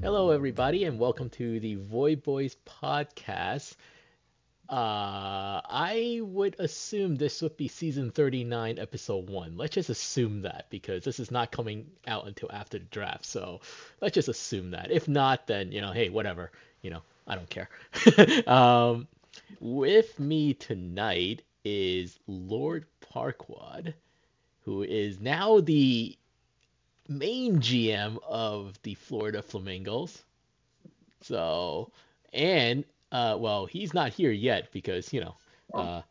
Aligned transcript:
Hello, 0.00 0.30
everybody, 0.30 0.84
and 0.84 0.96
welcome 0.96 1.28
to 1.30 1.58
the 1.58 1.76
VoyBoys 1.76 2.54
podcast. 2.64 3.74
Uh, 4.68 5.60
I 5.68 6.20
would 6.22 6.54
assume 6.60 7.16
this 7.16 7.42
would 7.42 7.56
be 7.56 7.66
season 7.66 8.12
39, 8.12 8.78
episode 8.78 9.28
1. 9.28 9.56
Let's 9.56 9.74
just 9.74 9.90
assume 9.90 10.42
that 10.42 10.66
because 10.70 11.02
this 11.02 11.18
is 11.18 11.32
not 11.32 11.50
coming 11.50 11.90
out 12.06 12.28
until 12.28 12.48
after 12.52 12.78
the 12.78 12.84
draft. 12.84 13.26
So 13.26 13.60
let's 14.00 14.14
just 14.14 14.28
assume 14.28 14.70
that. 14.70 14.92
If 14.92 15.08
not, 15.08 15.48
then, 15.48 15.72
you 15.72 15.80
know, 15.80 15.90
hey, 15.90 16.10
whatever. 16.10 16.52
You 16.80 16.90
know, 16.90 17.02
I 17.26 17.34
don't 17.34 17.50
care. 17.50 17.68
um, 18.46 19.08
with 19.58 20.20
me 20.20 20.54
tonight 20.54 21.42
is 21.64 22.20
Lord 22.28 22.86
Parquad, 23.00 23.94
who 24.64 24.84
is 24.84 25.18
now 25.18 25.58
the 25.58 26.16
main 27.08 27.60
GM 27.60 28.18
of 28.26 28.80
the 28.82 28.94
Florida 28.94 29.42
Flamingos. 29.42 30.22
So, 31.22 31.90
and 32.32 32.84
uh, 33.10 33.36
well, 33.38 33.66
he's 33.66 33.94
not 33.94 34.12
here 34.12 34.30
yet 34.30 34.70
because 34.72 35.12
you 35.12 35.20
know, 35.20 35.34
uh, 35.74 36.02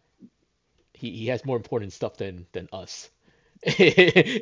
he 0.94 1.12
he 1.12 1.28
has 1.28 1.46
more 1.46 1.58
important 1.58 1.94
stuff 1.94 2.18
than 2.18 2.46
than 2.52 2.68
us. 2.74 3.10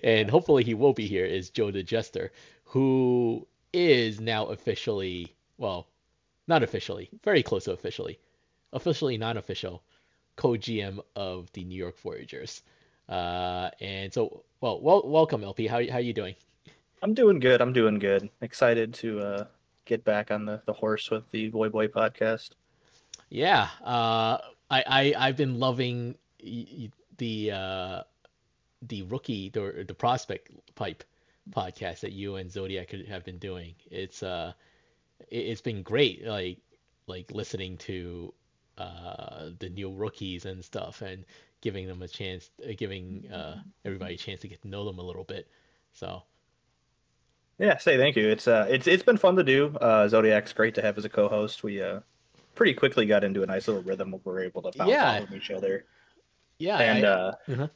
and 0.03 0.29
hopefully 0.29 0.63
he 0.63 0.73
will 0.73 0.93
be 0.93 1.07
here. 1.07 1.25
Is 1.25 1.49
Joe 1.49 1.71
the 1.71 1.83
Jester, 1.83 2.31
who 2.63 3.47
is 3.73 4.19
now 4.19 4.47
officially 4.47 5.35
well, 5.57 5.87
not 6.47 6.63
officially, 6.63 7.09
very 7.23 7.43
close 7.43 7.65
to 7.65 7.71
officially, 7.71 8.19
officially 8.73 9.17
non-official, 9.17 9.81
co-GM 10.35 10.99
of 11.15 11.51
the 11.53 11.63
New 11.63 11.75
York 11.77 11.97
Voyagers. 11.99 12.61
Uh, 13.07 13.69
and 13.79 14.13
so, 14.13 14.43
well, 14.61 14.81
well, 14.81 15.03
welcome, 15.05 15.43
LP. 15.43 15.67
How 15.67 15.81
how 15.89 15.99
you 15.99 16.13
doing? 16.13 16.35
I'm 17.01 17.13
doing 17.13 17.39
good. 17.39 17.61
I'm 17.61 17.73
doing 17.73 17.99
good. 17.99 18.29
Excited 18.41 18.93
to 18.95 19.19
uh, 19.19 19.45
get 19.85 20.03
back 20.03 20.31
on 20.31 20.45
the, 20.45 20.61
the 20.65 20.73
horse 20.73 21.11
with 21.11 21.29
the 21.31 21.51
VoyBoy 21.51 21.89
podcast. 21.89 22.51
Yeah, 23.29 23.67
uh, 23.83 24.37
I, 24.71 24.83
I 24.87 25.13
I've 25.17 25.37
been 25.37 25.59
loving 25.59 26.15
the 26.39 27.51
uh, 27.51 28.01
the 28.81 29.03
rookie 29.03 29.49
the 29.49 29.85
the 29.87 29.93
prospect 29.93 30.51
pipe 30.75 31.03
podcast 31.51 31.99
that 31.99 32.11
you 32.11 32.35
and 32.35 32.51
Zodiac 32.51 32.91
have 33.07 33.23
been 33.23 33.37
doing. 33.37 33.75
It's 33.91 34.23
uh 34.23 34.53
it's 35.29 35.61
been 35.61 35.83
great 35.83 36.25
like 36.25 36.57
like 37.07 37.31
listening 37.31 37.77
to 37.77 38.33
uh 38.77 39.49
the 39.59 39.69
new 39.69 39.91
rookies 39.91 40.45
and 40.45 40.63
stuff 40.63 41.01
and 41.01 41.23
giving 41.65 41.87
them 41.87 42.03
a 42.03 42.07
chance 42.07 42.51
uh, 42.63 42.73
giving 42.77 43.27
uh 43.33 43.59
everybody 43.83 44.13
a 44.13 44.17
chance 44.17 44.39
to 44.39 44.47
get 44.47 44.61
to 44.61 44.67
know 44.67 44.85
them 44.85 44.99
a 44.99 45.01
little 45.01 45.23
bit. 45.23 45.47
So 45.93 46.21
yeah, 47.57 47.77
say 47.79 47.97
thank 47.97 48.15
you. 48.15 48.29
It's 48.29 48.47
uh, 48.47 48.67
it's 48.69 48.85
it's 48.85 49.01
been 49.01 49.17
fun 49.17 49.35
to 49.37 49.43
do. 49.43 49.75
Uh, 49.81 50.07
Zodiac's 50.07 50.53
great 50.53 50.75
to 50.75 50.81
have 50.83 50.95
as 50.97 51.05
a 51.05 51.09
co-host. 51.09 51.63
We 51.63 51.81
uh, 51.81 52.01
pretty 52.53 52.75
quickly 52.75 53.07
got 53.07 53.23
into 53.23 53.41
a 53.41 53.47
nice 53.47 53.67
little 53.67 53.81
rhythm 53.81 54.11
where 54.11 54.21
we're 54.23 54.41
able 54.41 54.61
to 54.61 54.77
bounce 54.77 54.91
yeah. 54.91 55.21
off 55.21 55.29
of 55.29 55.33
each 55.33 55.49
other. 55.49 55.85
Yeah, 56.59 56.77
and 56.77 57.05
I, 57.05 57.09
uh, 57.09 57.31
uh-huh. 57.49 57.67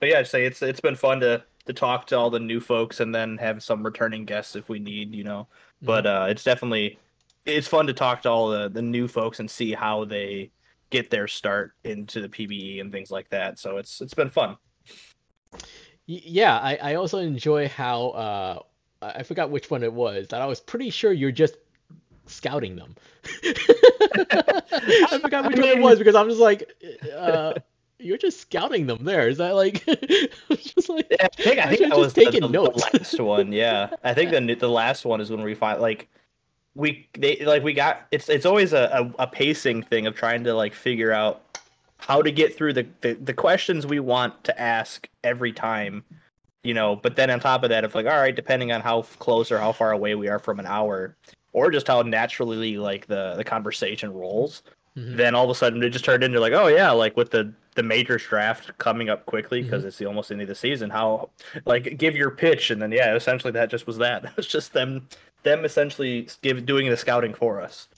but 0.00 0.08
yeah, 0.08 0.18
I'd 0.18 0.26
say 0.26 0.44
it's 0.44 0.60
it's 0.62 0.80
been 0.80 0.96
fun 0.96 1.20
to 1.20 1.44
to 1.66 1.72
talk 1.72 2.08
to 2.08 2.18
all 2.18 2.30
the 2.30 2.40
new 2.40 2.58
folks 2.58 2.98
and 2.98 3.14
then 3.14 3.38
have 3.38 3.62
some 3.62 3.84
returning 3.84 4.24
guests 4.24 4.56
if 4.56 4.68
we 4.68 4.80
need, 4.80 5.14
you 5.14 5.22
know. 5.22 5.46
Mm-hmm. 5.76 5.86
But 5.86 6.06
uh, 6.06 6.26
it's 6.28 6.42
definitely 6.42 6.98
it's 7.46 7.68
fun 7.68 7.86
to 7.86 7.92
talk 7.92 8.22
to 8.22 8.30
all 8.30 8.48
the 8.48 8.68
the 8.68 8.82
new 8.82 9.06
folks 9.06 9.38
and 9.38 9.48
see 9.48 9.72
how 9.74 10.04
they 10.04 10.50
get 10.90 11.10
their 11.10 11.26
start 11.28 11.72
into 11.84 12.20
the 12.20 12.28
PBE 12.28 12.80
and 12.80 12.90
things 12.92 13.10
like 13.10 13.28
that. 13.30 13.58
So 13.58 13.76
it's 13.76 14.00
it's 14.00 14.14
been 14.14 14.30
fun. 14.30 14.56
Yeah, 16.06 16.58
I, 16.58 16.76
I 16.76 16.94
also 16.94 17.18
enjoy 17.18 17.68
how 17.68 18.08
uh, 18.08 18.62
I 19.02 19.22
forgot 19.22 19.50
which 19.50 19.70
one 19.70 19.82
it 19.82 19.92
was 19.92 20.28
that 20.28 20.40
I 20.40 20.46
was 20.46 20.60
pretty 20.60 20.90
sure 20.90 21.12
you're 21.12 21.30
just 21.30 21.56
scouting 22.26 22.76
them. 22.76 22.94
I 23.44 25.18
forgot 25.20 25.46
which 25.48 25.58
I 25.58 25.60
mean, 25.60 25.70
one 25.70 25.78
it 25.78 25.82
was 25.82 25.98
because 25.98 26.14
I'm 26.14 26.28
just 26.28 26.40
like, 26.40 26.72
uh, 27.14 27.54
you're 27.98 28.18
just 28.18 28.40
scouting 28.40 28.86
them 28.86 29.04
there. 29.04 29.28
Is 29.28 29.38
that 29.38 29.54
like, 29.54 29.84
just 30.50 30.88
like 30.88 31.12
I 31.20 31.28
think 31.28 31.58
I 31.58 31.76
think 31.76 31.90
that 31.90 31.98
was 31.98 32.12
taking 32.12 32.42
the, 32.42 32.48
notes. 32.48 32.84
the 32.90 32.98
last 32.98 33.20
one. 33.20 33.52
Yeah, 33.52 33.90
I 34.02 34.14
think 34.14 34.30
the 34.30 34.54
the 34.58 34.68
last 34.68 35.04
one 35.04 35.20
is 35.20 35.30
when 35.30 35.42
we 35.42 35.54
find 35.54 35.80
like 35.80 36.08
we 36.78 37.08
they 37.14 37.44
like 37.44 37.64
we 37.64 37.72
got 37.72 38.06
it's 38.12 38.28
it's 38.28 38.46
always 38.46 38.72
a, 38.72 38.88
a, 39.18 39.24
a 39.24 39.26
pacing 39.26 39.82
thing 39.82 40.06
of 40.06 40.14
trying 40.14 40.44
to 40.44 40.54
like 40.54 40.72
figure 40.72 41.12
out 41.12 41.58
how 41.98 42.22
to 42.22 42.30
get 42.30 42.56
through 42.56 42.72
the, 42.72 42.86
the 43.00 43.14
the 43.14 43.34
questions 43.34 43.84
we 43.84 43.98
want 43.98 44.44
to 44.44 44.58
ask 44.58 45.08
every 45.24 45.52
time 45.52 46.04
you 46.62 46.72
know 46.72 46.94
but 46.94 47.16
then 47.16 47.30
on 47.30 47.40
top 47.40 47.64
of 47.64 47.68
that 47.70 47.82
if 47.82 47.96
like 47.96 48.06
all 48.06 48.16
right 48.16 48.36
depending 48.36 48.70
on 48.70 48.80
how 48.80 49.02
close 49.18 49.50
or 49.50 49.58
how 49.58 49.72
far 49.72 49.90
away 49.90 50.14
we 50.14 50.28
are 50.28 50.38
from 50.38 50.60
an 50.60 50.66
hour 50.66 51.16
or 51.52 51.68
just 51.72 51.88
how 51.88 52.00
naturally 52.02 52.78
like 52.78 53.08
the 53.08 53.34
the 53.36 53.44
conversation 53.44 54.14
rolls 54.14 54.62
mm-hmm. 54.96 55.16
then 55.16 55.34
all 55.34 55.44
of 55.44 55.50
a 55.50 55.54
sudden 55.56 55.82
it 55.82 55.90
just 55.90 56.04
turned 56.04 56.22
into 56.22 56.38
like 56.38 56.52
oh 56.52 56.68
yeah 56.68 56.92
like 56.92 57.16
with 57.16 57.32
the 57.32 57.52
the 57.74 57.82
major 57.82 58.18
draft 58.18 58.76
coming 58.78 59.08
up 59.08 59.26
quickly 59.26 59.62
because 59.62 59.80
mm-hmm. 59.80 59.88
it's 59.88 59.98
the 59.98 60.06
almost 60.06 60.30
end 60.30 60.40
of 60.42 60.46
the 60.46 60.54
season 60.54 60.90
how 60.90 61.28
like 61.64 61.98
give 61.98 62.14
your 62.14 62.30
pitch 62.30 62.70
and 62.70 62.80
then 62.80 62.92
yeah 62.92 63.16
essentially 63.16 63.52
that 63.52 63.68
just 63.68 63.86
was 63.86 63.98
that 63.98 64.24
it 64.24 64.36
was 64.36 64.46
just 64.46 64.72
them 64.72 65.08
them 65.42 65.64
essentially 65.64 66.28
give 66.42 66.64
doing 66.66 66.88
the 66.88 66.96
scouting 66.96 67.34
for 67.34 67.60
us 67.60 67.88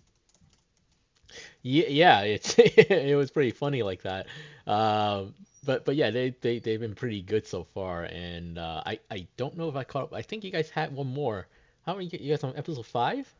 yeah 1.63 2.21
it's 2.21 2.55
it 2.59 3.17
was 3.17 3.31
pretty 3.31 3.51
funny 3.51 3.83
like 3.83 4.03
that 4.03 4.27
um 4.67 5.35
but 5.65 5.85
but 5.85 5.97
yeah, 5.97 6.11
they 6.11 6.35
they 6.41 6.59
they've 6.59 6.81
been 6.81 6.95
pretty 6.95 7.23
good 7.23 7.47
so 7.47 7.65
far, 7.65 8.05
and 8.05 8.59
uh, 8.59 8.83
I 8.87 8.99
I 9.11 9.27
don't 9.37 9.57
know 9.57 9.69
if 9.69 9.77
I 9.77 9.85
caught 9.85 10.05
up. 10.05 10.15
I 10.15 10.23
think 10.23 10.45
you 10.45 10.51
guys 10.51 10.71
had 10.71 10.95
one 10.95 11.07
more. 11.07 11.49
How 11.85 11.95
many 11.95 12.07
you 12.07 12.31
guys 12.31 12.45
on 12.45 12.57
episode 12.57 12.87
five? 12.87 13.33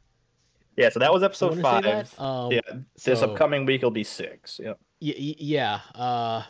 Yeah, 0.77 0.89
so 0.91 1.01
that 1.01 1.13
was 1.13 1.23
episode 1.23 1.61
five. 1.61 2.19
Um, 2.19 2.53
yeah, 2.53 2.61
this 3.05 3.21
so, 3.21 3.31
upcoming 3.31 3.65
week 3.65 3.83
will 3.83 3.91
be 3.91 4.05
six. 4.05 4.61
Yeah. 4.63 4.75
Yeah. 5.01 5.15
Yeah. 5.39 5.81
Uh. 5.95 6.43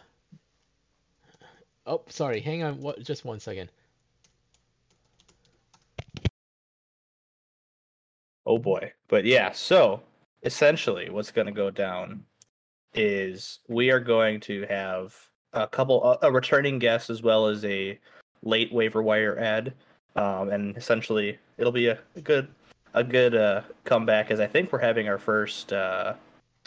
Oh, 1.87 2.03
sorry. 2.09 2.41
Hang 2.41 2.63
on. 2.63 2.81
What? 2.81 3.03
Just 3.03 3.25
one 3.25 3.41
second. 3.41 3.71
Oh 8.51 8.59
boy. 8.59 8.93
But 9.07 9.25
yeah. 9.25 9.53
So 9.53 10.03
essentially, 10.43 11.09
what's 11.09 11.31
going 11.31 11.47
to 11.47 11.53
go 11.53 11.71
down 11.71 12.25
is 12.95 13.61
we 13.69 13.91
are 13.91 14.01
going 14.01 14.41
to 14.41 14.67
have 14.69 15.15
a 15.53 15.69
couple 15.69 16.19
a 16.21 16.33
returning 16.33 16.81
guest 16.81 17.11
as 17.11 17.23
well 17.23 17.47
as 17.47 17.65
a 17.65 17.97
late 18.43 18.73
waiver 18.73 19.05
wire 19.05 19.39
ad, 19.39 19.73
um, 20.17 20.49
and 20.49 20.77
essentially 20.77 21.39
it'll 21.59 21.71
be 21.71 21.87
a, 21.87 21.99
good 22.25 22.49
a 22.95 23.05
good 23.05 23.37
uh, 23.37 23.63
comeback 23.85 24.33
as 24.33 24.41
I 24.41 24.49
think 24.49 24.73
we're 24.73 24.81
having 24.81 25.09
our 25.09 25.19
first 25.19 25.73
uh, 25.73 26.15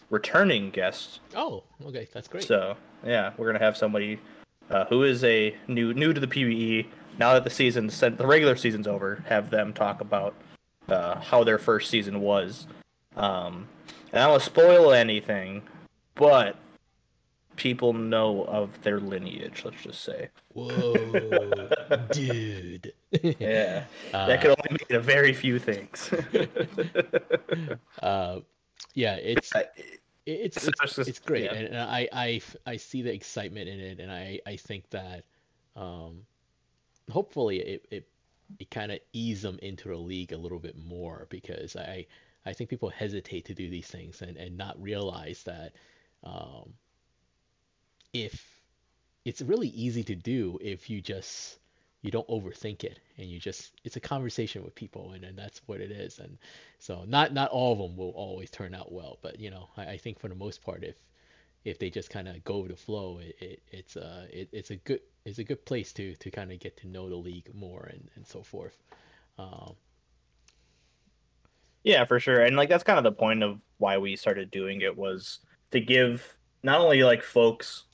returning 0.09 0.69
guest. 0.69 1.19
Oh, 1.35 1.66
okay, 1.85 2.07
that's 2.13 2.29
great. 2.29 2.45
So 2.45 2.77
yeah, 3.05 3.33
we're 3.38 3.47
gonna 3.47 3.59
have 3.59 3.75
somebody 3.75 4.22
uh, 4.69 4.85
who 4.85 5.03
is 5.03 5.22
a 5.25 5.53
new 5.67 5.93
new 5.93 6.13
to 6.13 6.22
the 6.22 6.27
PBE. 6.27 6.88
Now 7.19 7.33
that 7.33 7.43
the 7.43 7.49
season 7.49 7.88
the 7.88 8.25
regular 8.25 8.55
season's 8.55 8.88
over, 8.88 9.22
have 9.27 9.49
them 9.49 9.73
talk 9.73 9.99
about 9.99 10.33
uh, 10.89 11.19
how 11.19 11.44
their 11.44 11.57
first 11.57 11.89
season 11.89 12.21
was. 12.21 12.67
Um, 13.16 13.67
and 14.11 14.19
I 14.19 14.23
don't 14.23 14.31
want 14.31 14.44
to 14.44 14.49
spoil 14.49 14.91
anything, 14.91 15.63
but 16.16 16.57
people 17.55 17.94
know 17.94 18.44
of 18.45 18.81
their 18.81 18.99
lineage. 18.99 19.63
Let's 19.66 19.81
just 19.81 20.03
say. 20.03 20.29
Whoa, 20.53 20.93
dude. 22.11 22.93
yeah, 23.39 23.85
uh, 24.13 24.27
that 24.27 24.41
could 24.41 24.51
only 24.51 24.69
mean 24.69 24.97
a 24.97 24.99
very 24.99 25.33
few 25.33 25.59
things. 25.59 26.11
uh, 28.01 28.39
yeah, 28.93 29.16
it's 29.16 29.51
it's 30.25 30.67
it's, 30.67 30.97
it's 30.99 31.19
great, 31.19 31.45
yeah. 31.45 31.53
and 31.53 31.77
I 31.77 32.07
I 32.11 32.41
I 32.66 32.77
see 32.77 33.01
the 33.01 33.13
excitement 33.13 33.67
in 33.67 33.79
it, 33.79 33.99
and 33.99 34.11
I 34.11 34.40
I 34.46 34.55
think 34.55 34.90
that 34.91 35.23
um, 35.75 36.25
hopefully 37.11 37.59
it 37.59 37.85
it 37.90 37.97
it 37.97 38.08
kind 38.72 38.91
of 38.91 39.00
ease 39.14 39.41
them 39.41 39.59
into 39.61 39.90
the 39.90 39.97
league 39.97 40.32
a 40.34 40.38
little 40.38 40.59
bit 40.59 40.78
more 40.78 41.28
because 41.29 41.76
I 41.76 42.08
I 42.46 42.53
think 42.53 42.70
people 42.70 42.90
hesitate 42.90 43.46
to 43.46 43.53
do 43.53 43.70
these 43.70 43.88
things 43.88 44.22
and 44.22 44.38
and 44.38 44.58
not 44.58 44.82
realize 44.82 45.44
that. 45.44 45.73
Um, 46.23 46.73
if 48.14 48.64
it's 49.26 49.41
really 49.41 49.70
easy 49.70 50.03
to 50.03 50.16
do 50.16 50.58
if 50.61 50.90
you 50.90 51.02
just 51.02 51.59
you 52.02 52.11
don't 52.11 52.28
overthink 52.28 52.84
it 52.84 53.00
and 53.17 53.29
you 53.29 53.40
just 53.40 53.72
it's 53.84 53.96
a 53.96 54.00
conversation 54.02 54.64
with 54.64 54.76
people 54.76 55.11
and, 55.14 55.23
and 55.23 55.38
that's 55.38 55.61
what 55.67 55.79
it 55.82 55.91
is 55.91 56.20
and 56.20 56.38
so 56.79 57.03
not 57.08 57.34
not 57.34 57.49
all 57.52 57.73
of 57.73 57.79
them 57.79 57.97
will 57.97 58.11
always 58.11 58.49
turn 58.49 58.76
out 58.76 58.91
well 58.91 59.17
but 59.22 59.40
you 59.40 59.49
know 59.49 59.70
i, 59.78 59.84
I 59.91 59.97
think 59.97 60.20
for 60.20 60.28
the 60.28 60.35
most 60.35 60.64
part 60.64 60.84
if 60.84 60.96
if 61.64 61.79
they 61.79 61.90
just 61.90 62.09
kind 62.09 62.28
of 62.28 62.44
go 62.44 62.59
with 62.59 62.72
the 62.72 62.78
flow 62.78 63.20
it, 63.20 63.35
it 63.40 63.64
it's 63.72 63.97
uh 63.97 64.28
it, 64.32 64.49
it's 64.52 64.72
a 64.72 64.76
good 64.78 65.02
it's 65.25 65.40
a 65.40 65.43
good 65.43 65.66
place 65.66 65.93
to 65.93 66.16
to 66.16 66.29
kind 66.29 66.52
of 66.52 66.59
get 66.59 66.78
to 66.78 66.87
know 66.87 67.09
the 67.09 67.16
league 67.16 67.49
more 67.53 67.90
and 67.91 68.09
and 68.16 68.25
so 68.28 68.43
forth 68.43 68.78
um, 69.37 69.73
yeah 71.84 72.05
for 72.05 72.20
sure 72.20 72.41
and 72.43 72.55
like 72.55 72.70
that's 72.70 72.84
kind 72.84 72.97
of 72.97 73.03
the 73.03 73.11
point 73.11 73.43
of 73.43 73.59
why 73.78 73.97
we 73.97 74.16
started 74.16 74.52
doing 74.52 74.81
it 74.81 74.96
was 74.96 75.40
to 75.72 75.79
give 75.79 76.37
not 76.64 76.79
only 76.79 77.03
like 77.03 77.23
folks 77.23 77.85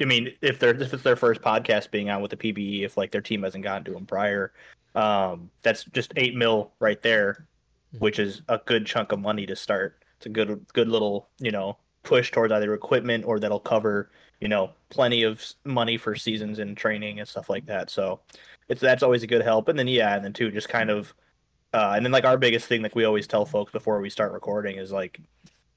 I 0.00 0.04
mean, 0.04 0.32
if 0.42 0.58
they're 0.58 0.80
if 0.80 0.94
it's 0.94 1.02
their 1.02 1.16
first 1.16 1.40
podcast 1.42 1.90
being 1.90 2.08
on 2.10 2.22
with 2.22 2.30
the 2.30 2.36
PBE, 2.36 2.84
if 2.84 2.96
like 2.96 3.10
their 3.10 3.20
team 3.20 3.42
hasn't 3.42 3.64
gotten 3.64 3.84
to 3.84 3.92
them 3.92 4.06
prior, 4.06 4.52
um, 4.94 5.50
that's 5.62 5.84
just 5.86 6.12
eight 6.16 6.36
mil 6.36 6.72
right 6.78 7.02
there. 7.02 7.46
mm-hmm. 7.94 8.04
which 8.04 8.18
is 8.18 8.42
a 8.48 8.60
good 8.66 8.86
chunk 8.86 9.12
of 9.12 9.18
money 9.18 9.46
to 9.46 9.56
start. 9.56 10.04
It's 10.16 10.26
a 10.26 10.30
good 10.30 10.66
good 10.72 10.88
little 10.88 11.28
you 11.38 11.50
know 11.50 11.78
push 12.08 12.30
towards 12.30 12.52
either 12.54 12.72
equipment 12.72 13.22
or 13.26 13.38
that'll 13.38 13.60
cover 13.60 14.10
you 14.40 14.48
know 14.48 14.70
plenty 14.88 15.24
of 15.24 15.44
money 15.64 15.98
for 15.98 16.14
seasons 16.14 16.58
and 16.58 16.76
training 16.76 17.20
and 17.20 17.28
stuff 17.28 17.50
like 17.50 17.66
that. 17.66 17.90
So 17.90 18.20
it's 18.68 18.80
that's 18.80 19.02
always 19.02 19.22
a 19.22 19.26
good 19.26 19.42
help. 19.42 19.68
And 19.68 19.78
then 19.78 19.88
yeah, 19.88 20.16
and 20.16 20.24
then 20.24 20.32
too 20.32 20.50
just 20.50 20.70
kind 20.70 20.90
of 20.90 21.14
uh, 21.74 21.92
and 21.94 22.04
then 22.04 22.12
like 22.12 22.24
our 22.24 22.38
biggest 22.38 22.66
thing 22.66 22.82
like 22.82 22.96
we 22.96 23.04
always 23.04 23.26
tell 23.26 23.44
folks 23.44 23.72
before 23.72 24.00
we 24.00 24.08
start 24.08 24.32
recording 24.32 24.76
is 24.76 24.90
like 24.90 25.20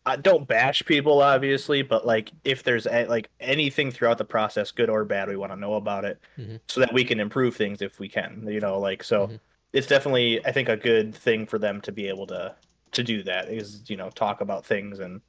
I 0.06 0.16
don't 0.16 0.48
bash 0.48 0.84
people 0.86 1.22
obviously, 1.22 1.82
but 1.82 2.06
like 2.06 2.32
if 2.46 2.64
there's 2.64 2.88
a, 2.88 3.06
like 3.08 3.30
anything 3.42 3.92
throughout 3.92 4.18
the 4.18 4.26
process, 4.26 4.72
good 4.72 4.90
or 4.90 5.04
bad, 5.04 5.28
we 5.28 5.36
want 5.36 5.52
to 5.52 5.60
know 5.60 5.74
about 5.74 6.06
it 6.06 6.20
mm-hmm. 6.38 6.56
so 6.68 6.80
that 6.80 6.94
we 6.94 7.04
can 7.04 7.20
improve 7.20 7.58
things 7.58 7.82
if 7.82 8.00
we 8.00 8.08
can. 8.08 8.48
You 8.48 8.62
know, 8.62 8.80
like 8.80 9.04
so 9.04 9.28
mm-hmm. 9.28 9.36
it's 9.74 9.88
definitely 9.88 10.46
I 10.46 10.54
think 10.54 10.70
a 10.70 10.78
good 10.78 11.14
thing 11.14 11.46
for 11.46 11.60
them 11.60 11.82
to 11.82 11.92
be 11.92 12.08
able 12.08 12.28
to 12.28 12.56
to 12.94 13.04
do 13.04 13.22
that 13.24 13.50
is 13.50 13.90
you 13.90 13.98
know 13.98 14.10
talk 14.10 14.40
about 14.40 14.66
things 14.66 15.00
and 15.00 15.20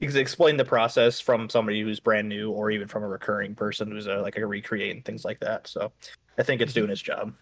explain 0.00 0.56
the 0.56 0.64
process 0.64 1.20
from 1.20 1.48
somebody 1.48 1.82
who's 1.82 2.00
brand 2.00 2.28
new 2.28 2.50
or 2.50 2.70
even 2.70 2.88
from 2.88 3.02
a 3.02 3.08
recurring 3.08 3.54
person 3.54 3.90
who's 3.90 4.06
a, 4.06 4.16
like 4.16 4.36
a 4.36 4.46
recreate 4.46 4.94
and 4.94 5.04
things 5.04 5.24
like 5.24 5.40
that. 5.40 5.66
So 5.66 5.92
I 6.38 6.42
think 6.42 6.60
it's 6.60 6.72
mm-hmm. 6.72 6.80
doing 6.80 6.90
its 6.90 7.02
job. 7.02 7.32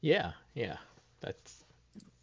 Yeah, 0.00 0.32
yeah, 0.54 0.76
that's 1.20 1.64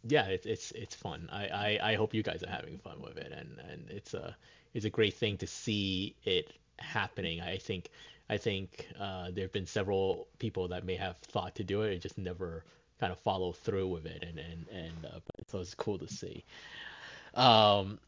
yeah, 0.08 0.26
it's 0.26 0.46
it's 0.46 0.70
it's 0.72 0.94
fun. 0.94 1.28
I, 1.32 1.46
I, 1.46 1.90
I 1.92 1.94
hope 1.94 2.14
you 2.14 2.22
guys 2.22 2.42
are 2.42 2.50
having 2.50 2.78
fun 2.78 3.00
with 3.00 3.16
it, 3.16 3.32
and 3.32 3.58
and 3.70 3.90
it's 3.90 4.14
a 4.14 4.36
it's 4.74 4.84
a 4.84 4.90
great 4.90 5.14
thing 5.14 5.36
to 5.38 5.46
see 5.46 6.14
it 6.24 6.52
happening. 6.78 7.40
I 7.40 7.56
think 7.58 7.90
I 8.28 8.36
think 8.36 8.88
uh, 8.98 9.30
there 9.32 9.44
have 9.44 9.52
been 9.52 9.66
several 9.66 10.26
people 10.38 10.68
that 10.68 10.84
may 10.84 10.96
have 10.96 11.18
thought 11.18 11.54
to 11.56 11.64
do 11.64 11.82
it 11.82 11.92
and 11.92 12.00
just 12.00 12.18
never 12.18 12.64
kind 12.98 13.12
of 13.12 13.18
follow 13.18 13.52
through 13.52 13.88
with 13.88 14.06
it, 14.06 14.24
and 14.26 14.38
and 14.38 14.66
and 14.72 15.06
uh, 15.06 15.20
so 15.48 15.60
it's 15.60 15.74
cool 15.74 15.98
to 15.98 16.08
see. 16.08 16.44
Um, 17.34 17.98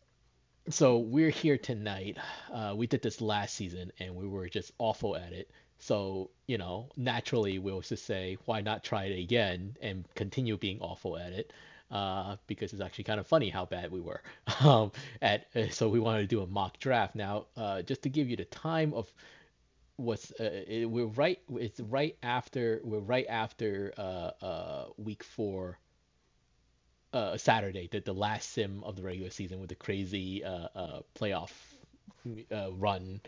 so 0.70 0.98
we're 0.98 1.30
here 1.30 1.58
tonight. 1.58 2.18
Uh, 2.52 2.74
we 2.76 2.86
did 2.86 3.02
this 3.02 3.20
last 3.20 3.54
season, 3.54 3.92
and 4.00 4.14
we 4.14 4.26
were 4.26 4.48
just 4.48 4.72
awful 4.78 5.16
at 5.16 5.32
it. 5.32 5.50
So, 5.78 6.30
you 6.46 6.58
know, 6.58 6.88
naturally 6.96 7.58
we'll 7.58 7.80
just 7.82 8.04
say, 8.04 8.36
why 8.46 8.60
not 8.60 8.82
try 8.84 9.04
it 9.04 9.18
again 9.18 9.76
and 9.80 10.04
continue 10.14 10.56
being 10.56 10.80
awful 10.80 11.16
at 11.16 11.32
it? 11.32 11.52
uh, 11.90 12.36
because 12.46 12.72
it's 12.72 12.82
actually 12.82 13.04
kind 13.04 13.20
of 13.20 13.26
funny 13.26 13.48
how 13.48 13.64
bad 13.64 13.90
we 13.90 14.00
were. 14.00 14.22
Um, 14.60 14.90
at 15.22 15.46
uh, 15.54 15.68
so 15.70 15.88
we 15.88 16.00
wanted 16.00 16.22
to 16.22 16.26
do 16.26 16.42
a 16.42 16.46
mock 16.46 16.80
draft. 16.80 17.14
Now, 17.14 17.46
uh, 17.56 17.82
just 17.82 18.02
to 18.02 18.08
give 18.08 18.28
you 18.28 18.36
the 18.36 18.44
time 18.46 18.92
of 18.92 19.12
what's 19.96 20.32
uh, 20.32 20.64
it, 20.66 20.90
we're 20.90 21.06
right. 21.06 21.38
It's 21.54 21.78
right 21.80 22.16
after 22.22 22.80
we're 22.82 22.98
right 22.98 23.26
after 23.28 23.92
uh, 23.96 24.86
week 24.96 25.22
four. 25.22 25.78
Uh, 27.12 27.36
Saturday, 27.38 27.88
the, 27.90 28.00
the 28.00 28.12
last 28.12 28.50
sim 28.52 28.82
of 28.84 28.96
the 28.96 29.02
regular 29.02 29.30
season 29.30 29.60
with 29.60 29.70
the 29.70 29.74
crazy 29.74 30.44
uh, 30.44 30.68
uh, 30.74 31.00
playoff 31.18 31.50
uh, 32.52 32.70
run 32.72 33.20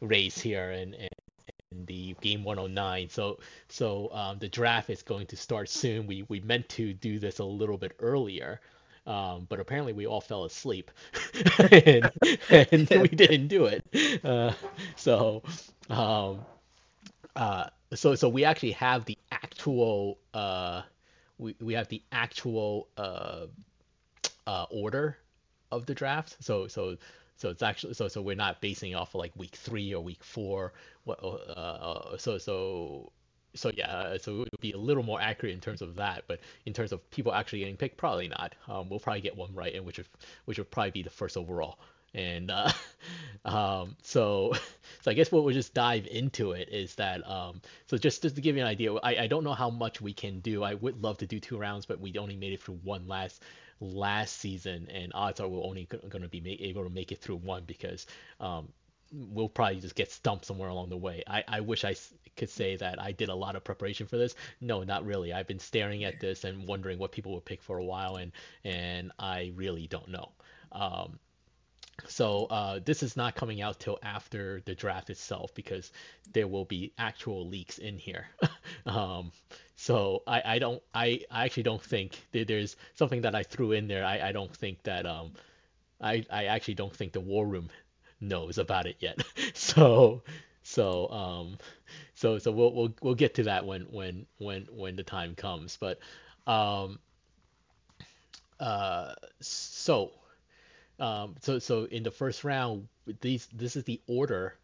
race 0.00 0.38
here, 0.38 0.70
and, 0.70 0.94
and 0.94 1.86
the 1.86 2.16
game 2.20 2.44
109. 2.44 3.08
So 3.10 3.38
so 3.68 4.10
um, 4.12 4.38
the 4.38 4.48
draft 4.48 4.90
is 4.90 5.02
going 5.02 5.26
to 5.28 5.36
start 5.36 5.68
soon. 5.68 6.06
We 6.06 6.24
we 6.28 6.40
meant 6.40 6.68
to 6.70 6.92
do 6.94 7.18
this 7.18 7.38
a 7.38 7.44
little 7.44 7.78
bit 7.78 7.92
earlier. 8.00 8.60
Um, 9.06 9.46
but 9.48 9.58
apparently 9.58 9.94
we 9.94 10.06
all 10.06 10.20
fell 10.20 10.44
asleep 10.44 10.90
and, 11.72 12.10
and 12.50 12.90
we 13.00 13.08
didn't 13.08 13.48
do 13.48 13.64
it. 13.64 14.22
Uh, 14.22 14.52
so, 14.96 15.42
um, 15.88 16.44
uh, 17.36 17.68
so, 17.94 18.14
so 18.14 18.28
we 18.28 18.44
actually 18.44 18.72
have 18.72 19.04
the 19.06 19.16
actual, 19.32 20.18
uh, 20.34 20.82
we, 21.38 21.54
we 21.60 21.74
have 21.74 21.88
the 21.88 22.02
actual, 22.12 22.88
uh, 22.96 23.46
uh, 24.46 24.66
order 24.70 25.18
of 25.70 25.86
the 25.86 25.94
draft. 25.94 26.36
So, 26.40 26.66
so 26.68 26.96
so 27.36 27.50
it's 27.50 27.62
actually 27.62 27.94
so 27.94 28.08
so 28.08 28.20
we're 28.20 28.34
not 28.34 28.60
basing 28.60 28.96
off 28.96 29.14
of 29.14 29.20
like 29.20 29.32
week 29.36 29.54
three 29.54 29.94
or 29.94 30.02
week 30.02 30.24
four. 30.24 30.72
What 31.04 31.22
uh, 31.22 31.26
uh, 31.26 32.18
so 32.18 32.36
so 32.36 33.12
so 33.54 33.70
yeah, 33.76 34.16
so 34.20 34.42
it 34.42 34.48
would 34.50 34.60
be 34.60 34.72
a 34.72 34.78
little 34.78 35.04
more 35.04 35.20
accurate 35.20 35.54
in 35.54 35.60
terms 35.60 35.80
of 35.80 35.94
that, 35.96 36.24
but 36.26 36.40
in 36.66 36.72
terms 36.72 36.92
of 36.92 37.08
people 37.10 37.32
actually 37.32 37.60
getting 37.60 37.76
picked, 37.76 37.96
probably 37.96 38.28
not. 38.28 38.54
Um, 38.66 38.88
we'll 38.88 38.98
probably 38.98 39.20
get 39.20 39.36
one 39.36 39.54
right, 39.54 39.74
and 39.74 39.86
which 39.86 39.98
would, 39.98 40.08
which 40.46 40.58
would 40.58 40.70
probably 40.70 40.90
be 40.90 41.02
the 41.02 41.10
first 41.10 41.36
overall. 41.36 41.78
And 42.14 42.50
uh, 42.50 42.72
um, 43.44 43.96
so, 44.02 44.54
so 45.02 45.10
I 45.10 45.14
guess 45.14 45.30
what 45.30 45.44
we'll 45.44 45.54
just 45.54 45.74
dive 45.74 46.06
into 46.06 46.52
it 46.52 46.68
is 46.70 46.94
that 46.96 47.28
um, 47.28 47.60
so 47.86 47.98
just 47.98 48.22
just 48.22 48.36
to 48.36 48.40
give 48.40 48.56
you 48.56 48.62
an 48.62 48.68
idea, 48.68 48.94
I, 48.94 49.16
I 49.16 49.26
don't 49.26 49.44
know 49.44 49.54
how 49.54 49.70
much 49.70 50.00
we 50.00 50.12
can 50.12 50.40
do. 50.40 50.62
I 50.62 50.74
would 50.74 51.02
love 51.02 51.18
to 51.18 51.26
do 51.26 51.40
two 51.40 51.58
rounds, 51.58 51.86
but 51.86 52.00
we 52.00 52.14
only 52.18 52.36
made 52.36 52.52
it 52.52 52.62
through 52.62 52.80
one 52.82 53.06
last 53.06 53.42
last 53.80 54.38
season, 54.38 54.88
and 54.92 55.12
odds 55.14 55.40
are 55.40 55.48
we're 55.48 55.64
only 55.64 55.84
going 55.86 56.22
to 56.22 56.28
be 56.28 56.64
able 56.64 56.84
to 56.84 56.90
make 56.90 57.12
it 57.12 57.20
through 57.20 57.36
one 57.36 57.64
because 57.64 58.06
um, 58.40 58.68
we'll 59.12 59.48
probably 59.48 59.80
just 59.80 59.94
get 59.94 60.10
stumped 60.10 60.44
somewhere 60.44 60.68
along 60.68 60.88
the 60.90 60.96
way. 60.96 61.22
I, 61.26 61.44
I 61.46 61.60
wish 61.60 61.84
I 61.84 61.94
could 62.36 62.50
say 62.50 62.76
that 62.76 63.00
I 63.00 63.12
did 63.12 63.28
a 63.28 63.34
lot 63.34 63.56
of 63.56 63.64
preparation 63.64 64.06
for 64.06 64.16
this. 64.16 64.34
No, 64.60 64.82
not 64.82 65.04
really. 65.04 65.32
I've 65.32 65.46
been 65.46 65.58
staring 65.58 66.04
at 66.04 66.20
this 66.20 66.44
and 66.44 66.66
wondering 66.66 66.98
what 66.98 67.12
people 67.12 67.34
would 67.34 67.44
pick 67.44 67.62
for 67.62 67.78
a 67.78 67.84
while, 67.84 68.16
and 68.16 68.32
and 68.64 69.12
I 69.18 69.52
really 69.54 69.86
don't 69.86 70.08
know. 70.08 70.30
Um, 70.72 71.18
so 72.06 72.46
uh, 72.46 72.80
this 72.84 73.02
is 73.02 73.16
not 73.16 73.34
coming 73.34 73.60
out 73.60 73.80
till 73.80 73.98
after 74.02 74.62
the 74.64 74.74
draft 74.74 75.10
itself 75.10 75.54
because 75.54 75.90
there 76.32 76.46
will 76.46 76.64
be 76.64 76.92
actual 76.98 77.46
leaks 77.48 77.78
in 77.78 77.98
here. 77.98 78.26
um, 78.86 79.32
so 79.76 80.22
I, 80.26 80.42
I 80.44 80.58
don't 80.58 80.82
I, 80.94 81.20
I 81.30 81.44
actually 81.44 81.64
don't 81.64 81.82
think 81.82 82.18
there's 82.32 82.76
something 82.94 83.22
that 83.22 83.34
I 83.34 83.42
threw 83.42 83.72
in 83.72 83.88
there. 83.88 84.04
I, 84.04 84.28
I 84.28 84.32
don't 84.32 84.54
think 84.54 84.82
that 84.84 85.06
um 85.06 85.32
I, 86.00 86.24
I 86.30 86.44
actually 86.46 86.74
don't 86.74 86.94
think 86.94 87.12
the 87.12 87.20
war 87.20 87.46
room 87.46 87.70
knows 88.20 88.58
about 88.58 88.86
it 88.86 88.96
yet. 89.00 89.18
so 89.54 90.22
so 90.62 91.08
um 91.10 91.58
so 92.14 92.38
so 92.38 92.52
we'll 92.52 92.72
we'll 92.72 92.94
we'll 93.02 93.14
get 93.14 93.34
to 93.34 93.44
that 93.44 93.66
when 93.66 93.82
when 93.82 94.26
when 94.38 94.66
when 94.70 94.96
the 94.96 95.02
time 95.02 95.34
comes. 95.34 95.76
But 95.80 95.98
um 96.46 96.98
uh 98.60 99.14
so 99.40 100.10
um, 100.98 101.36
so 101.40 101.58
so 101.58 101.84
in 101.84 102.02
the 102.02 102.10
first 102.10 102.44
round, 102.44 102.88
these 103.20 103.48
this 103.52 103.76
is 103.76 103.84
the 103.84 104.00
order 104.06 104.54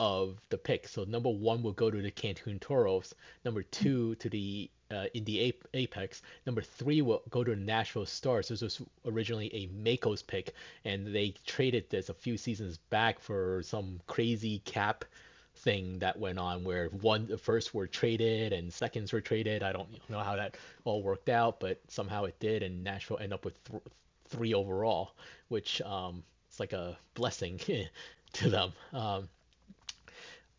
of 0.00 0.40
the 0.48 0.58
pick. 0.58 0.88
So 0.88 1.04
number 1.04 1.28
one 1.28 1.62
will 1.62 1.72
go 1.72 1.90
to 1.90 2.02
the 2.02 2.10
Cancun 2.10 2.60
Toros. 2.60 3.14
Number 3.44 3.62
two 3.62 4.16
to 4.16 4.28
the 4.28 4.70
uh, 4.90 5.06
Indy 5.14 5.54
Apex. 5.74 6.22
Number 6.46 6.60
three 6.60 7.02
will 7.02 7.22
go 7.30 7.44
to 7.44 7.54
the 7.54 7.60
Nashville 7.60 8.06
Stars. 8.06 8.48
This 8.48 8.62
was 8.62 8.82
originally 9.06 9.54
a 9.54 9.68
Makos 9.68 10.26
pick, 10.26 10.54
and 10.84 11.14
they 11.14 11.34
traded 11.46 11.88
this 11.88 12.08
a 12.08 12.14
few 12.14 12.36
seasons 12.36 12.78
back 12.90 13.20
for 13.20 13.62
some 13.64 14.00
crazy 14.06 14.60
cap 14.64 15.04
thing 15.54 15.98
that 15.98 16.18
went 16.18 16.38
on 16.38 16.64
where 16.64 16.88
one 16.88 17.26
the 17.26 17.38
first 17.38 17.74
were 17.74 17.86
traded 17.86 18.52
and 18.52 18.72
seconds 18.72 19.12
were 19.12 19.20
traded. 19.20 19.62
I 19.62 19.72
don't 19.72 19.88
know 20.10 20.18
how 20.18 20.36
that 20.36 20.56
all 20.84 21.02
worked 21.02 21.28
out, 21.28 21.60
but 21.60 21.80
somehow 21.88 22.24
it 22.24 22.38
did, 22.40 22.62
and 22.62 22.82
Nashville 22.82 23.18
ended 23.18 23.34
up 23.34 23.44
with 23.44 23.62
th- 23.64 23.82
three 24.32 24.54
overall, 24.54 25.14
which 25.48 25.80
um, 25.82 26.24
it's 26.48 26.58
like 26.58 26.72
a 26.72 26.98
blessing 27.14 27.60
to 28.32 28.50
them. 28.50 28.72
Um, 28.92 29.28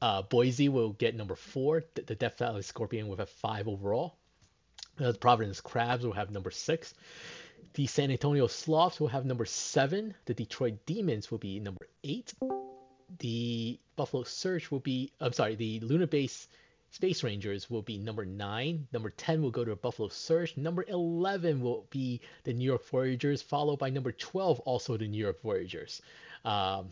uh, 0.02 0.22
Boise 0.22 0.70
will 0.70 0.94
get 0.94 1.16
number 1.16 1.36
four. 1.36 1.84
The, 1.96 2.16
Death 2.16 2.38
Valley 2.38 2.62
Scorpion 2.62 3.08
will 3.08 3.18
have 3.18 3.30
five 3.30 3.68
overall. 3.68 4.16
The 4.98 5.14
Providence 5.14 5.60
Crabs 5.60 6.06
will 6.06 6.14
have 6.14 6.30
number 6.30 6.52
six. 6.52 6.94
The 7.74 7.88
San 7.88 8.12
Antonio 8.12 8.48
Sloths 8.48 9.00
will 9.00 9.08
have 9.08 9.26
number 9.26 9.46
seven. 9.46 10.14
The 10.26 10.34
Detroit 10.34 10.86
Demons 10.86 11.32
will 11.32 11.40
be 11.40 11.60
number 11.60 11.88
eight. 12.04 12.34
The 13.20 13.80
Buffalo 13.96 14.24
Surge 14.24 14.70
will 14.70 14.80
be, 14.80 15.12
I'm 15.20 15.34
sorry, 15.34 15.56
the 15.56 15.80
Luna 15.80 16.06
Base 16.06 16.48
Space 16.94 17.24
Rangers 17.24 17.72
will 17.72 17.82
be 17.82 17.98
number 17.98 18.24
9. 18.24 18.88
Number 18.94 19.10
10 19.10 19.42
will 19.42 19.50
go 19.50 19.66
to 19.66 19.76
Buffalo 19.76 20.10
Surge. 20.10 20.56
Number 20.56 20.86
11 20.88 21.60
will 21.60 21.88
be 21.90 22.22
the 22.44 22.54
New 22.54 22.64
York 22.64 22.86
Voyagers, 22.86 23.42
followed 23.42 23.80
by 23.80 23.90
number 23.90 24.12
12, 24.12 24.60
also 24.60 24.96
the 24.96 25.08
New 25.08 25.18
York 25.18 25.42
Voyagers. 25.42 26.04
Um, 26.46 26.90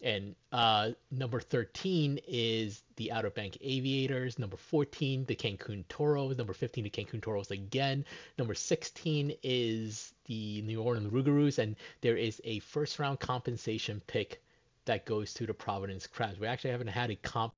and 0.00 0.34
uh, 0.52 0.92
number 1.10 1.38
13 1.38 2.18
is 2.26 2.82
the 2.96 3.12
Outer 3.12 3.28
Bank 3.28 3.58
Aviators. 3.60 4.38
Number 4.38 4.56
14, 4.56 5.26
the 5.26 5.36
Cancun 5.36 5.86
Toros. 5.86 6.38
Number 6.38 6.54
15, 6.54 6.84
the 6.84 6.90
Cancun 6.90 7.20
Toros 7.20 7.50
again. 7.50 8.06
Number 8.38 8.54
16 8.54 9.34
is 9.42 10.14
the 10.24 10.62
New 10.62 10.80
Orleans 10.80 11.12
Rougarous. 11.12 11.58
And 11.58 11.76
there 12.00 12.16
is 12.16 12.40
a 12.44 12.60
first 12.60 12.98
round 12.98 13.20
compensation 13.20 14.00
pick 14.06 14.42
that 14.86 15.04
goes 15.04 15.34
to 15.34 15.44
the 15.44 15.52
Providence 15.52 16.06
Crabs. 16.06 16.40
We 16.40 16.46
actually 16.46 16.70
haven't 16.70 16.88
had 16.88 17.10
a 17.10 17.16
comp 17.16 17.52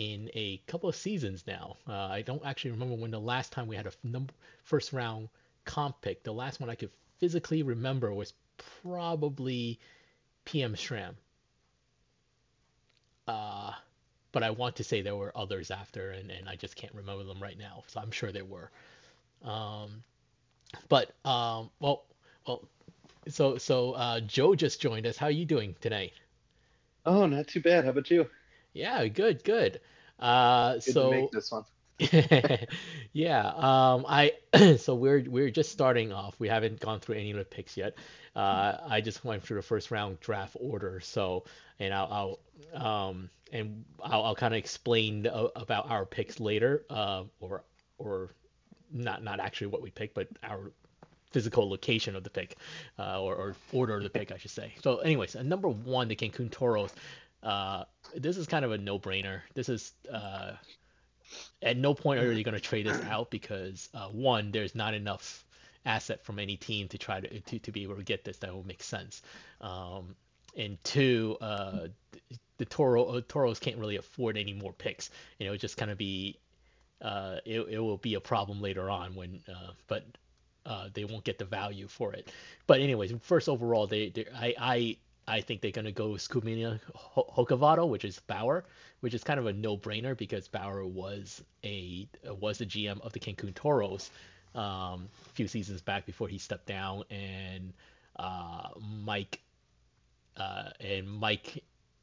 in 0.00 0.30
a 0.32 0.56
couple 0.66 0.88
of 0.88 0.96
seasons 0.96 1.44
now. 1.46 1.76
Uh, 1.86 1.92
I 1.92 2.22
don't 2.22 2.42
actually 2.42 2.70
remember 2.70 2.94
when 2.94 3.10
the 3.10 3.20
last 3.20 3.52
time 3.52 3.66
we 3.66 3.76
had 3.76 3.86
a 3.86 3.92
first 4.64 4.94
round 4.94 5.28
comp 5.66 6.00
pick. 6.00 6.22
The 6.22 6.32
last 6.32 6.58
one 6.58 6.70
I 6.70 6.74
could 6.74 6.88
physically 7.18 7.62
remember 7.62 8.10
was 8.10 8.32
probably 8.82 9.78
PM 10.46 10.74
Shram. 10.74 11.16
Uh, 13.28 13.72
but 14.32 14.42
I 14.42 14.48
want 14.48 14.76
to 14.76 14.84
say 14.84 15.02
there 15.02 15.16
were 15.16 15.36
others 15.36 15.70
after, 15.70 16.12
and, 16.12 16.30
and 16.30 16.48
I 16.48 16.56
just 16.56 16.76
can't 16.76 16.94
remember 16.94 17.24
them 17.24 17.38
right 17.38 17.58
now. 17.58 17.84
So 17.88 18.00
I'm 18.00 18.10
sure 18.10 18.32
there 18.32 18.46
were. 18.46 18.70
Um, 19.44 20.02
but 20.88 21.10
um, 21.26 21.68
well, 21.78 22.04
well, 22.46 22.66
so 23.28 23.58
so 23.58 23.92
uh, 23.92 24.20
Joe 24.20 24.54
just 24.54 24.80
joined 24.80 25.06
us. 25.06 25.18
How 25.18 25.26
are 25.26 25.30
you 25.30 25.44
doing 25.44 25.76
tonight? 25.82 26.14
Oh, 27.04 27.26
not 27.26 27.48
too 27.48 27.60
bad. 27.60 27.84
How 27.84 27.90
about 27.90 28.10
you? 28.10 28.30
Yeah, 28.72 29.06
good, 29.06 29.44
good. 29.44 29.80
Uh, 30.18 30.74
Good 30.74 30.82
so 30.82 31.10
make 31.10 31.30
this 31.30 31.50
one. 31.50 31.64
yeah, 33.12 33.46
um, 33.56 34.06
I 34.08 34.32
so 34.78 34.94
we're 34.94 35.24
we're 35.28 35.50
just 35.50 35.70
starting 35.70 36.12
off. 36.12 36.34
We 36.38 36.48
haven't 36.48 36.80
gone 36.80 37.00
through 37.00 37.16
any 37.16 37.30
of 37.30 37.36
the 37.36 37.44
picks 37.44 37.76
yet. 37.76 37.94
Uh, 38.34 38.76
I 38.88 39.00
just 39.00 39.24
went 39.24 39.42
through 39.42 39.56
the 39.56 39.62
first 39.62 39.90
round 39.90 40.20
draft 40.20 40.56
order. 40.58 41.00
So, 41.00 41.44
and 41.78 41.92
I'll, 41.92 42.40
I'll 42.74 43.08
um, 43.08 43.30
and 43.52 43.84
I'll, 44.02 44.24
I'll 44.24 44.34
kind 44.34 44.54
of 44.54 44.58
explain 44.58 45.26
uh, 45.26 45.48
about 45.56 45.90
our 45.90 46.06
picks 46.06 46.40
later, 46.40 46.84
uh, 46.88 47.24
or 47.40 47.64
or 47.98 48.30
not 48.92 49.22
not 49.22 49.40
actually 49.40 49.68
what 49.68 49.82
we 49.82 49.90
picked, 49.90 50.14
but 50.14 50.28
our 50.42 50.72
physical 51.32 51.68
location 51.68 52.16
of 52.16 52.24
the 52.24 52.30
pick, 52.30 52.56
uh, 52.98 53.20
or, 53.20 53.34
or 53.34 53.56
order 53.72 53.96
of 53.96 54.02
the 54.02 54.10
pick, 54.10 54.32
I 54.32 54.36
should 54.36 54.50
say. 54.50 54.74
So, 54.82 54.98
anyways, 54.98 55.36
uh, 55.36 55.42
number 55.42 55.68
one, 55.68 56.08
the 56.08 56.16
Cancun 56.16 56.50
Toros. 56.50 56.92
Uh, 57.42 57.84
this 58.14 58.36
is 58.36 58.46
kind 58.46 58.64
of 58.64 58.72
a 58.72 58.78
no-brainer. 58.78 59.40
This 59.54 59.68
is 59.68 59.92
uh, 60.12 60.52
at 61.62 61.76
no 61.76 61.94
point 61.94 62.20
are 62.20 62.32
you 62.32 62.44
going 62.44 62.54
to 62.54 62.60
trade 62.60 62.86
this 62.86 63.02
out 63.04 63.30
because 63.30 63.88
uh, 63.94 64.08
one, 64.08 64.50
there's 64.50 64.74
not 64.74 64.94
enough 64.94 65.44
asset 65.86 66.22
from 66.24 66.38
any 66.38 66.56
team 66.56 66.88
to 66.88 66.98
try 66.98 67.20
to 67.20 67.40
to, 67.40 67.58
to 67.58 67.72
be 67.72 67.82
able 67.82 67.96
to 67.96 68.02
get 68.02 68.24
this 68.24 68.38
that 68.38 68.52
will 68.52 68.66
make 68.66 68.82
sense. 68.82 69.22
Um, 69.60 70.14
and 70.56 70.82
two, 70.84 71.36
uh, 71.40 71.88
the 72.58 72.64
Toro 72.64 73.04
uh, 73.04 73.20
Toros 73.26 73.58
can't 73.58 73.78
really 73.78 73.96
afford 73.96 74.36
any 74.36 74.52
more 74.52 74.72
picks. 74.72 75.10
You 75.38 75.46
know, 75.46 75.52
it's 75.52 75.60
just 75.60 75.76
kind 75.76 75.90
of 75.90 75.98
be 75.98 76.38
uh, 77.00 77.36
it, 77.46 77.60
it 77.60 77.78
will 77.78 77.96
be 77.96 78.14
a 78.14 78.20
problem 78.20 78.60
later 78.60 78.90
on 78.90 79.14
when 79.14 79.40
uh, 79.48 79.72
but 79.86 80.04
uh, 80.66 80.88
they 80.92 81.04
won't 81.04 81.24
get 81.24 81.38
the 81.38 81.44
value 81.44 81.88
for 81.88 82.12
it. 82.12 82.30
But 82.66 82.80
anyways, 82.80 83.12
first 83.22 83.48
overall, 83.48 83.86
they, 83.86 84.10
they 84.10 84.26
I 84.34 84.54
I 84.58 84.96
I 85.30 85.40
think 85.40 85.60
they're 85.60 85.70
gonna 85.70 85.92
go 85.92 86.10
Skumina 86.10 86.80
Hokkaido, 87.14 87.88
which 87.88 88.04
is 88.04 88.18
Bauer, 88.20 88.64
which 89.00 89.14
is 89.14 89.22
kind 89.22 89.38
of 89.38 89.46
a 89.46 89.52
no-brainer 89.52 90.16
because 90.16 90.48
Bauer 90.48 90.84
was 90.84 91.42
a 91.64 92.08
was 92.40 92.58
the 92.58 92.66
GM 92.66 93.00
of 93.00 93.12
the 93.12 93.20
Cancun 93.20 93.54
Toros 93.54 94.10
um, 94.54 95.08
a 95.26 95.30
few 95.34 95.46
seasons 95.46 95.80
back 95.80 96.06
before 96.06 96.28
he 96.28 96.38
stepped 96.38 96.66
down, 96.66 97.04
and 97.10 97.72
uh, 98.16 98.68
Mike 99.04 99.40
uh, 100.36 100.70
and 100.80 101.08
Mike 101.08 101.62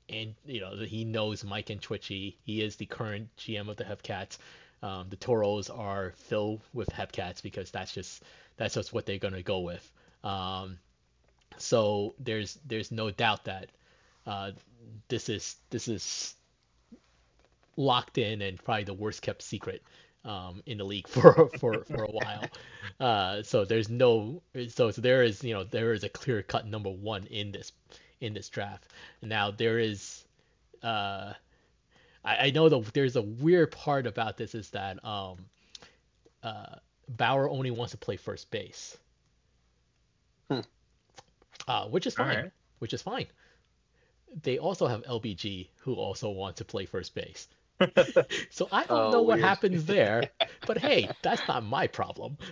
and 0.10 0.36
you 0.46 0.62
know 0.62 0.78
he 0.78 1.04
knows 1.04 1.44
Mike 1.44 1.70
and 1.70 1.82
Twitchy. 1.82 2.38
He 2.44 2.62
is 2.62 2.78
the 2.78 2.86
current 2.86 3.30
GM 3.38 3.70
of 3.70 3.78
the 3.78 3.84
Hepcats. 3.84 4.38
Um, 4.82 5.08
the 5.10 5.16
Toros 5.16 5.70
are 5.70 6.14
filled 6.16 6.62
with 6.74 6.90
Hepcats 6.90 7.42
because 7.42 7.72
that's 7.72 7.94
just 7.94 8.24
that's 8.56 8.76
just 8.76 8.94
what 8.94 9.06
they're 9.06 9.18
gonna 9.18 9.44
go 9.44 9.60
with. 9.60 9.92
Um, 10.24 10.80
so 11.58 12.16
there's 12.20 12.60
there's 12.66 12.92
no 12.92 13.12
doubt 13.12 13.46
that 13.46 13.70
uh, 14.26 14.52
this 15.08 15.30
is 15.30 15.56
this 15.70 15.88
is 15.88 16.36
locked 17.76 18.18
in 18.18 18.42
and 18.42 18.64
probably 18.64 18.84
the 18.84 18.94
worst 18.94 19.22
kept 19.22 19.42
secret 19.42 19.84
um, 20.26 20.62
in 20.66 20.78
the 20.78 20.84
league 20.84 21.08
for 21.08 21.50
for 21.58 21.84
for 21.84 22.04
a 22.04 22.12
while. 22.12 22.44
Uh, 23.00 23.44
so 23.44 23.64
there's 23.64 23.90
no 23.90 24.42
so, 24.70 24.90
so 24.90 25.02
there 25.02 25.22
is 25.22 25.44
you 25.44 25.54
know 25.54 25.64
there 25.64 25.94
is 25.94 26.04
a 26.04 26.10
clear 26.10 26.42
cut 26.42 26.66
number 26.66 26.90
one 26.90 27.28
in 27.28 27.52
this 27.52 27.72
in 28.22 28.34
this 28.34 28.50
draft. 28.50 28.88
Now 29.22 29.52
there 29.52 29.78
is 29.78 30.26
uh, 30.82 31.34
I, 32.26 32.48
I 32.48 32.50
know 32.52 32.70
that 32.70 32.94
there's 32.94 33.16
a 33.16 33.22
weird 33.22 33.72
part 33.72 34.08
about 34.08 34.38
this 34.38 34.56
is 34.56 34.72
that 34.72 35.04
um, 35.06 35.38
uh, 36.42 36.76
Bauer 37.08 37.50
only 37.50 37.72
wants 37.72 37.92
to 37.92 37.98
play 37.98 38.18
first 38.18 38.50
base. 38.52 38.98
Hmm. 40.50 40.62
Uh, 41.68 41.88
which 41.88 42.08
is 42.08 42.16
fine. 42.16 42.36
Alright. 42.38 42.52
Which 42.80 42.94
is 42.94 43.02
fine. 43.02 43.28
They 44.44 44.58
also 44.60 44.88
have 44.88 45.04
LBG 45.04 45.70
who 45.82 45.96
also 45.96 46.30
want 46.30 46.58
to 46.58 46.66
play 46.66 46.86
first 46.86 47.14
base. 47.16 47.48
So 48.50 48.68
I 48.72 48.86
don't 48.86 48.92
Oh, 49.08 49.12
know 49.12 49.22
what 49.22 49.36
weird. 49.38 49.46
happens 49.46 49.86
there, 49.86 50.30
but 50.68 50.78
hey, 50.80 51.10
that's 51.22 51.48
not 51.48 51.64
my 51.64 51.88
problem. 51.88 52.38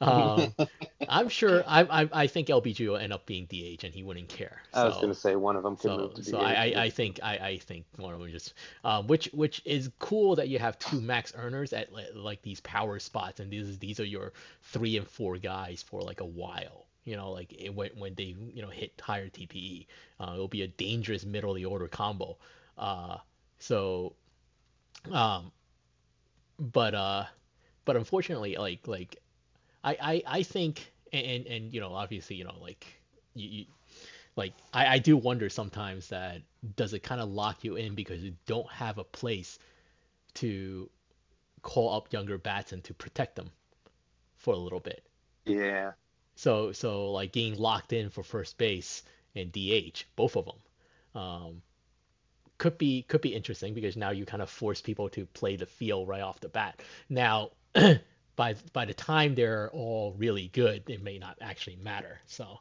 Um, 0.00 0.52
I'm 1.08 1.28
sure. 1.28 1.62
I, 1.68 1.82
I 2.02 2.08
I 2.12 2.26
think 2.26 2.48
LBG 2.48 2.88
will 2.88 2.96
end 2.96 3.12
up 3.12 3.26
being 3.26 3.46
DH, 3.46 3.84
and 3.84 3.94
he 3.94 4.02
wouldn't 4.02 4.28
care. 4.28 4.60
I 4.74 4.84
was 4.84 4.96
gonna 4.96 5.14
say 5.14 5.36
one 5.36 5.54
of 5.54 5.62
them 5.62 5.76
could 5.76 5.90
so, 5.90 5.96
move 5.96 6.14
to 6.14 6.24
so 6.24 6.38
DH. 6.38 6.42
I, 6.42 6.54
I, 6.54 6.82
I 6.84 6.90
think 6.90 7.20
I, 7.22 7.36
I 7.36 7.58
think 7.58 7.86
one 7.96 8.12
of 8.12 8.18
them 8.20 8.28
just 8.32 8.54
um, 8.82 9.06
which 9.06 9.26
which 9.32 9.62
is 9.64 9.90
cool 10.00 10.34
that 10.34 10.48
you 10.48 10.58
have 10.58 10.80
two 10.80 11.00
max 11.00 11.32
earners 11.36 11.72
at 11.72 11.90
like 12.16 12.42
these 12.42 12.60
power 12.60 12.98
spots 12.98 13.38
and 13.38 13.52
these 13.52 13.78
these 13.78 14.00
are 14.00 14.04
your 14.04 14.32
three 14.62 14.96
and 14.96 15.06
four 15.06 15.38
guys 15.38 15.80
for 15.80 16.00
like 16.02 16.20
a 16.20 16.26
while 16.26 16.86
you 17.04 17.16
know 17.16 17.30
like 17.30 17.52
it, 17.52 17.74
when 17.74 17.90
when 17.96 18.14
they 18.14 18.34
you 18.52 18.62
know 18.62 18.68
hit 18.68 18.92
higher 19.00 19.28
TPE 19.28 19.86
uh, 20.20 20.32
it'll 20.34 20.48
be 20.48 20.62
a 20.62 20.68
dangerous 20.68 21.24
middle 21.24 21.50
of 21.50 21.56
the 21.56 21.64
order 21.64 21.88
combo 21.88 22.36
uh, 22.78 23.18
so 23.58 24.14
um 25.12 25.52
but 26.58 26.94
uh 26.94 27.24
but 27.84 27.96
unfortunately 27.96 28.56
like 28.56 28.86
like 28.86 29.16
I 29.84 29.96
I, 30.00 30.22
I 30.38 30.42
think 30.42 30.92
and, 31.12 31.26
and 31.26 31.46
and 31.46 31.74
you 31.74 31.80
know 31.80 31.94
obviously 31.94 32.36
you 32.36 32.44
know 32.44 32.56
like 32.60 32.86
you, 33.34 33.48
you 33.48 33.64
like 34.36 34.54
I, 34.72 34.86
I 34.94 34.98
do 34.98 35.16
wonder 35.16 35.48
sometimes 35.48 36.08
that 36.08 36.42
does 36.76 36.94
it 36.94 37.00
kind 37.00 37.20
of 37.20 37.28
lock 37.30 37.64
you 37.64 37.76
in 37.76 37.94
because 37.94 38.22
you 38.22 38.34
don't 38.46 38.70
have 38.70 38.98
a 38.98 39.04
place 39.04 39.58
to 40.34 40.90
call 41.62 41.94
up 41.96 42.12
younger 42.12 42.38
bats 42.38 42.72
and 42.72 42.82
to 42.84 42.94
protect 42.94 43.36
them 43.36 43.50
for 44.36 44.54
a 44.54 44.58
little 44.58 44.80
bit. 44.80 45.04
yeah. 45.46 45.92
So 46.36 46.72
so 46.72 47.10
like 47.12 47.32
getting 47.32 47.56
locked 47.56 47.92
in 47.92 48.10
for 48.10 48.22
first 48.22 48.58
base 48.58 49.02
and 49.34 49.52
DH, 49.52 50.04
both 50.16 50.36
of 50.36 50.46
them, 50.46 51.20
um, 51.20 51.62
could 52.58 52.78
be 52.78 53.02
could 53.02 53.20
be 53.20 53.34
interesting 53.34 53.74
because 53.74 53.96
now 53.96 54.10
you 54.10 54.24
kind 54.24 54.42
of 54.42 54.50
force 54.50 54.80
people 54.80 55.08
to 55.10 55.26
play 55.26 55.56
the 55.56 55.66
field 55.66 56.08
right 56.08 56.22
off 56.22 56.40
the 56.40 56.48
bat. 56.48 56.80
Now, 57.08 57.50
by 58.36 58.54
by 58.72 58.84
the 58.84 58.94
time 58.94 59.34
they're 59.34 59.70
all 59.72 60.14
really 60.16 60.48
good, 60.48 60.88
it 60.88 61.02
may 61.02 61.18
not 61.18 61.38
actually 61.40 61.76
matter. 61.76 62.20
So 62.26 62.60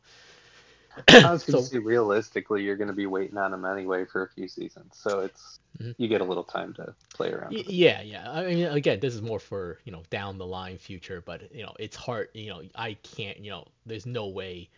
I 1.07 1.31
was 1.31 1.43
gonna 1.43 1.59
So- 1.59 1.61
say 1.63 1.79
realistically, 1.79 2.63
you're 2.63 2.75
gonna 2.75 2.93
be 2.93 3.05
waiting 3.07 3.37
on 3.37 3.51
them 3.51 3.65
anyway 3.65 4.05
for 4.05 4.23
a 4.23 4.29
few 4.29 4.47
seasons, 4.47 4.95
so 4.97 5.19
it's 5.21 5.59
Mhm. 5.79 5.95
you 5.97 6.07
get 6.07 6.21
a 6.21 6.25
little 6.25 6.43
time 6.43 6.73
to 6.75 6.93
play 7.13 7.31
around. 7.31 7.53
Y- 7.53 7.63
Yeah, 7.67 8.01
yeah. 8.01 8.31
I 8.31 8.45
mean, 8.45 8.65
again, 8.67 8.99
this 8.99 9.13
is 9.15 9.21
more 9.21 9.39
for, 9.39 9.79
you 9.85 9.91
know, 9.91 10.03
down 10.09 10.37
the 10.37 10.45
line 10.45 10.77
future, 10.77 11.21
but, 11.25 11.53
you 11.53 11.63
know, 11.63 11.73
it's 11.79 11.95
hard, 11.95 12.29
you 12.33 12.49
know, 12.49 12.61
I 12.75 12.93
can't, 12.93 13.39
you 13.39 13.49
know, 13.51 13.67
there's 13.85 14.05
no 14.05 14.27
way, 14.27 14.69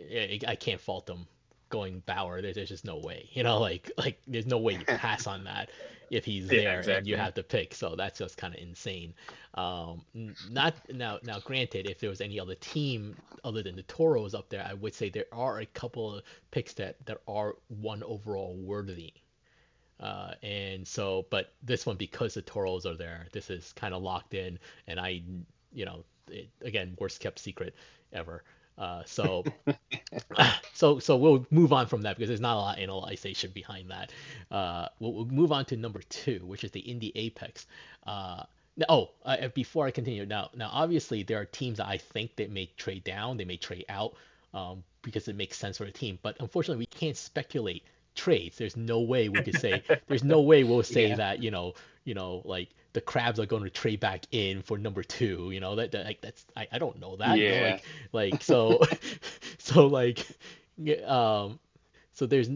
I 0.00 0.56
can't 0.58 0.80
fault 0.80 1.06
them 1.06 1.26
going 1.72 2.04
Bauer. 2.06 2.40
There's, 2.40 2.54
there's 2.54 2.68
just 2.68 2.84
no 2.84 2.98
way, 2.98 3.28
you 3.32 3.42
know, 3.42 3.58
like, 3.68 3.90
like, 3.98 4.20
there's 4.28 4.46
no 4.46 4.58
way 4.58 4.74
you 4.74 4.84
pass 4.86 5.26
on 5.26 5.44
that 5.44 5.70
if 6.10 6.24
he's 6.24 6.52
Yeah, 6.52 6.82
there 6.82 6.98
and 6.98 7.06
you 7.06 7.16
have 7.16 7.34
to 7.34 7.42
pick. 7.42 7.74
So 7.74 7.96
that's 7.96 8.18
just 8.18 8.36
kind 8.36 8.54
of 8.54 8.60
insane. 8.60 9.14
Um, 9.54 10.02
not 10.50 10.74
now, 10.92 11.18
now, 11.24 11.40
granted, 11.40 11.88
if 11.88 11.98
there 11.98 12.10
was 12.10 12.20
any 12.20 12.38
other 12.38 12.54
team 12.54 13.16
other 13.42 13.62
than 13.62 13.74
the 13.74 13.82
Toros 13.84 14.34
up 14.34 14.48
there, 14.50 14.64
I 14.68 14.74
would 14.74 14.94
say 14.94 15.08
there 15.08 15.24
are 15.32 15.60
a 15.60 15.66
couple 15.66 16.14
of 16.14 16.22
picks 16.52 16.74
that, 16.74 17.04
that 17.06 17.18
are 17.26 17.56
one 17.68 18.02
overall 18.04 18.54
worthy. 18.56 19.14
Uh, 19.98 20.32
and 20.42 20.86
so, 20.86 21.26
but 21.30 21.54
this 21.62 21.86
one 21.86 21.96
because 21.96 22.34
the 22.34 22.42
Toros 22.42 22.84
are 22.86 22.96
there, 22.96 23.26
this 23.32 23.50
is 23.50 23.72
kind 23.72 23.94
of 23.94 24.02
locked 24.02 24.34
in, 24.34 24.58
and 24.88 24.98
I, 24.98 25.22
you 25.72 25.84
know, 25.84 26.04
it, 26.28 26.48
again, 26.60 26.96
worst 26.98 27.20
kept 27.20 27.38
secret 27.38 27.74
ever. 28.12 28.42
Uh, 28.78 29.02
so, 29.04 29.44
so, 30.74 30.98
so 30.98 31.16
we'll 31.16 31.46
move 31.50 31.72
on 31.72 31.86
from 31.86 32.02
that 32.02 32.16
because 32.16 32.28
there's 32.28 32.40
not 32.40 32.56
a 32.56 32.60
lot 32.60 32.76
of 32.78 32.82
analyzation 32.82 33.50
behind 33.52 33.90
that. 33.90 34.12
Uh, 34.50 34.88
we'll, 34.98 35.12
we'll 35.12 35.26
move 35.26 35.52
on 35.52 35.64
to 35.66 35.76
number 35.76 36.00
two, 36.08 36.40
which 36.44 36.64
is 36.64 36.70
the 36.70 36.80
Indy 36.80 37.12
Apex. 37.14 37.66
Uh, 38.06 38.42
now, 38.76 38.86
oh, 38.88 39.10
uh, 39.24 39.48
before 39.48 39.86
I 39.86 39.90
continue, 39.90 40.24
now, 40.24 40.50
now, 40.56 40.70
obviously 40.72 41.22
there 41.22 41.38
are 41.40 41.44
teams 41.44 41.78
that 41.78 41.86
I 41.86 41.98
think 41.98 42.36
they 42.36 42.46
may 42.46 42.70
trade 42.76 43.04
down, 43.04 43.36
they 43.36 43.44
may 43.44 43.58
trade 43.58 43.84
out, 43.88 44.14
um, 44.54 44.82
because 45.02 45.28
it 45.28 45.36
makes 45.36 45.58
sense 45.58 45.78
for 45.78 45.84
the 45.84 45.90
team. 45.90 46.18
But 46.22 46.36
unfortunately, 46.40 46.78
we 46.78 46.86
can't 46.86 47.16
speculate 47.16 47.84
trades. 48.14 48.56
There's 48.56 48.76
no 48.76 49.00
way 49.00 49.28
we 49.28 49.42
could 49.42 49.58
say. 49.58 49.82
there's 50.08 50.24
no 50.24 50.40
way 50.40 50.64
we'll 50.64 50.82
say 50.82 51.08
Yeah. 51.10 51.16
that 51.16 51.42
you 51.42 51.50
know, 51.50 51.74
you 52.04 52.14
know, 52.14 52.42
like 52.44 52.70
the 52.92 53.00
crabs 53.00 53.40
are 53.40 53.46
going 53.46 53.62
to 53.64 53.70
trade 53.70 54.00
back 54.00 54.26
in 54.32 54.62
for 54.62 54.76
number 54.78 55.02
two. 55.02 55.50
You 55.50 55.60
know 55.60 55.76
that, 55.76 55.92
that 55.92 56.04
like 56.06 56.20
that's 56.20 56.44
I, 56.56 56.66
I 56.72 56.78
don't 56.78 56.98
know 57.00 57.16
that. 57.16 57.38
Yeah. 57.38 57.78
like 58.12 58.32
like 58.32 58.42
so 58.42 58.82
so 59.58 59.86
like 59.86 60.26
um 61.06 61.58
so 62.14 62.26
there's 62.26 62.48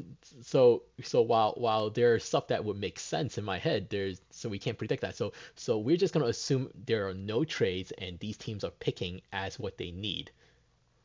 so 0.43 0.83
so 1.03 1.23
while 1.23 1.55
while 1.57 1.89
there's 1.91 2.25
stuff 2.25 2.49
that 2.49 2.65
would 2.65 2.77
make 2.79 2.99
sense 2.99 3.39
in 3.39 3.45
my 3.45 3.59
head 3.59 3.87
there's 3.89 4.21
so 4.31 4.49
we 4.49 4.59
can't 4.59 4.77
predict 4.77 5.01
that 5.03 5.17
so 5.17 5.33
so 5.55 5.79
we're 5.79 5.97
just 5.97 6.13
going 6.13 6.25
to 6.25 6.29
assume 6.31 6.71
there 6.87 7.09
are 7.09 7.15
no 7.15 7.45
trades 7.45 7.91
and 7.99 8.19
these 8.19 8.37
teams 8.37 8.65
are 8.65 8.71
picking 8.71 9.21
as 9.33 9.59
what 9.59 9.79
they 9.79 9.91
need 9.91 10.31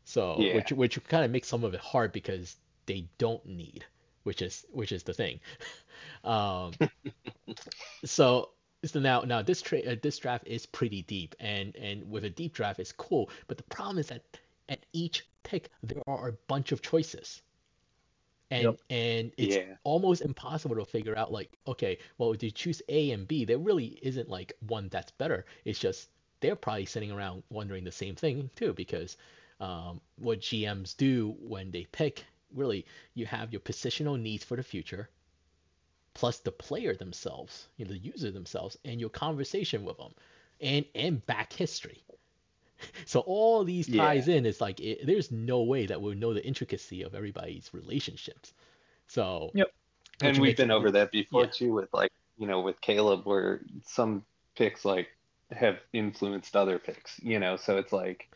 so 0.03 0.35
Yeah. 0.39 0.55
which 0.55 0.71
which 0.73 1.03
kind 1.07 1.23
of 1.23 1.31
makes 1.31 1.47
some 1.47 1.63
of 1.63 1.73
it 1.73 1.79
hard 1.79 2.11
because 2.11 2.57
they 2.87 3.07
don't 3.17 3.45
need 3.45 3.85
which 4.23 4.41
is 4.41 4.65
which 4.71 4.91
is 4.91 5.03
the 5.03 5.13
thing 5.13 5.39
um 6.25 6.71
so 8.05 8.49
So 8.83 8.99
now, 8.99 9.21
now 9.21 9.41
this 9.43 9.61
tra- 9.61 9.79
uh, 9.81 9.95
this 10.01 10.17
draft 10.17 10.47
is 10.47 10.65
pretty 10.65 11.03
deep, 11.03 11.35
and 11.39 11.75
and 11.75 12.09
with 12.09 12.23
a 12.25 12.29
deep 12.29 12.53
draft, 12.53 12.79
it's 12.79 12.91
cool. 12.91 13.29
But 13.47 13.57
the 13.57 13.63
problem 13.63 13.99
is 13.99 14.07
that 14.07 14.23
at 14.69 14.85
each 14.93 15.27
pick, 15.43 15.69
there 15.83 16.01
are 16.07 16.29
a 16.29 16.33
bunch 16.47 16.71
of 16.71 16.81
choices, 16.81 17.41
and 18.49 18.63
Yep. 18.63 18.81
and 18.89 19.31
it's 19.37 19.57
Yeah. 19.57 19.77
almost 19.83 20.21
impossible 20.21 20.75
to 20.75 20.85
figure 20.85 21.15
out. 21.17 21.31
Like, 21.31 21.51
okay, 21.67 21.99
well, 22.17 22.31
if 22.33 22.41
you 22.43 22.51
choose 22.51 22.81
A 22.89 23.11
and 23.11 23.27
B, 23.27 23.45
there 23.45 23.57
really 23.59 23.99
isn't 24.01 24.29
like 24.29 24.53
one 24.67 24.89
that's 24.89 25.11
better. 25.11 25.45
It's 25.65 25.79
just 25.79 26.09
they're 26.39 26.55
probably 26.55 26.85
sitting 26.85 27.11
around 27.11 27.43
wondering 27.49 27.83
the 27.83 27.91
same 27.91 28.15
thing 28.15 28.49
too, 28.55 28.73
because 28.73 29.17
um, 29.59 30.01
what 30.17 30.39
GMs 30.41 30.95
do 30.97 31.35
when 31.39 31.69
they 31.71 31.85
pick, 31.85 32.25
really, 32.53 32.85
you 33.13 33.25
have 33.27 33.51
your 33.53 33.61
positional 33.61 34.19
needs 34.19 34.43
for 34.43 34.55
the 34.57 34.63
future, 34.63 35.09
plus 36.13 36.39
the 36.39 36.51
player 36.51 36.95
themselves, 36.95 37.67
you 37.77 37.85
know, 37.85 37.91
the 37.91 37.97
user 37.97 38.31
themselves, 38.31 38.77
and 38.85 38.99
your 38.99 39.09
conversation 39.09 39.83
with 39.85 39.97
them, 39.97 40.13
and 40.59 40.85
and 40.95 41.25
back 41.25 41.53
history. 41.53 42.03
So 43.05 43.19
all 43.19 43.63
these 43.63 43.85
ties 43.87 44.27
in. 44.27 44.43
It's 44.47 44.59
like 44.59 44.79
it, 44.79 45.05
there's 45.05 45.31
no 45.31 45.61
way 45.61 45.85
that 45.85 46.01
we'll 46.01 46.15
know 46.15 46.33
the 46.33 46.43
intricacy 46.43 47.03
of 47.03 47.13
everybody's 47.13 47.69
relationships. 47.73 48.53
So 49.07 49.51
Yep. 49.53 49.71
And 50.23 50.39
we've 50.39 50.57
been 50.57 50.71
it- 50.71 50.73
over 50.73 50.89
that 50.89 51.11
before 51.11 51.43
yeah. 51.43 51.49
too, 51.51 51.73
with 51.73 51.93
like 51.93 52.11
you 52.39 52.47
know 52.47 52.61
with 52.61 52.81
Caleb, 52.81 53.27
where 53.27 53.61
some 53.85 54.23
picks 54.55 54.83
like 54.83 55.09
have 55.51 55.77
influenced 55.93 56.55
other 56.55 56.79
picks. 56.79 57.19
You 57.21 57.39
know, 57.39 57.55
so 57.55 57.77
it's 57.77 57.93
like 57.93 58.29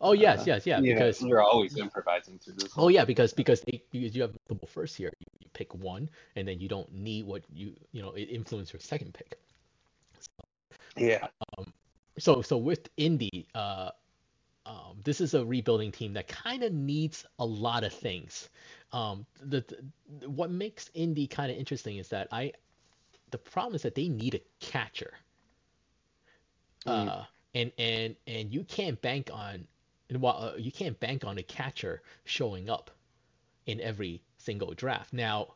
Oh 0.00 0.12
yes, 0.12 0.40
uh, 0.40 0.44
yes, 0.46 0.66
yeah, 0.66 0.80
you 0.80 0.94
because 0.94 1.22
you're 1.22 1.42
always 1.42 1.76
improvising 1.76 2.38
through 2.38 2.54
this. 2.54 2.72
Oh 2.76 2.88
yeah, 2.88 3.04
because 3.04 3.32
because 3.32 3.62
they, 3.62 3.82
because 3.90 4.14
you 4.14 4.22
have 4.22 4.32
multiple 4.48 4.68
first 4.68 4.96
here. 4.96 5.10
You, 5.18 5.26
you 5.40 5.48
pick 5.52 5.74
one, 5.74 6.08
and 6.36 6.46
then 6.46 6.60
you 6.60 6.68
don't 6.68 6.92
need 6.92 7.26
what 7.26 7.42
you 7.52 7.74
you 7.92 8.02
know 8.02 8.10
it 8.10 8.24
influences 8.24 8.72
your 8.72 8.80
second 8.80 9.14
pick. 9.14 9.38
yeah, 10.96 11.28
Um, 11.58 11.72
So 12.18 12.42
so 12.42 12.56
with 12.56 12.88
Indy, 12.96 13.46
uh, 13.54 13.90
um, 14.66 14.98
this 15.04 15.20
is 15.20 15.34
a 15.34 15.44
rebuilding 15.44 15.92
team 15.92 16.12
that 16.14 16.28
kind 16.28 16.62
of 16.62 16.72
needs 16.72 17.24
a 17.38 17.46
lot 17.46 17.84
of 17.84 17.92
things. 17.92 18.48
Um, 18.92 19.26
the, 19.40 19.64
the 20.20 20.28
what 20.28 20.50
makes 20.50 20.90
Indy 20.94 21.26
kind 21.26 21.50
of 21.50 21.56
interesting 21.56 21.98
is 21.98 22.08
that 22.08 22.28
I, 22.32 22.52
the 23.30 23.38
problem 23.38 23.74
is 23.74 23.82
that 23.82 23.94
they 23.94 24.08
need 24.08 24.34
a 24.34 24.40
catcher. 24.60 25.14
Mm. 26.86 27.08
Uh, 27.08 27.24
and 27.54 27.72
and 27.78 28.16
and 28.26 28.52
you 28.52 28.64
can't 28.64 29.00
bank 29.02 29.30
on, 29.32 29.66
well, 30.12 30.52
uh, 30.54 30.56
you 30.56 30.72
can't 30.72 30.98
bank 31.00 31.24
on 31.24 31.38
a 31.38 31.42
catcher 31.42 32.02
showing 32.24 32.70
up 32.70 32.90
in 33.66 33.80
every 33.80 34.22
single 34.38 34.72
draft. 34.74 35.12
Now, 35.12 35.54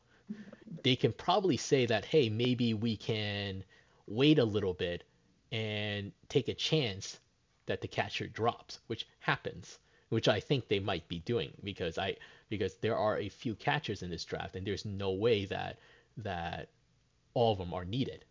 they 0.82 0.96
can 0.96 1.12
probably 1.12 1.56
say 1.56 1.86
that, 1.86 2.04
hey, 2.04 2.28
maybe 2.28 2.74
we 2.74 2.96
can 2.96 3.64
wait 4.06 4.38
a 4.38 4.44
little 4.44 4.74
bit 4.74 5.04
and 5.52 6.12
take 6.28 6.48
a 6.48 6.54
chance 6.54 7.20
that 7.66 7.80
the 7.80 7.88
catcher 7.88 8.26
drops, 8.26 8.80
which 8.86 9.06
happens, 9.20 9.78
which 10.08 10.28
I 10.28 10.40
think 10.40 10.68
they 10.68 10.80
might 10.80 11.06
be 11.08 11.20
doing 11.20 11.52
because 11.62 11.98
I 11.98 12.16
because 12.48 12.74
there 12.76 12.96
are 12.96 13.18
a 13.18 13.28
few 13.28 13.54
catchers 13.54 14.02
in 14.02 14.10
this 14.10 14.24
draft 14.24 14.56
and 14.56 14.66
there's 14.66 14.84
no 14.84 15.12
way 15.12 15.44
that 15.46 15.78
that 16.16 16.68
all 17.34 17.52
of 17.52 17.58
them 17.58 17.72
are 17.72 17.84
needed. 17.84 18.24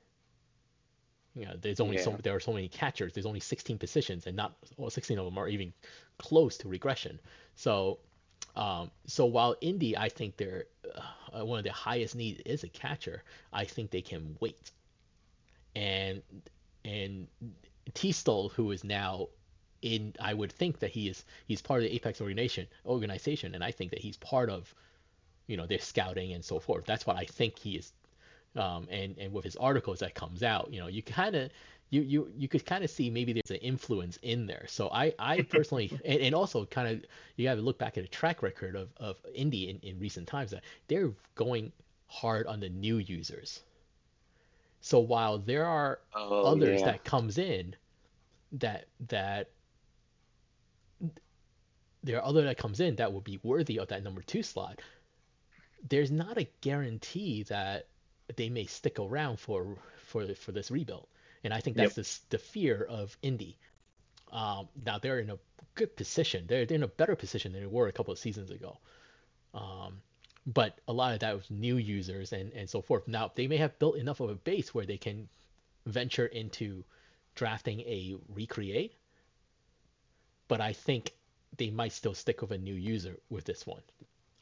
You 1.40 1.46
know, 1.46 1.56
there's 1.62 1.80
only 1.80 1.98
so 1.98 2.18
there 2.22 2.36
are 2.36 2.40
so 2.42 2.52
many 2.52 2.68
catchers. 2.68 3.14
There's 3.14 3.26
only 3.26 3.40
16 3.40 3.78
positions, 3.78 4.28
and 4.28 4.36
not 4.36 4.58
all 4.78 4.90
16 4.90 5.18
of 5.18 5.24
them 5.24 5.38
are 5.38 5.48
even 5.48 5.72
close 6.18 6.58
to 6.58 6.68
regression. 6.68 7.18
So, 7.56 8.00
um, 8.58 8.92
so 9.08 9.26
while 9.26 9.56
Indy, 9.62 9.96
I 9.96 10.10
think 10.10 10.36
they're 10.36 10.66
uh, 11.34 11.46
one 11.46 11.58
of 11.58 11.64
their 11.64 11.72
highest 11.72 12.14
needs 12.16 12.42
is 12.46 12.66
a 12.66 12.68
catcher. 12.68 13.24
I 13.54 13.64
think 13.64 13.90
they 13.90 14.02
can 14.02 14.36
wait, 14.42 14.72
and 15.76 16.22
and 16.84 17.28
T-Stol, 17.94 18.52
who 18.52 18.72
is 18.72 18.84
now 18.84 19.30
in, 19.82 20.14
I 20.20 20.34
would 20.34 20.52
think 20.52 20.80
that 20.80 20.92
he 20.92 21.08
is 21.08 21.24
he's 21.48 21.62
part 21.62 21.84
of 21.84 21.90
the 21.90 21.96
Apex 21.96 22.20
organization 22.20 22.68
organization, 22.86 23.56
and 23.56 23.64
I 23.64 23.72
think 23.72 23.92
that 23.92 24.02
he's 24.02 24.18
part 24.18 24.50
of, 24.50 24.76
you 25.48 25.56
know, 25.56 25.68
their 25.68 25.80
scouting 25.80 26.34
and 26.34 26.44
so 26.44 26.60
forth. 26.60 26.84
That's 26.84 27.08
what 27.08 27.16
I 27.16 27.24
think 27.24 27.58
he 27.58 27.78
is 27.78 27.94
um, 28.56 28.88
and 28.90 29.18
and 29.18 29.34
with 29.34 29.46
his 29.46 29.56
articles 29.56 30.00
that 30.00 30.16
comes 30.16 30.44
out, 30.44 30.72
you 30.72 30.80
know, 30.80 30.88
you 30.88 31.02
kind 31.04 31.36
of 31.36 31.52
you 31.90 32.02
you 32.02 32.32
you 32.36 32.48
could 32.48 32.66
kind 32.66 32.84
of 32.84 32.90
see 32.90 33.10
maybe 33.10 33.34
there's 33.34 33.52
an 33.52 33.58
influence 33.58 34.18
in 34.22 34.46
there. 34.46 34.66
So 34.68 34.90
I 34.92 35.14
I 35.20 35.42
personally 35.50 35.92
and, 36.06 36.20
and 36.22 36.36
also 36.36 36.66
kind 36.66 36.88
of 36.88 37.06
you 37.36 37.46
got 37.46 37.56
to 37.56 37.62
look 37.62 37.78
back 37.78 37.98
at 37.98 38.04
a 38.04 38.08
track 38.08 38.42
record 38.42 38.76
of 38.76 38.90
of 38.98 39.18
Indy 39.34 39.70
in, 39.70 39.80
in 39.80 40.00
recent 40.00 40.28
times 40.28 40.52
that 40.52 40.64
they're 40.88 41.12
going 41.36 41.72
hard 42.08 42.48
on 42.48 42.60
the 42.60 42.70
new 42.70 42.98
users. 42.98 43.62
So 44.82 45.00
while 45.00 45.38
there 45.38 45.66
are 45.66 46.00
oh, 46.16 46.44
others 46.44 46.80
yeah. 46.80 46.88
that 46.88 47.04
comes 47.04 47.38
in 47.38 47.76
that 48.54 48.86
that 49.10 49.50
there 52.04 52.18
are 52.18 52.26
other 52.26 52.44
that 52.44 52.58
comes 52.58 52.80
in 52.80 52.96
that 52.96 53.12
would 53.12 53.24
be 53.24 53.40
worthy 53.44 53.78
of 53.78 53.90
that 53.90 54.04
number 54.04 54.22
two 54.22 54.42
slot 54.42 54.80
there's 55.88 56.12
not 56.12 56.38
a 56.38 56.48
guarantee 56.62 57.44
that 57.44 57.88
they 58.36 58.50
may 58.50 58.66
stick 58.66 59.00
around 59.00 59.40
for 59.40 59.78
for 60.08 60.34
for 60.36 60.52
this 60.52 60.72
rebuild. 60.72 61.08
And 61.44 61.54
i 61.54 61.62
think 61.62 61.78
that's 61.78 61.96
the, 61.96 62.20
the 62.32 62.38
fear 62.38 62.86
of 62.90 63.18
Indy 63.22 63.58
um, 64.32 64.68
now 64.86 65.00
they're 65.00 65.20
in 65.20 65.30
a 65.30 65.40
good 65.76 65.96
position. 65.96 66.46
They're, 66.48 66.66
they're 66.66 66.76
in 66.76 66.84
a 66.84 66.88
better 66.88 67.16
position 67.16 67.52
than 67.52 67.62
they 67.62 67.68
were 67.68 67.88
a 67.88 67.92
couple 67.92 68.12
of 68.12 68.20
seasons 68.20 68.52
ago. 68.52 68.78
Um, 69.54 70.02
but 70.46 70.80
a 70.88 70.94
lot 70.94 71.14
of 71.14 71.20
that 71.20 71.36
was 71.36 71.50
new 71.50 71.78
users 71.78 72.34
and, 72.34 72.52
and 72.54 72.70
so 72.70 72.82
forth. 72.82 73.08
Now 73.08 73.32
they 73.34 73.48
may 73.48 73.58
have 73.58 73.78
built 73.80 73.98
enough 73.98 74.20
of 74.20 74.30
a 74.30 74.36
base 74.36 74.74
where 74.74 74.86
they 74.86 74.98
can 74.98 75.28
venture 75.86 76.26
into 76.28 76.84
drafting 77.36 77.82
a 77.82 78.16
recreate, 78.34 78.94
but 80.48 80.62
I 80.62 80.74
think 80.74 81.14
they 81.58 81.70
might 81.70 81.94
still 81.94 82.14
stick 82.14 82.42
with 82.42 82.52
a 82.52 82.58
new 82.58 82.74
user 82.74 83.18
with 83.30 83.46
this 83.46 83.66
one, 83.66 83.82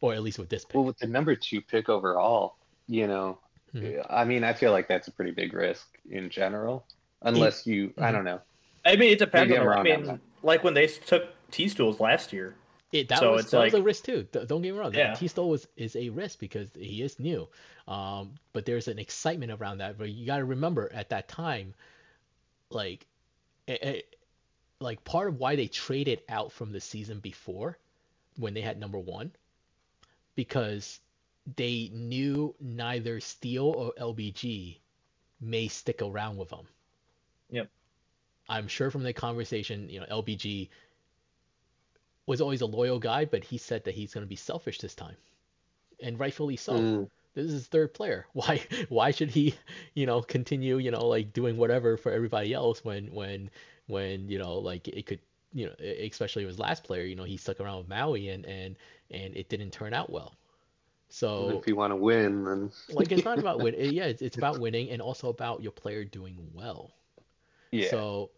or 0.02 0.14
at 0.14 0.24
least 0.24 0.40
with 0.40 0.50
this 0.50 0.66
pick. 0.66 0.76
Well, 0.76 0.86
with 0.86 0.98
the 0.98 1.08
number 1.08 1.36
two 1.36 1.62
pick 1.62 1.90
overall, 1.90 2.56
you 2.88 3.08
know, 3.08 3.40
Mhm. 3.74 4.06
I 4.10 4.24
mean, 4.26 4.44
I 4.44 4.54
feel 4.54 4.72
like 4.72 4.88
that's 4.88 5.08
a 5.08 5.12
pretty 5.12 5.32
big 5.32 5.54
risk 5.54 5.98
in 6.10 6.30
general, 6.30 6.86
unless 7.22 7.66
you, 7.68 7.94
I 8.00 8.12
Mhm. 8.12 8.12
don't 8.12 8.26
know. 8.26 8.42
I 8.86 8.96
mean, 8.96 9.12
it 9.12 9.20
depends 9.20 9.52
Maybe 9.52 9.58
on. 9.58 9.62
I'm 9.62 9.66
The, 9.66 9.70
wrong 9.70 9.92
on 9.92 10.06
mean, 10.08 10.22
like 10.42 10.64
when 10.64 10.74
they 10.74 10.88
took 10.88 11.24
T-Stols 11.52 12.00
last 12.00 12.34
year. 12.34 12.56
It, 12.94 13.10
that 13.10 13.20
So 13.20 13.34
was 13.34 13.42
it's 13.44 13.52
that 13.52 13.60
was 13.64 13.74
a 13.74 13.82
risk 13.82 14.06
too. 14.06 14.24
D- 14.32 14.46
Don't 14.46 14.62
get 14.62 14.74
me 14.74 14.80
wrong. 14.80 14.94
Yeah. 14.94 15.14
T-Stol 15.14 15.50
was 15.50 15.68
is 15.76 15.96
a 15.96 16.10
risk 16.10 16.40
because 16.40 16.70
he 16.74 17.02
is 17.02 17.20
new. 17.20 17.48
Um, 17.88 18.36
but 18.54 18.66
there's 18.66 18.88
an 18.88 18.98
excitement 19.00 19.52
around 19.52 19.80
that. 19.80 19.98
But 19.98 20.10
you 20.10 20.26
got 20.26 20.38
to 20.38 20.46
remember 20.46 20.90
at 20.94 21.10
that 21.10 21.28
time, 21.28 21.74
like, 22.70 23.06
it, 23.68 23.84
it- 23.84 24.16
like 24.80 25.04
part 25.04 25.28
of 25.30 25.40
why 25.40 25.56
they 25.56 25.68
traded 25.68 26.22
out 26.30 26.52
from 26.52 26.72
the 26.72 26.80
season 26.80 27.20
before, 27.20 27.80
when 28.38 28.54
they 28.54 28.62
had 28.62 28.80
number 28.80 29.00
one, 29.00 29.32
because 30.36 31.00
they 31.56 31.90
knew 31.94 32.56
neither 32.60 33.20
Steel 33.20 33.66
or 33.66 33.94
LBG 33.98 34.80
may 35.40 35.68
stick 35.68 36.02
around 36.02 36.38
with 36.38 36.50
them. 36.50 36.68
Yep. 37.50 37.70
I'm 38.50 38.68
sure 38.68 38.92
from 38.92 39.04
the 39.04 39.14
conversation, 39.14 39.90
you 39.90 40.00
know, 40.00 40.06
LBG 40.10 40.70
was 42.28 42.42
always 42.42 42.62
a 42.62 42.66
loyal 42.66 43.00
guy, 43.00 43.26
but 43.26 43.44
he 43.44 43.58
said 43.58 43.84
that 43.86 43.96
he's 43.96 44.14
going 44.14 44.24
to 44.26 44.30
be 44.30 44.36
selfish 44.36 44.80
this 44.80 44.96
time, 44.96 45.16
and 46.02 46.20
rightfully 46.20 46.56
so. 46.58 46.74
Mm, 46.74 47.10
This 47.34 47.46
is 47.48 47.54
his 47.54 47.68
third 47.68 47.94
player. 47.94 48.28
Why 48.34 48.62
why 48.90 49.12
should 49.12 49.32
he, 49.32 49.56
you 49.94 50.06
know, 50.06 50.22
continue, 50.22 50.78
you 50.78 50.92
know, 50.92 51.06
like 51.08 51.34
doing 51.34 51.58
whatever 51.58 51.98
for 51.98 52.12
everybody 52.12 52.54
else 52.54 52.84
when 52.84 53.14
when 53.14 53.50
when 53.88 54.30
you 54.30 54.40
know 54.40 54.56
like 54.60 54.88
it 54.88 55.06
could, 55.06 55.20
you 55.54 55.68
know, 55.68 55.74
especially 55.80 56.46
his 56.46 56.60
last 56.60 56.84
player, 56.84 57.04
you 57.06 57.16
know, 57.16 57.24
he 57.24 57.38
stuck 57.38 57.60
around 57.60 57.78
with 57.80 57.88
Maui 57.90 58.30
and 58.30 58.46
and 58.46 58.76
and 59.12 59.36
it 59.36 59.50
didn't 59.50 59.72
turn 59.72 59.94
out 59.94 60.10
well. 60.12 60.36
So 61.10 61.50
if 61.52 61.68
you 61.68 61.76
want 61.76 61.92
to 61.92 61.96
win, 61.96 62.44
then 62.46 62.72
like 62.90 63.12
it's 63.12 63.26
not 63.26 63.40
about 63.40 63.60
win. 63.62 63.76
Yeah, 63.78 64.06
it's, 64.06 64.22
it's 64.22 64.38
about 64.38 64.60
winning 64.60 64.90
and 64.90 65.02
also 65.02 65.30
about 65.30 65.62
your 65.62 65.72
player 65.72 66.04
doing 66.04 66.38
well. 66.54 66.92
yeah, 67.72 68.02
So, 68.02 68.32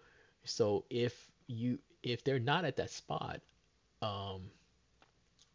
so 0.44 0.86
if 0.90 1.30
you 1.48 1.80
if 2.04 2.24
they're 2.24 2.40
not 2.40 2.66
at 2.66 2.76
that 2.78 2.90
spot, 2.92 3.42
um, 4.02 4.52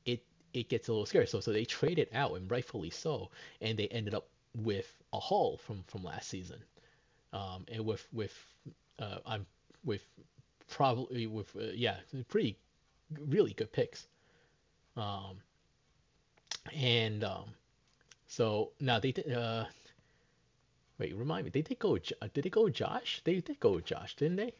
it 0.05 0.25
it 0.53 0.69
gets 0.69 0.89
a 0.89 0.93
little 0.93 1.07
scary. 1.07 1.27
So 1.27 1.41
so 1.41 1.53
they 1.53 1.65
traded 1.65 2.09
out 2.13 2.35
and 2.37 2.51
rightfully 2.51 2.91
so, 2.91 3.31
and 3.61 3.79
they 3.79 3.89
ended 3.89 4.15
up 4.15 4.29
with 4.55 5.03
a 5.13 5.21
haul 5.21 5.57
from 5.59 5.83
from 5.85 6.03
last 6.05 6.29
season, 6.29 6.63
um, 7.33 7.65
and 7.71 7.85
with 7.85 8.07
with 8.13 8.35
uh, 8.99 9.19
I'm 9.27 9.47
with 9.85 10.07
probably 10.69 11.27
with 11.27 11.55
uh, 11.57 11.73
yeah 11.75 11.97
pretty 12.29 12.59
really 13.27 13.53
good 13.53 13.73
picks, 13.73 14.09
um, 14.97 15.39
and 16.73 17.25
um, 17.25 17.45
so 18.27 18.71
now 18.81 18.99
they 18.99 19.13
did 19.13 19.31
uh. 19.33 19.65
Wait, 20.99 21.15
remind 21.17 21.45
me. 21.45 21.51
They 21.51 21.63
did 21.63 21.79
go. 21.81 21.99
Jo- 21.99 22.15
Did 22.33 22.45
they 22.45 22.51
go 22.51 22.69
Josh? 22.69 23.21
They 23.25 23.41
did 23.41 23.59
go 23.59 23.81
Josh, 23.81 24.15
didn't 24.15 24.37
they? 24.37 24.53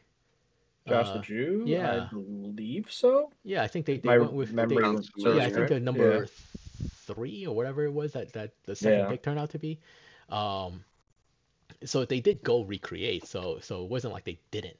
Josh 0.87 1.07
Uh, 1.07 1.13
the 1.13 1.19
Jew. 1.19 1.63
yeah. 1.65 2.09
I 2.11 2.13
believe 2.13 2.91
so. 2.91 3.31
Yeah, 3.43 3.63
I 3.63 3.67
think 3.67 3.85
they, 3.85 3.97
they 3.99 4.09
My 4.09 4.17
went 4.17 4.33
with. 4.33 4.51
memory 4.51 4.75
they- 4.75 4.81
Sounds 4.83 5.09
yeah, 5.15 5.45
I 5.45 5.49
think 5.49 5.69
the 5.69 5.79
number 5.79 6.19
Yeah. 6.19 6.25
three 7.07 7.47
or 7.47 7.55
whatever 7.55 7.85
it 7.85 7.93
was 7.93 8.11
that 8.13 8.33
that 8.33 8.51
the 8.65 8.75
second 8.75 8.99
Yeah. 8.99 9.09
pick 9.09 9.23
turned 9.23 9.39
out 9.39 9.51
to 9.51 9.59
be. 9.59 9.79
Um, 10.27 10.83
so 11.85 12.03
they 12.03 12.19
did 12.19 12.43
go 12.43 12.63
recreate. 12.63 13.25
So 13.25 13.59
so 13.61 13.83
it 13.85 13.89
wasn't 13.89 14.13
like 14.13 14.25
they 14.25 14.37
didn't. 14.51 14.77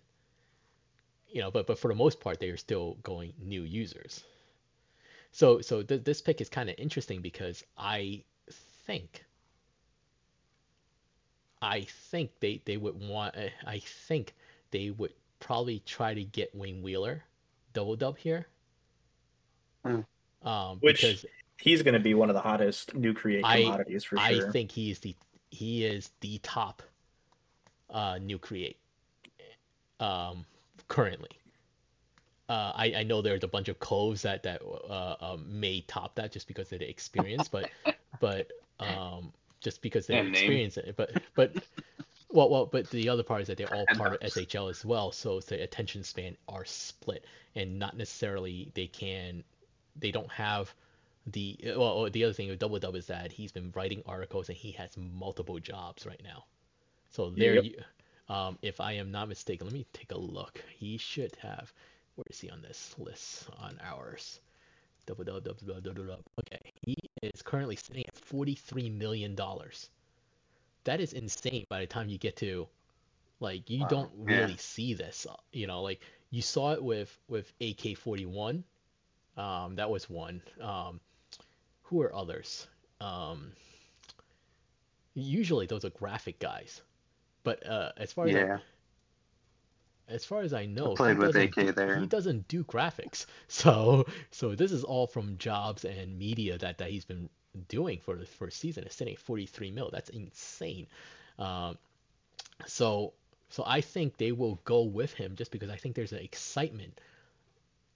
You 1.30 1.40
know, 1.42 1.52
but 1.52 1.68
but 1.68 1.80
for 1.80 1.88
the 1.88 1.96
most 1.96 2.20
part, 2.20 2.40
they 2.42 2.50
are 2.50 2.58
still 2.58 2.96
going 3.02 3.34
new 3.40 3.64
users. 3.64 4.24
So 5.36 5.60
so 5.60 5.84
th- 5.84 6.06
this 6.06 6.21
pick 6.21 6.39
is 6.39 6.48
kind 6.48 6.69
of 6.69 6.76
interesting 6.78 7.21
because 7.21 7.62
I 7.78 8.24
think 8.86 9.26
I 11.62 11.82
think 11.82 12.32
they 12.39 12.62
they 12.63 12.78
would 12.78 12.98
want. 13.06 13.36
Eh, 13.36 13.50
I 13.67 13.80
think 13.80 14.34
they 14.71 14.91
would 14.91 15.12
probably 15.41 15.80
try 15.80 16.13
to 16.13 16.24
get 16.24 16.56
Wayne 16.56 16.82
Wheeler 16.82 17.21
double 17.74 17.98
dub 17.98 18.17
here. 18.17 18.48
Mm. 19.86 20.06
Um, 20.43 20.78
Which 20.80 21.02
because 21.02 21.26
he's 21.60 21.84
going 21.84 21.95
to 21.95 22.00
be 22.00 22.13
one 22.13 22.30
of 22.30 22.34
the 22.34 22.41
hottest 22.41 22.95
new 22.95 23.13
create 23.13 23.43
commodities 23.43 24.06
I, 24.06 24.08
for 24.08 24.17
sure. 24.17 24.48
I 24.48 24.52
think 24.52 24.71
he 24.71 24.89
is 24.89 25.00
the 25.00 25.17
he 25.50 25.84
is 25.84 26.12
the 26.21 26.38
top 26.43 26.82
uh, 27.89 28.19
new 28.21 28.39
create 28.39 28.78
um, 30.00 30.45
currently. 30.88 31.41
Uh, 32.47 32.71
I, 32.75 32.93
I 32.97 33.03
know 33.03 33.21
there's 33.21 33.43
a 33.43 33.47
bunch 33.47 33.69
of 33.69 33.79
coves 33.79 34.21
that 34.21 34.43
that 34.43 34.62
uh, 34.63 35.15
um, 35.19 35.60
may 35.60 35.81
top 35.81 36.15
that 36.15 36.31
just 36.31 36.47
because 36.47 36.71
of 36.71 36.79
the 36.79 36.89
experience, 36.89 37.47
but 37.47 37.69
but 38.19 38.51
um, 38.79 39.34
just 39.62 39.81
because 39.81 40.08
they 40.08 40.19
experience 40.19 40.77
it. 40.77 40.95
But 40.95 41.21
but 41.36 41.55
well 42.29 42.49
well 42.49 42.65
but 42.65 42.89
the 42.91 43.10
other 43.10 43.23
part 43.23 43.41
is 43.41 43.47
that 43.47 43.58
they're 43.58 43.73
all 43.73 43.86
part 43.95 44.13
of 44.13 44.19
SHL 44.19 44.69
as 44.69 44.86
well, 44.86 45.12
so 45.12 45.39
the 45.39 45.63
attention 45.63 46.03
span 46.03 46.38
are 46.47 46.65
split 46.65 47.25
and 47.55 47.79
not 47.79 47.97
necessarily 47.97 48.71
they 48.75 48.88
can 48.88 49.43
they 49.95 50.12
don't 50.12 50.31
have 50.31 50.73
the 51.27 51.58
well 51.75 52.10
the 52.10 52.23
other 52.23 52.34
thing 52.34 52.49
with 52.49 52.60
double 52.60 52.77
dub 52.79 52.95
is 52.95 53.08
that 53.08 53.31
he's 53.31 53.51
been 53.51 53.71
writing 53.75 54.03
articles 54.05 54.49
and 54.49 54.58
he 54.58 54.71
has 54.71 54.95
multiple 54.97 55.60
jobs 55.60 56.05
right 56.05 56.21
now 56.23 56.43
so 57.10 57.29
there 57.31 57.55
yep. 57.55 57.63
you 57.63 58.34
um, 58.34 58.58
if 58.62 58.79
i 58.79 58.91
am 58.91 59.12
not 59.12 59.27
mistaken 59.27 59.65
let 59.65 59.73
me 59.73 59.86
take 59.93 60.12
a 60.12 60.17
look 60.17 60.62
he 60.75 60.97
should 60.97 61.36
have 61.41 61.73
where 62.15 62.25
is 62.30 62.39
he 62.39 62.49
on 62.49 62.62
this 62.62 62.95
list 62.97 63.47
on 63.60 63.78
ours 63.84 64.39
double 65.06 65.23
dub 65.23 65.43
double 65.43 65.65
dub 65.65 65.84
double 65.84 66.06
dub 66.06 66.19
okay 66.39 66.71
he 66.82 66.95
is 67.21 67.41
currently 67.41 67.75
sitting 67.75 68.06
at 68.08 68.15
43 68.15 68.89
million 68.89 69.36
dollars 69.36 69.89
that 70.84 70.99
is 70.99 71.13
insane 71.13 71.65
by 71.69 71.80
the 71.80 71.88
time 71.88 72.10
you 72.10 72.17
get 72.17 72.36
to 72.38 72.67
like 73.39 73.69
you 73.69 73.82
wow. 73.82 73.88
don't 73.88 74.12
really 74.17 74.51
yeah. 74.51 74.58
see 74.58 74.93
this 74.93 75.28
you 75.51 75.67
know 75.67 75.82
like 75.82 76.01
you 76.32 76.41
saw 76.41 76.73
it 76.73 76.84
with 76.84 77.15
with 77.28 77.51
ak-41 77.62 78.63
um, 79.38 79.75
that 79.75 79.89
was 79.89 80.10
one 80.10 80.41
um, 80.62 80.99
who 81.86 82.01
are 82.01 82.13
others? 82.15 82.67
Um, 83.01 83.51
usually 85.13 85.65
those 85.65 85.86
are 85.86 85.89
graphic 85.89 86.39
guys, 86.39 86.82
but 87.43 87.65
uh, 87.67 87.91
as 87.97 88.13
far 88.13 88.28
as 88.28 88.34
yeah. 88.34 88.58
As 90.08 90.26
far 90.26 90.41
as 90.41 90.54
I 90.54 90.65
know, 90.65 90.94
I 90.94 90.96
played 90.96 91.18
with 91.18 91.36
AK 91.36 91.76
there. 91.76 92.00
He 92.00 92.06
doesn't 92.06 92.48
do 92.48 92.63
graphics, 92.63 93.26
so 93.48 94.06
so 94.32 94.56
this 94.56 94.72
is 94.72 94.84
all 94.84 95.08
from 95.08 95.38
jobs 95.38 95.86
and 95.86 96.18
media 96.18 96.58
that, 96.58 96.78
that 96.78 96.89
he's 96.89 97.06
been 97.06 97.30
doing 97.68 98.00
for 98.00 98.15
the 98.15 98.26
first 98.26 98.60
season. 98.60 98.84
It's 98.84 98.96
sitting 98.96 99.13
at 99.13 99.20
43 99.20 99.72
mil. 99.72 99.89
That's 99.91 100.10
insane. 100.10 100.88
Um, 101.39 101.78
so 102.65 103.13
so 103.50 103.63
I 103.65 103.82
think 103.82 104.18
they 104.18 104.32
will 104.32 104.60
go 104.65 104.84
with 104.84 105.13
him 105.13 105.36
just 105.36 105.52
because 105.52 105.70
I 105.70 105.78
think 105.78 105.96
there's 105.96 106.12
an 106.13 106.20
excitement 106.20 107.00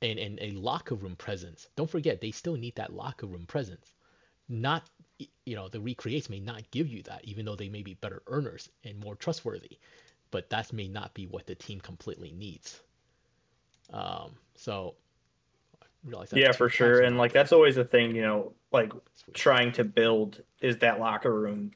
and, 0.02 0.20
and 0.20 0.40
a 0.42 0.52
locker 0.52 0.96
room 0.96 1.16
presence. 1.16 1.68
Don't 1.76 1.90
forget, 1.90 2.22
they 2.22 2.32
still 2.32 2.56
need 2.56 2.76
that 2.76 2.94
locker 2.94 3.26
room 3.26 3.46
presence. 3.46 3.94
Not, 4.48 4.84
you 5.46 5.56
know, 5.56 5.68
the 5.68 5.82
recreates 5.82 6.30
may 6.30 6.40
not 6.40 6.70
give 6.72 6.88
you 6.88 7.04
that, 7.04 7.26
even 7.26 7.46
though 7.46 7.56
they 7.56 7.70
may 7.70 7.84
be 7.84 7.96
better 7.96 8.22
earners 8.28 8.70
and 8.84 9.00
more 9.00 9.16
trustworthy. 9.16 9.78
But 10.32 10.50
that 10.52 10.72
may 10.72 10.88
not 10.88 11.14
be 11.14 11.26
what 11.26 11.48
the 11.48 11.56
team 11.56 11.80
completely 11.80 12.32
needs. 12.32 12.82
Um, 13.92 14.32
so, 14.56 14.96
yeah, 16.34 16.52
for 16.52 16.70
sure. 16.70 17.02
And 17.02 17.18
like 17.18 17.34
that's 17.34 17.52
always 17.52 17.78
a 17.78 17.84
thing, 17.84 18.16
you 18.16 18.22
know, 18.22 18.54
like 18.72 18.94
trying 19.34 19.72
to 19.74 19.84
build 19.84 20.42
is 20.62 20.78
that 20.78 21.00
locker 21.00 21.34
room, 21.34 21.72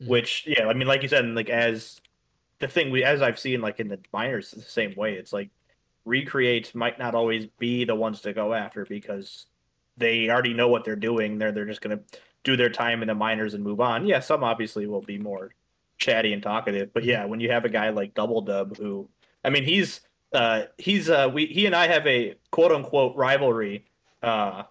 mm-hmm. 0.00 0.10
which 0.10 0.44
yeah, 0.46 0.66
I 0.66 0.74
mean, 0.74 0.88
like 0.88 1.02
you 1.02 1.08
said, 1.08 1.24
and 1.24 1.34
like 1.34 1.50
as 1.50 2.00
the 2.58 2.68
thing 2.68 2.90
we 2.90 3.04
as 3.04 3.22
I've 3.22 3.38
seen 3.38 3.60
like 3.60 3.80
in 3.80 3.88
the 3.88 3.98
minors, 4.12 4.50
the 4.50 4.62
same 4.62 4.94
way. 4.96 5.14
It's 5.14 5.32
like 5.32 5.50
recreates 6.04 6.74
might 6.74 6.98
not 6.98 7.14
always 7.14 7.46
be 7.58 7.84
the 7.84 7.94
ones 7.94 8.20
to 8.22 8.32
go 8.32 8.52
after 8.54 8.84
because 8.84 9.46
they 9.96 10.28
already 10.30 10.54
know 10.54 10.68
what 10.68 10.84
they're 10.84 10.96
doing. 10.96 11.38
They're 11.38 11.52
they're 11.52 11.66
just 11.66 11.80
gonna 11.80 12.00
do 12.44 12.56
their 12.56 12.70
time 12.70 13.02
in 13.02 13.08
the 13.08 13.14
minors 13.14 13.54
and 13.54 13.64
move 13.64 13.80
on. 13.80 14.06
Yeah, 14.06 14.20
some 14.20 14.44
obviously 14.44 14.86
will 14.86 15.02
be 15.02 15.18
more 15.18 15.54
chatty 15.98 16.32
and 16.32 16.42
talkative, 16.42 16.92
but 16.92 17.04
yeah, 17.04 17.24
when 17.24 17.40
you 17.40 17.50
have 17.50 17.64
a 17.64 17.68
guy 17.68 17.90
like 17.90 18.14
Double 18.14 18.40
Dub 18.40 18.76
who, 18.76 19.08
I 19.44 19.50
mean, 19.50 19.64
he's 19.64 20.00
uh 20.32 20.64
he's 20.78 21.10
uh 21.10 21.30
we 21.32 21.46
he 21.46 21.66
and 21.66 21.76
I 21.76 21.88
have 21.88 22.06
a 22.06 22.34
quote 22.50 22.72
unquote 22.72 23.16
rivalry 23.16 23.84
uh 24.22 24.62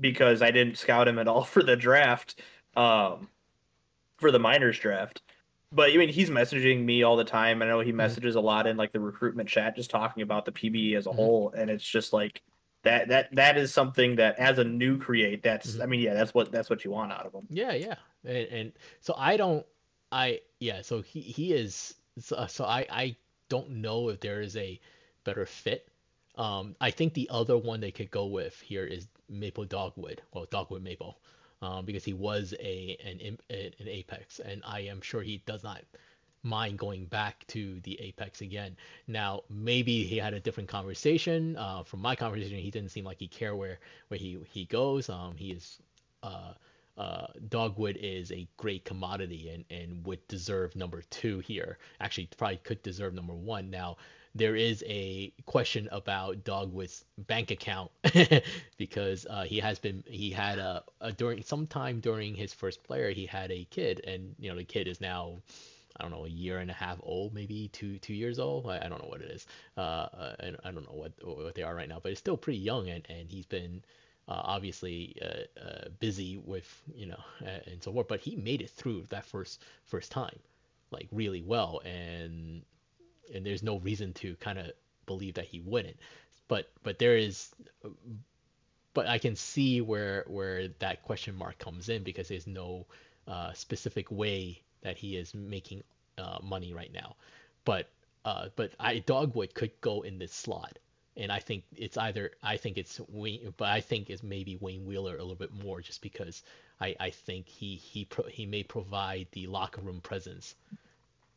because 0.00 0.42
I 0.42 0.50
didn't 0.50 0.78
scout 0.78 1.06
him 1.06 1.18
at 1.18 1.28
all 1.28 1.44
for 1.44 1.62
the 1.62 1.76
draft 1.76 2.40
um 2.76 3.28
for 4.18 4.30
the 4.30 4.38
minors 4.38 4.78
draft 4.78 5.22
but 5.72 5.90
I 5.90 5.96
mean, 5.96 6.10
he's 6.10 6.30
messaging 6.30 6.84
me 6.84 7.02
all 7.02 7.16
the 7.16 7.24
time. 7.24 7.62
I 7.62 7.66
know 7.66 7.80
he 7.80 7.88
mm-hmm. 7.88 7.96
messages 7.96 8.36
mm-hmm. 8.36 8.44
a 8.44 8.46
lot 8.46 8.66
in 8.66 8.76
like 8.76 8.92
the 8.92 9.00
recruitment 9.00 9.48
chat, 9.48 9.74
just 9.74 9.90
talking 9.90 10.22
about 10.22 10.44
the 10.44 10.52
PBE 10.52 10.96
as 10.96 11.06
a 11.06 11.08
mm-hmm. 11.08 11.16
whole, 11.16 11.54
and 11.56 11.70
it's 11.70 11.84
just 11.84 12.12
like 12.12 12.42
that 12.82 13.08
that 13.08 13.34
that 13.34 13.56
is 13.56 13.72
something 13.72 14.16
that 14.16 14.38
as 14.38 14.58
a 14.58 14.64
new 14.64 14.98
create, 14.98 15.42
that's 15.42 15.72
mm-hmm. 15.72 15.82
I 15.82 15.86
mean, 15.86 16.00
yeah, 16.00 16.14
that's 16.14 16.34
what 16.34 16.52
that's 16.52 16.68
what 16.68 16.84
you 16.84 16.90
want 16.90 17.12
out 17.12 17.26
of 17.26 17.32
him. 17.32 17.46
Yeah, 17.48 17.72
yeah, 17.72 17.94
and, 18.24 18.48
and 18.48 18.72
so 19.00 19.14
I 19.16 19.36
don't, 19.38 19.64
I 20.12 20.40
yeah, 20.60 20.82
so 20.82 21.00
he 21.02 21.20
he 21.20 21.52
is 21.54 21.94
so, 22.20 22.46
so 22.48 22.64
I 22.64 22.86
I 22.90 23.16
don't 23.48 23.70
know 23.70 24.10
if 24.10 24.20
there 24.20 24.42
is 24.42 24.56
a 24.56 24.78
better 25.24 25.46
fit. 25.46 25.88
Um, 26.36 26.76
I 26.80 26.90
think 26.90 27.14
the 27.14 27.28
other 27.30 27.58
one 27.58 27.80
they 27.80 27.90
could 27.90 28.10
go 28.10 28.26
with 28.26 28.58
here 28.60 28.84
is 28.84 29.06
Maple 29.28 29.64
Dogwood, 29.64 30.22
well 30.32 30.46
Dogwood 30.50 30.82
Maple 30.82 31.18
um, 31.62 31.84
because 31.84 32.04
he 32.04 32.12
was 32.12 32.54
a 32.60 32.96
an, 33.04 33.38
an 33.50 33.88
apex, 33.88 34.38
and 34.40 34.62
I 34.66 34.80
am 34.80 35.00
sure 35.00 35.22
he 35.22 35.42
does 35.46 35.62
not 35.64 35.82
mind 36.44 36.78
going 36.78 37.04
back 37.06 37.46
to 37.48 37.80
the 37.80 37.98
apex 38.00 38.40
again. 38.40 38.76
Now 39.06 39.42
maybe 39.48 40.04
he 40.04 40.18
had 40.18 40.34
a 40.34 40.40
different 40.40 40.68
conversation. 40.68 41.56
Uh, 41.56 41.84
from 41.84 42.00
my 42.00 42.16
conversation, 42.16 42.58
he 42.58 42.70
didn't 42.70 42.90
seem 42.90 43.04
like 43.04 43.18
he 43.18 43.28
care 43.28 43.54
where 43.56 43.78
where 44.08 44.18
he 44.18 44.38
he 44.50 44.66
goes. 44.66 45.08
Um, 45.08 45.36
he 45.36 45.52
is. 45.52 45.78
Uh, 46.22 46.52
uh, 46.96 47.26
dogwood 47.48 47.96
is 48.00 48.30
a 48.32 48.46
great 48.56 48.84
commodity 48.84 49.48
and, 49.48 49.64
and 49.70 50.06
would 50.06 50.26
deserve 50.28 50.76
number 50.76 51.02
two 51.10 51.38
here. 51.40 51.78
Actually, 52.00 52.28
probably 52.36 52.58
could 52.58 52.82
deserve 52.82 53.14
number 53.14 53.34
one. 53.34 53.70
Now, 53.70 53.96
there 54.34 54.56
is 54.56 54.82
a 54.86 55.32
question 55.46 55.88
about 55.92 56.44
Dogwood's 56.44 57.04
bank 57.18 57.50
account 57.50 57.90
because 58.78 59.26
uh, 59.28 59.44
he 59.44 59.58
has 59.60 59.78
been 59.78 60.02
he 60.06 60.30
had 60.30 60.58
a, 60.58 60.82
a 61.00 61.12
during 61.12 61.42
sometime 61.42 62.00
during 62.00 62.34
his 62.34 62.52
first 62.52 62.82
player 62.82 63.10
he 63.10 63.26
had 63.26 63.50
a 63.50 63.64
kid 63.70 64.00
and 64.06 64.34
you 64.38 64.50
know 64.50 64.56
the 64.56 64.64
kid 64.64 64.88
is 64.88 65.00
now 65.00 65.36
I 65.98 66.02
don't 66.02 66.12
know 66.12 66.24
a 66.24 66.30
year 66.30 66.58
and 66.58 66.70
a 66.70 66.74
half 66.74 66.98
old 67.02 67.34
maybe 67.34 67.68
two 67.68 67.98
two 67.98 68.14
years 68.14 68.38
old 68.38 68.66
I, 68.70 68.78
I 68.78 68.88
don't 68.88 69.02
know 69.02 69.08
what 69.08 69.20
it 69.20 69.30
is 69.30 69.46
uh, 69.76 69.80
uh 69.80 70.36
and 70.40 70.56
I 70.64 70.70
don't 70.70 70.84
know 70.84 70.96
what 70.96 71.12
what 71.22 71.54
they 71.54 71.62
are 71.62 71.74
right 71.74 71.88
now 71.88 72.00
but 72.02 72.12
it's 72.12 72.20
still 72.20 72.38
pretty 72.38 72.60
young 72.60 72.88
and 72.88 73.06
and 73.10 73.30
he's 73.30 73.46
been 73.46 73.82
uh, 74.32 74.42
obviously 74.44 75.16
uh, 75.22 75.60
uh, 75.60 75.88
busy 76.00 76.40
with 76.44 76.82
you 76.94 77.06
know 77.06 77.20
and 77.66 77.82
so 77.82 77.92
forth 77.92 78.08
but 78.08 78.20
he 78.20 78.36
made 78.36 78.62
it 78.62 78.70
through 78.70 79.04
that 79.10 79.24
first 79.24 79.62
first 79.84 80.10
time 80.10 80.38
like 80.90 81.08
really 81.12 81.42
well 81.42 81.80
and 81.84 82.62
and 83.34 83.44
there's 83.46 83.62
no 83.62 83.78
reason 83.78 84.12
to 84.14 84.34
kind 84.36 84.58
of 84.58 84.72
believe 85.06 85.34
that 85.34 85.46
he 85.46 85.60
wouldn't. 85.60 85.96
But 86.48 86.70
but 86.82 86.98
there 86.98 87.16
is, 87.16 87.54
but 88.94 89.06
I 89.06 89.18
can 89.18 89.36
see 89.36 89.80
where 89.80 90.24
where 90.26 90.68
that 90.78 91.02
question 91.02 91.34
mark 91.36 91.58
comes 91.58 91.88
in 91.88 92.02
because 92.02 92.28
there's 92.28 92.46
no 92.46 92.86
uh, 93.26 93.52
specific 93.52 94.10
way 94.10 94.62
that 94.82 94.96
he 94.98 95.16
is 95.16 95.34
making 95.34 95.82
uh, 96.18 96.38
money 96.42 96.72
right 96.72 96.92
now. 96.92 97.16
But 97.64 97.88
uh, 98.24 98.48
but 98.56 98.72
I 98.78 98.98
Dogwood 98.98 99.54
could 99.54 99.72
go 99.80 100.02
in 100.02 100.18
this 100.18 100.32
slot, 100.32 100.78
and 101.16 101.30
I 101.30 101.38
think 101.38 101.64
it's 101.76 101.96
either 101.96 102.32
I 102.42 102.56
think 102.56 102.78
it's 102.78 103.00
Wayne, 103.08 103.52
but 103.56 103.68
I 103.68 103.80
think 103.80 104.10
it's 104.10 104.22
maybe 104.22 104.56
Wayne 104.60 104.86
Wheeler 104.86 105.16
a 105.16 105.20
little 105.20 105.34
bit 105.34 105.52
more 105.62 105.80
just 105.80 106.00
because 106.00 106.42
I, 106.80 106.94
I 106.98 107.10
think 107.10 107.48
he 107.48 107.76
he 107.76 108.04
pro, 108.04 108.24
he 108.24 108.46
may 108.46 108.62
provide 108.62 109.26
the 109.32 109.46
locker 109.46 109.80
room 109.80 110.00
presence 110.00 110.54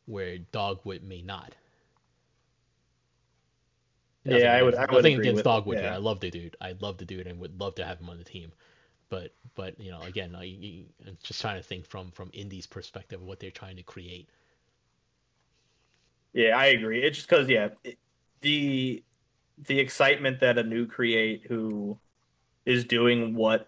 where 0.05 0.37
Dogwood 0.37 1.03
may 1.03 1.21
not. 1.21 1.55
Yeah, 4.23 4.55
I 4.55 4.63
would. 4.63 4.75
I 4.75 4.81
would 4.81 4.91
Nothing 4.91 5.19
against 5.19 5.43
Dogwood 5.43 5.77
yeah. 5.77 5.93
I 5.93 5.97
love 5.97 6.19
the 6.19 6.31
dude. 6.31 6.57
I 6.59 6.73
love 6.79 6.97
the 6.97 7.05
dude, 7.05 7.27
and 7.27 7.39
would 7.39 7.59
love 7.59 7.75
to 7.75 7.85
have 7.85 7.99
him 7.99 8.09
on 8.09 8.17
the 8.17 8.23
team. 8.23 8.51
But 9.09 9.33
but 9.53 9.79
you 9.79 9.91
know, 9.91 10.01
again, 10.01 10.35
I, 10.35 10.45
am 11.07 11.17
just 11.21 11.41
trying 11.41 11.57
to 11.57 11.63
think 11.63 11.85
from 11.85 12.11
from 12.11 12.31
Indy's 12.33 12.65
perspective 12.65 13.21
of 13.21 13.27
what 13.27 13.39
they're 13.39 13.51
trying 13.51 13.75
to 13.75 13.83
create. 13.83 14.29
Yeah, 16.33 16.57
I 16.57 16.67
agree. 16.67 17.03
It's 17.03 17.17
just 17.17 17.29
because 17.29 17.47
yeah, 17.47 17.69
it, 17.83 17.99
the 18.41 19.03
the 19.57 19.79
excitement 19.79 20.39
that 20.41 20.57
a 20.57 20.63
new 20.63 20.85
create 20.85 21.45
who 21.47 21.97
is 22.65 22.83
doing 22.83 23.35
what 23.35 23.67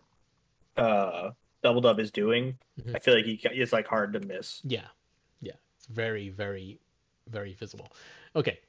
uh 0.76 1.32
Double 1.64 1.82
Dub 1.82 2.00
is 2.00 2.12
doing, 2.12 2.58
mm-hmm. 2.80 2.96
I 2.96 3.00
feel 3.00 3.16
like 3.16 3.26
he 3.26 3.40
it's 3.44 3.74
like 3.74 3.88
hard 3.88 4.14
to 4.14 4.20
miss. 4.20 4.62
Yeah, 4.64 4.88
yeah, 5.42 5.54
it's 5.78 5.88
very, 5.88 6.30
very, 6.30 6.80
very 7.28 7.54
visible. 7.54 7.92
Okay. 8.36 8.60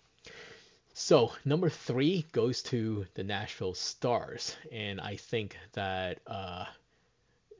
So 0.94 1.32
number 1.44 1.68
three 1.68 2.26
goes 2.32 2.60
to 2.64 3.06
the 3.14 3.22
Nashville 3.22 3.74
Stars, 3.74 4.56
and 4.72 5.00
I 5.00 5.14
think 5.14 5.56
that 5.74 6.18
uh, 6.26 6.64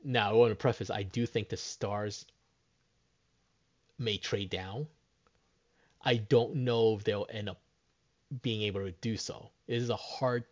now 0.03 0.31
I 0.31 0.33
want 0.33 0.51
to 0.51 0.55
preface 0.55 0.89
I 0.89 1.03
do 1.03 1.25
think 1.25 1.47
the 1.47 1.55
Stars 1.55 2.25
may 3.97 4.17
trade 4.17 4.49
down. 4.49 4.87
I 6.01 6.15
don't 6.17 6.55
know 6.55 6.95
if 6.95 7.03
they'll 7.03 7.27
end 7.31 7.49
up 7.49 7.61
being 8.41 8.61
able 8.63 8.81
to 8.81 8.91
do 8.91 9.17
so. 9.17 9.49
It 9.67 9.77
is 9.77 9.89
a 9.89 9.95
hard 9.95 10.43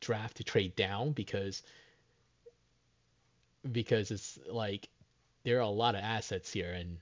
draft 0.00 0.36
to 0.36 0.44
trade 0.44 0.76
down 0.76 1.12
because 1.12 1.62
because 3.72 4.10
it's 4.10 4.38
like 4.50 4.88
there 5.44 5.58
are 5.58 5.62
a 5.62 5.68
lot 5.68 5.94
of 5.94 6.02
assets 6.02 6.52
here 6.52 6.72
and 6.72 6.98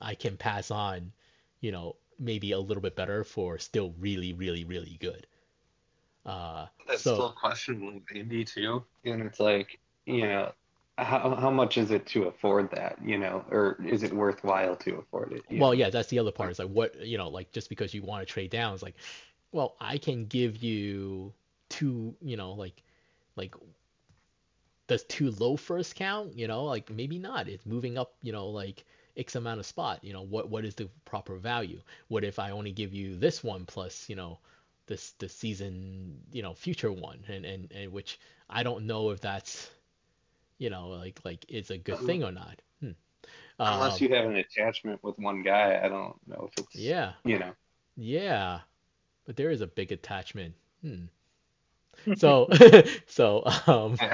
I 0.00 0.14
can 0.14 0.36
pass 0.36 0.70
on, 0.70 1.12
you 1.60 1.72
know, 1.72 1.96
maybe 2.18 2.52
a 2.52 2.58
little 2.58 2.82
bit 2.82 2.96
better 2.96 3.24
for 3.24 3.58
still 3.58 3.94
really, 3.98 4.32
really, 4.32 4.64
really 4.64 4.98
good. 5.00 5.26
Uh, 6.26 6.66
That's 6.86 7.02
so, 7.02 7.14
still 7.14 7.30
questionable 7.32 7.94
with 7.94 8.02
Indy 8.14 8.44
too, 8.44 8.82
and 9.04 9.22
it's 9.22 9.40
like 9.40 9.78
you 10.06 10.26
know, 10.26 10.52
how 10.96 11.34
how 11.34 11.50
much 11.50 11.76
is 11.76 11.90
it 11.90 12.06
to 12.06 12.24
afford 12.24 12.70
that? 12.70 12.98
You 13.04 13.18
know, 13.18 13.44
or 13.50 13.78
is 13.84 14.02
it 14.02 14.12
worthwhile 14.12 14.76
to 14.76 14.96
afford 14.96 15.32
it? 15.32 15.42
Well, 15.50 15.70
know? 15.70 15.72
yeah, 15.72 15.90
that's 15.90 16.08
the 16.08 16.18
other 16.18 16.32
part. 16.32 16.50
Is 16.50 16.58
like 16.58 16.68
what 16.68 16.98
you 17.04 17.18
know, 17.18 17.28
like 17.28 17.52
just 17.52 17.68
because 17.68 17.92
you 17.92 18.02
want 18.02 18.26
to 18.26 18.32
trade 18.32 18.50
down, 18.50 18.72
it's 18.72 18.82
like, 18.82 18.94
well, 19.54 19.76
I 19.80 19.98
can 19.98 20.26
give 20.26 20.62
you 20.62 21.34
two, 21.70 22.16
you 22.22 22.36
know, 22.36 22.52
like, 22.54 22.82
like 23.36 23.54
does 24.86 25.04
too 25.04 25.30
low 25.32 25.56
first 25.56 25.94
count? 25.96 26.36
You 26.36 26.48
know, 26.48 26.64
like 26.64 26.90
maybe 26.90 27.18
not. 27.18 27.48
It's 27.48 27.66
moving 27.66 27.98
up, 27.98 28.14
you 28.22 28.32
know, 28.32 28.48
like 28.48 28.84
X 29.16 29.36
amount 29.36 29.60
of 29.60 29.66
spot. 29.66 30.04
You 30.04 30.12
know, 30.12 30.22
what 30.22 30.50
what 30.50 30.64
is 30.64 30.74
the 30.74 30.88
proper 31.04 31.36
value? 31.36 31.80
What 32.08 32.24
if 32.24 32.38
I 32.38 32.50
only 32.50 32.72
give 32.72 32.92
you 32.94 33.16
this 33.16 33.42
one 33.44 33.66
plus, 33.66 34.08
you 34.08 34.16
know, 34.16 34.38
this 34.86 35.12
the 35.18 35.28
season, 35.28 36.20
you 36.32 36.42
know, 36.42 36.54
future 36.54 36.92
one, 36.92 37.24
and 37.28 37.44
and, 37.46 37.72
and 37.72 37.92
which 37.92 38.20
I 38.50 38.62
don't 38.62 38.86
know 38.86 39.10
if 39.10 39.20
that's, 39.20 39.70
you 40.58 40.70
know, 40.70 40.90
like 40.90 41.20
like 41.24 41.44
is 41.48 41.70
a 41.70 41.78
good 41.78 42.00
thing 42.00 42.24
or 42.24 42.32
not. 42.32 42.62
Hmm. 42.80 42.92
Unless 43.64 44.00
Um, 44.00 44.02
you 44.02 44.14
have 44.14 44.26
an 44.26 44.36
attachment 44.36 45.02
with 45.04 45.18
one 45.18 45.42
guy, 45.42 45.80
I 45.84 45.88
don't 45.88 46.16
know 46.28 46.50
if 46.52 46.58
it's 46.64 46.92
yeah, 46.92 47.14
you 47.24 47.38
know. 47.38 47.54
yeah, 47.96 48.60
but 49.24 49.36
there 49.36 49.50
is 49.50 49.60
a 49.60 49.66
big 49.66 49.92
attachment. 49.92 50.54
Hmm. 50.82 51.04
So 52.16 52.48
so 53.06 53.42
um. 53.66 53.96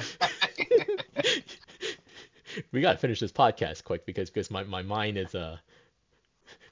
we 2.73 2.81
gotta 2.81 2.99
finish 2.99 3.20
this 3.20 3.33
podcast 3.33 3.85
quick 3.85 4.05
because 4.07 4.31
because 4.31 4.51
my, 4.51 4.62
my 4.64 4.83
mind 4.83 5.18
is 5.18 5.35
uh 5.35 5.57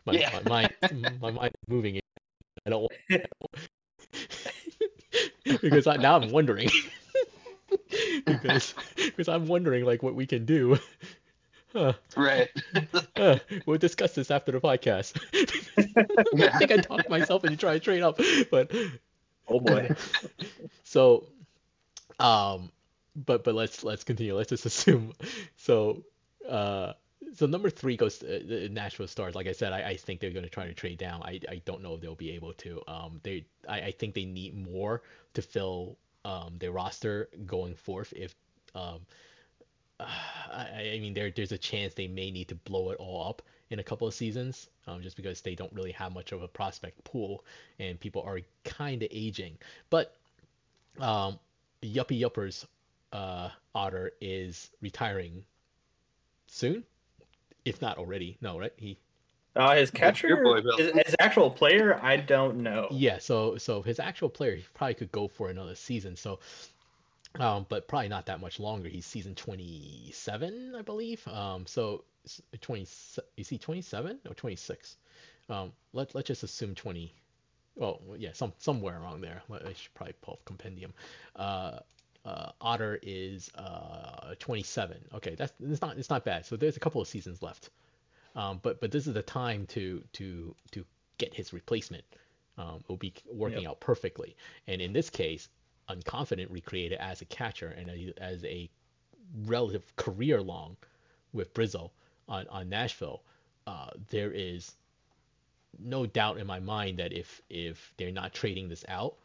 my, 0.05 0.12
Yeah. 0.14 0.38
my 0.44 0.48
mind 0.48 0.74
my 1.20 1.31
mind 1.31 1.53
is 1.55 1.68
moving 1.68 2.01
I 2.66 2.70
don't 2.70 2.90
because 5.61 5.87
I, 5.87 5.96
now 5.96 6.16
I'm 6.16 6.31
wondering 6.31 6.68
because 8.27 8.74
because 8.96 9.29
I'm 9.29 9.46
wondering 9.46 9.85
like 9.85 10.03
what 10.03 10.14
we 10.14 10.27
can 10.27 10.44
do. 10.44 10.79
Huh. 11.72 11.92
Right. 12.16 12.48
Uh, 13.16 13.37
we'll 13.66 13.78
discuss 13.78 14.14
this 14.14 14.31
after 14.31 14.52
the 14.52 14.61
podcast. 14.61 15.18
I 16.54 16.59
think 16.59 16.70
I 16.70 16.76
talked 16.76 17.11
myself 17.11 17.44
into 17.44 17.57
trying 17.57 17.81
to 17.81 17.85
trade 17.85 18.02
up, 18.02 18.20
but 18.48 18.70
Oh 19.48 19.61
boy. 19.61 19.90
so 20.85 21.26
um 22.20 22.70
but 23.16 23.44
but 23.44 23.54
let's 23.54 23.83
let's 23.83 24.04
continue 24.04 24.37
let's 24.37 24.50
just 24.50 24.66
assume 24.66 25.12
so 25.57 26.04
uh 26.48 26.92
so 27.35 27.46
number 27.46 27.70
three 27.70 27.96
goes 27.96 28.18
to 28.18 28.37
uh, 28.37 28.40
the 28.46 28.68
Nashville 28.68 29.09
Stars. 29.09 29.35
Like 29.35 29.48
I 29.48 29.52
said, 29.52 29.72
I, 29.72 29.90
I 29.90 29.96
think 29.96 30.20
they're 30.20 30.31
going 30.31 30.44
to 30.44 30.50
try 30.50 30.66
to 30.66 30.72
trade 30.72 30.98
down. 30.98 31.22
I, 31.22 31.40
I 31.48 31.61
don't 31.64 31.83
know 31.83 31.94
if 31.94 32.00
they'll 32.00 32.14
be 32.14 32.31
able 32.31 32.54
to. 32.54 32.83
Um, 32.88 33.20
they 33.22 33.44
I, 33.68 33.81
I 33.81 33.90
think 33.90 34.14
they 34.14 34.24
need 34.24 34.54
more 34.57 35.02
to 35.35 35.42
fill 35.42 35.98
um 36.24 36.57
their 36.59 36.72
roster 36.72 37.28
going 37.44 37.74
forth. 37.74 38.12
If 38.16 38.35
um, 38.74 39.00
I, 40.00 40.92
I 40.94 40.98
mean 41.00 41.14
there 41.14 41.30
there's 41.30 41.52
a 41.52 41.58
chance 41.58 41.94
they 41.94 42.08
may 42.08 42.30
need 42.30 42.48
to 42.48 42.54
blow 42.54 42.90
it 42.90 42.98
all 42.98 43.28
up 43.28 43.42
in 43.70 43.78
a 43.80 43.82
couple 43.82 44.06
of 44.06 44.14
seasons. 44.14 44.68
Um, 44.87 45.02
just 45.02 45.16
because 45.16 45.42
they 45.42 45.54
don't 45.54 45.72
really 45.72 45.92
have 45.92 46.14
much 46.14 46.32
of 46.32 46.42
a 46.42 46.48
prospect 46.48 47.04
pool 47.04 47.44
and 47.78 48.00
people 48.00 48.22
are 48.22 48.40
kind 48.64 49.02
of 49.02 49.08
aging. 49.12 49.58
But 49.90 50.14
um, 50.98 51.38
Yuppie 51.82 52.20
Yuppers 52.20 52.64
uh, 53.12 53.50
Otter 53.74 54.12
is 54.20 54.70
retiring 54.80 55.44
soon, 56.46 56.84
if 57.66 57.82
not 57.82 57.98
already. 57.98 58.38
No, 58.40 58.58
right? 58.58 58.72
He 58.76 58.96
Uh, 59.56 59.76
his 59.76 59.90
catcher, 59.90 60.42
boy, 60.42 60.62
his, 60.78 60.92
his 60.92 61.16
actual 61.20 61.50
player, 61.50 61.98
I 62.02 62.16
don't 62.16 62.58
know. 62.58 62.88
yeah. 62.90 63.18
So 63.18 63.58
so 63.58 63.82
his 63.82 64.00
actual 64.00 64.30
player 64.30 64.56
he 64.56 64.64
probably 64.74 64.94
could 64.94 65.12
go 65.12 65.28
for 65.28 65.50
another 65.50 65.74
season. 65.74 66.16
So. 66.16 66.38
Um, 67.38 67.66
but 67.68 67.87
probably 67.87 68.09
not 68.09 68.27
that 68.27 68.40
much 68.40 68.59
longer. 68.59 68.88
He's 68.88 69.07
season 69.07 69.35
27, 69.35 70.74
I 70.77 70.83
believe. 70.83 71.27
Um, 71.29 71.66
so 71.66 72.05
s- 72.24 72.42
20, 72.61 72.83
is 73.37 73.48
he 73.48 73.59
27 73.59 74.18
or 74.29 74.35
26? 74.35 74.96
Um, 75.48 75.72
let 75.92 76.14
let's 76.14 76.27
just 76.27 76.42
assume 76.42 76.74
20. 76.74 77.12
Well, 77.77 78.01
yeah, 78.18 78.31
some 78.33 78.53
somewhere 78.59 79.01
around 79.01 79.20
there. 79.20 79.42
I 79.53 79.72
should 79.72 79.94
probably 79.94 80.14
pull 80.20 80.35
up 80.35 80.44
compendium. 80.44 80.92
Uh, 81.37 81.79
uh, 82.24 82.51
Otter 82.61 82.98
is 83.03 83.51
uh 83.55 84.35
27. 84.40 84.96
Okay, 85.14 85.35
that's 85.37 85.53
it's 85.61 85.81
not 85.81 85.96
it's 85.96 86.11
not 86.11 86.24
bad. 86.24 86.44
So 86.44 86.57
there's 86.57 86.77
a 86.77 86.81
couple 86.81 87.01
of 87.01 87.07
seasons 87.09 87.40
left. 87.40 87.70
Um, 88.35 88.59
but 88.62 88.81
but 88.81 88.90
this 88.90 89.07
is 89.07 89.14
the 89.14 89.22
time 89.22 89.66
to 89.68 90.03
to 90.14 90.55
to 90.72 90.85
get 91.18 91.33
his 91.35 91.53
replacement. 91.53 92.05
Um, 92.59 92.83
will 92.88 92.96
be 92.96 93.14
working 93.33 93.59
out 93.68 93.79
perfectly. 93.79 94.37
And 94.66 94.83
in 94.83 94.92
this 94.92 95.11
case, 95.11 95.48
Unconfident 95.88 96.51
recreated 96.51 96.98
as 96.98 97.22
a 97.22 97.24
catcher 97.24 97.68
and 97.68 97.88
a, 97.88 98.12
as 98.22 98.44
a 98.44 98.68
relative 99.46 99.85
career 99.96 100.40
long 100.40 100.77
with 101.33 101.53
Brizzo 101.55 101.90
on, 102.29 102.46
on 102.48 102.68
Nashville. 102.68 103.22
Uh, 103.66 103.90
there 104.11 104.33
is 104.33 104.74
no 105.79 106.07
doubt 106.07 106.38
in 106.38 106.46
my 106.46 106.61
mind 106.61 106.98
that 106.98 107.12
if 107.12 107.42
if 107.51 107.92
they're 107.96 108.11
not 108.11 108.33
trading 108.33 108.68
this 108.68 108.85
out, 108.88 109.16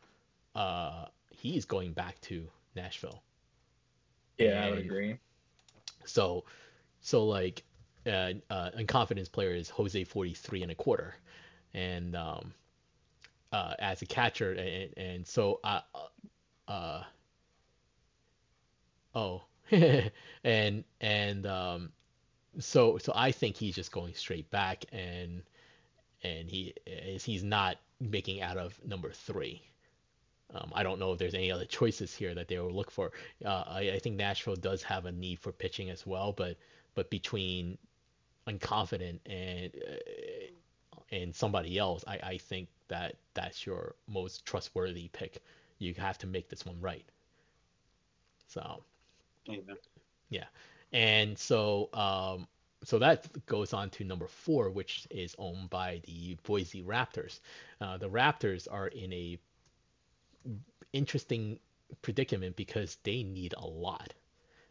uh, 0.56 1.06
he's 1.30 1.65
going 1.65 1.93
back 1.93 2.19
to 2.21 2.47
Nashville. 2.76 3.21
Yeah, 4.38 4.65
I 4.65 4.69
would 4.69 4.80
agree. 4.80 5.17
So, 6.06 6.43
so 7.02 7.26
like, 7.26 7.63
uh, 8.06 8.34
uh, 8.49 8.71
Unconfidence 8.78 9.32
player 9.32 9.54
is 9.54 9.69
Jose 9.69 10.04
43 10.04 10.63
and 10.63 10.71
a 10.71 10.76
quarter, 10.76 11.15
and 11.73 12.15
um, 12.15 12.54
uh, 13.52 13.76
as 13.80 14.02
a 14.02 14.06
catcher, 14.06 14.52
and, 14.52 14.93
and 14.97 15.28
so 15.28 15.60
uh, 15.63 15.82
uh, 16.67 17.04
oh, 19.15 19.43
and 20.43 20.84
and 21.02 21.45
um, 21.45 21.91
so 22.60 22.97
so 22.97 23.12
I 23.15 23.32
think 23.32 23.58
he's 23.58 23.76
just 23.76 23.91
going 23.91 24.13
straight 24.13 24.49
back, 24.52 24.86
and 24.91 25.43
and 26.23 26.49
he 26.49 26.73
is 26.86 27.23
he's 27.23 27.43
not 27.43 27.78
making 27.99 28.41
out 28.41 28.58
of 28.58 28.80
number 28.86 29.12
three. 29.12 29.62
Um, 30.54 30.71
I 30.76 30.84
don't 30.84 30.99
know 30.99 31.12
if 31.13 31.19
there's 31.19 31.34
any 31.34 31.52
other 31.52 31.65
choices 31.65 32.15
here 32.15 32.36
that 32.36 32.47
they 32.47 32.60
will 32.60 32.71
look 32.71 32.91
for. 32.91 33.12
Uh, 33.43 33.63
I, 33.67 33.80
I 33.95 33.99
think 33.99 34.17
Nashville 34.17 34.56
does 34.56 34.84
have 34.84 35.06
a 35.06 35.12
need 35.12 35.39
for 35.39 35.52
pitching 35.52 35.89
as 35.89 36.06
well, 36.06 36.32
but 36.32 36.58
but 36.95 37.10
between 37.10 37.78
unconfident 38.47 39.19
and 39.26 39.71
uh, 39.76 41.15
and 41.15 41.36
somebody 41.36 41.78
else, 41.78 42.04
I, 42.08 42.19
I 42.23 42.38
think 42.38 42.69
that 42.88 43.15
that's 43.34 43.65
your 43.65 43.95
most 44.08 44.45
trustworthy 44.45 45.10
pick. 45.10 45.41
You 45.84 45.93
have 45.96 46.17
to 46.19 46.28
make 46.28 46.50
this 46.50 46.65
one 46.65 46.80
right. 46.82 47.06
So 48.48 48.84
Amen. 49.50 49.78
and 50.93 51.38
so 51.38 51.89
um, 51.93 52.48
so 52.84 53.00
that 53.00 53.46
goes 53.46 53.74
on 53.74 53.89
to 53.91 54.04
number 54.04 54.28
four, 54.28 54.69
which 54.69 55.08
is 55.10 55.36
owned 55.38 55.69
by 55.69 56.02
the 56.06 56.38
Boise 56.43 56.84
Raptors. 56.84 57.39
Uh, 57.82 57.98
the 57.98 58.10
Raptors 58.10 58.67
are 58.72 58.88
in 58.88 59.12
a 59.13 59.38
interesting 60.91 61.60
predicament 62.02 62.56
because 62.56 62.98
they 63.04 63.24
need 63.24 63.54
a 63.58 63.65
lot. 63.65 64.13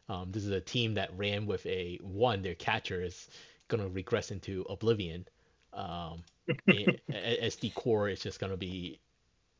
Um, 0.08 0.30
this 0.30 0.44
is 0.44 0.50
a 0.50 0.60
team 0.60 0.94
that 0.94 1.16
ran 1.16 1.46
with 1.46 1.64
a 1.66 1.98
one. 2.02 2.42
Their 2.42 2.54
catcher 2.54 3.02
is 3.02 3.28
going 3.68 3.82
to 3.82 3.88
regress 3.88 4.30
into 4.30 4.66
oblivion. 4.68 5.26
Um, 5.72 6.22
a- 6.68 7.00
a- 7.10 7.46
SD 7.48 7.74
core 7.74 8.08
is 8.08 8.20
just 8.20 8.40
going 8.40 8.50
to 8.50 8.56
be 8.56 9.00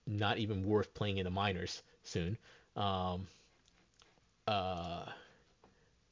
not 0.07 0.39
even 0.39 0.65
worth 0.65 0.93
playing 0.95 1.19
in 1.19 1.25
the 1.25 1.31
minors 1.31 1.83
soon. 2.05 2.37
Um, 2.77 3.27
uh, 4.47 5.07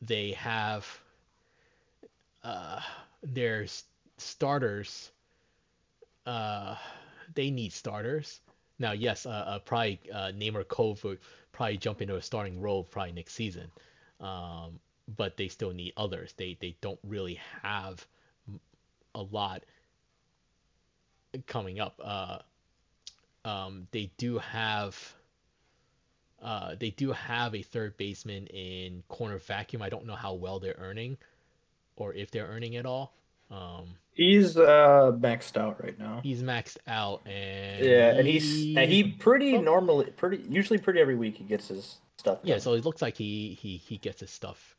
they 0.02 0.32
have 0.32 0.86
uh, 2.42 2.80
their 3.22 3.66
starters. 4.18 5.10
Uh, 6.26 6.76
they 7.34 7.50
need 7.50 7.72
starters. 7.72 8.40
Now, 8.78 8.92
yes, 8.92 9.26
uh, 9.26 9.30
uh, 9.30 9.58
probably 9.58 10.00
uh, 10.12 10.32
Namer 10.34 10.64
Cove 10.64 11.02
would 11.04 11.18
probably 11.52 11.76
jump 11.76 12.00
into 12.00 12.16
a 12.16 12.22
starting 12.22 12.60
role 12.60 12.84
probably 12.84 13.12
next 13.12 13.34
season, 13.34 13.70
um, 14.20 14.78
but 15.16 15.36
they 15.36 15.48
still 15.48 15.72
need 15.72 15.92
others. 15.96 16.32
They 16.36 16.56
they 16.60 16.76
don't 16.80 16.98
really 17.04 17.34
have 17.62 18.06
a 19.14 19.22
lot 19.22 19.64
coming 21.46 21.80
up. 21.80 22.00
Um, 23.44 23.86
they 23.90 24.10
do 24.18 24.38
have 24.38 25.14
uh, 26.42 26.74
they 26.78 26.90
do 26.90 27.12
have 27.12 27.54
a 27.54 27.62
third 27.62 27.96
baseman 27.96 28.46
in 28.46 29.02
corner 29.08 29.38
vacuum. 29.38 29.82
I 29.82 29.88
don't 29.88 30.06
know 30.06 30.14
how 30.14 30.34
well 30.34 30.58
they're 30.58 30.76
earning, 30.78 31.18
or 31.96 32.14
if 32.14 32.30
they're 32.30 32.46
earning 32.46 32.76
at 32.76 32.86
all. 32.86 33.14
Um, 33.50 33.96
he's 34.12 34.56
uh, 34.56 35.12
maxed 35.18 35.56
out 35.56 35.82
right 35.82 35.98
now. 35.98 36.20
He's 36.22 36.42
maxed 36.42 36.78
out, 36.86 37.26
and 37.26 37.84
yeah, 37.84 38.10
and 38.12 38.26
he's 38.26 38.76
and 38.76 38.90
he 38.90 39.04
pretty 39.04 39.56
oh. 39.56 39.60
normally, 39.60 40.06
pretty 40.16 40.44
usually 40.48 40.78
pretty 40.78 41.00
every 41.00 41.16
week 41.16 41.36
he 41.36 41.44
gets 41.44 41.68
his 41.68 41.98
stuff. 42.16 42.38
Yeah, 42.42 42.58
so 42.58 42.74
it 42.74 42.84
looks 42.84 43.02
like 43.02 43.16
he 43.16 43.58
he 43.60 43.76
he 43.76 43.98
gets 43.98 44.20
his 44.20 44.30
stuff 44.30 44.76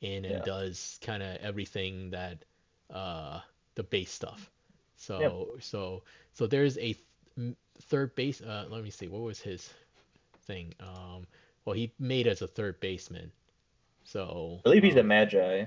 in 0.00 0.24
and 0.24 0.34
yeah. 0.34 0.44
does 0.44 0.98
kind 1.02 1.22
of 1.22 1.36
everything 1.36 2.10
that 2.10 2.44
uh 2.92 3.40
the 3.74 3.82
base 3.82 4.10
stuff. 4.10 4.50
So 4.96 5.20
yep. 5.20 5.62
so 5.62 6.02
so 6.32 6.46
there's 6.46 6.78
a 6.78 6.96
third 7.80 8.14
base. 8.14 8.40
Uh, 8.40 8.66
let 8.68 8.82
me 8.84 8.90
see, 8.90 9.08
what 9.08 9.22
was 9.22 9.40
his 9.40 9.72
thing? 10.46 10.74
Um, 10.80 11.26
well, 11.64 11.74
he 11.74 11.92
made 11.98 12.26
as 12.26 12.42
a 12.42 12.46
third 12.46 12.80
baseman. 12.80 13.30
So 14.04 14.58
I 14.60 14.62
believe 14.64 14.82
he's 14.82 14.94
um, 14.94 15.00
a 15.00 15.04
Magi. 15.04 15.64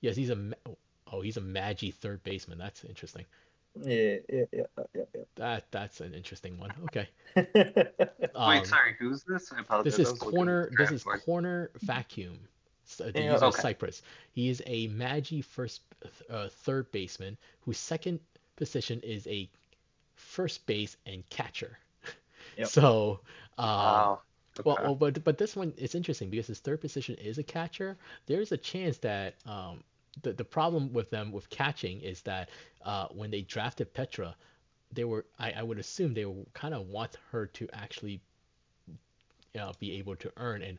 Yes, 0.00 0.16
he's 0.16 0.30
a 0.30 0.52
oh 1.12 1.20
he's 1.20 1.36
a 1.36 1.40
Magi 1.40 1.90
third 1.90 2.22
baseman. 2.24 2.58
That's 2.58 2.84
interesting. 2.84 3.24
Yeah, 3.82 4.16
yeah, 4.32 4.44
yeah, 4.52 4.62
yeah, 4.94 5.02
yeah. 5.14 5.22
That 5.36 5.64
that's 5.70 6.00
an 6.00 6.14
interesting 6.14 6.58
one. 6.58 6.72
Okay. 6.84 7.08
um, 8.34 8.48
Wait, 8.48 8.66
sorry, 8.66 8.96
who's 8.98 9.24
this? 9.24 9.52
I 9.52 9.60
apologize. 9.60 9.96
This 9.96 10.08
is 10.08 10.18
corner. 10.18 10.70
This 10.76 10.90
is 10.90 11.02
corner 11.02 11.70
vacuum. 11.82 12.38
Uh, 13.00 13.10
the 13.12 13.22
yeah, 13.22 13.36
okay. 13.36 13.62
Cypress. 13.62 14.02
He 14.32 14.48
is 14.48 14.62
a 14.66 14.88
Magi 14.88 15.40
first, 15.40 15.80
uh, 16.30 16.48
third 16.48 16.90
baseman 16.92 17.36
whose 17.62 17.78
second 17.78 18.20
position 18.56 19.00
is 19.00 19.26
a 19.26 19.48
first 20.24 20.66
base 20.66 20.96
and 21.06 21.28
catcher. 21.30 21.78
Yep. 22.56 22.68
So, 22.68 23.20
um, 23.58 23.66
wow. 23.82 24.22
Okay. 24.60 24.70
Well, 24.70 24.78
well, 24.82 24.94
but 24.96 25.24
but 25.24 25.38
this 25.38 25.56
one 25.56 25.72
is 25.76 25.94
interesting 25.94 26.30
because 26.30 26.46
his 26.48 26.60
third 26.60 26.80
position 26.80 27.16
is 27.16 27.38
a 27.38 27.42
catcher. 27.44 27.96
There's 28.26 28.52
a 28.52 28.56
chance 28.58 28.98
that 28.98 29.36
um, 29.46 29.84
the 30.22 30.32
the 30.32 30.44
problem 30.44 30.92
with 30.92 31.10
them 31.10 31.32
with 31.32 31.50
catching 31.50 32.00
is 32.02 32.22
that 32.22 32.50
uh, 32.84 33.08
when 33.08 33.30
they 33.30 33.42
drafted 33.42 33.92
Petra, 33.94 34.36
they 34.92 35.04
were 35.04 35.26
I, 35.38 35.52
I 35.52 35.62
would 35.62 35.78
assume 35.78 36.14
they 36.14 36.26
kind 36.54 36.74
of 36.74 36.88
want 36.88 37.16
her 37.32 37.46
to 37.46 37.68
actually 37.72 38.20
uh, 39.58 39.72
be 39.78 39.92
able 39.98 40.16
to 40.16 40.32
earn, 40.36 40.62
and 40.62 40.78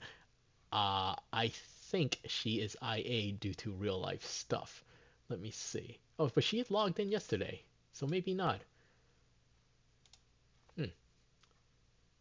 uh, 0.74 1.16
I 1.34 1.50
think 1.92 2.20
she 2.28 2.60
is 2.62 2.78
IA 2.84 3.34
due 3.34 3.54
to 3.56 3.72
real 3.72 4.00
life 4.00 4.24
stuff. 4.26 4.84
Let 5.30 5.40
me 5.42 5.52
see. 5.52 6.00
Oh, 6.20 6.30
but 6.34 6.44
she 6.44 6.58
had 6.60 6.72
logged 6.72 7.00
in 7.00 7.10
yesterday, 7.10 7.64
so 7.94 8.08
maybe 8.08 8.34
not. 8.34 8.62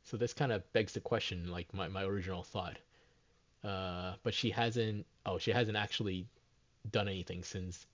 So 0.05 0.17
this 0.17 0.33
kind 0.33 0.53
of 0.53 0.71
begs 0.73 0.93
the 0.93 1.01
question, 1.01 1.51
like 1.51 1.73
my, 1.73 1.89
my 1.89 2.05
original 2.05 2.43
thought. 2.43 2.77
Uh, 3.63 4.15
but 4.23 4.35
she 4.35 4.51
hasn't. 4.51 5.07
Oh, 5.25 5.39
she 5.39 5.51
hasn't 5.51 5.77
actually 5.77 6.27
done 6.91 7.09
anything 7.09 7.43
since 7.43 7.87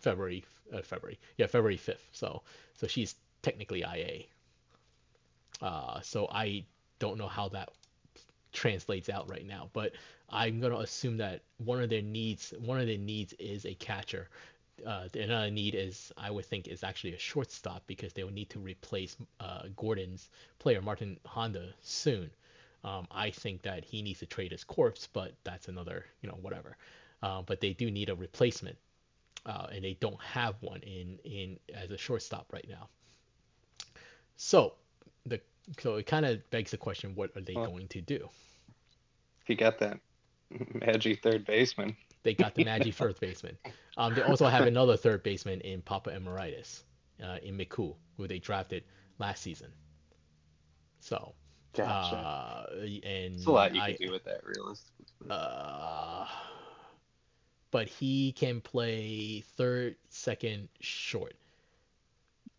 February. 0.00 0.44
Uh, 0.72 0.82
February. 0.82 1.18
Yeah, 1.36 1.46
February 1.46 1.76
fifth. 1.76 2.06
So 2.12 2.42
so 2.74 2.86
she's 2.86 3.16
technically 3.42 3.80
IA. 3.80 4.24
Uh, 5.60 6.00
so 6.00 6.28
I 6.30 6.64
don't 6.98 7.18
know 7.18 7.28
how 7.28 7.48
that 7.50 7.70
translates 8.52 9.08
out 9.08 9.28
right 9.28 9.46
now, 9.46 9.70
but 9.72 9.92
I'm 10.28 10.60
gonna 10.60 10.78
assume 10.78 11.16
that 11.18 11.42
one 11.58 11.82
of 11.82 11.90
their 11.90 12.02
needs, 12.02 12.54
one 12.58 12.80
of 12.80 12.86
their 12.86 12.98
needs 12.98 13.32
is 13.34 13.66
a 13.66 13.74
catcher, 13.74 14.28
uh, 14.86 15.08
another 15.14 15.50
need 15.50 15.74
is 15.74 16.12
I 16.16 16.30
would 16.30 16.46
think 16.46 16.68
is 16.68 16.84
actually 16.84 17.14
a 17.14 17.18
shortstop 17.18 17.82
because 17.86 18.12
they 18.12 18.24
will 18.24 18.32
need 18.32 18.50
to 18.50 18.58
replace 18.58 19.16
uh, 19.40 19.62
Gordon's 19.76 20.30
player 20.58 20.82
Martin 20.82 21.18
Honda 21.26 21.72
soon. 21.82 22.30
Um, 22.84 23.06
I 23.10 23.30
think 23.30 23.62
that 23.62 23.84
he 23.84 24.02
needs 24.02 24.18
to 24.20 24.26
trade 24.26 24.50
his 24.50 24.64
corpse, 24.64 25.08
but 25.12 25.34
that's 25.44 25.68
another 25.68 26.04
you 26.20 26.28
know 26.28 26.38
whatever. 26.40 26.76
Uh, 27.22 27.42
but 27.42 27.60
they 27.60 27.72
do 27.72 27.90
need 27.90 28.08
a 28.08 28.14
replacement, 28.14 28.76
uh, 29.46 29.68
and 29.72 29.84
they 29.84 29.94
don't 30.00 30.20
have 30.20 30.56
one 30.60 30.80
in 30.80 31.18
in 31.24 31.58
as 31.74 31.90
a 31.90 31.98
shortstop 31.98 32.52
right 32.52 32.66
now. 32.68 32.88
So 34.36 34.74
the 35.26 35.40
so 35.78 35.96
it 35.96 36.06
kind 36.06 36.26
of 36.26 36.48
begs 36.50 36.72
the 36.72 36.76
question: 36.76 37.14
What 37.14 37.30
are 37.36 37.40
they 37.40 37.54
well, 37.54 37.66
going 37.66 37.88
to 37.88 38.00
do? 38.00 38.28
If 39.42 39.48
you 39.48 39.56
got 39.56 39.78
that 39.78 40.00
Magi 40.74 41.14
third 41.14 41.44
baseman, 41.44 41.96
they 42.22 42.34
got 42.34 42.54
the 42.54 42.64
Magi 42.64 42.90
first 42.90 43.20
baseman. 43.20 43.56
Um, 43.96 44.14
they 44.14 44.22
also 44.22 44.46
have 44.46 44.66
another 44.66 44.96
third 44.96 45.22
baseman 45.22 45.60
in 45.60 45.82
Papa 45.82 46.14
Emeritus, 46.14 46.84
uh, 47.22 47.38
in 47.42 47.56
Miku, 47.56 47.94
who 48.16 48.26
they 48.26 48.38
drafted 48.38 48.84
last 49.18 49.42
season. 49.42 49.72
So, 51.00 51.34
gotcha. 51.74 52.16
uh, 52.16 52.66
and 52.80 53.34
it's 53.34 53.46
a 53.46 53.50
lot 53.50 53.74
you 53.74 53.80
I, 53.80 53.92
can 53.92 54.06
do 54.06 54.12
with 54.12 54.24
that, 54.24 54.40
realistically. 54.44 55.06
Uh, 55.28 56.26
but 57.70 57.88
he 57.88 58.32
can 58.32 58.60
play 58.60 59.42
third, 59.56 59.96
second, 60.10 60.68
short. 60.80 61.34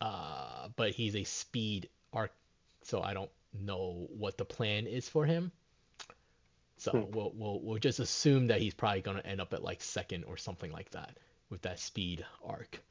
Uh, 0.01 0.67
but 0.75 0.91
he's 0.91 1.15
a 1.15 1.23
speed 1.23 1.87
arc, 2.11 2.31
so 2.81 3.01
I 3.01 3.13
don't 3.13 3.29
know 3.53 4.07
what 4.17 4.37
the 4.37 4.43
plan 4.43 4.87
is 4.87 5.07
for 5.07 5.25
him. 5.25 5.51
So 6.83 6.91
hmm. 6.91 7.11
we'll, 7.15 7.31
we'll 7.33 7.59
we'll 7.61 7.77
just 7.79 7.99
assume 7.99 8.47
that 8.47 8.59
he's 8.59 8.73
probably 8.73 9.01
gonna 9.01 9.21
end 9.23 9.39
up 9.39 9.53
at 9.53 9.63
like 9.63 9.81
second 9.81 10.25
or 10.25 10.35
something 10.35 10.71
like 10.71 10.89
that 10.91 11.17
with 11.49 11.61
that 11.61 11.79
speed 11.79 12.25
arc, 12.45 12.81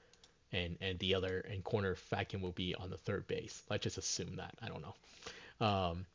and 0.51 0.79
and 0.81 0.99
the 0.99 1.15
other 1.15 1.45
and 1.51 1.63
corner 1.63 1.97
vacuum 2.09 2.41
will 2.41 2.53
be 2.53 2.75
on 2.75 2.89
the 2.89 2.97
third 2.97 3.27
base. 3.27 3.63
Let's 3.69 3.83
just 3.83 3.99
assume 3.99 4.37
that. 4.37 4.55
I 4.63 4.69
don't 4.69 4.83
know. 4.83 5.67
Um, 5.67 6.07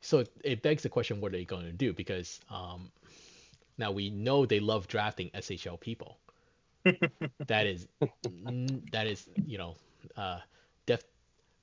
so 0.00 0.24
it 0.42 0.62
begs 0.62 0.82
the 0.82 0.88
question, 0.88 1.20
what 1.20 1.32
are 1.32 1.36
they 1.36 1.44
going 1.44 1.66
to 1.66 1.72
do? 1.72 1.92
Because 1.92 2.40
um, 2.50 2.90
now 3.78 3.92
we 3.92 4.08
know 4.08 4.46
they 4.46 4.58
love 4.58 4.88
drafting 4.88 5.30
SHL 5.34 5.78
people. 5.78 6.18
that 7.46 7.66
is 7.66 7.86
that 8.90 9.06
is 9.06 9.28
you 9.46 9.58
know 9.58 9.76
uh, 10.16 10.40
def 10.86 11.02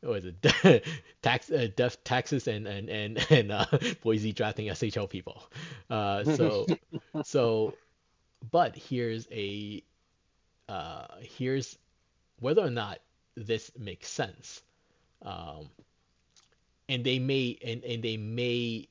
what 0.02 0.24
is 0.24 0.34
it? 0.44 0.86
Tax, 1.22 1.52
uh, 1.52 1.68
def, 1.76 2.02
taxes, 2.04 2.48
and 2.48 2.68
and 2.68 2.90
and 2.90 3.26
and 3.32 3.52
uh, 3.52 3.66
Boise 4.02 4.32
drafting 4.32 4.68
SHL 4.68 5.10
people. 5.10 5.44
Uh, 5.90 6.24
so 6.24 6.66
so, 7.24 7.74
but 8.52 8.76
here's 8.76 9.28
a 9.32 9.84
uh, 10.70 11.06
here's 11.22 11.78
whether 12.40 12.62
or 12.62 12.70
not 12.70 13.00
this 13.36 13.72
makes 13.78 14.08
sense. 14.08 14.62
Um, 15.22 15.70
and 16.88 17.04
they 17.04 17.20
may 17.20 17.58
and 17.64 17.84
and 17.84 18.02
they 18.02 18.18
may. 18.18 18.88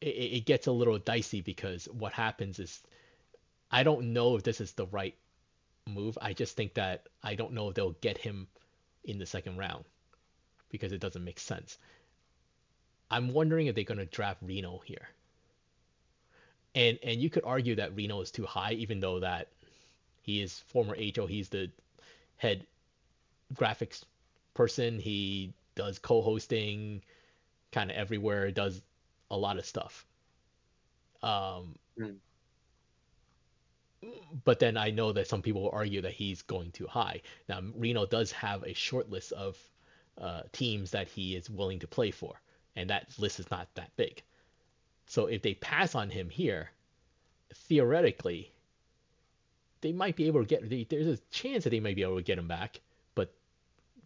It, 0.00 0.06
it 0.06 0.46
gets 0.46 0.66
a 0.66 0.72
little 0.72 0.98
dicey 0.98 1.42
because 1.42 1.84
what 1.86 2.12
happens 2.12 2.58
is, 2.58 2.82
I 3.70 3.84
don't 3.84 4.12
know 4.12 4.34
if 4.34 4.42
this 4.42 4.60
is 4.60 4.72
the 4.72 4.86
right 4.86 5.14
move. 5.86 6.18
I 6.20 6.32
just 6.32 6.56
think 6.56 6.74
that 6.74 7.06
I 7.22 7.36
don't 7.36 7.52
know 7.52 7.68
if 7.68 7.74
they'll 7.76 7.96
get 8.00 8.18
him 8.18 8.48
in 9.04 9.18
the 9.18 9.26
second 9.26 9.56
round 9.56 9.84
because 10.70 10.92
it 10.92 11.00
doesn't 11.00 11.24
make 11.24 11.38
sense. 11.38 11.78
I'm 13.10 13.32
wondering 13.32 13.66
if 13.66 13.74
they're 13.74 13.84
going 13.84 13.98
to 13.98 14.06
draft 14.06 14.40
Reno 14.42 14.80
here. 14.84 15.08
And 16.74 16.98
and 17.02 17.20
you 17.20 17.28
could 17.28 17.44
argue 17.44 17.74
that 17.76 17.94
Reno 17.94 18.20
is 18.22 18.30
too 18.30 18.46
high, 18.46 18.72
even 18.72 19.00
though 19.00 19.20
that 19.20 19.48
he 20.22 20.40
is 20.40 20.58
former 20.58 20.96
HO. 20.96 21.26
He's 21.26 21.50
the 21.50 21.70
head 22.36 22.66
graphics 23.54 24.04
person. 24.54 24.98
He 24.98 25.52
does 25.74 25.98
co-hosting 25.98 27.02
kind 27.72 27.90
of 27.90 27.96
everywhere. 27.96 28.50
Does 28.50 28.80
a 29.30 29.36
lot 29.36 29.58
of 29.58 29.66
stuff. 29.66 30.06
Um, 31.22 31.76
mm 31.98 32.16
but 34.44 34.58
then 34.58 34.76
I 34.76 34.90
know 34.90 35.12
that 35.12 35.28
some 35.28 35.42
people 35.42 35.62
will 35.62 35.70
argue 35.70 36.02
that 36.02 36.12
he's 36.12 36.42
going 36.42 36.72
too 36.72 36.86
high. 36.86 37.22
Now 37.48 37.60
Reno 37.76 38.06
does 38.06 38.32
have 38.32 38.62
a 38.64 38.74
short 38.74 39.10
list 39.10 39.32
of 39.32 39.56
uh, 40.18 40.42
teams 40.52 40.90
that 40.92 41.08
he 41.08 41.36
is 41.36 41.48
willing 41.48 41.78
to 41.80 41.86
play 41.86 42.10
for, 42.10 42.40
and 42.76 42.90
that 42.90 43.08
list 43.18 43.40
is 43.40 43.50
not 43.50 43.68
that 43.74 43.90
big. 43.96 44.22
So 45.06 45.26
if 45.26 45.42
they 45.42 45.54
pass 45.54 45.94
on 45.94 46.10
him 46.10 46.30
here, 46.30 46.70
theoretically, 47.54 48.50
they 49.80 49.92
might 49.92 50.16
be 50.16 50.26
able 50.26 50.40
to 50.40 50.46
get. 50.46 50.68
They, 50.68 50.84
there's 50.84 51.06
a 51.06 51.22
chance 51.30 51.64
that 51.64 51.70
they 51.70 51.80
might 51.80 51.96
be 51.96 52.02
able 52.02 52.16
to 52.16 52.22
get 52.22 52.38
him 52.38 52.48
back, 52.48 52.80
but 53.14 53.32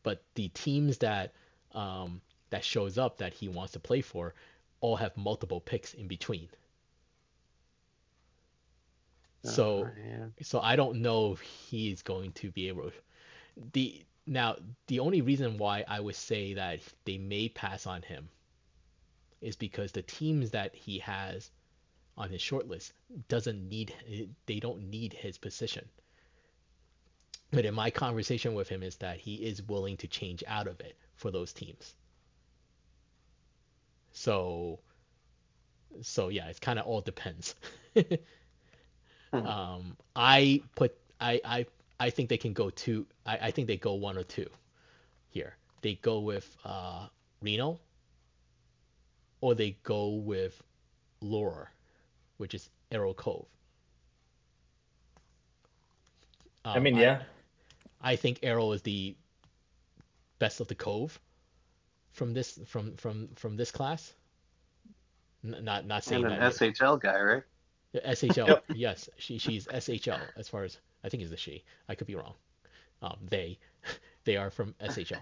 but 0.03 0.23
the 0.35 0.49
teams 0.49 0.99
that 0.99 1.33
um, 1.75 2.21
that 2.51 2.65
shows 2.65 2.99
up 2.99 3.19
that 3.19 3.35
he 3.35 3.49
wants 3.49 3.73
to 3.75 3.81
play 3.81 4.01
for 4.01 4.35
all 4.81 4.97
have 4.97 5.17
multiple 5.17 5.61
picks 5.61 5.95
in 5.95 6.07
between. 6.07 6.49
So 9.47 9.87
oh, 9.87 10.33
so 10.43 10.61
I 10.61 10.77
don't 10.77 11.03
know 11.03 11.33
if 11.33 11.41
he's 11.41 12.03
going 12.03 12.33
to 12.35 12.51
be 12.51 12.69
able. 12.69 12.91
The 13.73 14.05
now 14.27 14.57
the 14.89 15.01
only 15.01 15.23
reason 15.23 15.59
why 15.59 15.85
I 15.89 16.01
would 16.01 16.17
say 16.17 16.55
that 16.55 16.81
they 17.05 17.19
may 17.19 17.49
pass 17.49 17.87
on 17.87 18.03
him 18.03 18.31
is 19.41 19.57
because 19.57 19.93
the 19.93 20.03
teams 20.03 20.51
that 20.53 20.75
he 20.75 20.99
has 21.01 21.51
on 22.17 22.31
his 22.31 22.43
short 22.43 22.69
list 22.69 22.93
doesn't 23.29 23.69
need 23.69 23.95
they 24.47 24.61
don't 24.61 24.91
need 24.91 25.13
his 25.15 25.39
position. 25.39 25.89
but 27.51 27.65
in 27.65 27.75
my 27.75 27.91
conversation 27.91 28.55
with 28.55 28.69
him 28.69 28.83
is 28.83 28.97
that 28.97 29.19
he 29.19 29.35
is 29.37 29.63
willing 29.63 29.97
to 29.97 30.07
change 30.09 30.45
out 30.47 30.67
of 30.69 30.81
it 30.81 30.97
for 31.17 31.31
those 31.31 31.53
teams. 31.53 31.95
So 34.13 34.81
so 36.03 36.29
yeah, 36.29 36.49
it's 36.49 36.59
kind 36.61 36.79
of 36.79 36.87
all 36.87 37.01
depends. 37.01 37.55
um, 39.33 39.97
I 40.15 40.63
put 40.75 40.97
I 41.21 41.41
I 41.45 41.67
I 41.99 42.11
think 42.11 42.29
they 42.29 42.37
can 42.37 42.53
go 42.53 42.71
two. 42.71 43.07
I, 43.25 43.39
I 43.43 43.51
think 43.51 43.69
they 43.69 43.77
go 43.77 43.95
one 43.95 44.17
or 44.19 44.25
two 44.25 44.49
here. 45.31 45.57
They 45.83 45.95
go 45.97 46.21
with 46.21 46.57
uh, 46.65 47.07
Reno, 47.43 47.79
or 49.41 49.55
they 49.55 49.77
go 49.83 50.09
with 50.09 50.63
Lure, 51.21 51.71
which 52.39 52.55
is 52.55 52.71
Arrow 52.91 53.15
Cove. 53.15 53.47
Um, 56.65 56.77
I 56.77 56.81
mean, 56.81 56.97
yeah. 56.97 57.23
I, 58.03 58.13
I 58.13 58.17
think 58.17 58.41
Arrow 58.43 58.73
is 58.73 58.83
the 58.83 59.17
best 60.39 60.61
of 60.61 60.69
the 60.69 60.75
Cove 60.75 61.19
from 62.13 62.33
this 62.35 62.59
from 62.67 62.97
from 62.97 63.29
from 63.37 63.57
this 63.57 63.71
class. 63.71 64.15
N- 65.45 65.65
not 65.65 65.87
not 65.87 66.05
saying 66.05 66.25
and 66.25 66.35
an 66.35 66.41
that 66.41 66.53
SHL 66.55 67.01
guy, 67.01 67.21
right? 67.21 67.43
SHL, 68.01 68.49
yep. 68.49 68.65
yes, 68.75 69.09
she 69.19 69.39
she's 69.39 69.67
SHL 69.67 70.21
as 70.37 70.49
far 70.49 70.65
as 70.65 70.79
I 71.05 71.09
think 71.09 71.23
is 71.23 71.33
a 71.33 71.37
she. 71.37 71.65
I 71.89 71.95
could 71.95 72.07
be 72.07 72.15
wrong. 72.15 72.35
Um, 73.03 73.17
they 73.29 73.59
they 74.25 74.37
are 74.37 74.51
from 74.51 74.75
SHL. 74.81 75.21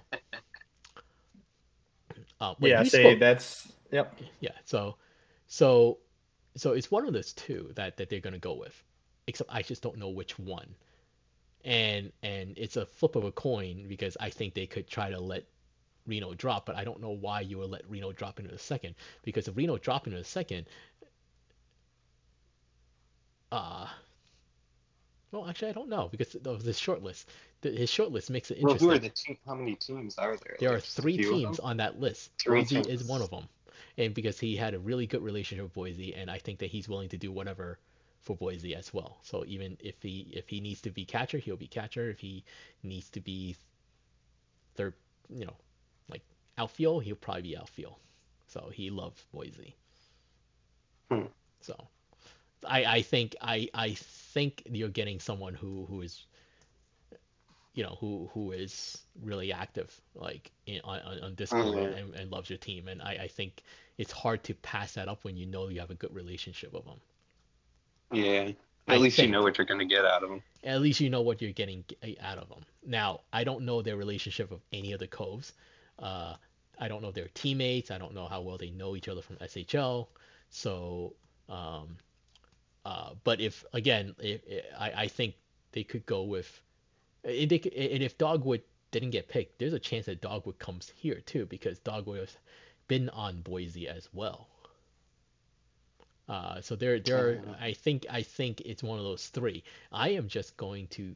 Uh, 2.41 2.55
yeah, 2.61 2.83
say 2.83 3.03
spoke, 3.03 3.21
that's 3.21 3.73
yep. 3.91 4.19
Yeah, 4.41 4.51
so 4.65 4.97
so 5.47 5.99
so 6.57 6.73
it's 6.73 6.91
one 6.91 7.07
of 7.07 7.13
those 7.13 7.33
two 7.33 7.71
that 7.75 7.97
that 7.97 8.09
they're 8.09 8.21
gonna 8.21 8.39
go 8.39 8.55
with, 8.55 8.83
except 9.27 9.51
I 9.53 9.63
just 9.63 9.83
don't 9.83 9.99
know 9.99 10.11
which 10.11 10.39
one. 10.39 10.75
And 11.65 12.13
and 12.23 12.55
it's 12.59 12.77
a 12.77 12.85
flip 12.85 13.17
of 13.17 13.25
a 13.25 13.33
coin 13.33 13.87
because 13.89 14.17
I 14.21 14.31
think 14.31 14.55
they 14.55 14.67
could 14.67 14.87
try 14.87 15.11
to 15.11 15.19
let 15.19 15.45
Reno 16.07 16.35
drop, 16.35 16.67
but 16.67 16.77
I 16.77 16.85
don't 16.85 17.01
know 17.01 17.11
why 17.11 17.41
you 17.41 17.59
would 17.59 17.71
let 17.71 17.89
Reno 17.89 18.13
drop 18.13 18.39
into 18.39 18.51
the 18.51 18.59
second 18.59 18.95
because 19.23 19.49
if 19.49 19.57
Reno 19.57 19.79
drop 19.79 20.07
into 20.07 20.19
the 20.19 20.25
second, 20.25 20.67
uh 23.55 23.87
well, 25.35 25.49
actually, 25.49 25.71
I 25.71 25.73
don't 25.73 25.89
know 25.89 26.09
because 26.09 26.37
of 26.37 26.63
the 26.63 26.73
short 26.73 27.03
list. 27.03 27.29
The, 27.63 27.71
his 27.71 27.91
short 27.91 28.13
list 28.13 28.31
makes 28.31 28.53
it 28.53 28.59
interesting. 28.59 28.87
Well, 28.87 28.97
who 28.97 28.99
are 28.99 29.01
the 29.01 29.11
team? 29.11 29.37
How 29.45 29.55
many 29.57 29.75
teams 29.75 30.17
are 30.17 30.37
there? 30.37 30.57
There 30.61 30.71
like 30.71 30.79
are 30.79 30.81
three 30.81 31.19
teams 31.19 31.59
on 31.59 31.79
that 31.79 32.01
list. 32.01 32.31
Three 32.41 32.61
Boise 32.61 32.83
teams. 32.83 32.87
is 32.87 33.05
one 33.09 33.21
of 33.21 33.31
them, 33.31 33.49
and 33.99 34.15
because 34.15 34.39
he 34.39 34.55
had 34.55 34.75
a 34.75 34.79
really 34.79 35.09
good 35.09 35.23
relationship 35.23 35.65
with 35.65 35.75
Boise, 35.75 36.15
and 36.15 36.31
I 36.31 36.39
think 36.39 36.61
that 36.61 36.71
he's 36.71 36.89
willing 36.89 37.09
to 37.09 37.17
do 37.17 37.33
whatever 37.33 37.81
for 38.23 38.37
Boise 38.37 38.77
as 38.77 38.95
well. 38.95 39.19
So 39.23 39.45
even 39.47 39.77
if 39.81 40.01
he 40.01 40.31
if 40.33 40.49
he 40.49 40.61
needs 40.61 40.81
to 40.83 40.91
be 40.91 41.05
catcher, 41.05 41.39
he'll 41.39 41.57
be 41.57 41.67
catcher. 41.67 42.11
If 42.11 42.21
he 42.21 42.45
needs 42.85 43.11
to 43.11 43.21
be 43.21 43.57
third, 44.77 44.95
you 45.29 45.47
know, 45.47 45.57
like 46.09 46.23
outfield, 46.59 47.03
he'll 47.03 47.17
probably 47.17 47.43
be 47.43 47.57
outfield. 47.57 47.97
So 48.47 48.71
he 48.73 48.91
loves 48.91 49.25
Boise. 49.33 49.75
Hmm. 51.11 51.27
So 51.61 51.89
I, 52.67 52.85
I 52.85 53.03
think 53.03 53.37
I, 53.41 53.69
I 53.75 53.95
think 53.95 54.63
you're 54.71 54.89
getting 54.89 55.21
someone 55.21 55.55
who, 55.55 55.87
who 55.89 56.03
is 56.03 56.25
you 57.75 57.83
know 57.83 57.97
who 58.01 58.31
who 58.33 58.53
is 58.53 59.03
really 59.23 59.53
active 59.53 60.01
like 60.15 60.53
in, 60.67 60.81
on, 60.85 61.01
on 61.23 61.35
Discord 61.35 61.65
mm-hmm. 61.65 61.99
and, 61.99 62.15
and, 62.15 62.31
loves 62.31 62.49
your 62.49 62.59
team 62.59 62.87
and 62.87 63.03
I, 63.03 63.23
I 63.23 63.29
think 63.29 63.63
it's 63.99 64.13
hard 64.13 64.45
to 64.45 64.55
pass 64.55 64.95
that 64.95 65.09
up 65.09 65.25
when 65.25 65.37
you 65.37 65.47
know 65.47 65.69
you 65.69 65.81
have 65.81 65.91
a 65.91 65.95
good 65.95 66.15
relationship 66.15 66.73
with 66.73 66.85
them. 66.85 67.01
Yeah. 68.13 68.51
At 68.87 68.97
I 68.97 68.97
least 68.99 69.17
think, 69.17 69.29
you 69.29 69.33
know 69.33 69.43
what 69.43 69.57
you're 69.57 69.67
going 69.67 69.81
to 69.81 69.87
get 69.87 70.05
out 70.05 70.23
of 70.23 70.29
them. 70.29 70.43
At 70.63 70.81
least 70.81 71.01
you 71.01 71.09
know 71.09 71.23
what 71.23 71.41
you're 71.41 71.53
getting 71.53 71.85
out 72.21 72.39
of 72.39 72.49
them. 72.49 72.61
Now, 72.85 73.21
I 73.33 73.45
don't 73.45 73.63
know 73.63 73.81
their 73.83 73.97
relationship 73.97 74.51
with 74.51 74.61
any 74.73 74.93
of 74.93 75.01
the 75.01 75.07
Coves. 75.07 75.53
Uh, 75.99 76.35
I 76.79 76.89
don't 76.89 77.03
know 77.03 77.11
their 77.11 77.29
teammates. 77.33 77.91
I 77.91 77.99
don't 77.99 78.15
know 78.15 78.27
how 78.27 78.43
well 78.43 78.59
they 78.59 78.71
know 78.71 78.95
each 78.95 79.09
other 79.09 79.23
from 79.23 79.37
SHL. 79.37 80.09
So, 80.51 81.15
um, 81.49 81.97
uh, 82.85 83.11
but 83.25 83.41
if 83.41 83.65
again, 83.73 84.15
I, 84.79 84.93
I 84.97 85.09
think 85.09 85.35
they 85.73 85.85
could 85.85 86.05
go 86.07 86.23
with, 86.23 86.61
and, 87.25 87.49
they 87.51 87.61
and 87.77 88.03
if 88.03 88.19
Dogwood 88.19 88.63
didn't 88.91 89.11
get 89.11 89.29
picked, 89.29 89.59
there's 89.59 89.73
a 89.73 89.79
chance 89.79 90.07
that 90.07 90.21
Dogwood 90.21 90.59
comes 90.59 90.93
here 90.95 91.21
too 91.27 91.47
because 91.47 91.79
Dogwood 91.79 92.21
has 92.21 92.37
been 92.89 93.09
on 93.11 93.41
Boise 93.41 93.89
as 93.89 94.09
well. 94.13 94.49
Uh, 96.29 96.61
so 96.61 96.75
there, 96.75 96.99
there. 97.01 97.29
Are, 97.29 97.57
I 97.61 97.73
think, 97.75 98.07
I 98.11 98.23
think 98.23 98.63
it's 98.63 98.83
one 98.83 98.99
of 98.99 99.05
those 99.05 99.27
three. 99.29 99.63
I 99.93 100.11
am 100.11 100.29
just 100.29 100.57
going 100.57 100.87
to 100.89 101.15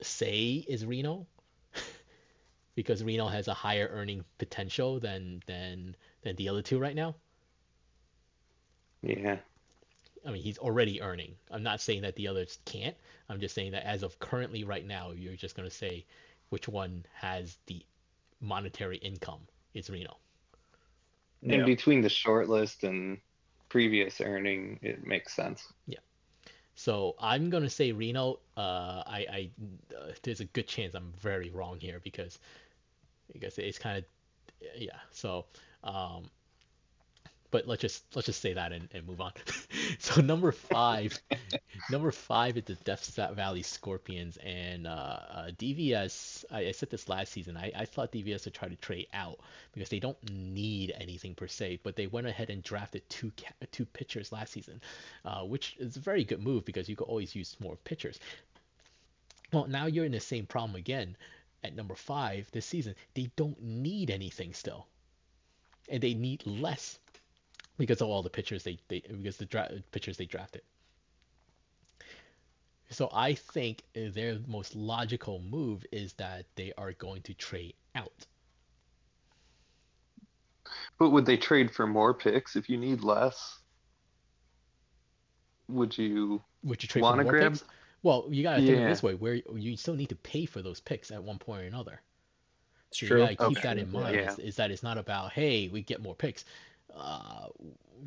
say 0.00 0.64
is 0.68 0.84
Reno 0.84 1.26
because 2.74 3.04
Reno 3.04 3.26
has 3.28 3.48
a 3.48 3.54
higher 3.54 3.88
earning 3.92 4.24
potential 4.38 5.00
than 5.00 5.42
than 5.46 5.96
than 6.22 6.36
the 6.36 6.48
other 6.48 6.62
two 6.62 6.78
right 6.78 6.94
now. 6.94 7.14
Yeah. 9.02 9.38
I 10.28 10.30
mean, 10.30 10.42
he's 10.42 10.58
already 10.58 11.00
earning. 11.00 11.34
I'm 11.50 11.62
not 11.62 11.80
saying 11.80 12.02
that 12.02 12.14
the 12.16 12.28
others 12.28 12.58
can't. 12.66 12.94
I'm 13.30 13.40
just 13.40 13.54
saying 13.54 13.72
that 13.72 13.86
as 13.86 14.02
of 14.02 14.18
currently 14.18 14.62
right 14.62 14.86
now, 14.86 15.12
you're 15.12 15.36
just 15.36 15.56
going 15.56 15.66
to 15.66 15.74
say 15.74 16.04
which 16.50 16.68
one 16.68 17.06
has 17.14 17.56
the 17.66 17.82
monetary 18.38 18.98
income. 18.98 19.40
It's 19.72 19.88
Reno. 19.88 20.18
In 21.42 21.60
yeah. 21.60 21.64
between 21.64 22.02
the 22.02 22.10
short 22.10 22.50
list 22.50 22.84
and 22.84 23.16
previous 23.70 24.20
earning, 24.20 24.78
it 24.82 25.06
makes 25.06 25.32
sense. 25.32 25.72
Yeah. 25.86 26.00
So 26.74 27.14
I'm 27.18 27.48
going 27.48 27.62
to 27.62 27.70
say 27.70 27.92
Reno. 27.92 28.40
Uh, 28.54 29.02
I, 29.06 29.26
I 29.32 29.50
uh, 29.96 30.12
there's 30.22 30.40
a 30.40 30.44
good 30.44 30.68
chance 30.68 30.94
I'm 30.94 31.14
very 31.18 31.48
wrong 31.48 31.80
here 31.80 32.00
because 32.04 32.38
because 33.32 33.56
it's 33.56 33.78
kind 33.78 33.96
of 33.98 34.04
yeah. 34.76 34.98
So 35.10 35.46
um, 35.84 36.24
but 37.50 37.66
let's 37.66 37.80
just 37.80 38.04
let's 38.14 38.26
just 38.26 38.40
say 38.40 38.52
that 38.52 38.72
and, 38.72 38.88
and 38.92 39.06
move 39.06 39.20
on. 39.20 39.32
so 39.98 40.20
number 40.20 40.52
five, 40.52 41.18
number 41.90 42.10
five 42.10 42.56
is 42.56 42.64
the 42.64 42.74
Death 42.74 43.14
Valley 43.34 43.62
Scorpions 43.62 44.36
and 44.38 44.86
uh, 44.86 44.90
uh, 44.90 45.46
DVS. 45.58 46.44
I, 46.50 46.66
I, 46.66 46.72
said 46.72 46.90
this 46.90 47.08
last 47.08 47.32
season. 47.32 47.56
I, 47.56 47.72
I 47.74 47.84
thought 47.86 48.12
DVS 48.12 48.44
would 48.44 48.54
try 48.54 48.68
to 48.68 48.76
trade 48.76 49.06
out 49.14 49.38
because 49.72 49.88
they 49.88 49.98
don't 49.98 50.18
need 50.30 50.92
anything 51.00 51.34
per 51.34 51.46
se, 51.46 51.80
but 51.82 51.96
they 51.96 52.06
went 52.06 52.26
ahead 52.26 52.50
and 52.50 52.62
drafted 52.62 53.08
two 53.08 53.32
two 53.72 53.86
pitchers 53.86 54.30
last 54.30 54.52
season, 54.52 54.80
uh, 55.24 55.42
which 55.42 55.76
is 55.78 55.96
a 55.96 56.00
very 56.00 56.24
good 56.24 56.42
move 56.42 56.64
because 56.64 56.88
you 56.88 56.96
could 56.96 57.08
always 57.08 57.34
use 57.34 57.56
more 57.60 57.76
pitchers. 57.84 58.18
Well, 59.52 59.66
now 59.66 59.86
you're 59.86 60.04
in 60.04 60.12
the 60.12 60.20
same 60.20 60.44
problem 60.44 60.76
again 60.76 61.16
at 61.64 61.74
number 61.74 61.94
five 61.94 62.50
this 62.52 62.66
season. 62.66 62.94
They 63.14 63.30
don't 63.36 63.60
need 63.62 64.10
anything 64.10 64.52
still, 64.52 64.86
and 65.88 66.02
they 66.02 66.12
need 66.12 66.46
less 66.46 66.98
because 67.78 68.00
of 68.00 68.08
all 68.08 68.22
the 68.22 68.30
pitchers 68.30 68.64
they, 68.64 68.78
they 68.88 69.00
because 69.00 69.36
the 69.36 69.46
dra- 69.46 69.70
pitchers 69.92 70.16
they 70.16 70.26
drafted. 70.26 70.62
So 72.90 73.10
I 73.12 73.34
think 73.34 73.82
their 73.94 74.38
most 74.46 74.74
logical 74.74 75.40
move 75.40 75.84
is 75.92 76.14
that 76.14 76.46
they 76.56 76.72
are 76.78 76.92
going 76.94 77.22
to 77.22 77.34
trade 77.34 77.74
out. 77.94 78.26
But 80.98 81.10
would 81.10 81.26
they 81.26 81.36
trade 81.36 81.70
for 81.70 81.86
more 81.86 82.14
picks 82.14 82.56
if 82.56 82.68
you 82.68 82.76
need 82.78 83.02
less? 83.02 83.58
Would 85.68 85.96
you? 85.96 86.42
Would 86.64 86.82
you 86.82 86.88
trade 86.88 87.02
for 87.02 87.14
more 87.16 87.24
grab? 87.24 87.52
picks? 87.52 87.64
Well, 88.02 88.26
you 88.30 88.42
gotta 88.42 88.62
think 88.62 88.78
yeah. 88.78 88.88
this 88.88 89.02
way: 89.02 89.14
where 89.14 89.34
you 89.34 89.76
still 89.76 89.94
need 89.94 90.08
to 90.08 90.16
pay 90.16 90.46
for 90.46 90.62
those 90.62 90.80
picks 90.80 91.10
at 91.10 91.22
one 91.22 91.38
point 91.38 91.62
or 91.62 91.66
another. 91.66 92.00
So 92.90 93.06
true. 93.06 93.18
You 93.18 93.24
gotta 93.24 93.36
keep 93.36 93.58
okay. 93.58 93.68
that 93.68 93.78
in 93.78 93.92
mind. 93.92 94.14
Yeah. 94.14 94.32
Is, 94.32 94.38
is, 94.38 94.56
that 94.56 94.70
it's 94.70 94.82
not 94.82 94.96
about 94.96 95.32
hey, 95.32 95.68
we 95.68 95.82
get 95.82 96.02
more 96.02 96.14
picks 96.14 96.44
uh, 96.94 97.48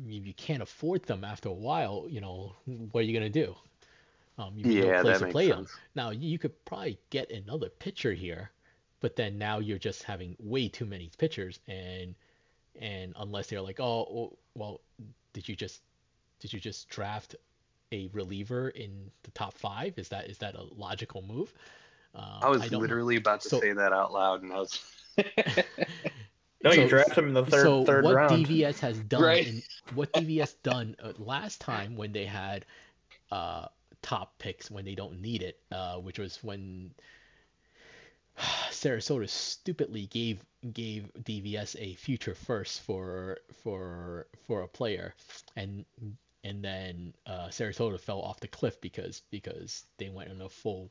if 0.06 0.26
you 0.26 0.34
can't 0.34 0.62
afford 0.62 1.04
them 1.04 1.24
after 1.24 1.48
a 1.48 1.54
while, 1.54 2.06
you 2.08 2.20
know, 2.20 2.54
what 2.66 3.00
are 3.00 3.04
you 3.04 3.12
gonna 3.12 3.28
do? 3.28 3.54
Um, 4.38 4.52
you 4.56 4.64
need 4.64 4.84
yeah, 4.84 4.92
no 4.92 5.02
place 5.02 5.18
to 5.18 5.26
play 5.26 5.48
sense. 5.48 5.70
them. 5.70 5.80
Now 5.94 6.10
you 6.10 6.38
could 6.38 6.64
probably 6.64 6.98
get 7.10 7.30
another 7.30 7.68
pitcher 7.68 8.12
here, 8.12 8.50
but 9.00 9.16
then 9.16 9.38
now 9.38 9.58
you're 9.58 9.78
just 9.78 10.02
having 10.02 10.36
way 10.38 10.68
too 10.68 10.86
many 10.86 11.10
pitchers, 11.18 11.60
and 11.68 12.14
and 12.80 13.12
unless 13.18 13.48
they're 13.48 13.60
like, 13.60 13.80
oh, 13.80 13.84
oh 13.84 14.38
well, 14.54 14.80
did 15.32 15.48
you 15.48 15.54
just 15.54 15.82
did 16.40 16.52
you 16.52 16.60
just 16.60 16.88
draft 16.88 17.36
a 17.92 18.08
reliever 18.12 18.70
in 18.70 19.10
the 19.22 19.30
top 19.32 19.54
five? 19.54 19.98
Is 19.98 20.08
that 20.08 20.28
is 20.28 20.38
that 20.38 20.54
a 20.54 20.64
logical 20.74 21.22
move? 21.22 21.52
Um, 22.14 22.24
I 22.42 22.48
was 22.48 22.62
I 22.62 22.76
literally 22.76 23.14
know. 23.14 23.20
about 23.20 23.42
to 23.42 23.48
so, 23.48 23.60
say 23.60 23.72
that 23.72 23.92
out 23.92 24.12
loud, 24.12 24.42
and 24.42 24.52
I 24.52 24.56
was. 24.56 24.80
No, 26.64 26.70
so, 26.70 26.82
you 26.82 26.88
draft 26.88 27.18
him 27.18 27.28
in 27.28 27.34
the 27.34 27.44
third 27.44 27.62
so 27.62 27.84
third 27.84 28.04
what 28.04 28.14
round. 28.14 28.46
DVS 28.46 28.78
has 28.80 28.98
done, 29.00 29.22
right. 29.22 29.46
in, 29.46 29.62
what 29.94 30.12
DVS 30.12 30.54
done 30.62 30.94
uh, 31.02 31.12
last 31.18 31.60
time 31.60 31.96
when 31.96 32.12
they 32.12 32.24
had 32.24 32.64
uh, 33.32 33.66
top 34.02 34.38
picks 34.38 34.70
when 34.70 34.84
they 34.84 34.94
don't 34.94 35.20
need 35.20 35.42
it, 35.42 35.58
uh, 35.72 35.96
which 35.96 36.18
was 36.18 36.38
when 36.42 36.92
Sarasota 38.70 39.28
stupidly 39.28 40.06
gave 40.06 40.44
gave 40.72 41.10
DVS 41.22 41.76
a 41.78 41.94
future 41.94 42.34
first 42.34 42.82
for 42.82 43.38
for 43.62 44.26
for 44.46 44.62
a 44.62 44.68
player, 44.68 45.14
and 45.56 45.84
and 46.44 46.64
then 46.64 47.14
uh, 47.26 47.48
Sarasota 47.48 47.98
fell 47.98 48.20
off 48.20 48.40
the 48.40 48.48
cliff 48.48 48.80
because 48.80 49.22
because 49.30 49.84
they 49.98 50.08
went 50.08 50.30
on 50.30 50.40
a 50.40 50.48
full 50.48 50.90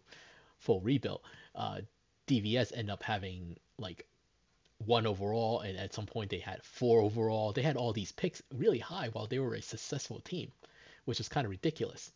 full 0.58 0.82
rebuild. 0.82 1.22
Uh, 1.56 1.80
DVS 2.28 2.72
end 2.76 2.90
up 2.90 3.04
having 3.04 3.58
like 3.78 4.06
one 4.86 5.06
overall, 5.08 5.62
and 5.62 5.78
at 5.78 5.94
some 5.94 6.06
point 6.06 6.30
they 6.30 6.40
had 6.40 6.64
four 6.64 7.02
overall. 7.02 7.52
They 7.52 7.62
had 7.62 7.78
all 7.78 7.94
these 7.94 8.12
picks 8.12 8.42
really 8.54 8.80
high 8.80 9.10
while 9.10 9.28
they 9.28 9.40
were 9.40 9.56
a 9.56 9.62
successful 9.62 10.20
team, 10.20 10.52
which 11.06 11.20
is 11.20 11.30
kind 11.30 11.46
of 11.46 11.52
ridiculous. 11.52 12.12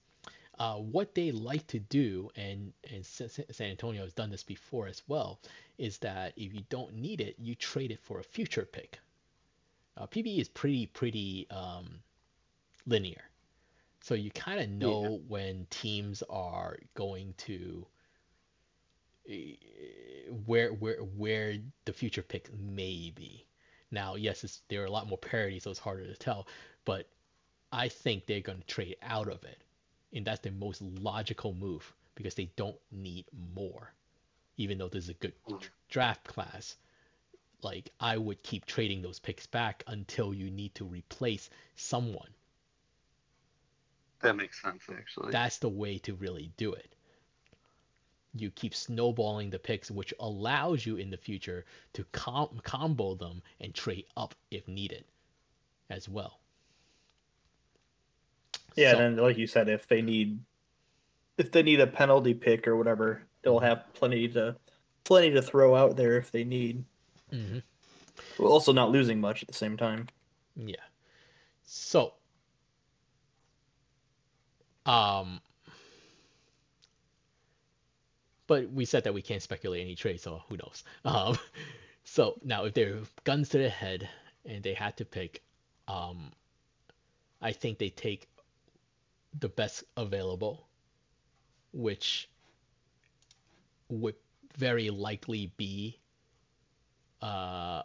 Uh, 0.57 0.75
what 0.75 1.13
they 1.13 1.31
like 1.31 1.67
to 1.67 1.79
do, 1.79 2.29
and, 2.35 2.71
and 2.89 3.05
San 3.05 3.69
Antonio 3.69 4.03
has 4.03 4.13
done 4.13 4.29
this 4.29 4.43
before 4.43 4.87
as 4.87 5.01
well, 5.07 5.39
is 5.77 5.97
that 5.97 6.33
if 6.37 6.53
you 6.53 6.63
don't 6.69 6.93
need 6.93 7.19
it, 7.19 7.35
you 7.37 7.55
trade 7.55 7.91
it 7.91 7.99
for 7.99 8.19
a 8.19 8.23
future 8.23 8.65
pick. 8.65 8.99
Uh, 9.97 10.07
PBE 10.07 10.39
is 10.39 10.49
pretty 10.49 10.87
pretty 10.87 11.47
um, 11.49 11.99
linear, 12.85 13.23
so 14.01 14.13
you 14.13 14.29
kind 14.31 14.59
of 14.59 14.69
know 14.69 15.03
yeah. 15.03 15.17
when 15.27 15.67
teams 15.69 16.21
are 16.29 16.77
going 16.95 17.33
to 17.37 17.85
where 20.45 20.69
where 20.69 20.97
where 20.97 21.55
the 21.85 21.93
future 21.93 22.21
pick 22.21 22.49
may 22.57 23.11
be. 23.15 23.45
Now, 23.91 24.15
yes, 24.15 24.61
there 24.67 24.81
are 24.81 24.85
a 24.85 24.91
lot 24.91 25.07
more 25.07 25.17
parity, 25.17 25.59
so 25.59 25.71
it's 25.71 25.79
harder 25.79 26.05
to 26.05 26.15
tell, 26.15 26.47
but 26.85 27.07
I 27.71 27.87
think 27.87 28.25
they're 28.25 28.41
going 28.41 28.59
to 28.59 28.67
trade 28.67 28.97
out 29.01 29.29
of 29.29 29.43
it 29.43 29.61
and 30.15 30.25
that's 30.25 30.39
the 30.39 30.51
most 30.51 30.81
logical 30.81 31.53
move 31.53 31.93
because 32.15 32.35
they 32.35 32.49
don't 32.55 32.77
need 32.91 33.25
more. 33.53 33.93
Even 34.57 34.77
though 34.77 34.87
this 34.87 35.03
is 35.03 35.09
a 35.09 35.13
good 35.15 35.33
mm. 35.49 35.61
draft 35.89 36.23
class, 36.23 36.77
like 37.61 37.91
I 37.99 38.17
would 38.17 38.41
keep 38.41 38.65
trading 38.65 39.01
those 39.01 39.19
picks 39.19 39.45
back 39.45 39.83
until 39.87 40.33
you 40.33 40.49
need 40.49 40.73
to 40.75 40.85
replace 40.85 41.49
someone. 41.75 42.29
That 44.21 44.37
makes 44.37 44.61
sense, 44.61 44.83
actually. 44.89 45.31
That's 45.31 45.57
the 45.57 45.69
way 45.69 45.97
to 45.99 46.15
really 46.15 46.51
do 46.55 46.73
it. 46.73 46.94
You 48.37 48.51
keep 48.51 48.75
snowballing 48.75 49.49
the 49.49 49.59
picks, 49.59 49.89
which 49.89 50.13
allows 50.19 50.85
you 50.85 50.97
in 50.97 51.09
the 51.09 51.17
future 51.17 51.65
to 51.93 52.03
com- 52.11 52.59
combo 52.63 53.15
them 53.15 53.41
and 53.61 53.73
trade 53.73 54.05
up 54.17 54.35
if 54.51 54.67
needed 54.67 55.05
as 55.89 56.09
well. 56.09 56.39
Yeah, 58.75 58.91
so, 58.91 58.99
and 58.99 59.17
then 59.17 59.23
like 59.23 59.37
you 59.37 59.47
said, 59.47 59.69
if 59.69 59.87
they 59.87 60.01
need 60.01 60.39
if 61.37 61.51
they 61.51 61.63
need 61.63 61.79
a 61.79 61.87
penalty 61.87 62.33
pick 62.33 62.67
or 62.67 62.75
whatever, 62.75 63.23
they'll 63.41 63.59
have 63.59 63.85
plenty 63.93 64.27
to 64.29 64.55
plenty 65.03 65.31
to 65.31 65.41
throw 65.41 65.75
out 65.75 65.95
there 65.95 66.17
if 66.17 66.31
they 66.31 66.43
need. 66.43 66.83
Mm-hmm. 67.31 67.59
Well, 68.39 68.51
also 68.51 68.73
not 68.73 68.91
losing 68.91 69.19
much 69.19 69.41
at 69.41 69.47
the 69.47 69.53
same 69.53 69.77
time. 69.77 70.07
Yeah. 70.55 70.75
So, 71.63 72.13
um, 74.85 75.41
but 78.47 78.69
we 78.71 78.85
said 78.85 79.03
that 79.03 79.13
we 79.13 79.21
can't 79.21 79.41
speculate 79.41 79.81
any 79.81 79.95
trade, 79.95 80.19
so 80.21 80.41
who 80.49 80.57
knows? 80.57 80.83
Um, 81.05 81.37
so 82.03 82.35
now 82.43 82.65
if 82.65 82.73
they're 82.73 82.99
guns 83.23 83.49
to 83.49 83.57
the 83.57 83.69
head 83.69 84.07
and 84.45 84.63
they 84.63 84.73
had 84.73 84.97
to 84.97 85.05
pick, 85.05 85.41
um, 85.87 86.31
I 87.41 87.51
think 87.51 87.79
they 87.79 87.89
take 87.89 88.27
the 89.39 89.49
best 89.49 89.83
available, 89.97 90.67
which 91.73 92.29
would 93.89 94.15
very 94.57 94.89
likely 94.89 95.51
be 95.57 95.99
uh, 97.21 97.81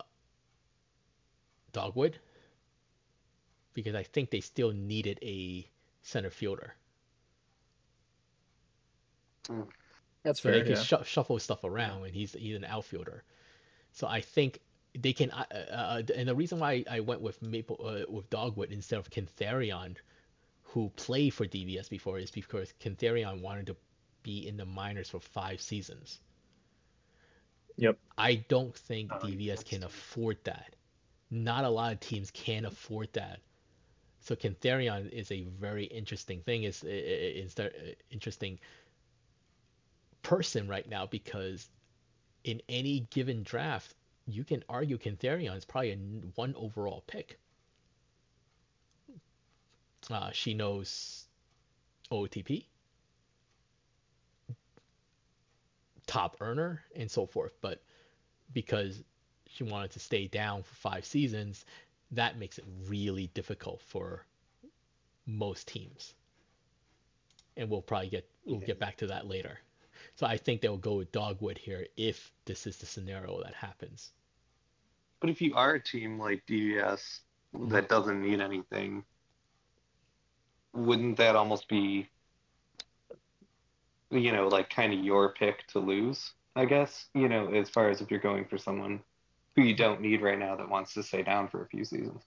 Dogwood, 1.72 2.18
because 3.74 3.94
I 3.94 4.02
think 4.02 4.30
they 4.30 4.40
still 4.40 4.72
needed 4.72 5.18
a 5.22 5.66
center 6.02 6.30
fielder. 6.30 6.74
Hmm. 9.46 9.62
That's 10.23 10.41
so 10.41 10.51
fair. 10.51 10.59
They 10.59 10.75
can 10.75 10.77
yeah. 10.77 11.03
sh- 11.03 11.09
shuffle 11.09 11.39
stuff 11.39 11.64
around, 11.64 12.05
and 12.05 12.14
he's 12.14 12.33
he's 12.33 12.57
an 12.57 12.64
outfielder. 12.64 13.25
So 13.93 14.07
I 14.07 14.21
think 14.21 14.61
they 14.99 15.12
can. 15.12 15.31
Uh, 15.31 15.45
uh, 15.73 16.03
and 16.14 16.29
the 16.29 16.35
reason 16.35 16.59
why 16.59 16.85
I 16.91 17.01
went 17.01 17.21
with 17.21 17.41
Maple 17.43 17.81
uh, 17.85 18.11
with 18.11 18.29
Dogwood 18.31 18.71
instead 18.71 18.99
of 18.99 19.11
Cantharion 19.11 19.97
who 20.62 20.91
played 20.97 21.35
for 21.35 21.47
DVS 21.47 21.91
before 21.91 22.18
is 22.18 22.31
because 22.31 22.73
Cantharion 22.81 23.41
wanted 23.41 23.66
to 23.66 23.77
be 24.23 24.47
in 24.47 24.57
the 24.57 24.64
minors 24.64 25.11
for 25.11 25.21
five 25.21 25.61
seasons. 25.61 26.21
Yep. 27.77 27.99
I 28.16 28.37
don't 28.49 28.77
think 28.77 29.11
DVS 29.11 29.64
can 29.64 29.83
afford 29.83 30.39
that. 30.45 30.77
Not 31.31 31.64
a 31.64 31.68
lot 31.68 31.93
of 31.93 32.01
teams 32.01 32.31
can 32.31 32.66
afford 32.66 33.12
that. 33.14 33.41
So 34.21 34.37
Cantharion 34.37 35.11
is 35.11 35.33
a 35.33 35.45
very 35.59 35.85
interesting 35.85 36.43
thing. 36.43 36.64
is 36.64 36.85
is 36.85 37.55
the 37.55 37.73
interesting 38.11 38.59
person 40.23 40.68
right 40.68 40.89
now 40.89 41.07
because 41.07 41.68
in 42.45 42.61
any 42.68 43.07
given 43.11 43.43
draft, 43.43 43.95
you 44.27 44.45
can 44.45 44.62
argue 44.68 44.99
Cantharion 44.99 45.57
is 45.57 45.64
probably 45.64 45.93
a 45.93 45.97
one 46.35 46.55
overall 46.57 47.03
pick. 47.07 47.39
Uh, 50.11 50.31
she 50.33 50.55
knows 50.55 51.27
OTP, 52.11 52.64
top 56.07 56.37
earner, 56.41 56.83
and 56.97 57.11
so 57.11 57.27
forth. 57.27 57.53
But 57.61 57.83
because 58.53 59.03
she 59.47 59.64
wanted 59.64 59.93
to 59.93 60.01
stay 60.01 60.27
down 60.27 60.62
for 60.62 60.75
five 60.75 61.05
seasons, 61.05 61.64
that 62.12 62.39
makes 62.39 62.59
it 62.59 62.64
really 62.87 63.29
difficult 63.29 63.83
for 63.83 64.25
most 65.27 65.68
teams. 65.68 66.14
And 67.57 67.68
we'll 67.68 67.83
probably 67.83 68.09
get 68.09 68.29
we'll 68.45 68.61
get 68.61 68.79
back 68.79 68.97
to 68.99 69.09
that 69.09 69.27
later. 69.27 69.59
So 70.21 70.27
I 70.27 70.37
think 70.37 70.61
they'll 70.61 70.77
go 70.77 70.97
with 70.97 71.12
Dogwood 71.12 71.57
here 71.57 71.87
if 71.97 72.31
this 72.45 72.66
is 72.66 72.77
the 72.77 72.85
scenario 72.85 73.43
that 73.43 73.55
happens. 73.55 74.11
But 75.18 75.31
if 75.31 75.41
you 75.41 75.55
are 75.55 75.77
a 75.77 75.83
team 75.83 76.18
like 76.18 76.45
DVS 76.47 77.21
that 77.71 77.89
doesn't 77.89 78.21
need 78.21 78.39
anything, 78.39 79.03
wouldn't 80.75 81.16
that 81.16 81.37
almost 81.37 81.68
be 81.68 82.11
you 84.11 84.31
know 84.33 84.47
like 84.49 84.68
kind 84.68 84.93
of 84.93 85.03
your 85.03 85.31
pick 85.33 85.66
to 85.68 85.79
lose 85.79 86.33
i 86.55 86.66
guess? 86.66 87.07
You 87.14 87.31
know 87.31 87.55
as 87.55 87.71
far 87.71 87.89
as 87.89 88.03
if 88.03 88.11
you're 88.11 88.21
going 88.21 88.45
for 88.45 88.59
someone 88.59 89.01
who 89.57 89.62
you 89.62 89.75
don't 89.75 90.03
need 90.03 90.21
right 90.21 90.39
now 90.39 90.55
that 90.55 90.68
wants 90.68 90.93
to 90.95 91.03
stay 91.03 91.23
down 91.23 91.49
for 91.49 91.62
a 91.62 91.66
few 91.68 91.83
seasons. 91.83 92.25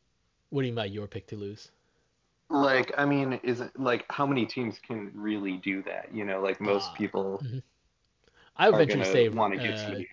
What 0.50 0.64
do 0.64 0.68
you 0.68 0.74
mean 0.74 0.78
by 0.78 0.86
your 0.86 1.06
pick 1.06 1.28
to 1.28 1.36
lose? 1.36 1.70
Like 2.50 2.92
i 2.98 3.06
mean 3.06 3.40
is 3.44 3.62
it 3.62 3.70
like 3.80 4.04
how 4.10 4.26
many 4.26 4.48
teams 4.48 4.80
can 4.80 5.12
really 5.14 5.58
do 5.58 5.84
that? 5.84 6.10
You 6.12 6.26
know 6.26 6.42
like 6.42 6.60
most 6.60 6.90
uh, 6.90 6.94
people 6.96 7.40
mm-hmm. 7.46 7.60
I 8.58 8.70
would 8.70 8.78
venture 8.78 8.98
to 8.98 9.06
say 9.06 9.28
uh, 9.28 9.32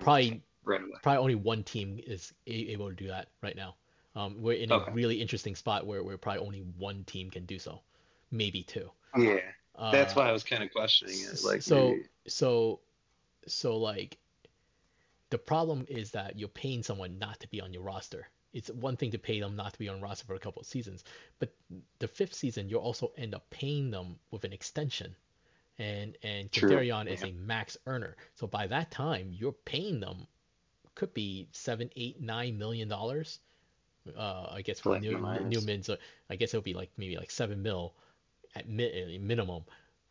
probably 0.00 0.42
right 0.64 0.80
probably 1.02 1.18
only 1.18 1.34
one 1.34 1.62
team 1.62 2.00
is 2.06 2.32
able 2.46 2.88
to 2.88 2.94
do 2.94 3.08
that 3.08 3.28
right 3.42 3.56
now 3.56 3.74
um, 4.16 4.42
we're 4.42 4.56
in 4.56 4.72
okay. 4.72 4.90
a 4.90 4.94
really 4.94 5.20
interesting 5.20 5.54
spot 5.54 5.86
where, 5.86 6.02
where 6.02 6.18
probably 6.18 6.44
only 6.44 6.64
one 6.78 7.04
team 7.04 7.30
can 7.30 7.44
do 7.44 7.60
so 7.60 7.80
maybe 8.30 8.62
two. 8.62 8.90
Yeah, 9.16 9.40
that's 9.92 10.12
uh, 10.12 10.20
why 10.20 10.28
I 10.28 10.32
was 10.32 10.44
kind 10.44 10.62
of 10.62 10.70
questioning 10.70 11.16
it. 11.16 11.42
Like, 11.44 11.62
so, 11.62 11.90
maybe... 11.90 12.02
so, 12.26 12.80
so, 13.46 13.76
like, 13.76 14.18
the 15.30 15.38
problem 15.38 15.86
is 15.88 16.12
that 16.12 16.38
you're 16.38 16.48
paying 16.48 16.82
someone 16.82 17.18
not 17.18 17.40
to 17.40 17.48
be 17.48 17.60
on 17.60 17.72
your 17.72 17.82
roster. 17.82 18.28
It's 18.52 18.70
one 18.70 18.96
thing 18.96 19.12
to 19.12 19.18
pay 19.18 19.40
them 19.40 19.54
not 19.54 19.72
to 19.74 19.78
be 19.78 19.88
on 19.88 20.00
roster 20.00 20.26
for 20.26 20.34
a 20.34 20.40
couple 20.40 20.60
of 20.60 20.66
seasons, 20.66 21.04
but 21.38 21.52
the 22.00 22.08
fifth 22.08 22.34
season 22.34 22.68
you'll 22.68 22.80
also 22.80 23.12
end 23.16 23.34
up 23.34 23.48
paying 23.50 23.90
them 23.90 24.18
with 24.32 24.44
an 24.44 24.52
extension, 24.52 25.14
and 25.78 26.16
and 26.22 26.50
Cantharion 26.50 27.08
is 27.08 27.22
a 27.22 27.32
max 27.32 27.76
earner. 27.86 28.16
So 28.34 28.46
by 28.46 28.66
that 28.66 28.90
time, 28.90 29.30
you're 29.32 29.52
paying 29.52 30.00
them 30.00 30.26
could 30.94 31.14
be 31.14 31.48
seven, 31.52 31.90
eight, 31.96 32.20
nine 32.20 32.58
million 32.58 32.88
dollars. 32.88 33.40
Uh, 34.16 34.48
I 34.50 34.62
guess 34.62 34.80
for 34.80 34.98
new 34.98 35.18
Newman, 35.18 35.82
so 35.82 35.96
I 36.28 36.36
guess 36.36 36.52
it'll 36.52 36.62
be 36.62 36.74
like 36.74 36.90
maybe 36.96 37.16
like 37.16 37.30
seven 37.30 37.62
mil 37.62 37.94
at 38.54 38.68
mi- 38.68 39.18
minimum 39.18 39.64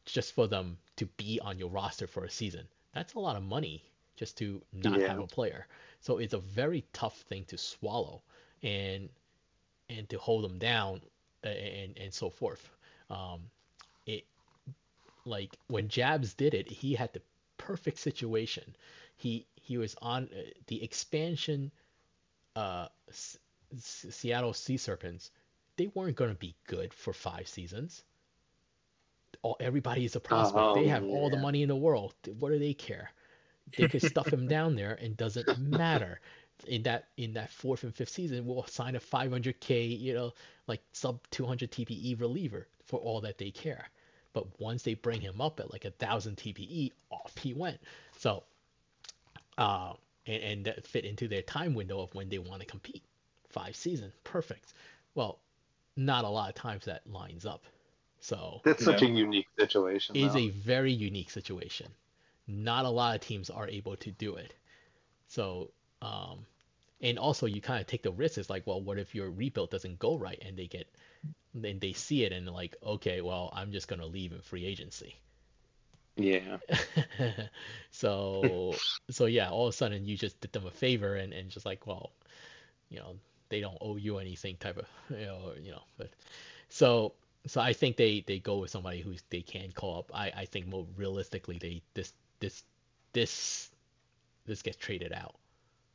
just 0.05 0.33
for 0.33 0.47
them 0.47 0.77
to 0.95 1.05
be 1.05 1.39
on 1.43 1.59
your 1.59 1.69
roster 1.69 2.07
for 2.07 2.23
a 2.23 2.29
season. 2.29 2.67
That's 2.93 3.13
a 3.13 3.19
lot 3.19 3.35
of 3.35 3.43
money 3.43 3.83
just 4.15 4.37
to 4.39 4.61
not 4.73 4.99
yeah. 4.99 5.07
have 5.09 5.19
a 5.19 5.27
player. 5.27 5.67
So 6.01 6.17
it's 6.17 6.33
a 6.33 6.39
very 6.39 6.85
tough 6.93 7.17
thing 7.29 7.45
to 7.45 7.57
swallow 7.57 8.23
and 8.63 9.09
and 9.89 10.09
to 10.09 10.17
hold 10.17 10.43
them 10.43 10.57
down 10.57 11.01
and 11.43 11.97
and 11.97 12.13
so 12.13 12.29
forth. 12.29 12.67
Um, 13.09 13.41
like 15.25 15.57
when 15.67 15.87
Jabs 15.87 16.33
did 16.33 16.53
it, 16.53 16.69
he 16.69 16.95
had 16.95 17.13
the 17.13 17.21
perfect 17.57 17.99
situation. 17.99 18.75
He 19.15 19.47
he 19.55 19.77
was 19.77 19.95
on 20.01 20.29
uh, 20.33 20.41
the 20.67 20.83
expansion. 20.83 21.71
Uh, 22.55 22.87
S- 23.09 23.37
Seattle 23.77 24.53
Sea 24.53 24.77
Serpents, 24.77 25.29
they 25.77 25.87
weren't 25.93 26.15
going 26.15 26.31
to 26.31 26.35
be 26.35 26.55
good 26.65 26.93
for 26.93 27.13
five 27.13 27.47
seasons 27.47 28.03
all, 29.41 29.57
everybody 29.59 30.05
is 30.05 30.15
a 30.15 30.19
prospect. 30.19 30.61
Oh, 30.61 30.75
they 30.75 30.87
have 30.87 31.03
yeah. 31.03 31.13
all 31.13 31.29
the 31.29 31.37
money 31.37 31.61
in 31.61 31.69
the 31.69 31.75
world. 31.75 32.13
What 32.39 32.51
do 32.51 32.59
they 32.59 32.73
care? 32.73 33.11
They 33.77 33.87
could 33.87 34.01
stuff 34.01 34.27
him 34.27 34.47
down 34.57 34.75
there 34.75 34.97
and 35.01 35.15
doesn't 35.15 35.59
matter. 35.59 36.19
In 36.67 36.83
that 36.83 37.07
in 37.15 37.33
that 37.33 37.51
fourth 37.51 37.83
and 37.83 37.95
fifth 37.95 38.09
season, 38.09 38.45
we'll 38.45 38.65
sign 38.65 38.95
a 38.95 38.99
500k, 38.99 39.97
you 39.97 40.13
know, 40.13 40.33
like 40.67 40.81
sub 40.91 41.21
200 41.31 41.71
TPE 41.71 42.19
reliever 42.19 42.67
for 42.83 42.99
all 42.99 43.21
that 43.21 43.37
they 43.37 43.51
care. 43.51 43.89
But 44.33 44.59
once 44.59 44.83
they 44.83 44.93
bring 44.93 45.21
him 45.21 45.41
up 45.41 45.59
at 45.59 45.71
like 45.71 45.85
a 45.85 45.91
thousand 45.91 46.37
TPE, 46.37 46.91
off 47.09 47.37
he 47.37 47.53
went. 47.53 47.79
So, 48.17 48.43
uh, 49.57 49.93
and, 50.25 50.43
and 50.43 50.65
that 50.65 50.85
fit 50.85 51.05
into 51.05 51.27
their 51.27 51.41
time 51.41 51.73
window 51.73 52.01
of 52.01 52.13
when 52.13 52.29
they 52.29 52.37
want 52.37 52.61
to 52.61 52.67
compete. 52.67 53.03
Five 53.49 53.75
seasons, 53.75 54.13
perfect. 54.23 54.73
Well, 55.15 55.39
not 55.97 56.23
a 56.23 56.29
lot 56.29 56.49
of 56.49 56.55
times 56.55 56.85
that 56.85 57.01
lines 57.11 57.45
up. 57.45 57.63
So 58.21 58.61
that's 58.63 58.83
such 58.83 59.01
a 59.01 59.07
unique 59.07 59.47
situation. 59.57 60.15
Is 60.15 60.35
a 60.35 60.49
very 60.49 60.91
unique 60.91 61.29
situation. 61.29 61.87
Not 62.47 62.85
a 62.85 62.89
lot 62.89 63.15
of 63.15 63.21
teams 63.21 63.49
are 63.49 63.67
able 63.67 63.95
to 63.97 64.11
do 64.11 64.35
it. 64.35 64.53
So, 65.27 65.71
um, 66.01 66.45
and 67.01 67.17
also 67.17 67.45
you 67.45 67.61
kind 67.61 67.79
of 67.79 67.87
take 67.87 68.03
the 68.03 68.11
risk. 68.11 68.37
It's 68.37 68.49
like, 68.49 68.65
well, 68.67 68.81
what 68.81 68.97
if 68.97 69.15
your 69.15 69.29
rebuild 69.29 69.69
doesn't 69.69 69.99
go 69.99 70.17
right 70.17 70.41
and 70.45 70.57
they 70.57 70.67
get, 70.67 70.87
then 71.53 71.79
they 71.79 71.93
see 71.93 72.23
it 72.23 72.31
and 72.31 72.47
like, 72.47 72.75
okay, 72.85 73.21
well, 73.21 73.51
I'm 73.53 73.71
just 73.71 73.87
gonna 73.87 74.05
leave 74.05 74.31
in 74.31 74.41
free 74.41 74.65
agency. 74.65 75.15
Yeah. 76.15 76.57
so, 77.91 78.75
so 79.09 79.25
yeah, 79.25 79.49
all 79.49 79.67
of 79.67 79.73
a 79.73 79.77
sudden 79.77 80.05
you 80.05 80.17
just 80.17 80.39
did 80.41 80.51
them 80.51 80.65
a 80.65 80.71
favor 80.71 81.15
and 81.15 81.33
and 81.33 81.49
just 81.49 81.65
like, 81.65 81.87
well, 81.87 82.11
you 82.89 82.99
know, 82.99 83.15
they 83.49 83.61
don't 83.61 83.77
owe 83.81 83.95
you 83.95 84.17
anything 84.17 84.57
type 84.57 84.77
of, 84.77 84.87
you 85.09 85.25
know, 85.25 85.53
you 85.61 85.71
know, 85.71 85.83
but 85.97 86.09
so 86.69 87.13
so 87.47 87.61
I 87.61 87.73
think 87.73 87.97
they 87.97 88.23
they 88.27 88.39
go 88.39 88.57
with 88.57 88.69
somebody 88.69 89.01
who 89.01 89.15
they 89.29 89.41
can 89.41 89.71
call 89.71 89.99
up. 89.99 90.11
I 90.13 90.31
I 90.35 90.45
think 90.45 90.67
more 90.67 90.85
realistically 90.97 91.57
they 91.57 91.81
this 91.93 92.13
this 92.39 92.63
this 93.13 93.71
this 94.45 94.61
gets 94.61 94.77
traded 94.77 95.13
out. 95.13 95.35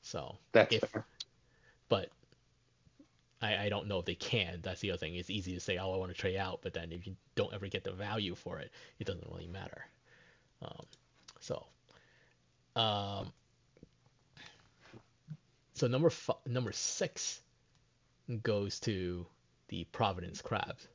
So 0.03 0.37
that's 0.53 0.75
if, 0.75 0.85
fair. 0.85 1.07
But 1.89 2.11
I, 3.43 3.67
I 3.67 3.69
don't 3.69 3.89
know 3.89 3.99
if 3.99 4.05
they 4.05 4.15
can. 4.15 4.61
That's 4.63 4.81
the 4.81 4.91
other 4.91 4.99
thing. 4.99 5.15
It's 5.17 5.31
easy 5.31 5.55
to 5.55 5.61
say, 5.61 5.79
oh, 5.79 5.93
I 5.93 5.97
want 5.97 6.13
to 6.13 6.19
trade 6.19 6.37
out, 6.37 6.61
but 6.63 6.73
then 6.73 6.93
if 6.93 7.07
you 7.07 7.17
don't 7.35 7.53
ever 7.53 7.67
get 7.67 7.85
the 7.85 7.93
value 7.93 8.35
for 8.35 8.59
it, 8.59 8.71
it 8.99 9.07
doesn't 9.07 9.27
really 9.31 9.47
matter. 9.47 9.87
Um, 10.63 10.87
so, 11.41 11.67
um, 12.77 13.33
so 15.75 15.87
number 15.87 16.09
f- 16.09 16.31
number 16.47 16.73
six 16.73 17.41
goes 18.43 18.81
to 18.81 19.27
the 19.69 19.85
Providence 19.93 20.41
Crabs. 20.41 20.89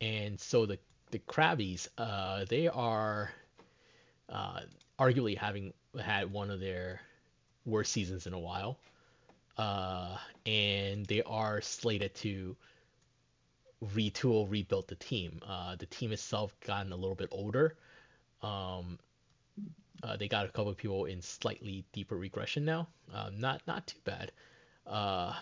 And 0.00 0.40
so 0.40 0.66
the 0.66 0.78
the 1.12 1.20
Crabbies, 1.20 1.88
uh, 1.98 2.44
they 2.48 2.66
are 2.68 3.30
uh, 4.28 4.60
arguably 4.98 5.36
having 5.36 5.74
had 6.02 6.32
one 6.32 6.50
of 6.50 6.58
their 6.58 7.00
worst 7.66 7.92
seasons 7.92 8.26
in 8.26 8.32
a 8.32 8.38
while. 8.38 8.78
Uh, 9.58 10.16
and 10.46 11.06
they 11.06 11.22
are 11.22 11.60
slated 11.60 12.14
to 12.14 12.56
retool, 13.94 14.50
rebuild 14.50 14.88
the 14.88 14.94
team. 14.94 15.40
Uh, 15.46 15.76
the 15.76 15.86
team 15.86 16.12
itself 16.12 16.54
gotten 16.60 16.92
a 16.92 16.96
little 16.96 17.14
bit 17.14 17.28
older. 17.30 17.76
Um, 18.42 18.98
uh, 20.02 20.16
they 20.16 20.28
got 20.28 20.46
a 20.46 20.48
couple 20.48 20.70
of 20.70 20.76
people 20.76 21.04
in 21.04 21.22
slightly 21.22 21.84
deeper 21.92 22.16
regression 22.16 22.64
now. 22.64 22.88
Uh, 23.12 23.30
not 23.36 23.62
not 23.66 23.86
too 23.86 23.98
bad. 24.04 24.32
Uh, 24.86 25.34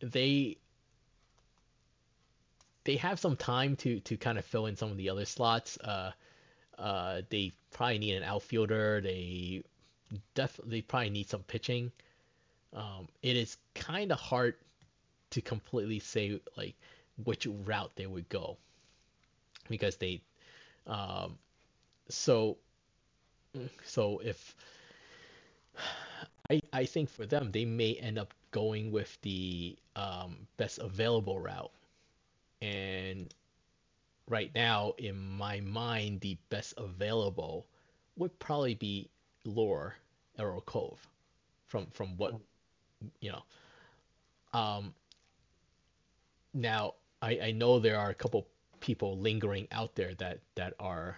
they 0.00 0.56
they 2.84 2.96
have 2.96 3.20
some 3.20 3.36
time 3.36 3.76
to 3.76 4.00
to 4.00 4.16
kind 4.16 4.38
of 4.38 4.44
fill 4.44 4.66
in 4.66 4.76
some 4.76 4.90
of 4.90 4.96
the 4.96 5.08
other 5.10 5.24
slots. 5.24 5.78
Uh, 5.78 6.10
uh, 6.78 7.22
they 7.30 7.52
probably 7.70 7.98
need 7.98 8.16
an 8.16 8.24
outfielder. 8.24 9.00
They 9.00 9.62
definitely 10.34 10.82
probably 10.82 11.10
need 11.10 11.28
some 11.28 11.42
pitching. 11.42 11.92
Um, 12.74 13.08
it 13.22 13.36
is 13.36 13.56
kind 13.74 14.12
of 14.12 14.18
hard 14.18 14.54
to 15.30 15.40
completely 15.40 15.98
say 15.98 16.40
like 16.56 16.74
which 17.24 17.46
route 17.46 17.92
they 17.96 18.06
would 18.06 18.28
go 18.28 18.56
because 19.68 19.96
they 19.96 20.20
um, 20.86 21.38
so 22.08 22.56
so 23.84 24.18
if 24.24 24.56
I 26.50 26.60
I 26.72 26.84
think 26.86 27.10
for 27.10 27.26
them 27.26 27.50
they 27.52 27.64
may 27.64 27.94
end 27.94 28.18
up 28.18 28.32
going 28.50 28.90
with 28.90 29.18
the 29.22 29.76
um, 29.96 30.36
best 30.56 30.78
available 30.78 31.38
route 31.38 31.72
and 32.62 33.34
right 34.28 34.50
now, 34.54 34.94
in 34.98 35.18
my 35.18 35.60
mind, 35.60 36.20
the 36.20 36.36
best 36.48 36.74
available 36.76 37.66
would 38.16 38.38
probably 38.38 38.74
be 38.74 39.10
Lure 39.44 39.94
Arrow 40.38 40.60
Cove, 40.60 41.06
from 41.66 41.86
from 41.92 42.16
what 42.16 42.34
you 43.20 43.32
know. 43.32 43.42
Um, 44.58 44.94
now, 46.54 46.94
I, 47.20 47.38
I 47.44 47.50
know 47.52 47.78
there 47.78 47.98
are 47.98 48.10
a 48.10 48.14
couple 48.14 48.46
people 48.80 49.18
lingering 49.18 49.68
out 49.72 49.94
there 49.94 50.14
that 50.14 50.40
that 50.54 50.74
are, 50.78 51.16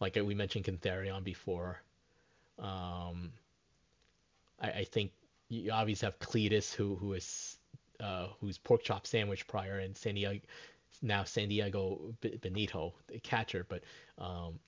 like 0.00 0.16
we 0.16 0.34
mentioned, 0.34 0.64
Cantharion 0.64 1.22
before. 1.22 1.80
Um, 2.58 3.32
I, 4.60 4.70
I 4.70 4.84
think 4.84 5.12
you 5.48 5.70
obviously 5.70 6.06
have 6.06 6.18
Cletus, 6.18 6.72
who 6.72 6.96
who 6.96 7.12
is 7.12 7.58
uh, 8.00 8.28
who's 8.40 8.58
pork 8.58 8.82
chop 8.82 9.06
sandwich 9.06 9.46
prior, 9.46 9.78
and 9.78 9.96
San 9.96 10.14
Diego, 10.14 10.40
now 11.02 11.24
San 11.24 11.48
Diego 11.48 12.14
Benito, 12.40 12.94
the 13.06 13.18
catcher. 13.20 13.64
But 13.68 13.82
um, 14.18 14.58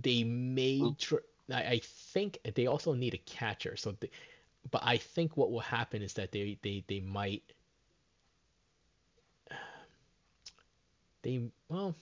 they 0.00 0.24
may, 0.24 0.94
tr- 0.98 1.16
I, 1.52 1.62
I, 1.62 1.80
think 1.84 2.38
they 2.54 2.66
also 2.66 2.92
need 2.94 3.14
a 3.14 3.18
catcher. 3.18 3.76
So, 3.76 3.92
they, 3.92 4.10
but 4.70 4.82
I 4.84 4.96
think 4.96 5.36
what 5.36 5.50
will 5.50 5.60
happen 5.60 6.02
is 6.02 6.14
that 6.14 6.32
they 6.32 6.58
they 6.62 6.84
they 6.86 7.00
might. 7.00 7.42
They 11.22 11.40
well, 11.68 11.94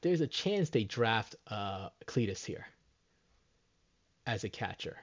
there's 0.00 0.20
a 0.20 0.26
chance 0.26 0.70
they 0.70 0.82
draft 0.82 1.36
uh, 1.46 1.90
Cletus 2.06 2.44
here 2.44 2.66
as 4.26 4.42
a 4.42 4.48
catcher. 4.48 4.96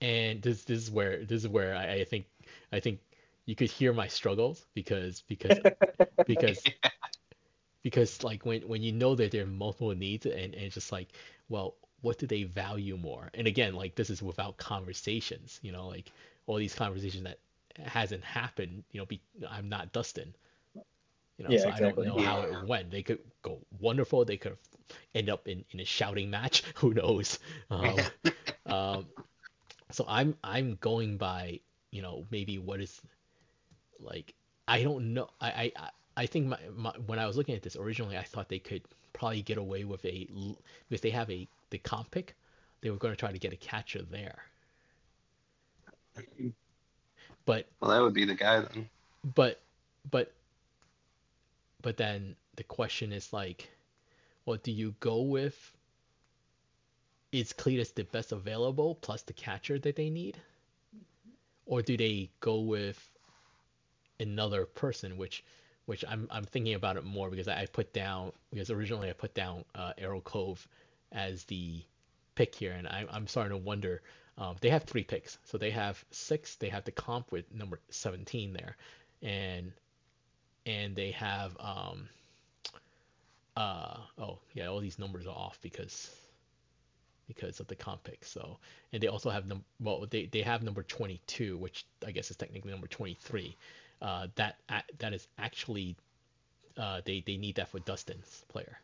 and 0.00 0.42
this 0.42 0.64
this 0.64 0.82
is 0.82 0.90
where 0.90 1.24
this 1.24 1.42
is 1.42 1.48
where 1.48 1.74
I, 1.74 1.94
I 1.94 2.04
think 2.04 2.26
I 2.72 2.80
think 2.80 3.00
you 3.48 3.56
could 3.56 3.70
hear 3.70 3.94
my 3.94 4.06
struggles 4.06 4.66
because 4.74 5.22
because 5.22 5.58
because 6.26 6.62
yeah. 6.66 6.90
because 7.82 8.22
like 8.22 8.44
when 8.44 8.60
when 8.68 8.82
you 8.82 8.92
know 8.92 9.14
that 9.14 9.30
there 9.30 9.44
are 9.44 9.46
multiple 9.46 9.94
needs 9.94 10.26
and, 10.26 10.34
and 10.34 10.54
it's 10.54 10.74
just 10.74 10.92
like 10.92 11.08
well 11.48 11.74
what 12.02 12.18
do 12.18 12.26
they 12.26 12.42
value 12.42 12.98
more 12.98 13.30
and 13.32 13.46
again 13.46 13.74
like 13.74 13.94
this 13.94 14.10
is 14.10 14.22
without 14.22 14.58
conversations 14.58 15.58
you 15.62 15.72
know 15.72 15.88
like 15.88 16.12
all 16.46 16.56
these 16.56 16.74
conversations 16.74 17.24
that 17.24 17.38
hasn't 17.82 18.22
happened 18.22 18.84
you 18.92 19.00
know 19.00 19.06
be, 19.06 19.18
i'm 19.48 19.70
not 19.70 19.92
dustin 19.92 20.34
you 20.74 21.44
know 21.44 21.50
yeah, 21.50 21.60
so 21.60 21.68
exactly. 21.70 21.86
i 21.86 21.90
don't 21.90 22.16
know 22.16 22.22
yeah. 22.22 22.28
how 22.28 22.42
it 22.42 22.66
went 22.66 22.90
they 22.90 23.02
could 23.02 23.20
go 23.40 23.58
wonderful 23.80 24.26
they 24.26 24.36
could 24.36 24.58
end 25.14 25.30
up 25.30 25.48
in, 25.48 25.64
in 25.70 25.80
a 25.80 25.86
shouting 25.86 26.28
match 26.28 26.64
who 26.74 26.92
knows 26.92 27.38
um, 27.70 27.96
um, 28.66 29.06
so 29.90 30.04
I'm 30.06 30.36
I'm 30.44 30.76
going 30.80 31.16
by 31.16 31.60
you 31.90 32.02
know 32.02 32.26
maybe 32.30 32.58
what 32.58 32.80
is 32.80 33.00
like 34.00 34.34
I 34.66 34.82
don't 34.82 35.14
know 35.14 35.28
I 35.40 35.72
I 35.76 35.90
I 36.16 36.26
think 36.26 36.46
my, 36.46 36.58
my 36.74 36.92
when 37.06 37.18
I 37.18 37.26
was 37.26 37.36
looking 37.36 37.54
at 37.54 37.62
this 37.62 37.76
originally 37.76 38.16
I 38.16 38.22
thought 38.22 38.48
they 38.48 38.58
could 38.58 38.82
probably 39.12 39.42
get 39.42 39.58
away 39.58 39.84
with 39.84 40.04
a 40.04 40.28
if 40.90 41.00
they 41.00 41.10
have 41.10 41.30
a 41.30 41.48
the 41.70 41.78
comp 41.78 42.10
pick 42.10 42.34
they 42.80 42.90
were 42.90 42.96
going 42.96 43.12
to 43.12 43.18
try 43.18 43.32
to 43.32 43.38
get 43.38 43.52
a 43.52 43.56
catcher 43.56 44.02
there. 44.02 44.38
But 47.44 47.66
well, 47.80 47.90
that 47.90 48.02
would 48.02 48.14
be 48.14 48.24
the 48.24 48.34
guy 48.34 48.60
then. 48.60 48.88
But 49.34 49.60
but 50.10 50.32
but 51.82 51.96
then 51.96 52.36
the 52.56 52.64
question 52.64 53.12
is 53.12 53.32
like, 53.32 53.70
well, 54.44 54.58
do 54.62 54.72
you 54.72 54.94
go 55.00 55.22
with 55.22 55.72
is 57.30 57.52
Cletus 57.52 57.94
the 57.94 58.04
best 58.04 58.32
available 58.32 58.94
plus 58.96 59.22
the 59.22 59.32
catcher 59.32 59.78
that 59.78 59.96
they 59.96 60.10
need? 60.10 60.36
Or 61.66 61.82
do 61.82 61.96
they 61.96 62.30
go 62.40 62.60
with 62.60 62.98
another 64.20 64.66
person, 64.66 65.16
which 65.16 65.44
which 65.86 66.04
I'm 66.06 66.28
I'm 66.30 66.44
thinking 66.44 66.74
about 66.74 66.96
it 66.96 67.04
more 67.04 67.30
because 67.30 67.48
I, 67.48 67.66
put 67.66 67.92
down 67.92 68.32
because 68.50 68.70
originally 68.70 69.08
I 69.08 69.14
put 69.14 69.34
down 69.34 69.64
uh, 69.74 69.92
Arrow 69.96 70.20
Cove 70.20 70.66
as 71.12 71.44
the 71.44 71.82
pick 72.34 72.54
here, 72.54 72.72
and 72.72 72.86
I, 72.86 73.06
I'm 73.10 73.26
starting 73.26 73.58
to 73.58 73.64
wonder. 73.64 74.02
Um, 74.36 74.54
they 74.60 74.68
have 74.70 74.84
three 74.84 75.02
picks, 75.02 75.38
so 75.44 75.58
they 75.58 75.70
have 75.70 76.04
six. 76.10 76.56
They 76.56 76.68
have 76.68 76.84
the 76.84 76.92
comp 76.92 77.32
with 77.32 77.52
number 77.52 77.80
17 77.90 78.52
there, 78.52 78.76
and 79.22 79.72
and 80.66 80.94
they 80.94 81.10
have 81.12 81.56
um 81.58 82.08
uh 83.56 83.96
oh 84.18 84.38
yeah 84.54 84.66
all 84.66 84.78
these 84.78 84.98
numbers 84.98 85.26
are 85.26 85.34
off 85.34 85.58
because 85.62 86.10
because 87.28 87.60
of 87.60 87.68
the 87.68 87.76
comp 87.76 88.02
pick. 88.02 88.24
So, 88.24 88.58
and 88.92 89.00
they 89.00 89.06
also 89.06 89.30
have 89.30 89.46
num 89.46 89.62
well, 89.78 90.04
they, 90.10 90.26
they 90.26 90.42
have 90.42 90.62
number 90.62 90.82
22, 90.82 91.56
which 91.58 91.84
I 92.04 92.10
guess 92.10 92.30
is 92.30 92.36
technically 92.36 92.72
number 92.72 92.88
23. 92.88 93.56
Uh, 94.00 94.28
that 94.36 94.56
that 94.98 95.12
is 95.12 95.26
actually 95.38 95.96
uh, 96.76 97.00
they 97.04 97.22
they 97.26 97.36
need 97.36 97.56
that 97.56 97.68
for 97.68 97.80
Dustin's 97.80 98.44
player. 98.48 98.78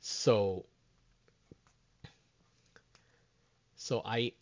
So, 0.00 0.64
so 3.74 4.02
I, 4.04 4.32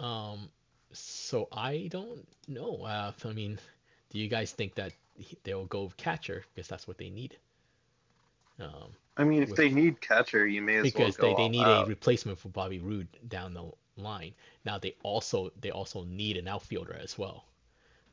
um, 0.00 0.48
so 0.92 1.48
I 1.52 1.88
don't 1.90 2.26
know. 2.48 2.84
Uh, 2.84 3.12
I 3.22 3.32
mean, 3.32 3.58
do 4.10 4.18
you 4.18 4.28
guys 4.28 4.52
think 4.52 4.76
that 4.76 4.92
they'll 5.44 5.66
go 5.66 5.92
catcher 5.98 6.44
because 6.54 6.68
that's 6.68 6.88
what 6.88 6.96
they 6.96 7.10
need? 7.10 7.36
Um, 8.58 8.94
I 9.18 9.24
mean, 9.24 9.42
if 9.42 9.50
with, 9.50 9.58
they 9.58 9.68
need 9.68 10.00
catcher, 10.00 10.46
you 10.46 10.62
may 10.62 10.76
as 10.76 10.84
well 10.84 10.84
because 10.84 11.18
well 11.18 11.36
they, 11.36 11.42
they 11.42 11.48
need 11.50 11.64
out. 11.64 11.84
a 11.84 11.88
replacement 11.88 12.38
for 12.38 12.48
Bobby 12.48 12.78
Roode 12.78 13.08
down 13.28 13.52
the 13.52 13.64
line. 13.96 14.34
Now 14.64 14.78
they 14.78 14.94
also 15.02 15.50
they 15.60 15.70
also 15.70 16.04
need 16.04 16.36
an 16.36 16.48
outfielder 16.48 16.98
as 17.00 17.18
well. 17.18 17.44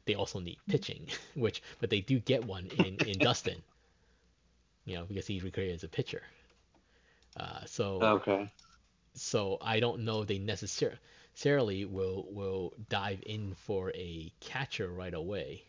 They 0.05 0.15
also 0.15 0.39
need 0.39 0.57
pitching, 0.67 1.07
which 1.35 1.61
but 1.79 1.89
they 1.89 2.01
do 2.01 2.19
get 2.19 2.45
one 2.45 2.67
in 2.67 2.97
in 3.07 3.17
Dustin. 3.19 3.61
You 4.85 4.95
know, 4.95 5.05
because 5.05 5.27
he's 5.27 5.43
recruited 5.43 5.75
as 5.75 5.83
a 5.83 5.87
pitcher. 5.87 6.23
Uh, 7.37 7.65
so 7.65 8.01
okay. 8.01 8.51
So 9.15 9.57
I 9.61 9.79
don't 9.79 10.01
know 10.01 10.23
they 10.23 10.39
necessarily 10.39 11.85
will 11.85 12.27
will 12.31 12.73
dive 12.89 13.21
in 13.25 13.53
for 13.55 13.91
a 13.91 14.31
catcher 14.39 14.89
right 14.89 15.13
away 15.13 15.63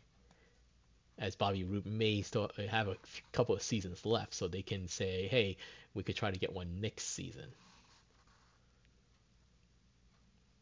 as 1.18 1.36
Bobby 1.36 1.64
Roode 1.64 1.86
may 1.86 2.22
still 2.22 2.50
have 2.68 2.88
a 2.88 2.96
couple 3.32 3.54
of 3.54 3.62
seasons 3.62 4.04
left, 4.04 4.34
so 4.34 4.48
they 4.48 4.62
can 4.62 4.88
say, 4.88 5.28
hey, 5.28 5.56
we 5.94 6.02
could 6.02 6.16
try 6.16 6.30
to 6.30 6.38
get 6.38 6.52
one 6.52 6.80
next 6.80 7.04
season. 7.08 7.48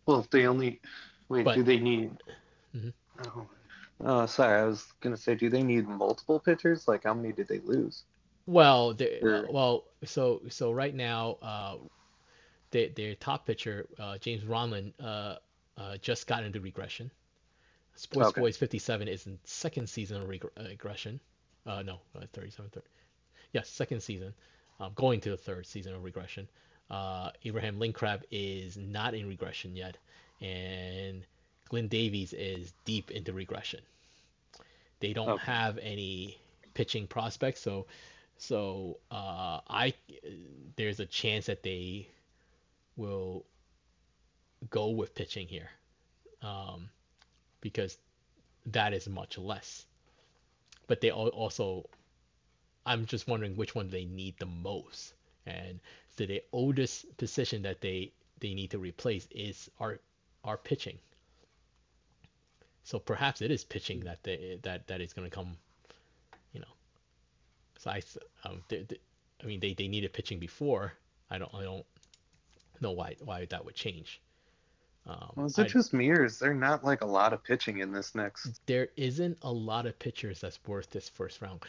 Well, 0.07 0.21
if 0.21 0.31
they 0.31 0.47
only 0.47 0.81
wait, 1.29 1.45
but, 1.45 1.55
do 1.55 1.63
they 1.63 1.79
need? 1.79 2.11
Mm-hmm. 2.77 2.89
Oh, 3.25 3.47
oh, 4.01 4.27
sorry, 4.27 4.61
I 4.61 4.65
was 4.65 4.87
gonna 5.01 5.17
say, 5.17 5.35
do 5.35 5.49
they 5.49 5.63
need 5.63 5.89
multiple 5.89 6.41
pitchers? 6.41 6.89
Like, 6.89 7.05
how 7.05 7.15
many 7.15 7.33
did 7.33 7.49
they 7.49 7.61
lose? 7.61 8.05
Well, 8.47 8.97
or... 9.23 9.47
well, 9.51 9.85
so 10.05 10.43
so 10.49 10.73
right 10.73 10.95
now, 10.95 11.39
uh, 11.43 11.77
their 12.71 12.89
their 12.89 13.15
top 13.15 13.47
pitcher, 13.47 13.87
uh, 13.99 14.19
James 14.19 14.43
Ronlin, 14.43 14.93
uh, 15.01 15.37
uh, 15.79 15.97
just 15.99 16.27
got 16.27 16.45
into 16.45 16.61
regression. 16.61 17.11
Sports 17.95 18.31
okay. 18.31 18.41
Boys 18.41 18.57
57 18.57 19.07
is 19.07 19.27
in 19.27 19.39
second 19.45 19.89
season 19.89 20.23
of 20.23 20.29
regression. 20.29 21.21
Uh, 21.67 21.83
no, 21.83 22.01
uh, 22.17 22.25
37, 22.33 22.71
30. 22.71 22.87
Yes, 23.53 23.69
second 23.69 24.01
season. 24.01 24.35
Um, 24.81 24.93
going 24.95 25.21
to 25.21 25.31
the 25.31 25.37
third 25.37 25.67
season 25.67 25.95
of 25.95 26.03
regression. 26.03 26.49
Uh, 26.93 27.31
Abraham 27.45 27.81
Linkrab 27.81 28.23
is 28.31 28.77
not 28.77 29.15
in 29.15 29.27
regression 29.29 29.75
yet, 29.75 29.97
and 30.41 31.25
Glenn 31.69 31.89
Davies 31.89 32.33
is 32.33 32.73
deep 32.85 33.11
into 33.11 33.33
regression. 33.33 33.81
They 35.01 35.13
don't 35.13 35.31
okay. 35.31 35.45
have 35.45 35.79
any 35.79 36.39
pitching 36.75 37.09
prospects, 37.09 37.61
so 37.61 37.87
so 38.37 38.99
uh, 39.11 39.61
I 39.69 39.95
there's 40.77 41.01
a 41.01 41.07
chance 41.07 41.47
that 41.47 41.65
they 41.65 42.07
will 42.97 43.45
go 44.71 44.91
with 44.91 45.15
pitching 45.15 45.49
here. 45.49 45.71
Um, 46.43 46.89
because 47.63 47.97
that 48.67 48.93
is 48.93 49.09
much 49.09 49.39
less. 49.39 49.87
But 50.87 51.01
they 51.01 51.11
also, 51.11 51.89
I'm 52.85 53.07
just 53.07 53.27
wondering 53.27 53.57
which 53.57 53.75
one 53.75 53.89
they 53.89 54.05
need 54.05 54.35
the 54.39 54.47
most. 54.47 55.15
And 55.47 55.81
so 56.17 56.27
the 56.27 56.43
oldest 56.53 57.17
position 57.17 57.63
that 57.63 57.81
they 57.81 58.13
they 58.41 58.55
need 58.55 58.71
to 58.73 58.79
replace 58.79 59.27
is 59.31 59.71
our 59.81 59.99
our 60.45 60.57
pitching. 60.57 60.99
So 62.85 62.99
perhaps 62.99 63.41
it 63.43 63.51
is 63.51 63.65
pitching 63.65 64.01
that 64.01 64.23
they, 64.25 64.59
that 64.63 64.89
that 64.89 65.01
is 65.01 65.13
going 65.13 65.29
to 65.29 65.35
come, 65.35 65.57
you 66.53 66.61
know. 66.61 66.75
So 67.79 67.91
I, 67.91 68.03
um, 68.45 68.63
they, 68.69 68.83
they, 68.83 68.99
I 69.43 69.47
mean 69.47 69.61
they, 69.61 69.75
they 69.75 69.89
needed 69.89 70.13
pitching 70.13 70.39
before. 70.39 70.93
I 71.31 71.39
don't 71.39 71.55
I 71.55 71.63
don't 71.63 71.87
know 72.81 72.93
why 72.93 73.17
why 73.25 73.47
that 73.47 73.65
would 73.65 73.75
change. 73.75 74.21
Um, 75.07 75.33
well, 75.35 75.47
is 75.47 75.59
it 75.59 75.65
I, 75.65 75.69
just 75.69 75.93
me, 75.93 76.11
or 76.11 76.25
is 76.25 76.39
there 76.39 76.55
not 76.55 76.85
like 76.85 77.01
a 77.01 77.07
lot 77.07 77.33
of 77.33 77.43
pitching 77.43 77.79
in 77.79 77.93
this 77.93 78.15
next? 78.15 78.61
There 78.67 78.89
isn't 78.97 79.39
a 79.43 79.51
lot 79.51 79.87
of 79.87 79.99
pitchers 79.99 80.41
that's 80.41 80.61
worth 80.67 80.91
this 80.91 81.09
first 81.09 81.41
round. 81.41 81.61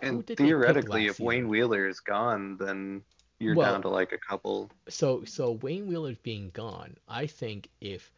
and 0.00 0.24
theoretically, 0.26 1.06
if 1.06 1.18
year? 1.18 1.26
Wayne 1.26 1.48
Wheeler 1.48 1.88
is 1.88 1.98
gone, 2.00 2.56
then 2.58 3.02
you're 3.42 3.54
well, 3.54 3.72
down 3.72 3.82
to 3.82 3.88
like 3.88 4.12
a 4.12 4.18
couple. 4.18 4.70
So, 4.88 5.24
so 5.24 5.52
Wayne 5.62 5.86
Wheeler 5.86 6.14
being 6.22 6.50
gone, 6.54 6.96
I 7.08 7.26
think 7.26 7.68
if 7.80 8.10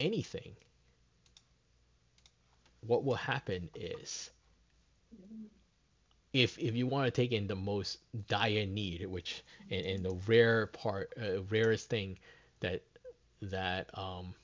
anything, 0.00 0.52
what 2.86 3.04
will 3.04 3.14
happen 3.14 3.68
is 3.74 4.30
if 6.32 6.58
if 6.58 6.74
you 6.74 6.86
want 6.86 7.06
to 7.06 7.10
take 7.10 7.32
in 7.32 7.46
the 7.46 7.56
most 7.56 7.98
dire 8.28 8.66
need, 8.66 9.06
which 9.06 9.42
and, 9.70 9.84
and 9.84 10.04
the 10.04 10.14
rare 10.26 10.66
part, 10.66 11.12
uh, 11.20 11.42
rarest 11.50 11.88
thing 11.88 12.18
that 12.60 12.82
that 13.42 13.90
um, 13.98 14.34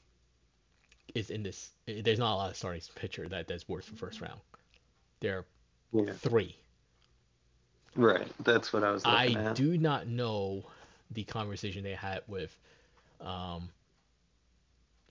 is 1.15 1.31
in 1.31 1.43
this. 1.43 1.71
There's 1.87 2.19
not 2.19 2.35
a 2.35 2.37
lot 2.37 2.51
of 2.51 2.57
starting 2.57 2.83
pitcher 2.95 3.29
that 3.29 3.49
that's 3.49 3.69
worth 3.69 3.87
the 3.87 3.97
first 3.97 4.21
round. 4.21 4.41
There 5.21 5.39
are 5.39 5.47
yeah. 5.93 6.13
three. 6.13 6.57
Right, 7.97 8.29
that's 8.45 8.73
what 8.73 8.85
I 8.85 8.91
was. 8.93 9.05
I 9.05 9.29
at. 9.29 9.57
do 9.57 9.77
not 9.79 10.07
know 10.07 10.65
the 11.13 11.25
conversation 11.25 11.83
they 11.83 11.95
had 11.95 12.23
with 12.27 12.57
um, 13.21 13.69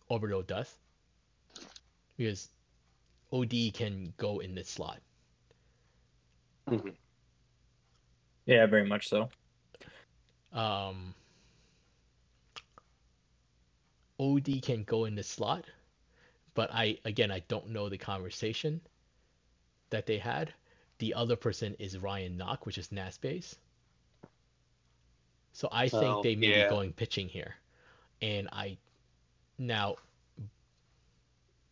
Orbital 0.09 0.41
Death 0.41 0.77
because 2.17 2.49
OD 3.31 3.73
can 3.73 4.13
go 4.17 4.39
in 4.39 4.55
this 4.55 4.69
slot. 4.69 4.99
Mm-hmm. 6.69 6.89
Yeah, 8.45 8.65
very 8.65 8.85
much 8.85 9.09
so. 9.09 9.29
Um, 10.53 11.13
OD 14.19 14.61
can 14.61 14.83
go 14.83 15.05
in 15.05 15.15
the 15.15 15.23
slot, 15.23 15.65
but 16.53 16.69
I 16.73 16.97
again 17.05 17.31
I 17.31 17.39
don't 17.47 17.69
know 17.69 17.89
the 17.89 17.97
conversation 17.97 18.81
that 19.89 20.05
they 20.05 20.17
had. 20.17 20.53
The 20.99 21.13
other 21.13 21.35
person 21.35 21.75
is 21.79 21.97
Ryan 21.97 22.37
Knock, 22.37 22.65
which 22.65 22.77
is 22.77 22.91
NAS 22.91 23.17
base. 23.17 23.55
So 25.53 25.69
I 25.71 25.89
think 25.89 26.03
oh, 26.03 26.23
they 26.23 26.35
may 26.35 26.47
yeah. 26.47 26.63
be 26.65 26.69
going 26.69 26.93
pitching 26.93 27.27
here, 27.27 27.55
and 28.21 28.47
I 28.51 28.77
now 29.57 29.95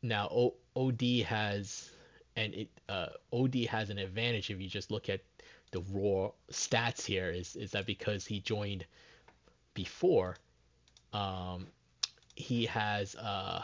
now 0.02 0.28
o, 0.32 0.54
OD 0.76 1.24
has 1.28 1.92
and 2.36 2.54
it 2.54 2.70
uh, 2.90 3.08
OD 3.32 3.56
has 3.70 3.90
an 3.90 3.98
advantage 3.98 4.50
if 4.50 4.60
you 4.60 4.68
just 4.68 4.92
look 4.92 5.10
at 5.10 5.22
the 5.72 5.82
raw 5.92 6.32
stats 6.52 7.06
here. 7.06 7.30
Is 7.30 7.56
is 7.56 7.72
that 7.72 7.86
because 7.86 8.26
he 8.26 8.40
joined 8.40 8.86
before? 9.74 10.38
Um, 11.14 11.68
he 12.36 12.66
has 12.66 13.16
uh, 13.16 13.62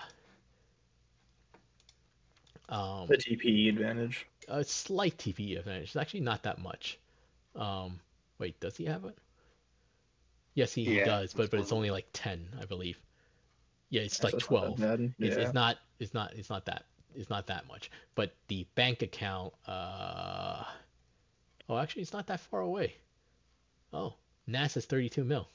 um, 2.72 3.08
the 3.08 3.18
TPE 3.18 3.70
advantage. 3.70 4.26
A 4.48 4.64
slight 4.64 5.18
TPE 5.18 5.60
advantage. 5.60 5.84
It's 5.84 5.96
actually 5.96 6.22
not 6.22 6.44
that 6.44 6.60
much. 6.60 6.98
Um, 7.56 8.00
wait, 8.40 8.60
does 8.60 8.78
he 8.78 8.86
have 8.86 9.06
it? 9.06 9.18
Yes, 10.54 10.74
he, 10.74 10.98
yeah, 10.98 11.06
does, 11.06 11.34
but 11.34 11.52
but 11.52 11.60
it's 11.60 11.72
only 11.72 11.92
like 11.92 12.08
ten, 12.14 12.48
I 12.62 12.66
believe. 12.66 12.98
Yeah, 13.90 14.02
it's 14.02 14.24
like 14.24 14.38
twelve. 14.40 14.80
Yeah. 14.80 14.96
it's, 15.20 15.36
it's 15.36 15.54
not. 15.54 15.78
It's 16.00 16.14
not. 16.14 16.34
It's 16.34 16.50
not 16.50 16.66
that. 16.66 16.86
It's 17.14 17.30
not 17.30 17.48
that 17.48 17.68
much. 17.68 17.92
But 18.16 18.34
the 18.48 18.66
bank 18.76 19.02
account. 19.02 19.54
Uh, 19.68 20.64
oh, 21.70 21.78
actually, 21.78 22.02
it's 22.02 22.14
not 22.14 22.28
that 22.28 22.40
far 22.40 22.62
away. 22.62 22.96
Oh, 23.94 24.14
NASA's 24.50 24.86
thirty-two 24.86 25.24
mil. 25.24 25.48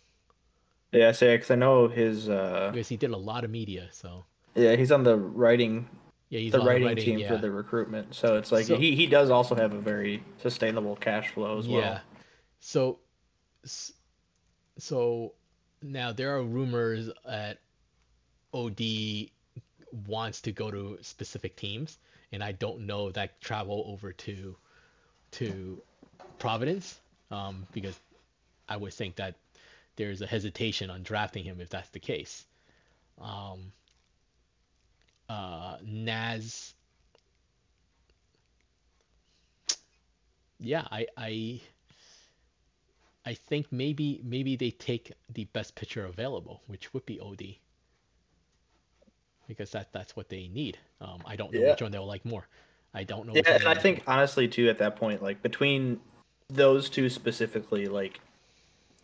Yeah, 0.93 1.09
I 1.09 1.12
say 1.12 1.35
because 1.35 1.51
I 1.51 1.57
know 1.57 1.89
his. 1.89 2.29
uh 2.29 2.71
Because 2.73 2.89
he 2.89 2.97
did 2.97 3.11
a 3.11 3.17
lot 3.17 3.45
of 3.45 3.51
media, 3.51 3.89
so. 3.91 4.25
Yeah, 4.55 4.77
he's 4.77 4.93
on 4.93 5.03
the 5.03 5.17
writing. 5.17 5.89
Yeah, 6.29 6.41
he's 6.41 6.53
the 6.53 6.59
writing, 6.61 6.89
writing, 6.89 7.05
team 7.05 7.18
yeah. 7.18 7.29
for 7.29 7.39
the 7.39 7.51
recruitment. 7.51 8.14
So 8.14 8.37
it's 8.37 8.51
like 8.51 8.66
so, 8.66 8.77
he 8.77 8.97
he 8.97 9.07
does 9.07 9.31
also 9.31 9.55
have 9.55 9.72
a 9.72 9.81
very 9.81 10.22
sustainable 10.39 10.97
cash 10.97 11.31
flow 11.31 11.59
as 11.59 11.68
well. 11.68 11.81
Yeah. 11.81 12.01
So. 12.61 12.99
So 14.79 15.33
now 15.83 16.12
there 16.12 16.37
are 16.37 16.43
rumors 16.43 17.09
that 17.24 17.59
OD 18.53 19.31
wants 20.07 20.41
to 20.43 20.53
go 20.53 20.70
to 20.70 20.99
specific 21.03 21.57
teams, 21.57 21.99
and 22.33 22.43
I 22.43 22.53
don't 22.53 22.81
know 22.81 23.11
that 23.12 23.41
travel 23.41 23.85
over 23.87 24.12
to 24.12 24.57
to 25.33 25.83
Providence, 26.39 27.01
um, 27.31 27.66
because 27.72 27.99
I 28.68 28.77
would 28.77 28.93
think 28.93 29.16
that 29.16 29.35
there's 29.97 30.22
a 30.22 30.27
hesitation 30.27 30.91
on 30.91 31.03
drafting 31.03 31.45
him 31.45 31.61
if 31.61 31.70
that's 31.70 31.89
the 31.91 31.99
case. 31.99 32.45
Um, 33.20 33.72
uh, 35.29 35.77
Naz, 35.85 36.74
yeah, 40.59 40.87
I, 40.91 41.07
I, 41.16 41.61
I 43.24 43.35
think 43.35 43.66
maybe 43.70 44.20
maybe 44.24 44.57
they 44.57 44.70
take 44.70 45.12
the 45.33 45.45
best 45.45 45.74
pitcher 45.74 46.05
available, 46.05 46.62
which 46.66 46.95
would 46.95 47.05
be 47.07 47.20
OD, 47.20 47.57
because 49.49 49.72
that 49.72 49.93
that's 49.93 50.16
what 50.16 50.29
they 50.29 50.49
need. 50.49 50.79
Um, 51.01 51.20
I 51.27 51.37
don't 51.37 51.53
know 51.53 51.61
yeah. 51.61 51.70
which 51.70 51.83
one 51.83 51.91
they'll 51.91 52.07
like 52.07 52.24
more. 52.24 52.47
I 52.95 53.05
don't 53.05 53.27
know. 53.27 53.35
Yeah, 53.35 53.57
and 53.57 53.68
I 53.68 53.74
think 53.74 54.03
honestly 54.07 54.49
too 54.49 54.68
at 54.68 54.79
that 54.79 54.97
point, 54.97 55.22
like 55.22 55.43
between 55.43 56.01
those 56.49 56.89
two 56.89 57.11
specifically, 57.11 57.87
like 57.87 58.20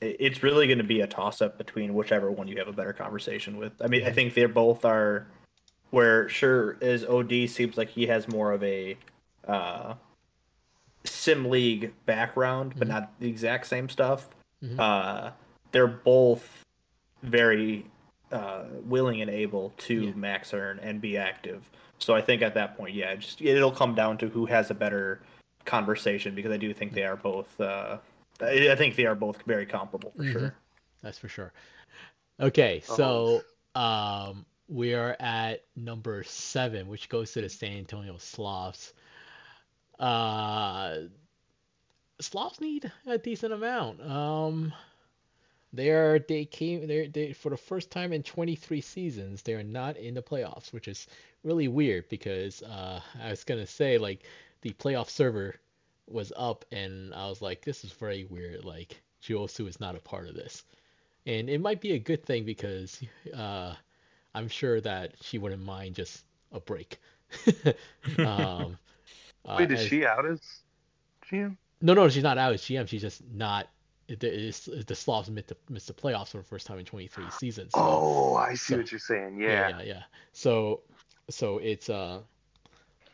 it's 0.01 0.43
really 0.43 0.66
going 0.66 0.79
to 0.79 0.85
be 0.85 1.01
a 1.01 1.07
toss 1.07 1.43
up 1.43 1.59
between 1.59 1.95
whichever 1.95 2.31
one 2.31 2.49
you 2.49 2.57
have 2.59 2.68
a 2.68 2.73
better 2.73 2.93
conversation 2.93 3.57
with. 3.57 3.73
I 3.81 3.89
mean, 3.89 4.05
I 4.05 4.12
think 4.12 4.35
they're 4.35 4.49
both 4.49 4.85
are 4.85 5.27
where 5.93 6.26
sure 6.28 6.78
as 6.80 7.05
OD 7.05 7.49
seems 7.49 7.76
like 7.76 7.90
he 7.90 8.07
has 8.07 8.26
more 8.26 8.51
of 8.51 8.64
a 8.64 8.97
uh, 9.47 9.95
sim 11.05 11.51
league 11.51 11.93
background, 12.07 12.72
but 12.78 12.88
mm-hmm. 12.88 12.97
not 12.99 13.12
the 13.20 13.28
exact 13.28 13.66
same 13.66 13.88
stuff. 13.88 14.30
Mm-hmm. 14.64 14.80
Uh, 14.80 15.30
they're 15.70 15.86
both 15.86 16.64
very 17.22 17.84
uh, 18.32 18.64
willing 18.84 19.20
and 19.20 19.30
able 19.30 19.72
to 19.76 20.07
yeah. 20.07 20.12
max 20.14 20.55
earn 20.55 20.78
and 20.80 21.01
be 21.01 21.18
active. 21.18 21.68
So 21.99 22.14
I 22.14 22.22
think 22.22 22.40
at 22.40 22.55
that 22.55 22.76
point, 22.76 22.95
yeah, 22.95 23.14
just 23.14 23.43
it'll 23.43 23.70
come 23.70 23.95
down 23.95 24.16
to 24.18 24.28
who 24.28 24.47
has 24.47 24.70
a 24.70 24.74
better 24.74 25.20
conversation 25.66 26.34
because 26.34 26.51
I 26.53 26.57
do 26.57 26.72
think 26.72 26.95
they 26.95 27.05
are 27.05 27.16
both. 27.16 27.61
Uh, 27.61 27.99
I 28.40 28.74
think 28.76 28.97
they 28.97 29.05
are 29.05 29.14
both 29.14 29.43
very 29.43 29.66
comparable 29.66 30.11
for 30.16 30.22
mm-hmm. 30.22 30.32
sure. 30.32 30.55
That's 31.03 31.18
for 31.18 31.28
sure. 31.28 31.53
Okay, 32.40 32.82
so 32.84 33.43
um, 33.74 34.47
we 34.73 34.95
are 34.95 35.14
at 35.20 35.64
number 35.77 36.23
seven, 36.25 36.89
which 36.89 37.11
goes 37.11 37.33
to 37.33 37.43
the 37.43 37.49
San 37.49 37.77
Antonio 37.77 38.16
Sloths. 38.16 38.95
Uh, 39.99 41.01
Sloths 42.20 42.61
need 42.61 42.91
a 43.07 43.18
decent 43.18 43.53
amount. 43.53 44.01
Um, 44.01 44.73
they 45.75 45.91
are 45.91 46.18
they 46.18 46.47
came 46.47 46.87
they 46.87 47.07
they 47.07 47.33
for 47.35 47.51
the 47.51 47.57
first 47.57 47.91
time 47.91 48.12
in 48.12 48.23
23 48.23 48.81
seasons 48.81 49.43
they 49.43 49.55
are 49.55 49.62
not 49.62 49.97
in 49.97 50.14
the 50.14 50.23
playoffs, 50.23 50.73
which 50.73 50.89
is 50.89 51.07
really 51.45 51.68
weird 51.68 52.09
because 52.09 52.62
uh, 52.62 53.01
I 53.23 53.31
was 53.31 53.45
gonna 53.45 53.66
say 53.66 53.99
like 53.99 54.25
the 54.62 54.70
playoff 54.70 55.11
server 55.11 55.57
was 56.09 56.33
up 56.37 56.64
and 56.73 57.14
I 57.14 57.29
was 57.29 57.43
like 57.43 57.62
this 57.62 57.85
is 57.85 57.93
very 57.93 58.25
weird 58.25 58.64
like 58.64 59.03
Jiosu 59.23 59.68
is 59.68 59.81
not 59.81 59.97
a 59.97 60.01
part 60.01 60.29
of 60.29 60.35
this, 60.35 60.64
and 61.27 61.51
it 61.51 61.61
might 61.61 61.81
be 61.81 61.93
a 61.93 61.99
good 61.99 62.25
thing 62.25 62.45
because 62.45 63.03
uh, 63.37 63.75
I'm 64.35 64.49
sure 64.49 64.80
that 64.80 65.14
she 65.20 65.39
wouldn't 65.39 65.64
mind 65.64 65.95
just 65.95 66.24
a 66.53 66.61
break. 66.61 66.99
um, 68.18 68.78
Wait, 69.45 69.70
uh, 69.70 69.74
is 69.74 69.80
as, 69.80 69.87
she 69.87 70.07
out 70.07 70.26
as 70.26 70.41
GM? 71.30 71.57
No, 71.80 71.95
no, 71.95 72.09
she's 72.09 72.22
not 72.22 72.39
out 72.39 72.53
as 72.53 72.62
GM. 72.62 72.89
She's 72.89 73.03
just 73.03 73.22
not. 73.33 73.68
The, 74.09 74.85
the 74.87 74.95
Sloths 74.95 75.30
missed 75.30 75.49
the, 75.49 75.57
missed 75.70 75.87
the 75.87 75.95
playoffs 75.95 76.28
for 76.28 76.39
the 76.39 76.45
first 76.45 76.66
time 76.66 76.78
in 76.78 76.85
23 76.85 77.24
seasons. 77.30 77.72
So, 77.74 77.80
oh, 77.80 78.35
I 78.37 78.55
see 78.55 78.74
so, 78.74 78.76
what 78.78 78.93
you're 78.93 78.99
saying. 78.99 79.39
Yeah. 79.39 79.49
yeah, 79.49 79.68
yeah, 79.68 79.83
yeah. 79.85 80.03
So, 80.33 80.83
so 81.30 81.59
it's 81.59 81.89
uh, 81.89 82.20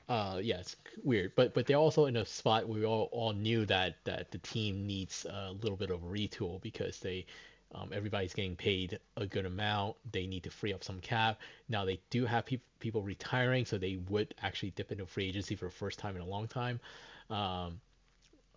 uh, 0.08 0.40
yeah, 0.42 0.56
it's 0.56 0.76
weird, 1.04 1.32
but 1.36 1.54
but 1.54 1.66
they're 1.66 1.76
also 1.76 2.06
in 2.06 2.16
a 2.16 2.24
spot 2.24 2.66
where 2.66 2.80
we 2.80 2.86
all, 2.86 3.08
all 3.12 3.32
knew 3.32 3.66
that 3.66 3.96
that 4.04 4.30
the 4.30 4.38
team 4.38 4.86
needs 4.86 5.26
a 5.26 5.52
little 5.60 5.76
bit 5.76 5.90
of 5.90 6.00
retool 6.00 6.60
because 6.62 6.98
they 7.00 7.26
um, 7.74 7.90
everybody's 7.92 8.32
getting 8.32 8.56
paid 8.56 8.98
a 9.16 9.26
good 9.26 9.44
amount. 9.44 9.96
They 10.10 10.26
need 10.26 10.44
to 10.44 10.50
free 10.50 10.72
up 10.72 10.82
some 10.82 11.00
cap. 11.00 11.38
Now 11.68 11.84
they 11.84 12.00
do 12.10 12.24
have 12.24 12.46
pe- 12.46 12.60
people 12.80 13.02
retiring, 13.02 13.64
so 13.64 13.76
they 13.76 13.96
would 14.08 14.34
actually 14.42 14.70
dip 14.70 14.90
into 14.90 15.06
free 15.06 15.28
agency 15.28 15.54
for 15.54 15.66
the 15.66 15.70
first 15.70 15.98
time 15.98 16.16
in 16.16 16.22
a 16.22 16.26
long 16.26 16.48
time. 16.48 16.80
Um, 17.28 17.80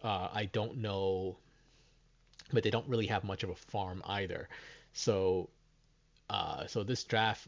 uh, 0.04 0.30
I 0.34 0.50
don't 0.52 0.78
know, 0.78 1.38
but 2.54 2.64
they 2.64 2.70
don't 2.70 2.88
really 2.88 3.08
have 3.08 3.24
much 3.24 3.44
of 3.44 3.50
a 3.50 3.56
farm 3.56 4.02
either. 4.06 4.48
So, 4.94 5.50
uh, 6.30 6.68
so 6.68 6.84
this 6.84 7.04
draft 7.04 7.48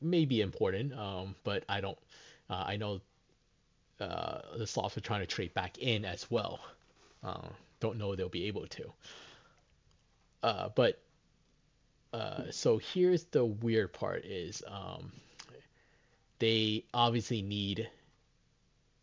may 0.00 0.24
be 0.24 0.40
important, 0.40 0.94
um, 0.94 1.34
but 1.44 1.64
I 1.68 1.80
don't. 1.80 1.98
Uh, 2.48 2.64
I 2.66 2.76
know 2.76 3.00
uh, 4.00 4.40
the 4.56 4.66
Sloths 4.66 4.96
are 4.96 5.00
trying 5.00 5.20
to 5.20 5.26
trade 5.26 5.52
back 5.54 5.78
in 5.78 6.04
as 6.04 6.30
well. 6.30 6.60
Uh, 7.22 7.48
don't 7.80 7.98
know 7.98 8.14
they'll 8.14 8.28
be 8.28 8.46
able 8.46 8.66
to. 8.68 8.92
Uh, 10.42 10.68
but 10.74 11.00
uh, 12.12 12.44
so 12.50 12.78
here's 12.78 13.24
the 13.24 13.44
weird 13.44 13.92
part 13.92 14.24
is 14.24 14.62
um, 14.66 15.12
they 16.38 16.84
obviously 16.94 17.42
need 17.42 17.88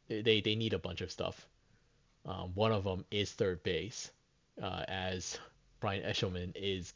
they 0.08 0.42
they 0.42 0.56
need 0.56 0.74
a 0.74 0.80
bunch 0.80 1.02
of 1.02 1.12
stuff. 1.12 1.48
Um, 2.26 2.52
one 2.56 2.72
of 2.72 2.84
them 2.84 3.06
is 3.12 3.32
third 3.32 3.62
base, 3.64 4.12
uh, 4.62 4.84
as 4.88 5.38
Brian 5.80 6.04
Eshelman 6.04 6.54
is 6.56 6.94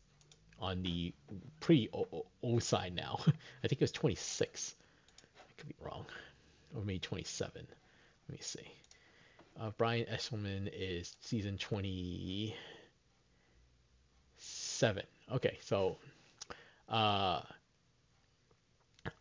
on 0.60 0.82
the 0.82 1.14
pretty 1.60 1.90
old 2.42 2.64
side 2.64 2.96
now. 2.96 3.20
I 3.64 3.68
think 3.68 3.74
it 3.74 3.82
was 3.82 3.92
26. 3.92 4.76
I 5.38 5.42
could 5.58 5.70
be 5.70 5.76
wrong, 5.80 6.06
or 6.76 6.82
maybe 6.82 7.00
27. 7.00 7.68
Let 8.28 8.34
me 8.38 8.42
see. 8.42 8.74
Uh, 9.60 9.72
Brian 9.78 10.06
Eshelman 10.08 10.70
is 10.74 11.16
season 11.22 11.58
20 11.58 12.56
seven. 14.80 15.04
Okay, 15.32 15.58
so 15.62 15.98
uh, 16.88 17.42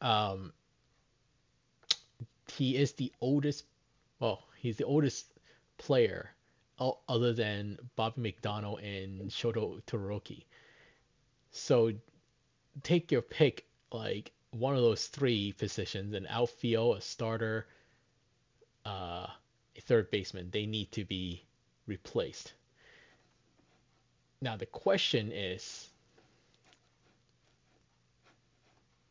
um, 0.00 0.52
he 2.52 2.76
is 2.76 2.92
the 2.92 3.12
oldest. 3.20 3.64
Well, 4.20 4.44
he's 4.56 4.76
the 4.76 4.84
oldest 4.84 5.26
player, 5.76 6.30
other 7.08 7.32
than 7.32 7.78
Bobby 7.96 8.22
McDonald 8.22 8.80
and 8.80 9.30
Shota 9.30 9.82
Todoroki. 9.82 10.44
So 11.50 11.92
take 12.82 13.10
your 13.10 13.22
pick, 13.22 13.66
like 13.92 14.30
one 14.52 14.76
of 14.76 14.82
those 14.82 15.08
three 15.08 15.52
positions: 15.52 16.14
an 16.14 16.26
outfield, 16.30 16.98
a 16.98 17.00
starter, 17.00 17.66
uh, 18.86 19.26
a 19.76 19.80
third 19.80 20.10
baseman. 20.10 20.50
They 20.50 20.66
need 20.66 20.92
to 20.92 21.04
be 21.04 21.42
replaced. 21.86 22.52
Now 24.40 24.56
the 24.56 24.66
question 24.66 25.32
is, 25.32 25.88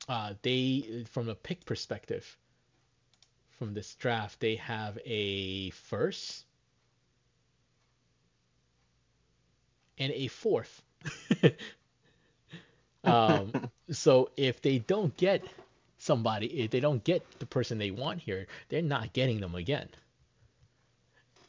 uh, 0.07 0.33
they 0.41 1.05
from 1.11 1.29
a 1.29 1.35
pick 1.35 1.65
perspective, 1.65 2.37
from 3.57 3.73
this 3.73 3.95
draft, 3.95 4.39
they 4.39 4.55
have 4.55 4.97
a 5.05 5.71
first 5.71 6.45
and 9.97 10.13
a 10.13 10.27
fourth. 10.27 10.81
um, 13.03 13.69
so 13.91 14.29
if 14.37 14.61
they 14.61 14.79
don't 14.79 15.15
get 15.17 15.43
somebody, 15.97 16.61
if 16.61 16.71
they 16.71 16.79
don't 16.79 17.03
get 17.03 17.23
the 17.39 17.45
person 17.45 17.77
they 17.77 17.91
want 17.91 18.19
here, 18.19 18.47
they're 18.69 18.81
not 18.81 19.13
getting 19.13 19.41
them 19.41 19.55
again. 19.55 19.89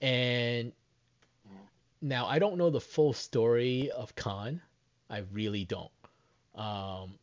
And 0.01 0.72
now 2.01 2.26
I 2.26 2.38
don't 2.38 2.57
know 2.59 2.70
the 2.70 2.80
full 2.80 3.12
story 3.12 3.90
of 3.90 4.14
Khan. 4.14 4.61
I 5.11 5.24
really 5.32 5.64
don't. 5.64 5.90
Um, 6.55 7.18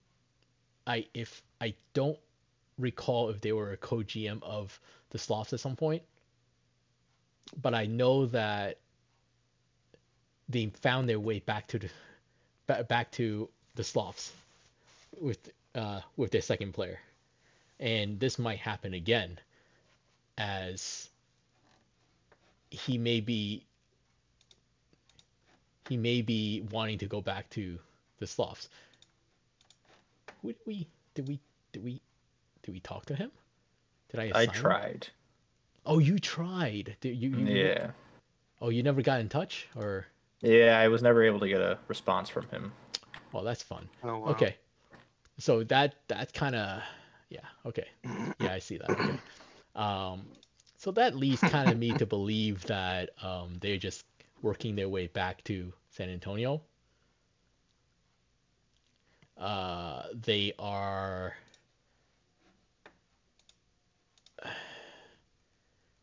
I 0.88 1.08
if 1.14 1.42
I 1.62 1.74
don't 1.94 2.20
recall 2.78 3.30
if 3.30 3.42
they 3.42 3.52
were 3.52 3.72
a 3.72 3.78
co-GM 3.78 4.44
of 4.44 4.80
the 5.10 5.18
Sloths 5.18 5.54
at 5.54 5.60
some 5.60 5.76
point, 5.76 6.04
but 7.62 7.74
I 7.74 7.86
know 7.86 8.26
that 8.28 8.78
they 10.50 10.68
found 10.82 11.10
their 11.10 11.20
way 11.20 11.40
back 11.40 11.68
to 11.70 11.80
the 11.80 12.84
back 12.84 13.12
to 13.14 13.50
the 13.76 13.84
Sloths 13.84 14.34
with 15.20 15.50
uh, 15.74 16.02
with 16.18 16.32
their 16.32 16.42
second 16.42 16.74
player, 16.74 17.00
and 17.80 18.20
this 18.20 18.40
might 18.40 18.60
happen 18.60 18.94
again, 18.94 19.40
as 20.38 21.10
he 22.70 22.98
may 22.98 23.22
be 23.22 23.66
he 25.88 25.98
may 25.98 26.22
be 26.22 26.64
wanting 26.72 26.98
to 27.00 27.06
go 27.06 27.22
back 27.22 27.50
to 27.52 27.80
the 28.20 28.28
Sloths. 28.28 28.70
Did 30.44 30.56
we 30.66 30.88
did 31.14 31.28
we 31.28 31.40
did 31.72 31.84
we 31.84 32.02
did 32.64 32.72
we 32.74 32.80
talk 32.80 33.06
to 33.08 33.16
him? 33.16 33.32
Did 34.10 34.20
I? 34.20 34.32
I 34.42 34.46
tried. 34.46 35.06
Him? 35.06 35.14
Oh, 35.86 36.00
you 36.00 36.18
tried. 36.18 36.96
Did 37.02 37.16
you, 37.16 37.30
you? 37.30 37.46
Yeah. 37.46 37.92
Oh, 38.62 38.70
you 38.70 38.82
never 38.82 39.02
got 39.02 39.20
in 39.20 39.30
touch, 39.30 39.68
or? 39.76 40.08
Yeah, 40.42 40.80
I 40.80 40.88
was 40.88 41.02
never 41.02 41.24
able 41.24 41.40
to 41.40 41.48
get 41.48 41.62
a 41.62 41.78
response 41.88 42.30
from 42.30 42.48
him. 42.50 42.72
Well, 43.32 43.44
that's 43.44 43.62
fun. 43.62 43.88
Oh, 44.04 44.20
wow. 44.20 44.28
Okay. 44.30 44.56
So 45.38 45.64
that 45.66 45.96
that 46.08 46.34
kind 46.34 46.56
of 46.56 46.82
yeah 47.30 47.40
okay 47.66 47.88
yeah 48.40 48.54
I 48.54 48.60
see 48.60 48.78
that 48.78 48.90
okay. 48.90 49.20
Um, 49.76 50.22
so 50.78 50.92
that 50.92 51.18
leads 51.18 51.42
kind 51.42 51.70
of 51.70 51.78
me 51.78 51.92
to 51.98 52.06
believe 52.06 52.66
that 52.68 53.10
um, 53.22 53.58
they're 53.60 53.76
just 53.76 54.06
working 54.46 54.76
their 54.76 54.88
way 54.88 55.08
back 55.08 55.44
to 55.44 55.74
San 55.90 56.08
Antonio. 56.08 56.62
Uh, 59.38 60.04
they 60.14 60.54
are. 60.60 61.36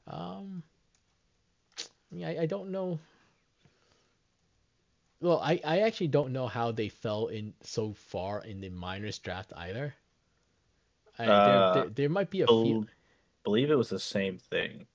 Um, 0.09 0.65
I, 2.13 2.39
I 2.41 2.47
don't 2.47 2.71
know. 2.73 2.99
Well, 5.21 5.39
I, 5.39 5.61
I 5.65 5.81
actually 5.83 6.09
don't 6.09 6.33
know 6.33 6.49
how 6.49 6.73
they 6.73 6.89
fell 6.89 7.29
in 7.29 7.55
so 7.63 7.93
far 7.93 8.43
in 8.43 8.61
the 8.61 8.71
minors 8.71 9.19
draft 9.19 9.53
either. 9.57 9.95
I, 11.17 11.27
uh, 11.27 11.47
there, 11.47 11.83
there, 11.85 11.91
there, 11.91 12.09
might 12.09 12.29
be 12.29 12.41
a 12.41 12.47
few. 12.49 12.89
Believe 13.45 13.71
it 13.71 13.77
was 13.77 13.89
the 13.89 14.01
same 14.01 14.39
thing. 14.39 14.87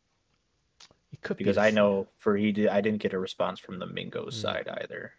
It 1.12 1.22
could 1.22 1.38
because 1.38 1.56
be 1.56 1.62
I 1.62 1.72
know 1.72 2.08
for 2.18 2.36
he 2.36 2.52
did 2.52 2.68
I 2.68 2.82
didn't 2.82 3.02
get 3.02 3.14
a 3.14 3.20
response 3.20 3.60
from 3.60 3.80
the 3.80 3.86
Mingo 3.86 4.26
mm. 4.26 4.34
side 4.34 4.68
either. 4.68 5.14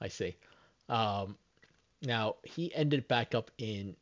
I 0.00 0.08
see. 0.08 0.36
Um, 0.88 1.36
now 2.02 2.36
he 2.42 2.74
ended 2.74 3.08
back 3.08 3.34
up 3.34 3.50
in 3.58 3.96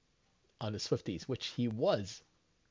on 0.61 0.73
the 0.73 0.79
Swifties, 0.79 1.25
which 1.25 1.49
he 1.49 1.69
was 1.69 2.23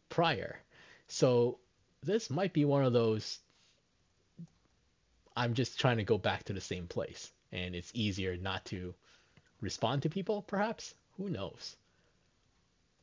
prior. 0.10 0.60
So 1.08 1.60
this 2.04 2.30
might 2.30 2.54
be 2.54 2.66
one 2.66 2.84
of 2.84 2.93
those. 2.93 3.39
I'm 5.36 5.54
just 5.54 5.80
trying 5.80 5.97
to 5.97 6.04
go 6.04 6.18
back 6.18 6.43
to 6.43 6.54
the 6.54 6.62
same 6.62 6.88
place, 6.88 7.32
and 7.52 7.76
it's 7.76 7.91
easier 7.93 8.36
not 8.38 8.66
to 8.66 8.93
respond 9.62 10.04
to 10.04 10.10
people, 10.10 10.41
perhaps. 10.41 10.93
Who 11.18 11.30
knows? 11.30 11.76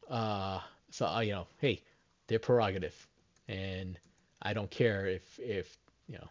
Uh, 0.09 0.61
so 0.91 1.07
uh, 1.07 1.21
you 1.21 1.33
know, 1.33 1.47
hey, 1.59 1.83
they're 2.27 2.39
prerogative, 2.39 3.07
and 3.47 3.99
I 4.43 4.53
don't 4.53 4.71
care 4.71 5.07
if 5.07 5.39
if 5.39 5.77
you 6.09 6.19
know 6.19 6.29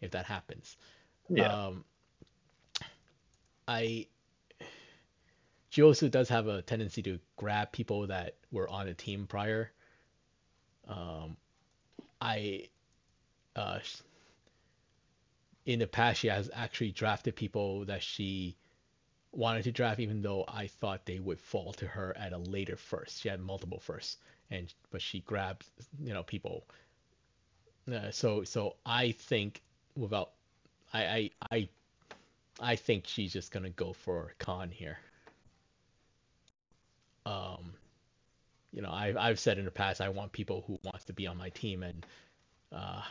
if 0.00 0.10
that 0.12 0.26
happens. 0.26 0.76
Yeah. 1.28 1.52
Um, 1.52 1.84
I 3.68 4.06
Jiosu 5.72 6.10
does 6.10 6.28
have 6.28 6.48
a 6.48 6.62
tendency 6.62 7.02
to 7.02 7.18
grab 7.36 7.70
people 7.72 8.06
that 8.08 8.34
were 8.50 8.68
on 8.68 8.88
a 8.88 8.94
team 8.94 9.26
prior. 9.26 9.70
Um, 10.88 11.36
I 12.20 12.68
uh, 13.54 13.78
in 15.66 15.78
the 15.78 15.86
past 15.86 16.20
she 16.20 16.28
has 16.28 16.50
actually 16.52 16.90
drafted 16.90 17.36
people 17.36 17.84
that 17.84 18.02
she 18.02 18.56
wanted 19.32 19.62
to 19.64 19.72
draft, 19.72 20.00
even 20.00 20.22
though 20.22 20.44
I 20.48 20.66
thought 20.66 21.06
they 21.06 21.20
would 21.20 21.38
fall 21.38 21.72
to 21.74 21.86
her 21.86 22.16
at 22.16 22.32
a 22.32 22.38
later 22.38 22.76
first. 22.76 23.20
She 23.20 23.28
had 23.28 23.40
multiple 23.40 23.78
firsts, 23.78 24.16
and 24.50 24.72
but 24.90 25.00
she 25.00 25.20
grabbed 25.20 25.66
you 26.02 26.12
know 26.12 26.22
people. 26.22 26.64
Uh, 27.92 28.10
so 28.10 28.44
so 28.44 28.76
I 28.84 29.12
think 29.12 29.62
without 29.96 30.30
I 30.92 31.04
I 31.04 31.30
I 31.50 31.68
I 32.60 32.76
think 32.76 33.06
she's 33.06 33.32
just 33.32 33.52
gonna 33.52 33.70
go 33.70 33.92
for 33.92 34.34
Khan 34.38 34.70
here. 34.70 34.98
Um, 37.26 37.74
you 38.72 38.82
know, 38.82 38.90
I've 38.90 39.16
I've 39.16 39.38
said 39.38 39.58
in 39.58 39.64
the 39.64 39.70
past 39.70 40.00
I 40.00 40.08
want 40.10 40.32
people 40.32 40.64
who 40.66 40.78
wants 40.84 41.04
to 41.06 41.12
be 41.12 41.26
on 41.26 41.36
my 41.36 41.48
team, 41.50 41.82
and 41.82 42.06
uh, 42.72 43.02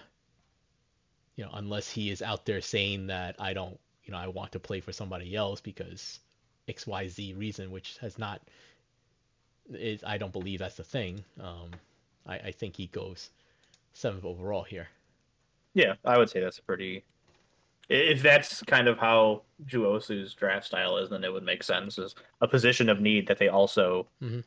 you 1.35 1.43
know, 1.43 1.51
unless 1.53 1.89
he 1.91 2.09
is 2.09 2.21
out 2.21 2.45
there 2.45 2.61
saying 2.61 3.07
that 3.07 3.35
I 3.39 3.53
don't, 3.53 3.79
you 4.05 4.11
know, 4.11 4.17
I 4.17 4.27
want 4.27 4.53
to 4.53 4.59
play 4.59 4.79
for 4.79 4.91
somebody 4.93 5.35
else 5.35 5.61
because 5.61 6.19
X 6.67 6.87
Y 6.87 7.07
Z 7.07 7.33
reason, 7.33 7.71
which 7.71 7.97
has 7.99 8.17
not 8.17 8.41
is 9.71 10.03
I 10.03 10.17
don't 10.17 10.33
believe 10.33 10.59
that's 10.59 10.77
the 10.77 10.83
thing. 10.83 11.23
Um, 11.39 11.71
I 12.25 12.37
I 12.37 12.51
think 12.51 12.75
he 12.75 12.87
goes 12.87 13.29
seventh 13.93 14.25
overall 14.25 14.63
here. 14.63 14.87
Yeah, 15.73 15.95
I 16.03 16.17
would 16.17 16.29
say 16.29 16.39
that's 16.39 16.59
a 16.59 16.63
pretty 16.63 17.03
if 17.89 18.21
that's 18.21 18.61
kind 18.63 18.87
of 18.87 18.99
how 18.99 19.41
Jiosu's 19.65 20.35
draft 20.35 20.67
style 20.67 20.97
is, 20.97 21.09
then 21.09 21.23
it 21.23 21.33
would 21.33 21.43
make 21.43 21.63
sense 21.63 21.97
as 21.97 22.13
a 22.39 22.47
position 22.47 22.87
of 22.87 23.01
need 23.01 23.27
that 23.27 23.39
they 23.39 23.49
also 23.49 24.07
mm-hmm. 24.21 24.41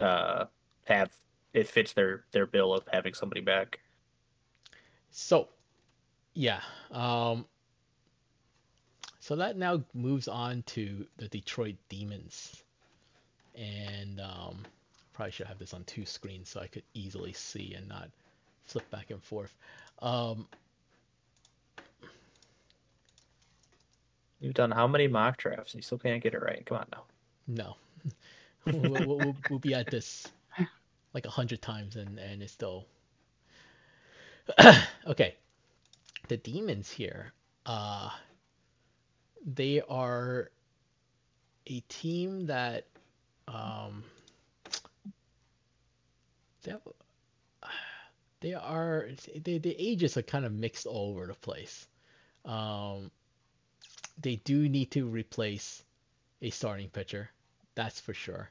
uh, 0.00 0.46
have. 0.84 1.10
It 1.54 1.68
fits 1.68 1.92
their 1.92 2.24
their 2.32 2.46
bill 2.46 2.74
of 2.74 2.84
having 2.92 3.14
somebody 3.14 3.40
back. 3.40 3.80
So, 5.10 5.48
yeah. 6.34 6.60
Um, 6.92 7.46
so 9.20 9.36
that 9.36 9.56
now 9.56 9.82
moves 9.94 10.28
on 10.28 10.62
to 10.66 11.06
the 11.16 11.28
Detroit 11.28 11.76
Demons, 11.88 12.62
and 13.56 14.20
um, 14.20 14.64
probably 15.12 15.32
should 15.32 15.46
have 15.46 15.58
this 15.58 15.74
on 15.74 15.84
two 15.84 16.04
screens 16.04 16.48
so 16.48 16.60
I 16.60 16.66
could 16.66 16.84
easily 16.94 17.32
see 17.32 17.74
and 17.74 17.88
not 17.88 18.10
flip 18.70 18.90
back 18.90 19.10
and 19.10 19.22
forth. 19.22 19.54
Um, 20.00 20.46
You've 24.40 24.54
done 24.54 24.70
how 24.70 24.86
many 24.86 25.06
mock 25.06 25.36
drafts? 25.36 25.74
You 25.74 25.82
still 25.82 25.98
can't 25.98 26.22
get 26.22 26.32
it 26.32 26.42
right. 26.42 26.64
Come 26.64 26.78
on 26.78 26.86
now. 26.90 27.04
No. 27.46 27.76
we'll, 28.66 29.06
we'll, 29.06 29.36
we'll, 29.50 29.58
be 29.58 29.74
at 29.74 29.90
this 29.90 30.26
like 31.12 31.26
a 31.26 31.30
hundred 31.30 31.60
times 31.60 31.96
and, 31.96 32.18
and 32.18 32.42
it's 32.42 32.52
still. 32.52 32.86
okay. 35.06 35.34
The 36.28 36.38
demons 36.38 36.90
here, 36.90 37.32
uh, 37.66 38.08
they 39.44 39.82
are 39.88 40.50
a 41.66 41.80
team 41.88 42.46
that 42.46 42.86
um, 43.46 44.04
they, 46.62 46.70
have, 46.70 46.80
they 48.40 48.54
are 48.54 49.08
they, 49.42 49.58
the 49.58 49.76
ages 49.78 50.16
are 50.16 50.22
kind 50.22 50.44
of 50.44 50.52
mixed 50.52 50.86
all 50.86 51.10
over 51.10 51.26
the 51.26 51.34
place. 51.34 51.86
Um, 52.44 53.10
they 54.20 54.36
do 54.36 54.68
need 54.68 54.90
to 54.92 55.06
replace 55.06 55.82
a 56.42 56.50
starting 56.50 56.88
pitcher. 56.88 57.30
That's 57.74 58.00
for 58.00 58.14
sure. 58.14 58.50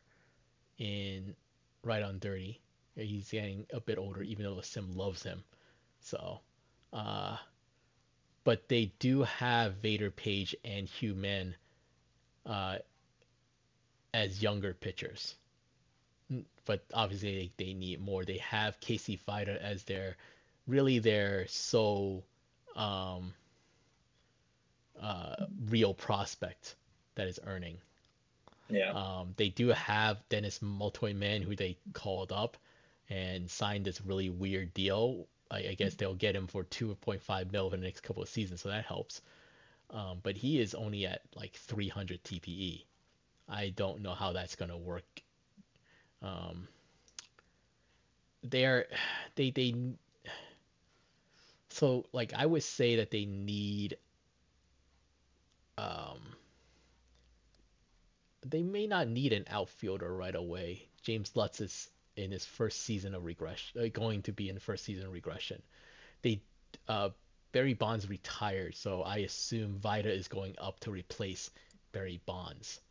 In 0.77 1.35
right 1.83 2.03
on 2.03 2.19
dirty, 2.19 2.61
he's 2.95 3.31
getting 3.31 3.65
a 3.73 3.79
bit 3.79 3.97
older, 3.97 4.21
even 4.21 4.45
though 4.45 4.55
the 4.55 4.63
sim 4.63 4.95
loves 4.95 5.23
him. 5.23 5.43
So, 6.01 6.39
uh, 6.93 7.37
but 8.43 8.69
they 8.69 8.91
do 8.99 9.23
have 9.23 9.75
Vader 9.75 10.11
Page 10.11 10.55
and 10.63 10.87
Hugh 10.87 11.15
Men 11.15 11.55
uh, 12.45 12.77
as 14.13 14.41
younger 14.41 14.73
pitchers. 14.73 15.35
But 16.65 16.83
obviously 16.93 17.51
they, 17.57 17.65
they 17.65 17.73
need 17.73 17.99
more. 17.99 18.23
They 18.23 18.37
have 18.37 18.79
Casey 18.79 19.19
Vida 19.25 19.61
as 19.63 19.83
their 19.83 20.17
really 20.67 20.99
their 20.99 21.47
sole 21.47 22.23
um, 22.75 23.33
uh, 25.01 25.45
real 25.67 25.93
prospect 25.93 26.75
that 27.15 27.27
is 27.27 27.39
earning. 27.45 27.77
Yeah. 28.69 28.91
Um, 28.91 29.33
they 29.35 29.49
do 29.49 29.69
have 29.69 30.17
Dennis 30.29 30.59
Multoy-Man, 30.59 31.41
who 31.41 31.55
they 31.55 31.77
called 31.93 32.31
up 32.31 32.57
and 33.09 33.49
signed 33.49 33.85
this 33.85 34.01
really 34.01 34.29
weird 34.29 34.73
deal. 34.73 35.27
I, 35.49 35.69
I 35.69 35.73
guess 35.73 35.95
they'll 35.95 36.13
get 36.13 36.35
him 36.35 36.47
for 36.47 36.63
2.5 36.63 37.51
mil 37.51 37.69
for 37.69 37.77
the 37.77 37.83
next 37.83 38.01
couple 38.01 38.21
of 38.21 38.29
seasons, 38.29 38.61
so 38.61 38.69
that 38.69 38.85
helps. 38.85 39.21
Um, 39.89 40.19
but 40.21 40.37
he 40.37 40.59
is 40.59 40.75
only 40.75 41.07
at 41.07 41.21
like 41.35 41.53
300 41.53 42.23
TPE. 42.23 42.83
I 43.47 43.69
don't 43.69 44.01
know 44.01 44.13
how 44.13 44.33
that's 44.33 44.55
gonna 44.55 44.77
work. 44.77 45.23
Um, 46.21 46.67
they're 48.43 48.87
they 49.35 49.51
they 49.51 49.73
so 51.69 52.05
like 52.13 52.33
I 52.33 52.45
would 52.45 52.63
say 52.63 52.97
that 52.97 53.11
they 53.11 53.25
need 53.25 53.97
um, 55.77 56.19
they 58.45 58.63
may 58.63 58.87
not 58.87 59.07
need 59.07 59.33
an 59.33 59.45
outfielder 59.49 60.13
right 60.13 60.35
away. 60.35 60.87
James 61.01 61.31
Lutz 61.35 61.61
is 61.61 61.89
in 62.17 62.31
his 62.31 62.45
first 62.45 62.81
season 62.81 63.15
of 63.15 63.23
regression, 63.23 63.81
uh, 63.81 63.87
going 63.93 64.21
to 64.23 64.33
be 64.33 64.49
in 64.49 64.59
first 64.59 64.83
season 64.83 65.05
of 65.05 65.13
regression. 65.13 65.61
They 66.21 66.41
uh, 66.87 67.09
Barry 67.51 67.73
Bonds 67.73 68.09
retired, 68.09 68.75
so 68.75 69.03
I 69.03 69.17
assume 69.17 69.79
Vida 69.79 70.11
is 70.11 70.27
going 70.27 70.55
up 70.59 70.79
to 70.81 70.91
replace 70.91 71.49
Barry 71.91 72.19
Bonds. 72.25 72.81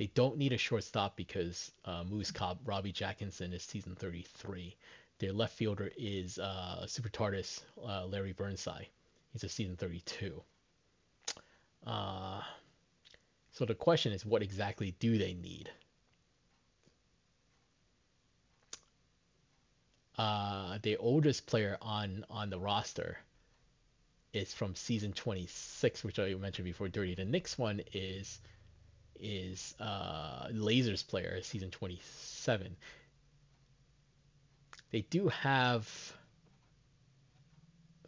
They 0.00 0.06
don't 0.14 0.38
need 0.38 0.54
a 0.54 0.56
shortstop 0.56 1.14
because 1.14 1.72
uh, 1.84 2.04
Moose 2.04 2.30
Cobb, 2.30 2.60
Robbie 2.64 2.90
Jackinson 2.90 3.52
is 3.52 3.62
season 3.62 3.94
33. 3.96 4.74
Their 5.18 5.34
left 5.34 5.52
fielder 5.52 5.90
is 5.94 6.38
uh, 6.38 6.86
Super 6.86 7.10
TARDIS, 7.10 7.60
uh, 7.86 8.06
Larry 8.06 8.32
Burnside. 8.32 8.86
He's 9.34 9.44
a 9.44 9.48
season 9.50 9.76
32. 9.76 10.42
Uh, 11.86 12.40
so 13.52 13.66
the 13.66 13.74
question 13.74 14.14
is, 14.14 14.24
what 14.24 14.42
exactly 14.42 14.94
do 15.00 15.18
they 15.18 15.34
need? 15.34 15.70
Uh, 20.16 20.78
the 20.80 20.96
oldest 20.96 21.46
player 21.46 21.76
on 21.82 22.24
on 22.30 22.48
the 22.48 22.58
roster 22.58 23.18
is 24.32 24.54
from 24.54 24.74
season 24.74 25.12
26, 25.12 26.04
which 26.04 26.18
I 26.18 26.32
mentioned 26.32 26.64
before. 26.64 26.88
Dirty. 26.88 27.14
The 27.14 27.26
next 27.26 27.58
one 27.58 27.82
is 27.92 28.40
is 29.22 29.74
uh, 29.80 30.48
Lasers 30.52 31.06
player, 31.06 31.40
season 31.42 31.70
27. 31.70 32.76
They 34.90 35.02
do 35.02 35.28
have 35.28 35.88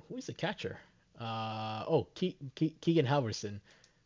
who 0.08 0.16
is 0.16 0.26
the 0.26 0.34
catcher? 0.34 0.78
uh, 1.22 1.84
oh, 1.86 2.04
Ke- 2.14 2.36
Ke- 2.56 2.80
Keegan 2.80 3.06
Halverson, 3.06 3.60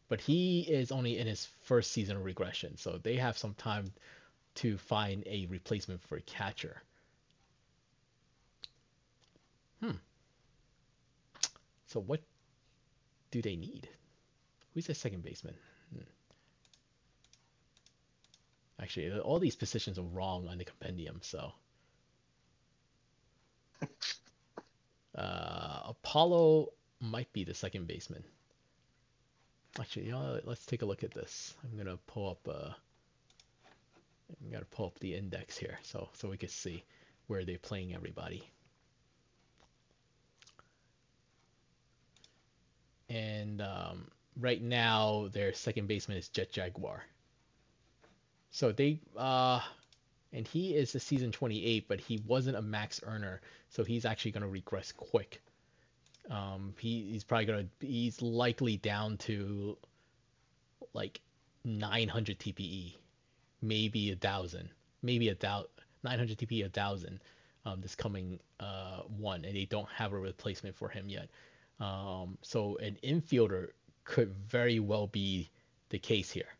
but 0.09 0.20
he 0.20 0.61
is 0.61 0.92
only 0.92 1.18
in 1.18 1.26
his 1.26 1.46
first 1.62 1.92
season 1.92 2.16
of 2.16 2.24
regression, 2.24 2.76
so 2.76 2.98
they 3.02 3.16
have 3.16 3.38
some 3.38 3.54
time 3.54 3.92
to 4.57 4.76
find 4.76 5.22
a 5.26 5.46
replacement 5.46 6.02
for 6.02 6.16
a 6.16 6.22
catcher. 6.22 6.82
Hmm. 9.80 9.92
So 11.86 12.00
what 12.00 12.20
do 13.30 13.42
they 13.42 13.57
need? 13.57 13.88
Who's 14.74 14.86
the 14.86 14.94
second 14.94 15.22
baseman? 15.22 15.54
Hmm. 15.94 16.02
Actually, 18.80 19.18
all 19.20 19.38
these 19.38 19.56
positions 19.56 19.98
are 19.98 20.02
wrong 20.02 20.48
on 20.48 20.58
the 20.58 20.64
compendium, 20.64 21.18
so. 21.22 21.52
Uh, 25.16 25.80
Apollo 25.86 26.68
might 27.00 27.32
be 27.32 27.42
the 27.42 27.54
second 27.54 27.86
baseman. 27.86 28.22
actually, 29.80 30.06
you 30.06 30.12
know, 30.12 30.38
let's 30.44 30.66
take 30.66 30.82
a 30.82 30.86
look 30.86 31.02
at 31.02 31.12
this. 31.12 31.54
I'm 31.64 31.76
gonna 31.76 31.98
pull 32.06 32.30
up. 32.30 32.46
Uh, 32.46 32.72
I'm 34.42 34.50
gonna 34.50 34.66
pull 34.66 34.86
up 34.86 34.98
the 34.98 35.14
index 35.14 35.56
here, 35.56 35.78
so 35.82 36.10
so 36.12 36.28
we 36.28 36.36
can 36.36 36.50
see 36.50 36.84
where 37.28 37.44
they're 37.44 37.58
playing 37.58 37.94
everybody. 37.94 38.42
And 43.08 43.62
um, 43.62 44.10
right 44.38 44.60
now, 44.60 45.28
their 45.32 45.54
second 45.54 45.86
baseman 45.88 46.18
is 46.18 46.28
Jet 46.28 46.52
Jaguar. 46.52 47.04
So 48.57 48.72
they, 48.72 49.00
uh, 49.18 49.61
and 50.32 50.48
he 50.48 50.74
is 50.74 50.94
a 50.94 50.98
season 50.98 51.30
28, 51.30 51.86
but 51.88 52.00
he 52.00 52.22
wasn't 52.26 52.57
a 52.57 52.62
max 52.62 53.02
earner, 53.04 53.42
so 53.68 53.84
he's 53.84 54.07
actually 54.07 54.30
gonna 54.30 54.48
regress 54.48 54.92
quick. 54.92 55.42
Um, 56.30 56.72
he, 56.78 57.02
he's 57.11 57.22
probably 57.22 57.44
gonna 57.44 57.66
he's 57.80 58.22
likely 58.22 58.78
down 58.78 59.18
to 59.18 59.76
like 60.94 61.20
900 61.64 62.38
TPE, 62.38 62.94
maybe 63.61 64.11
a 64.12 64.16
thousand, 64.16 64.70
maybe 65.02 65.28
a 65.28 65.34
thousand, 65.34 65.68
900 66.02 66.38
TPE 66.38 66.64
a 66.64 66.68
thousand 66.70 67.20
um, 67.66 67.82
this 67.82 67.94
coming 67.94 68.40
uh, 68.59 69.02
one, 69.18 69.44
and 69.44 69.54
they 69.54 69.66
don't 69.66 69.90
have 69.90 70.14
a 70.14 70.18
replacement 70.18 70.74
for 70.74 70.88
him 70.88 71.11
yet. 71.11 71.28
Um, 71.78 72.38
so 72.40 72.78
an 72.78 72.96
infielder 73.04 73.72
could 74.04 74.34
very 74.48 74.80
well 74.80 75.09
be 75.09 75.50
the 75.90 75.98
case 75.98 76.30
here. 76.30 76.55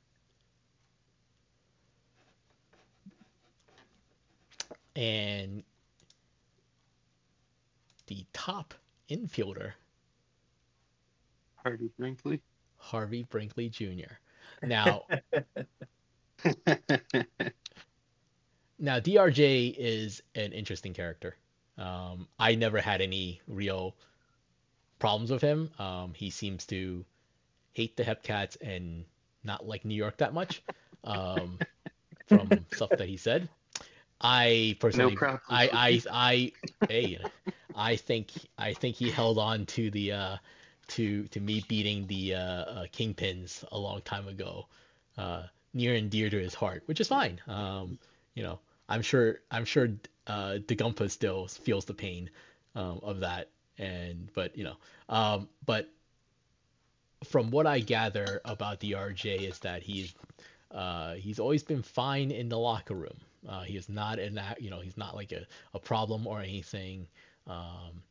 And 4.97 5.63
the 8.07 8.25
top 8.33 8.75
infielder. 9.11 9.73
Harvey 11.57 11.91
Brinkley. 11.99 12.41
Harvey 12.79 13.25
Brinkley 13.25 13.69
Jr. 13.69 14.15
Now, 14.63 15.03
now 18.79 19.01
DRJ 19.01 19.75
is 19.77 20.23
an 20.35 20.53
interesting 20.53 20.95
character. 20.95 21.37
Um, 21.77 22.27
I 22.39 22.55
never 22.55 22.81
had 22.81 23.03
any 23.03 23.43
real 23.47 23.97
problems 24.99 25.31
with 25.31 25.43
him. 25.43 25.71
Um, 25.79 26.15
he 26.15 26.31
seems 26.31 26.65
to 26.67 27.05
hate 27.73 27.97
the 27.97 28.05
Hepcats 28.05 28.57
and 28.63 29.05
not 29.45 29.67
like 29.67 29.85
New 29.85 29.95
York 29.95 30.17
that 30.19 30.33
much 30.33 30.63
um, 31.05 31.59
from 32.29 32.49
stuff 32.73 32.91
that 32.91 33.09
he 33.09 33.19
said. 33.19 33.49
I 34.21 34.77
personally, 34.81 35.19
no 35.21 35.39
I, 35.49 35.71
I, 35.73 36.03
I, 36.11 36.53
hey, 36.89 37.19
I 37.75 37.97
think 37.97 38.31
I 38.59 38.73
think 38.73 38.97
he 38.97 39.11
held 39.11 39.39
on 39.39 39.67
to 39.67 39.91
the 39.91 40.13
uh, 40.13 40.37
to 40.89 41.25
to 41.29 41.41
me 41.41 41.65
beating 41.69 42.07
the 42.07 42.35
uh, 42.35 42.41
uh, 42.41 42.87
kingpins 42.87 43.65
a 43.71 43.79
long 43.79 44.01
time 44.03 44.29
ago, 44.29 44.67
uh, 45.19 45.43
near 45.75 45.95
and 45.95 46.11
dear 46.11 46.31
to 46.31 46.39
his 46.39 46.55
heart, 46.55 46.83
which 46.87 47.01
is 47.01 47.09
fine. 47.09 47.41
Um, 47.47 47.99
you 48.35 48.43
know, 48.43 48.59
I'm 48.89 49.03
sure 49.03 49.41
I'm 49.51 49.65
sure 49.65 49.89
uh, 50.27 50.59
Dagumpa 50.67 51.11
still 51.11 51.47
feels 51.49 51.85
the 51.85 51.95
pain 51.95 52.31
um, 52.75 53.01
of 53.03 53.21
that, 53.21 53.49
and 53.79 54.31
but 54.33 54.57
you 54.57 54.65
know, 54.65 54.77
um, 55.09 55.49
but 55.65 55.89
from 57.25 57.51
what 57.51 57.67
I 57.67 57.81
gather 57.81 58.41
about 58.45 58.81
DRJ 58.81 59.49
is 59.49 59.59
that 59.61 59.83
he's 59.83 60.15
uh, 60.71 61.15
he's 61.15 61.39
always 61.39 61.63
been 61.63 61.83
fine 61.83 62.31
in 62.31 62.49
the 62.49 62.59
locker 62.59 62.95
room. 62.95 63.17
Uh, 63.49 63.63
he 63.63 63.77
is 63.77 63.89
not 63.89 64.19
that, 64.33 64.61
you 64.61 64.71
know, 64.71 64.81
he's 64.81 64.97
not 64.97 65.15
like 65.15 65.33
a, 65.33 65.47
a 65.75 65.79
problem 65.79 66.27
or 66.27 66.41
anything. 66.41 67.07
Um, 67.47 68.03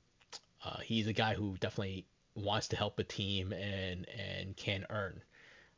uh, 0.63 0.79
he's 0.79 1.07
a 1.07 1.13
guy 1.13 1.33
who 1.33 1.57
definitely 1.59 2.05
wants 2.35 2.67
to 2.69 2.75
help 2.75 2.99
a 2.99 3.03
team 3.03 3.53
and 3.53 4.07
and 4.09 4.55
can 4.55 4.85
earn. 4.89 5.21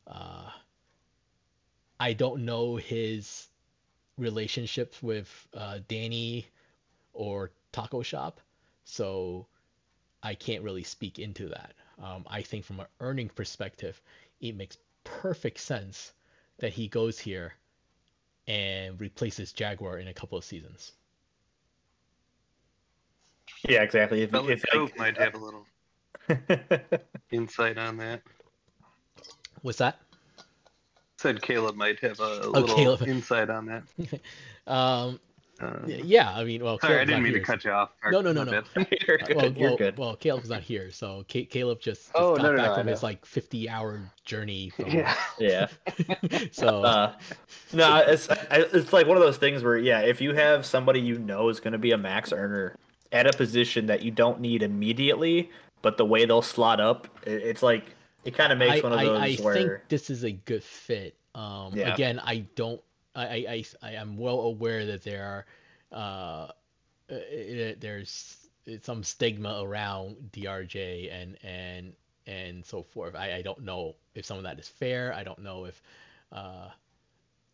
Uh, 0.05 0.49
I 1.99 2.14
don't 2.14 2.45
know 2.45 2.76
his 2.76 3.47
relationships 4.18 5.01
with 5.01 5.47
uh, 5.53 5.80
Danny 5.88 6.47
or 7.14 7.51
Taco 7.72 8.01
Shop, 8.03 8.39
so 8.86 9.47
I 10.22 10.36
can't 10.36 10.64
really 10.64 10.84
speak 10.84 11.20
into 11.20 11.49
that. 11.49 11.74
Um, 12.01 12.26
I 12.28 12.43
think 12.43 12.64
from 12.64 12.80
an 12.80 12.88
earning 12.99 13.30
perspective, 13.30 13.99
it 14.39 14.55
makes 14.55 14.78
perfect 15.03 15.60
sense 15.60 16.14
that 16.60 16.74
he 16.74 16.88
goes 16.88 17.18
here 17.20 17.53
and 18.48 19.00
replaces 19.00 19.52
Jaguar 19.52 20.00
in 20.00 20.08
a 20.08 20.14
couple 20.14 20.38
of 20.38 20.43
seasons. 20.43 20.93
Yeah, 23.68 23.82
exactly. 23.82 24.22
If, 24.22 24.34
if 24.34 24.64
Coke 24.72 24.91
like, 24.91 24.98
might 24.98 25.18
have 25.18 25.36
a 25.36 25.38
little 25.38 25.66
insight 27.32 27.78
on 27.78 27.98
that. 27.98 28.22
What's 29.62 29.80
that? 29.80 30.00
Said 31.18 31.41
Caleb 31.41 31.76
might 31.76 32.00
have 32.02 32.20
a, 32.20 32.24
a 32.24 32.41
oh, 32.45 32.52
little 32.52 32.76
Caleb. 32.76 33.08
insight 33.08 33.50
on 33.50 33.66
that. 33.66 33.84
um, 34.68 35.20
uh, 35.62 35.80
yeah, 35.86 36.32
I 36.32 36.43
mean, 36.43 36.64
well, 36.64 36.80
sorry, 36.80 36.93
Caleb's 36.93 37.01
I 37.01 37.05
didn't 37.05 37.24
mean 37.24 37.34
here, 37.34 37.41
to 37.41 37.45
cut 37.45 37.64
you 37.64 37.72
off. 37.72 37.89
No, 38.12 38.22
no, 38.22 38.32
no, 38.32 38.43
no. 38.43 38.64
you're, 39.08 39.20
well, 39.36 39.51
you're 39.51 39.70
well, 39.70 39.78
good. 39.78 39.97
Well, 39.97 40.16
Caleb's 40.16 40.49
not 40.49 40.62
here, 40.62 40.91
so 40.91 41.26
Caleb 41.28 41.80
just, 41.80 42.05
just 42.05 42.12
oh, 42.16 42.36
got 42.36 42.43
no, 42.43 42.51
no, 42.51 42.58
back 42.58 42.70
no, 42.70 42.76
from 42.76 42.88
his 42.88 43.03
like 43.03 43.26
50-hour 43.26 44.01
journey. 44.26 44.70
From, 44.78 44.89
yeah, 44.89 45.16
yeah. 45.39 45.68
so 46.51 46.84
uh, 46.84 47.14
no, 47.74 48.03
it's 48.05 48.28
it's 48.51 48.93
like 48.93 49.08
one 49.08 49.18
of 49.18 49.24
those 49.24 49.38
things 49.38 49.64
where 49.64 49.78
yeah, 49.78 50.01
if 50.01 50.22
you 50.22 50.34
have 50.34 50.66
somebody 50.66 50.99
you 50.99 51.18
know 51.18 51.49
is 51.49 51.60
going 51.60 51.72
to 51.72 51.78
be 51.78 51.91
a 51.91 51.97
max 51.97 52.32
earner 52.32 52.76
at 53.12 53.26
a 53.26 53.36
position 53.36 53.88
that 53.88 54.01
you 54.03 54.12
don't 54.12 54.39
need 54.39 54.62
immediately, 54.64 55.49
but 55.82 55.97
the 55.97 56.05
way 56.05 56.26
they'll 56.26 56.41
slot 56.41 56.80
up, 56.80 57.08
it's 57.26 57.64
like 57.64 57.95
it 58.26 58.36
kind 58.36 58.51
of 58.51 58.60
makes 58.60 58.84
I, 58.84 58.88
one 58.88 58.93
of 58.93 58.99
those 58.99 59.20
I, 59.20 59.26
I 59.26 59.36
where 59.43 59.53
think 59.53 59.72
this 59.88 60.10
is 60.10 60.24
a 60.24 60.32
good 60.32 60.64
fit. 60.64 61.16
Um, 61.34 61.74
yeah. 61.74 61.93
Again, 61.93 62.20
I 62.24 62.45
don't 62.55 62.82
I, 63.18 63.45
I, 63.49 63.65
I 63.82 63.91
am 63.93 64.18
well 64.18 64.41
aware 64.41 64.86
that 64.86 65.03
there 65.03 65.45
are 65.91 65.97
uh, 65.97 66.51
there's 67.80 68.38
some 68.82 69.03
stigma 69.03 69.61
around 69.61 70.18
DRJ 70.32 71.11
and 71.11 71.38
and 71.43 71.93
and 72.28 72.65
so 72.65 72.84
forth. 72.84 73.15
I, 73.15 73.36
I 73.36 73.41
don't 73.41 73.63
know 73.63 73.95
if 74.13 74.26
some 74.26 74.38
of 74.38 74.43
that 74.43 74.59
is 74.59 74.68
fair. 74.68 75.13
I 75.13 75.24
don't 75.24 75.39
know 75.39 75.65
if 75.65 75.82
uh, 76.32 76.70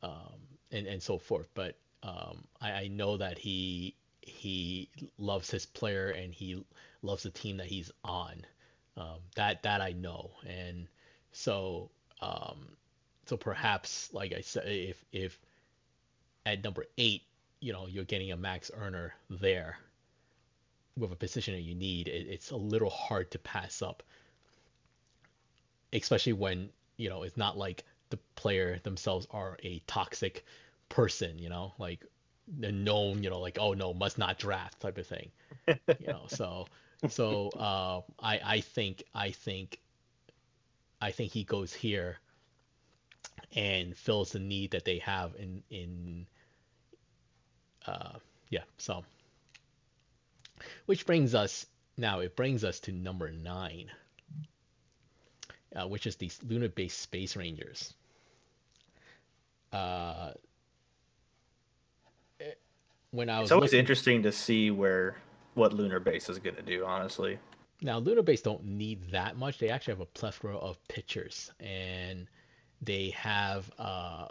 um, 0.01 0.39
and 0.71 0.87
and 0.87 1.01
so 1.01 1.17
forth. 1.17 1.47
But 1.53 1.75
um, 2.03 2.43
I, 2.61 2.71
I 2.71 2.87
know 2.87 3.17
that 3.17 3.37
he 3.37 3.95
he 4.21 4.89
loves 5.17 5.49
his 5.51 5.65
player 5.65 6.09
and 6.09 6.33
he 6.33 6.63
loves 7.01 7.23
the 7.23 7.31
team 7.31 7.57
that 7.57 7.67
he's 7.67 7.91
on. 8.03 8.45
Um, 8.97 9.19
that 9.35 9.63
that 9.63 9.81
I 9.81 9.93
know, 9.93 10.31
and 10.47 10.87
so 11.31 11.89
um, 12.21 12.67
so 13.25 13.37
perhaps 13.37 14.13
like 14.13 14.33
I 14.33 14.41
said, 14.41 14.67
if 14.67 15.03
if 15.11 15.39
at 16.45 16.63
number 16.63 16.85
eight, 16.97 17.23
you 17.59 17.73
know, 17.73 17.87
you're 17.87 18.03
getting 18.03 18.31
a 18.31 18.37
max 18.37 18.71
earner 18.75 19.13
there 19.29 19.77
with 20.97 21.11
a 21.11 21.15
position 21.15 21.53
that 21.53 21.61
you 21.61 21.75
need. 21.75 22.07
It, 22.07 22.27
it's 22.29 22.51
a 22.51 22.57
little 22.57 22.89
hard 22.89 23.31
to 23.31 23.39
pass 23.39 23.81
up, 23.81 24.03
especially 25.91 26.33
when 26.33 26.69
you 26.97 27.09
know 27.09 27.23
it's 27.23 27.37
not 27.37 27.57
like 27.57 27.83
the 28.09 28.17
player 28.35 28.79
themselves 28.83 29.27
are 29.31 29.57
a 29.63 29.81
toxic 29.87 30.45
person. 30.89 31.39
You 31.39 31.49
know, 31.49 31.73
like 31.79 32.05
the 32.59 32.71
known, 32.71 33.23
you 33.23 33.29
know, 33.29 33.39
like 33.39 33.57
oh 33.59 33.73
no, 33.73 33.93
must 33.93 34.17
not 34.17 34.37
draft 34.37 34.79
type 34.79 34.97
of 34.97 35.07
thing. 35.07 35.31
you 35.67 36.07
know, 36.07 36.25
so 36.27 36.67
so 37.09 37.49
uh, 37.49 38.01
I 38.19 38.39
I 38.43 38.61
think 38.61 39.03
I 39.15 39.31
think 39.31 39.79
I 41.01 41.11
think 41.11 41.31
he 41.31 41.43
goes 41.43 41.73
here 41.73 42.17
and 43.55 43.95
fills 43.95 44.31
the 44.31 44.39
need 44.39 44.71
that 44.71 44.85
they 44.85 44.99
have 44.99 45.35
in 45.37 45.63
in 45.69 46.25
uh, 47.87 48.13
yeah, 48.49 48.63
so 48.77 49.03
which 50.85 51.05
brings 51.05 51.35
us 51.35 51.65
now 51.97 52.19
it 52.19 52.35
brings 52.35 52.63
us 52.63 52.79
to 52.81 52.91
number 52.91 53.31
nine, 53.31 53.89
uh, 55.75 55.87
which 55.87 56.07
is 56.07 56.15
the 56.15 56.31
lunar-based 56.47 56.99
space 56.99 57.35
rangers. 57.35 57.93
Uh, 59.71 60.31
when 63.11 63.29
I 63.29 63.39
was 63.39 63.47
it's 63.47 63.51
always 63.51 63.71
looking, 63.71 63.79
interesting 63.79 64.23
to 64.23 64.31
see 64.31 64.71
where 64.71 65.15
what 65.55 65.73
lunar 65.73 65.99
base 65.99 66.29
is 66.29 66.39
going 66.39 66.55
to 66.55 66.61
do. 66.61 66.85
Honestly, 66.85 67.39
now 67.81 67.99
lunar 67.99 68.23
base 68.23 68.41
don't 68.41 68.63
need 68.65 69.11
that 69.11 69.37
much. 69.37 69.59
They 69.59 69.69
actually 69.69 69.93
have 69.93 70.01
a 70.01 70.05
plethora 70.07 70.57
of 70.57 70.77
pitchers, 70.87 71.51
and 71.59 72.27
they 72.81 73.11
have 73.11 73.71
uh, 73.77 74.27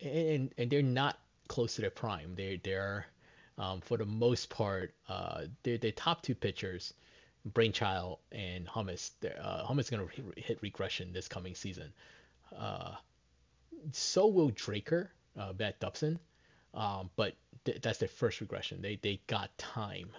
and 0.00 0.52
and 0.58 0.70
they're 0.70 0.82
not 0.82 1.18
close 1.50 1.74
to 1.74 1.82
their 1.82 1.90
prime. 1.90 2.34
They 2.36 2.60
they're 2.62 3.06
um, 3.58 3.80
for 3.82 3.98
the 3.98 4.06
most 4.06 4.48
part 4.50 4.94
uh, 5.08 5.42
they're 5.64 5.78
the 5.78 5.92
top 5.92 6.22
two 6.22 6.34
pitchers, 6.34 6.94
Brainchild 7.44 8.20
and 8.32 8.66
Hummus. 8.66 9.10
Uh, 9.24 9.66
Hummus 9.66 9.80
is 9.80 9.90
gonna 9.90 10.06
hit 10.36 10.58
regression 10.62 11.12
this 11.12 11.28
coming 11.28 11.54
season. 11.54 11.92
Uh, 12.56 12.94
so 13.92 14.26
will 14.28 14.52
Draker, 14.52 15.08
uh, 15.38 15.52
Matt 15.58 15.80
Dobson, 15.80 16.18
um, 16.74 17.10
but 17.16 17.34
th- 17.64 17.80
that's 17.82 17.98
their 17.98 18.08
first 18.08 18.40
regression. 18.40 18.80
They 18.80 18.96
they 19.02 19.20
got 19.26 19.56
time 19.58 20.10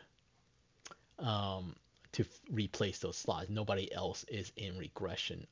um, 1.20 1.76
to 2.14 2.24
f- 2.24 2.42
replace 2.52 3.00
those 3.00 3.18
slots. 3.18 3.50
Nobody 3.50 3.92
else 3.94 4.26
is 4.26 4.52
in 4.58 4.78
regression 4.78 5.48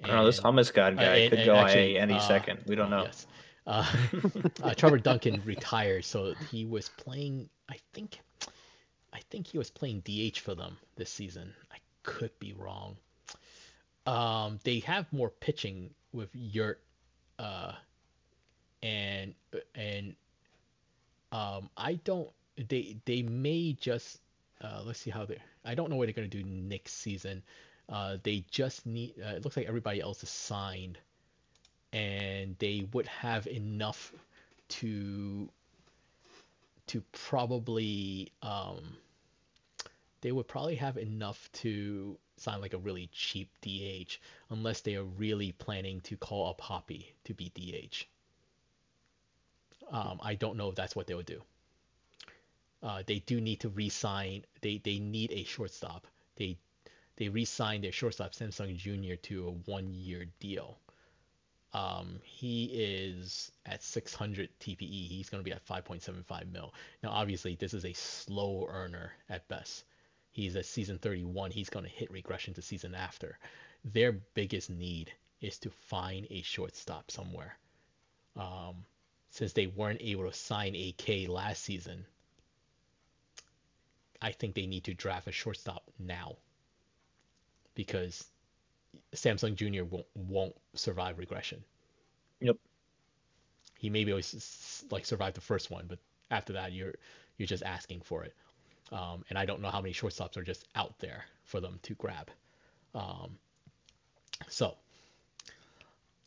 And, 0.00 0.12
I 0.12 0.16
know 0.16 0.26
this 0.26 0.40
hummus 0.40 0.72
god 0.72 0.96
guy 0.96 1.04
uh, 1.04 1.16
and, 1.16 1.30
could 1.30 1.46
go 1.46 1.56
actually, 1.56 1.98
any 1.98 2.14
uh, 2.14 2.20
second. 2.20 2.60
We 2.66 2.74
don't 2.74 2.90
know. 2.90 3.04
Yes. 3.04 3.26
Uh, 3.70 3.86
uh, 4.64 4.74
Trevor 4.74 4.98
Duncan 4.98 5.40
retired, 5.44 6.04
so 6.04 6.34
he 6.50 6.66
was 6.66 6.88
playing. 6.88 7.48
I 7.68 7.76
think, 7.92 8.18
I 9.12 9.20
think 9.30 9.46
he 9.46 9.58
was 9.58 9.70
playing 9.70 10.00
DH 10.00 10.38
for 10.38 10.56
them 10.56 10.76
this 10.96 11.08
season. 11.08 11.54
I 11.70 11.76
could 12.02 12.36
be 12.40 12.52
wrong. 12.52 12.96
Um, 14.06 14.58
they 14.64 14.80
have 14.80 15.12
more 15.12 15.30
pitching 15.30 15.90
with 16.12 16.30
Yurt, 16.34 16.80
uh, 17.38 17.74
and 18.82 19.34
and 19.76 20.16
um, 21.30 21.70
I 21.76 21.94
don't. 22.02 22.28
They 22.68 22.96
they 23.04 23.22
may 23.22 23.76
just 23.80 24.18
uh, 24.60 24.82
let's 24.84 24.98
see 24.98 25.10
how 25.10 25.26
they. 25.26 25.38
I 25.64 25.76
don't 25.76 25.90
know 25.90 25.96
what 25.96 26.06
they're 26.06 26.12
gonna 26.12 26.26
do 26.26 26.42
next 26.42 26.94
season. 26.94 27.40
Uh, 27.88 28.16
they 28.24 28.44
just 28.50 28.84
need. 28.84 29.14
Uh, 29.24 29.36
it 29.36 29.44
looks 29.44 29.56
like 29.56 29.66
everybody 29.66 30.00
else 30.00 30.24
is 30.24 30.30
signed, 30.30 30.98
and 31.92 32.56
they 32.58 32.86
would 32.92 33.06
have 33.06 33.46
enough 33.46 34.12
to 34.68 35.48
to 36.86 37.02
probably 37.12 38.32
um, 38.42 38.96
they 40.20 40.32
would 40.32 40.48
probably 40.48 40.74
have 40.76 40.96
enough 40.96 41.48
to 41.52 42.18
sign 42.36 42.60
like 42.60 42.74
a 42.74 42.78
really 42.78 43.08
cheap 43.12 43.48
DH 43.62 44.18
unless 44.50 44.80
they 44.80 44.96
are 44.96 45.04
really 45.04 45.52
planning 45.52 46.00
to 46.02 46.16
call 46.16 46.48
up 46.48 46.60
Hoppy 46.60 47.14
to 47.24 47.34
be 47.34 47.52
DH. 47.54 48.06
Um, 49.92 50.20
I 50.22 50.34
don't 50.34 50.56
know 50.56 50.68
if 50.68 50.74
that's 50.74 50.96
what 50.96 51.06
they 51.06 51.14
would 51.14 51.26
do. 51.26 51.42
Uh, 52.82 53.02
they 53.06 53.18
do 53.20 53.40
need 53.40 53.60
to 53.60 53.68
re-sign. 53.68 54.44
They 54.62 54.80
they 54.82 54.98
need 54.98 55.32
a 55.32 55.44
shortstop. 55.44 56.06
They 56.36 56.56
they 57.16 57.28
re-signed 57.28 57.84
their 57.84 57.92
shortstop 57.92 58.32
Samsung 58.32 58.76
Jr. 58.76 59.16
to 59.16 59.48
a 59.48 59.70
one-year 59.70 60.26
deal. 60.38 60.78
Um, 61.72 62.20
he 62.24 62.64
is 62.64 63.52
at 63.64 63.82
600 63.82 64.48
TPE. 64.60 65.08
He's 65.08 65.28
going 65.28 65.40
to 65.42 65.48
be 65.48 65.52
at 65.52 65.64
5.75 65.66 66.50
mil. 66.52 66.74
Now, 67.02 67.10
obviously, 67.10 67.54
this 67.54 67.74
is 67.74 67.84
a 67.84 67.92
slow 67.92 68.66
earner 68.68 69.12
at 69.28 69.46
best. 69.48 69.84
He's 70.32 70.56
at 70.56 70.66
season 70.66 70.98
31. 70.98 71.50
He's 71.50 71.70
going 71.70 71.84
to 71.84 71.90
hit 71.90 72.10
regression 72.10 72.54
to 72.54 72.62
season 72.62 72.94
after. 72.94 73.38
Their 73.84 74.12
biggest 74.12 74.70
need 74.70 75.12
is 75.40 75.58
to 75.58 75.70
find 75.70 76.26
a 76.30 76.42
shortstop 76.42 77.10
somewhere. 77.10 77.56
Um, 78.36 78.84
since 79.30 79.52
they 79.52 79.66
weren't 79.66 80.02
able 80.02 80.28
to 80.28 80.36
sign 80.36 80.74
AK 80.74 81.28
last 81.28 81.62
season, 81.62 82.04
I 84.20 84.32
think 84.32 84.54
they 84.54 84.66
need 84.66 84.84
to 84.84 84.94
draft 84.94 85.28
a 85.28 85.32
shortstop 85.32 85.84
now 85.98 86.36
because 87.74 88.26
Samsung 89.14 89.54
Jr. 89.54 89.84
won't 89.84 90.06
won't 90.14 90.56
survive 90.74 91.18
regression. 91.18 91.62
Yep. 92.40 92.56
He 93.78 93.90
maybe 93.90 94.12
always 94.12 94.84
like 94.90 95.06
survive 95.06 95.34
the 95.34 95.40
first 95.40 95.70
one, 95.70 95.86
but 95.88 95.98
after 96.30 96.52
that 96.54 96.72
you're 96.72 96.94
you're 97.36 97.46
just 97.46 97.62
asking 97.62 98.02
for 98.02 98.24
it. 98.24 98.34
Um, 98.92 99.24
and 99.30 99.38
I 99.38 99.46
don't 99.46 99.60
know 99.60 99.70
how 99.70 99.80
many 99.80 99.94
shortstops 99.94 100.36
are 100.36 100.42
just 100.42 100.66
out 100.74 100.98
there 100.98 101.24
for 101.44 101.60
them 101.60 101.78
to 101.82 101.94
grab. 101.94 102.30
Um, 102.94 103.38
so, 104.48 104.74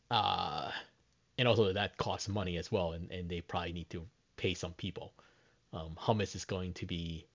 uh, 0.09 0.71
and 1.37 1.47
also 1.47 1.73
that 1.73 1.97
costs 1.97 2.29
money 2.29 2.57
as 2.57 2.71
well, 2.71 2.93
and, 2.93 3.11
and 3.11 3.29
they 3.29 3.41
probably 3.41 3.73
need 3.73 3.89
to 3.89 4.05
pay 4.37 4.53
some 4.53 4.73
people. 4.73 5.13
Um, 5.73 5.97
Hummus 5.99 6.35
is 6.35 6.45
going 6.45 6.73
to 6.73 6.85
be 6.85 7.25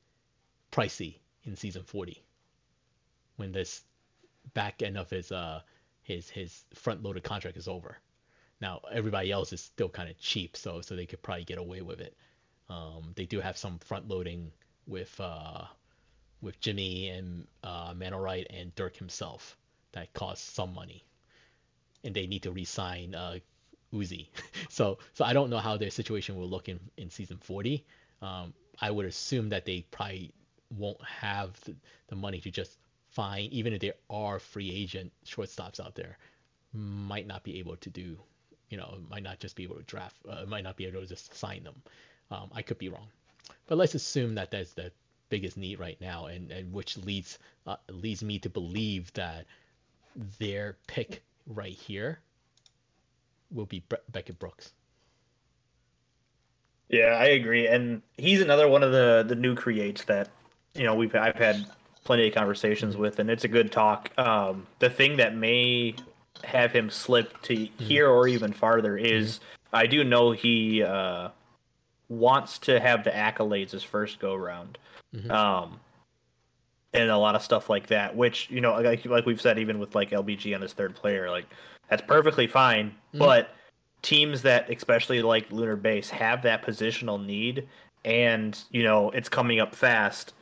pricey 0.72 1.16
in 1.44 1.56
season 1.56 1.82
40 1.82 2.22
when 3.36 3.52
this 3.52 3.82
back 4.54 4.82
end 4.82 4.96
of 4.96 5.10
his 5.10 5.32
uh 5.32 5.60
his 6.02 6.30
his 6.30 6.64
front 6.74 7.02
loaded 7.02 7.22
contract 7.22 7.56
is 7.56 7.68
over. 7.68 7.98
Now 8.60 8.80
everybody 8.90 9.30
else 9.30 9.52
is 9.52 9.60
still 9.60 9.88
kind 9.88 10.08
of 10.08 10.18
cheap, 10.18 10.56
so 10.56 10.80
so 10.80 10.96
they 10.96 11.06
could 11.06 11.22
probably 11.22 11.44
get 11.44 11.58
away 11.58 11.82
with 11.82 12.00
it. 12.00 12.16
Um, 12.68 13.12
they 13.14 13.24
do 13.24 13.40
have 13.40 13.56
some 13.56 13.78
front 13.78 14.08
loading 14.08 14.52
with 14.86 15.14
uh, 15.20 15.64
with 16.40 16.60
Jimmy 16.60 17.08
and 17.08 17.46
uh, 17.62 17.94
Wright 17.96 18.46
and 18.50 18.74
Dirk 18.74 18.96
himself 18.96 19.56
that 19.92 20.12
costs 20.12 20.50
some 20.50 20.74
money, 20.74 21.04
and 22.04 22.14
they 22.14 22.26
need 22.26 22.42
to 22.42 22.50
re-sign 22.52 23.14
uh, 23.14 23.38
Uzi. 23.92 24.28
so 24.68 24.98
so 25.14 25.24
I 25.24 25.32
don't 25.32 25.50
know 25.50 25.58
how 25.58 25.76
their 25.76 25.90
situation 25.90 26.36
will 26.36 26.48
look 26.48 26.68
in 26.68 26.80
in 26.96 27.10
season 27.10 27.38
40. 27.38 27.84
Um, 28.20 28.54
I 28.80 28.90
would 28.90 29.06
assume 29.06 29.48
that 29.50 29.64
they 29.64 29.86
probably 29.90 30.32
won't 30.70 31.02
have 31.04 31.58
the, 31.64 31.74
the 32.08 32.16
money 32.16 32.40
to 32.40 32.50
just 32.50 32.78
find, 33.18 33.52
even 33.52 33.72
if 33.72 33.80
there 33.80 33.94
are 34.08 34.38
free 34.38 34.70
agent 34.70 35.12
shortstops 35.26 35.80
out 35.80 35.96
there, 35.96 36.16
might 36.72 37.26
not 37.26 37.42
be 37.42 37.58
able 37.58 37.74
to 37.78 37.90
do, 37.90 38.16
you 38.68 38.76
know, 38.76 38.98
might 39.10 39.24
not 39.24 39.40
just 39.40 39.56
be 39.56 39.64
able 39.64 39.74
to 39.74 39.82
draft, 39.82 40.14
uh, 40.28 40.44
might 40.46 40.62
not 40.62 40.76
be 40.76 40.86
able 40.86 41.00
to 41.00 41.06
just 41.06 41.34
sign 41.34 41.64
them. 41.64 41.82
Um, 42.30 42.48
I 42.54 42.62
could 42.62 42.78
be 42.78 42.88
wrong, 42.88 43.08
but 43.66 43.76
let's 43.76 43.96
assume 43.96 44.36
that 44.36 44.52
that's 44.52 44.72
the 44.72 44.92
biggest 45.30 45.56
need 45.56 45.80
right 45.80 46.00
now, 46.00 46.26
and, 46.26 46.52
and 46.52 46.72
which 46.72 46.96
leads 46.96 47.40
uh, 47.66 47.74
leads 47.90 48.22
me 48.22 48.38
to 48.38 48.48
believe 48.48 49.12
that 49.14 49.46
their 50.38 50.76
pick 50.86 51.22
right 51.48 51.72
here 51.72 52.20
will 53.50 53.66
be 53.66 53.82
Bre- 53.88 54.06
Beckett 54.12 54.38
Brooks. 54.38 54.72
Yeah, 56.88 57.16
I 57.18 57.26
agree, 57.26 57.66
and 57.66 58.00
he's 58.16 58.40
another 58.42 58.68
one 58.68 58.84
of 58.84 58.92
the 58.92 59.24
the 59.26 59.34
new 59.34 59.56
creates 59.56 60.04
that 60.04 60.28
you 60.74 60.84
know 60.84 60.94
we've 60.94 61.14
I've 61.16 61.34
had 61.34 61.66
plenty 62.08 62.26
of 62.26 62.34
conversations 62.34 62.96
with, 62.96 63.18
and 63.18 63.28
it's 63.28 63.44
a 63.44 63.48
good 63.48 63.70
talk. 63.70 64.10
Um, 64.16 64.66
the 64.78 64.88
thing 64.88 65.18
that 65.18 65.36
may 65.36 65.94
have 66.42 66.72
him 66.72 66.88
slip 66.88 67.38
to 67.42 67.54
mm-hmm. 67.54 67.84
here 67.84 68.08
or 68.08 68.26
even 68.26 68.50
farther 68.50 68.96
is 68.96 69.34
mm-hmm. 69.34 69.76
I 69.76 69.86
do 69.86 70.02
know 70.04 70.30
he 70.32 70.82
uh, 70.82 71.28
wants 72.08 72.58
to 72.60 72.80
have 72.80 73.04
the 73.04 73.10
accolades 73.10 73.72
his 73.72 73.82
first 73.82 74.20
go 74.20 74.34
round. 74.34 74.78
Mm-hmm. 75.14 75.30
Um, 75.30 75.80
and 76.94 77.10
a 77.10 77.18
lot 77.18 77.34
of 77.34 77.42
stuff 77.42 77.68
like 77.68 77.88
that, 77.88 78.16
which 78.16 78.48
you 78.50 78.62
know, 78.62 78.72
like 78.80 79.04
like 79.04 79.26
we've 79.26 79.40
said, 79.40 79.58
even 79.58 79.78
with 79.78 79.94
like 79.94 80.10
LBG 80.10 80.54
on 80.54 80.62
his 80.62 80.72
third 80.72 80.96
player, 80.96 81.30
like 81.30 81.44
that's 81.90 82.00
perfectly 82.00 82.46
fine. 82.46 82.88
Mm-hmm. 82.88 83.18
But 83.18 83.50
teams 84.00 84.40
that, 84.42 84.70
especially 84.70 85.20
like 85.20 85.52
Lunar 85.52 85.76
Base, 85.76 86.08
have 86.08 86.40
that 86.44 86.64
positional 86.64 87.22
need, 87.22 87.68
and 88.06 88.58
you 88.70 88.82
know 88.82 89.10
it's 89.10 89.28
coming 89.28 89.60
up 89.60 89.74
fast 89.74 90.32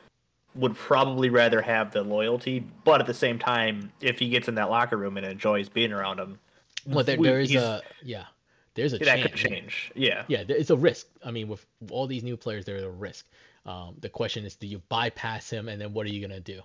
would 0.57 0.75
probably 0.75 1.29
rather 1.29 1.61
have 1.61 1.91
the 1.91 2.01
loyalty, 2.01 2.65
but 2.83 2.99
at 2.99 3.07
the 3.07 3.13
same 3.13 3.37
time, 3.39 3.91
if 4.01 4.19
he 4.19 4.29
gets 4.29 4.47
in 4.47 4.55
that 4.55 4.69
locker 4.69 4.97
room 4.97 5.17
and 5.17 5.25
enjoys 5.25 5.69
being 5.69 5.93
around 5.93 6.17
them, 6.17 6.39
well, 6.85 7.03
there, 7.03 7.17
there 7.17 7.39
is 7.39 7.53
a 7.55 7.81
yeah, 8.03 8.25
there's 8.73 8.93
a 8.93 8.97
that 8.99 9.21
could 9.21 9.35
change. 9.35 9.91
Yeah, 9.95 10.23
yeah, 10.27 10.43
it's 10.47 10.69
a 10.69 10.75
risk. 10.75 11.07
I 11.23 11.31
mean, 11.31 11.47
with 11.47 11.65
all 11.91 12.07
these 12.07 12.23
new 12.23 12.37
players, 12.37 12.65
there's 12.65 12.83
a 12.83 12.89
risk. 12.89 13.27
Um, 13.65 13.95
the 13.99 14.09
question 14.09 14.45
is, 14.45 14.55
do 14.55 14.67
you 14.67 14.81
bypass 14.89 15.49
him, 15.49 15.67
and 15.67 15.79
then 15.79 15.93
what 15.93 16.05
are 16.05 16.09
you 16.09 16.25
gonna 16.25 16.39
do? 16.39 16.61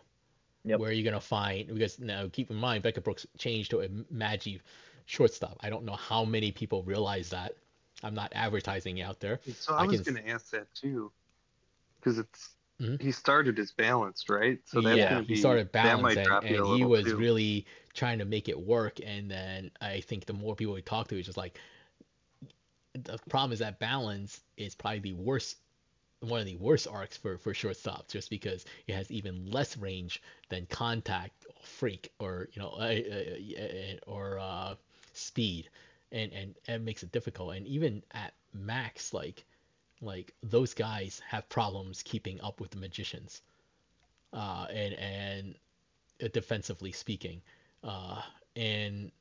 Yep. 0.64 0.78
Where 0.78 0.90
are 0.90 0.92
you 0.92 1.04
gonna 1.04 1.20
find? 1.20 1.66
Because 1.66 1.98
now, 1.98 2.28
keep 2.32 2.50
in 2.50 2.56
mind, 2.56 2.82
Beckett 2.82 3.04
Brooks 3.04 3.26
changed 3.36 3.70
to 3.72 3.80
a 3.80 3.88
Magi 4.10 4.58
shortstop. 5.06 5.58
I 5.60 5.70
don't 5.70 5.84
know 5.84 5.96
how 5.96 6.24
many 6.24 6.52
people 6.52 6.82
realize 6.84 7.30
that. 7.30 7.56
I'm 8.04 8.14
not 8.14 8.32
advertising 8.34 9.02
out 9.02 9.20
there. 9.20 9.40
So 9.58 9.74
I, 9.74 9.82
I 9.82 9.86
was 9.86 10.00
can... 10.00 10.14
gonna 10.14 10.28
ask 10.28 10.50
that 10.50 10.72
too, 10.74 11.10
because 11.98 12.18
it's 12.18 12.50
Mm-hmm. 12.80 13.04
He 13.04 13.12
started 13.12 13.58
as 13.58 13.70
balanced, 13.70 14.28
right? 14.28 14.58
So 14.64 14.80
that's 14.80 14.96
yeah, 14.96 15.20
be, 15.20 15.34
he 15.34 15.40
started 15.40 15.70
balanced, 15.72 16.16
and, 16.16 16.44
and 16.44 16.66
he 16.66 16.84
was 16.84 17.04
too. 17.04 17.16
really 17.16 17.66
trying 17.94 18.18
to 18.18 18.24
make 18.24 18.48
it 18.48 18.58
work. 18.58 18.98
And 19.04 19.30
then 19.30 19.70
I 19.80 20.00
think 20.00 20.24
the 20.24 20.32
more 20.32 20.56
people 20.56 20.74
we 20.74 20.82
talk 20.82 21.08
to, 21.08 21.16
it's 21.16 21.26
just 21.26 21.38
like 21.38 21.58
the 22.94 23.18
problem 23.28 23.52
is 23.52 23.60
that 23.60 23.78
balance 23.78 24.40
is 24.56 24.74
probably 24.74 25.00
the 25.00 25.12
worst, 25.12 25.58
one 26.20 26.40
of 26.40 26.46
the 26.46 26.56
worst 26.56 26.88
arcs 26.90 27.16
for 27.16 27.38
for 27.38 27.52
shortstops, 27.52 28.08
just 28.08 28.30
because 28.30 28.64
it 28.86 28.94
has 28.94 29.10
even 29.10 29.50
less 29.50 29.76
range 29.76 30.22
than 30.48 30.66
contact, 30.66 31.46
or 31.48 31.62
freak, 31.62 32.12
or 32.18 32.48
you 32.52 32.62
know, 32.62 32.70
uh, 32.70 32.94
uh, 33.10 33.62
uh, 33.62 34.10
or 34.10 34.38
uh, 34.38 34.74
speed, 35.12 35.68
and 36.10 36.32
and 36.32 36.54
it 36.66 36.80
makes 36.82 37.02
it 37.02 37.12
difficult. 37.12 37.54
And 37.54 37.66
even 37.66 38.02
at 38.12 38.34
max, 38.52 39.14
like 39.14 39.44
like 40.02 40.34
those 40.42 40.74
guys 40.74 41.22
have 41.28 41.48
problems 41.48 42.02
keeping 42.02 42.40
up 42.40 42.60
with 42.60 42.70
the 42.70 42.76
magicians, 42.76 43.40
uh, 44.32 44.66
and 44.70 44.94
and 44.94 45.54
uh, 46.22 46.28
defensively 46.32 46.92
speaking, 46.92 47.40
uh, 47.84 48.20
and 48.56 49.12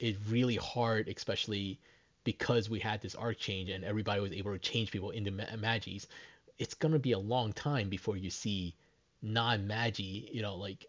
it's 0.00 0.18
really 0.28 0.56
hard, 0.56 1.08
especially 1.08 1.78
because 2.24 2.68
we 2.68 2.80
had 2.80 3.00
this 3.00 3.14
arc 3.14 3.38
change 3.38 3.68
and 3.70 3.84
everybody 3.84 4.20
was 4.20 4.32
able 4.32 4.52
to 4.52 4.58
change 4.58 4.90
people 4.90 5.10
into 5.10 5.30
ma- 5.30 5.44
Magis. 5.56 6.06
It's 6.58 6.74
gonna 6.74 6.98
be 6.98 7.12
a 7.12 7.18
long 7.18 7.52
time 7.52 7.88
before 7.88 8.16
you 8.16 8.30
see 8.30 8.74
non-Magi, 9.22 10.02
you 10.32 10.42
know, 10.42 10.56
like 10.56 10.86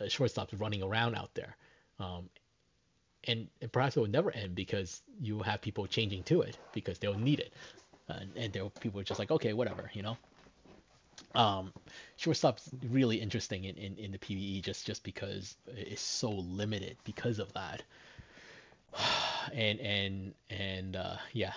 uh, 0.00 0.04
shortstops 0.04 0.58
running 0.60 0.82
around 0.82 1.16
out 1.16 1.34
there. 1.34 1.56
Um, 1.98 2.28
and, 3.24 3.48
and 3.60 3.72
perhaps 3.72 3.96
it 3.96 4.00
will 4.00 4.08
never 4.08 4.30
end 4.30 4.54
because 4.54 5.02
you 5.20 5.40
have 5.40 5.60
people 5.60 5.86
changing 5.86 6.22
to 6.24 6.42
it 6.42 6.56
because 6.72 6.98
they'll 6.98 7.18
need 7.18 7.40
it 7.40 7.52
and, 8.08 8.30
and 8.36 8.52
there 8.52 8.64
were 8.64 8.70
people 8.70 9.02
just 9.02 9.18
like, 9.18 9.30
okay, 9.30 9.52
whatever, 9.52 9.90
you 9.92 10.02
know. 10.02 10.16
Um, 11.34 11.72
shortstop's 12.16 12.70
really 12.90 13.20
interesting 13.20 13.64
in, 13.64 13.76
in, 13.76 13.96
in 13.96 14.12
the 14.12 14.18
PBE 14.18 14.62
just 14.62 14.86
just 14.86 15.02
because 15.02 15.56
it's 15.66 16.02
so 16.02 16.30
limited 16.30 16.96
because 17.04 17.38
of 17.38 17.52
that. 17.54 17.82
And 19.54 19.80
and 19.80 20.34
and 20.50 20.94
uh, 20.94 21.16
yeah, 21.32 21.54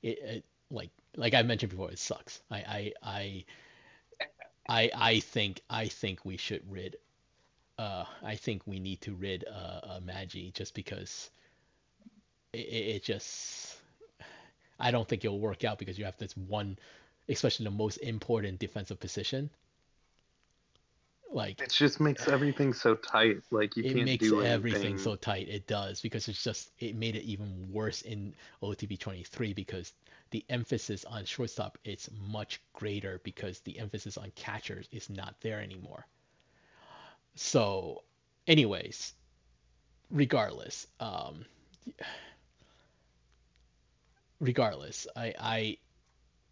it, 0.00 0.18
it 0.22 0.44
like 0.70 0.90
like 1.16 1.34
I 1.34 1.42
mentioned 1.42 1.70
before, 1.70 1.90
it 1.90 1.98
sucks. 1.98 2.40
I 2.52 2.56
I 2.56 2.92
I 3.02 3.44
I, 4.68 4.90
I 4.94 5.20
think 5.20 5.60
I 5.68 5.88
think 5.88 6.24
we 6.24 6.36
should 6.36 6.62
rid. 6.70 6.96
Uh, 7.78 8.04
I 8.22 8.36
think 8.36 8.62
we 8.64 8.78
need 8.78 9.00
to 9.02 9.14
rid 9.14 9.44
uh, 9.44 9.80
uh 9.82 10.00
Magi 10.04 10.50
just 10.54 10.74
because 10.74 11.30
it, 12.52 12.58
it 12.58 13.02
just. 13.02 13.71
I 14.82 14.90
don't 14.90 15.08
think 15.08 15.24
it'll 15.24 15.38
work 15.38 15.64
out 15.64 15.78
because 15.78 15.98
you 15.98 16.04
have 16.04 16.18
this 16.18 16.36
one, 16.36 16.76
especially 17.28 17.64
the 17.64 17.70
most 17.70 17.98
important 17.98 18.58
defensive 18.58 18.98
position. 18.98 19.48
Like 21.32 21.62
it 21.62 21.70
just 21.70 22.00
makes 22.00 22.28
everything 22.28 22.74
so 22.74 22.96
tight. 22.96 23.38
Like 23.50 23.76
you 23.76 23.84
it 23.84 23.94
can't 23.94 24.04
makes 24.04 24.28
do 24.28 24.42
everything 24.42 24.80
anything. 24.82 24.98
so 24.98 25.16
tight. 25.16 25.48
It 25.48 25.66
does 25.66 26.02
because 26.02 26.28
it's 26.28 26.42
just 26.42 26.72
it 26.78 26.94
made 26.96 27.16
it 27.16 27.22
even 27.22 27.68
worse 27.72 28.02
in 28.02 28.34
OOTP 28.62 28.98
23 28.98 29.54
because 29.54 29.94
the 30.30 30.44
emphasis 30.50 31.04
on 31.06 31.24
shortstop 31.24 31.78
is 31.84 32.10
much 32.28 32.60
greater 32.74 33.20
because 33.22 33.60
the 33.60 33.78
emphasis 33.78 34.18
on 34.18 34.32
catchers 34.34 34.88
is 34.92 35.08
not 35.08 35.34
there 35.40 35.60
anymore. 35.60 36.06
So, 37.34 38.02
anyways, 38.46 39.14
regardless, 40.10 40.86
um, 41.00 41.46
regardless, 44.42 45.06
I, 45.16 45.34
I, 45.38 45.76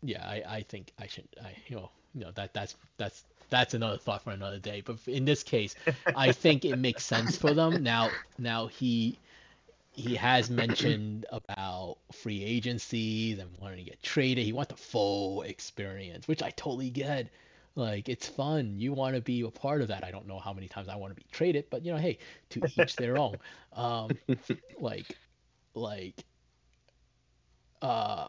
yeah, 0.03 0.27
I, 0.27 0.43
I 0.49 0.63
think 0.63 0.93
I 0.99 1.07
should, 1.09 1.29
I, 1.43 1.55
you 1.67 1.77
know, 1.77 1.91
you 2.15 2.23
know 2.23 2.31
that 2.33 2.55
that's 2.55 2.77
that's 2.97 3.25
that's 3.51 3.75
another 3.75 3.99
thought 3.99 4.23
for 4.23 4.31
another 4.31 4.59
day. 4.59 4.83
But 4.85 4.99
in 5.07 5.25
this 5.25 5.43
case, 5.43 5.75
I 6.17 6.33
think 6.33 6.65
it 6.65 6.77
makes 6.77 7.05
sense 7.05 7.37
for 7.37 7.53
them 7.53 7.83
now. 7.83 8.11
Now 8.39 8.67
he 8.69 9.19
he 9.93 10.15
has 10.15 10.51
mentioned 10.51 11.27
about 11.31 11.99
free 12.13 12.43
agencies 12.45 13.39
and 13.39 13.51
wanting 13.61 13.79
to 13.79 13.91
get 13.91 14.03
traded. 14.03 14.45
He 14.45 14.53
wants 14.53 14.71
the 14.71 14.77
full 14.77 15.43
experience, 15.43 16.27
which 16.27 16.43
I 16.43 16.51
totally 16.51 16.91
get. 16.91 17.29
Like 17.77 18.09
it's 18.09 18.29
fun. 18.29 18.79
You 18.79 18.93
want 18.93 19.15
to 19.15 19.21
be 19.21 19.43
a 19.43 19.51
part 19.51 19.83
of 19.83 19.89
that. 19.89 20.05
I 20.05 20.11
don't 20.11 20.27
know 20.27 20.39
how 20.39 20.53
many 20.53 20.69
times 20.69 20.89
I 20.89 20.97
want 20.97 21.13
to 21.13 21.15
be 21.15 21.27
traded, 21.31 21.67
but 21.71 21.85
you 21.85 21.93
know, 21.93 21.99
hey, 21.99 22.19
to 22.51 22.63
each 22.77 22.97
their 22.97 23.17
own. 23.19 23.37
Um, 23.73 24.11
like, 24.81 25.17
like, 25.75 26.25
uh, 27.83 28.29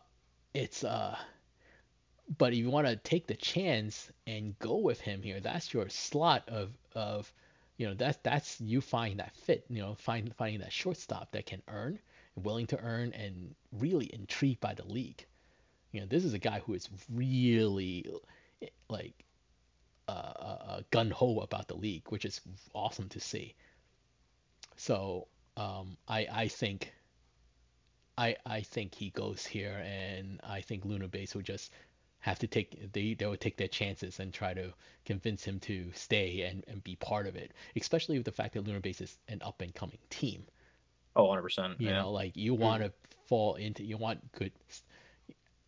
it's 0.54 0.84
uh, 0.84 1.18
but 2.38 2.54
if 2.54 2.60
you 2.60 2.70
want 2.70 2.88
to 2.88 2.96
take 2.96 3.28
the 3.28 3.36
chance 3.36 4.12
and 4.28 4.58
go 4.60 4.78
with 4.78 5.02
him 5.02 5.22
here, 5.22 5.40
that's 5.40 5.74
your 5.74 5.90
slot 5.90 6.48
of 6.48 6.72
of 6.96 7.32
you 7.78 7.88
know 7.88 7.94
that's 7.94 8.18
that's 8.24 8.62
you 8.62 8.82
finding 8.82 9.18
that 9.18 9.36
fit 9.36 9.66
you 9.70 9.82
know 9.82 9.96
find 9.96 10.34
finding 10.36 10.62
that 10.62 10.72
shortstop 10.72 11.32
that 11.32 11.46
can 11.46 11.62
earn 11.68 12.00
willing 12.36 12.68
to 12.68 12.80
earn 12.80 13.12
and 13.14 13.54
really 13.72 14.10
intrigued 14.14 14.62
by 14.62 14.74
the 14.74 14.86
league. 14.86 15.26
You 15.92 16.02
know 16.02 16.08
this 16.08 16.24
is 16.24 16.34
a 16.34 16.40
guy 16.40 16.60
who 16.60 16.74
is 16.74 16.88
really 17.14 18.06
like 18.90 19.14
uh, 20.08 20.12
uh, 20.12 20.82
gun 20.92 21.12
ho 21.12 21.40
about 21.40 21.68
the 21.68 21.76
league 21.76 22.04
which 22.10 22.26
is 22.26 22.42
awesome 22.74 23.10
to 23.10 23.20
see. 23.20 23.56
So 24.78 25.28
um, 25.58 25.98
I 26.08 26.28
I 26.32 26.48
think 26.48 26.94
I 28.22 28.36
I 28.46 28.62
think 28.62 28.94
he 28.94 29.10
goes 29.10 29.46
here 29.46 29.84
and 29.84 30.40
I 30.44 30.62
think 30.62 30.86
Lunar 30.86 31.08
Base 31.08 31.34
will 31.34 31.42
just 31.42 31.72
have 32.20 32.38
to 32.40 32.48
take 32.48 32.94
they 32.94 33.16
they 33.16 33.26
would 33.26 33.42
take 33.42 33.58
their 33.58 33.68
chances 33.68 34.20
and 34.20 34.32
try 34.32 34.54
to 34.54 34.74
convince 35.06 35.44
him 35.44 35.60
to 35.62 35.92
stay 35.96 36.42
and, 36.42 36.64
and 36.68 36.84
be 36.84 36.96
part 36.98 37.26
of 37.26 37.36
it. 37.36 37.52
Especially 37.76 38.18
with 38.18 38.26
the 38.26 38.32
fact 38.32 38.54
that 38.54 38.66
Lunar 38.66 38.80
Base 38.80 39.02
is 39.02 39.18
an 39.28 39.42
up 39.44 39.62
and 39.62 39.74
coming 39.74 39.98
team. 40.10 40.44
Oh, 41.16 41.24
100 41.24 41.42
percent. 41.42 41.82
You 41.82 41.90
yeah. 41.90 42.02
know, 42.02 42.12
like 42.12 42.38
you 42.38 42.54
want 42.54 42.84
to 42.84 42.90
mm. 42.90 42.94
fall 43.26 43.56
into 43.56 43.84
you 43.84 43.98
want 43.98 44.32
good 44.34 44.52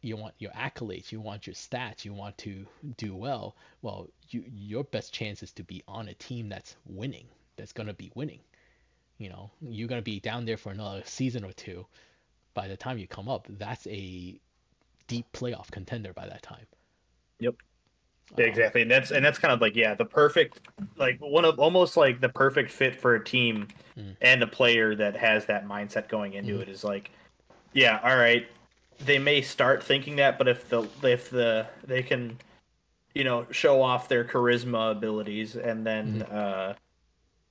you 0.02 0.16
want 0.16 0.36
your 0.38 0.52
accolades, 0.52 1.12
you 1.12 1.22
want 1.22 1.48
your 1.48 1.56
stats, 1.56 2.06
you 2.06 2.14
want 2.14 2.38
to 2.40 2.68
do 2.98 3.16
well. 3.16 3.56
Well, 3.82 4.10
you 4.30 4.44
your 4.48 4.84
best 4.84 5.12
chance 5.12 5.42
is 5.42 5.54
to 5.54 5.64
be 5.64 5.82
on 5.88 6.08
a 6.08 6.14
team 6.14 6.50
that's 6.50 6.76
winning, 6.86 7.26
that's 7.56 7.74
gonna 7.74 7.94
be 7.96 8.12
winning. 8.14 8.42
You 9.18 9.30
know, 9.30 9.50
you're 9.62 9.88
gonna 9.88 10.04
be 10.04 10.20
down 10.20 10.46
there 10.46 10.58
for 10.58 10.72
another 10.72 11.02
season 11.06 11.44
or 11.44 11.54
two. 11.54 11.88
By 12.54 12.68
the 12.68 12.78
time 12.78 12.98
you 12.98 13.08
come 13.08 13.28
up, 13.28 13.48
that's 13.50 13.88
a 13.88 14.40
deep 15.08 15.26
playoff 15.34 15.72
contender 15.72 16.14
by 16.14 16.28
that 16.28 16.44
time. 16.44 16.66
Yep. 17.40 17.56
Yeah, 18.38 18.46
exactly. 18.46 18.82
And 18.82 18.90
that's 18.90 19.12
and 19.12 19.24
that's 19.24 19.38
kind 19.38 19.54
of 19.54 19.62
like 19.62 19.76
yeah, 19.76 19.94
the 19.96 20.06
perfect 20.06 20.62
like 20.98 21.20
one 21.20 21.46
of 21.46 21.60
almost 21.60 21.98
like 21.98 22.22
the 22.22 22.30
perfect 22.30 22.72
fit 22.72 23.00
for 23.00 23.16
a 23.16 23.24
team 23.24 23.68
mm. 23.98 24.16
and 24.22 24.42
a 24.42 24.48
player 24.48 24.96
that 24.96 25.16
has 25.16 25.46
that 25.46 25.68
mindset 25.68 26.08
going 26.08 26.34
into 26.34 26.54
mm. 26.54 26.62
it 26.62 26.70
is 26.70 26.84
like 26.84 27.12
yeah, 27.74 28.00
all 28.04 28.18
right. 28.18 28.48
They 29.06 29.20
may 29.20 29.42
start 29.42 29.84
thinking 29.84 30.16
that, 30.18 30.38
but 30.38 30.48
if 30.48 30.70
the 30.70 30.88
if 31.04 31.30
the 31.30 31.68
they 31.84 32.02
can 32.02 32.38
you 33.14 33.24
know, 33.24 33.46
show 33.52 33.82
off 33.82 34.08
their 34.08 34.24
charisma 34.24 34.92
abilities 34.92 35.56
and 35.56 35.86
then 35.86 36.22
mm. 36.22 36.34
uh 36.34 36.74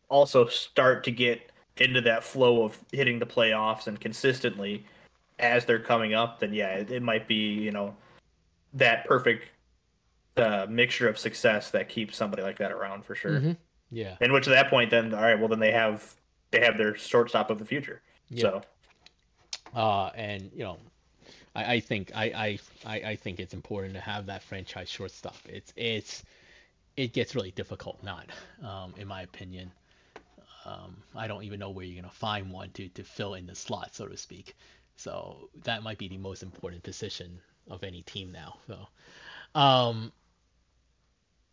also 0.09 0.47
start 0.47 1.05
to 1.05 1.11
get 1.11 1.52
into 1.79 2.01
that 2.03 2.23
flow 2.23 2.65
of 2.65 2.79
hitting 2.93 3.19
the 3.19 3.27
playoffs 3.27 3.87
and 3.87 4.01
consistently 4.01 4.85
as 5.39 5.65
they're 5.65 5.79
coming 5.79 6.15
up, 6.15 6.41
then 6.41 6.53
yeah, 6.53 6.69
it, 6.75 6.91
it 6.91 7.03
might 7.03 7.27
be 7.27 7.35
you 7.35 7.71
know 7.71 7.95
that 8.75 9.05
perfect 9.05 9.49
uh, 10.37 10.67
mixture 10.69 11.09
of 11.09 11.19
success 11.19 11.71
that 11.71 11.89
keeps 11.89 12.17
somebody 12.17 12.43
like 12.43 12.59
that 12.59 12.73
around 12.73 13.05
for 13.05 13.15
sure. 13.15 13.33
Mm-hmm. 13.33 13.53
Yeah. 13.91 14.17
And 14.21 14.33
which 14.33 14.47
at 14.49 14.51
that 14.51 14.71
point, 14.71 14.91
then 14.91 15.13
all 15.13 15.23
right, 15.23 15.39
well 15.39 15.49
then 15.49 15.61
they 15.61 15.73
have 15.73 16.15
they 16.51 16.61
have 16.61 16.79
their 16.79 16.95
shortstop 16.95 17.51
of 17.51 17.59
the 17.59 17.65
future. 17.65 18.01
So. 18.37 18.63
Uh, 19.75 20.11
and 20.15 20.51
you 20.55 20.65
know, 20.65 20.79
I, 21.55 21.75
I 21.75 21.81
think 21.81 22.13
I, 22.15 22.59
I 22.87 23.01
I 23.01 23.17
think 23.17 23.41
it's 23.41 23.55
important 23.55 23.95
to 23.95 24.01
have 24.01 24.27
that 24.27 24.43
franchise 24.43 24.89
shortstop. 24.89 25.37
It's 25.49 25.73
it's 25.77 26.23
it 26.97 27.13
gets 27.13 27.35
really 27.35 27.51
difficult 27.53 28.03
not, 28.03 28.27
um, 28.63 28.95
in 28.99 29.09
my 29.09 29.23
opinion. 29.23 29.71
Um, 30.65 30.97
I 31.15 31.27
don't 31.27 31.45
even 31.45 31.59
know 31.59 31.71
where 31.71 31.85
you're 31.85 32.01
gonna 32.01 32.13
find 32.13 32.51
one 32.53 32.71
to 32.71 32.89
to 32.91 33.05
fill 33.05 33.35
in 33.35 33.47
the 33.47 33.55
slot, 33.55 33.95
so 33.95 34.07
to 34.07 34.17
speak. 34.17 34.55
So 34.97 35.49
that 35.65 35.83
might 35.83 35.99
be 35.99 36.09
the 36.09 36.19
most 36.19 36.43
important 36.43 36.83
position 36.83 37.41
of 37.71 37.83
any 37.83 38.03
team 38.03 38.33
now. 38.33 38.59
So, 38.67 38.89
um, 39.59 40.13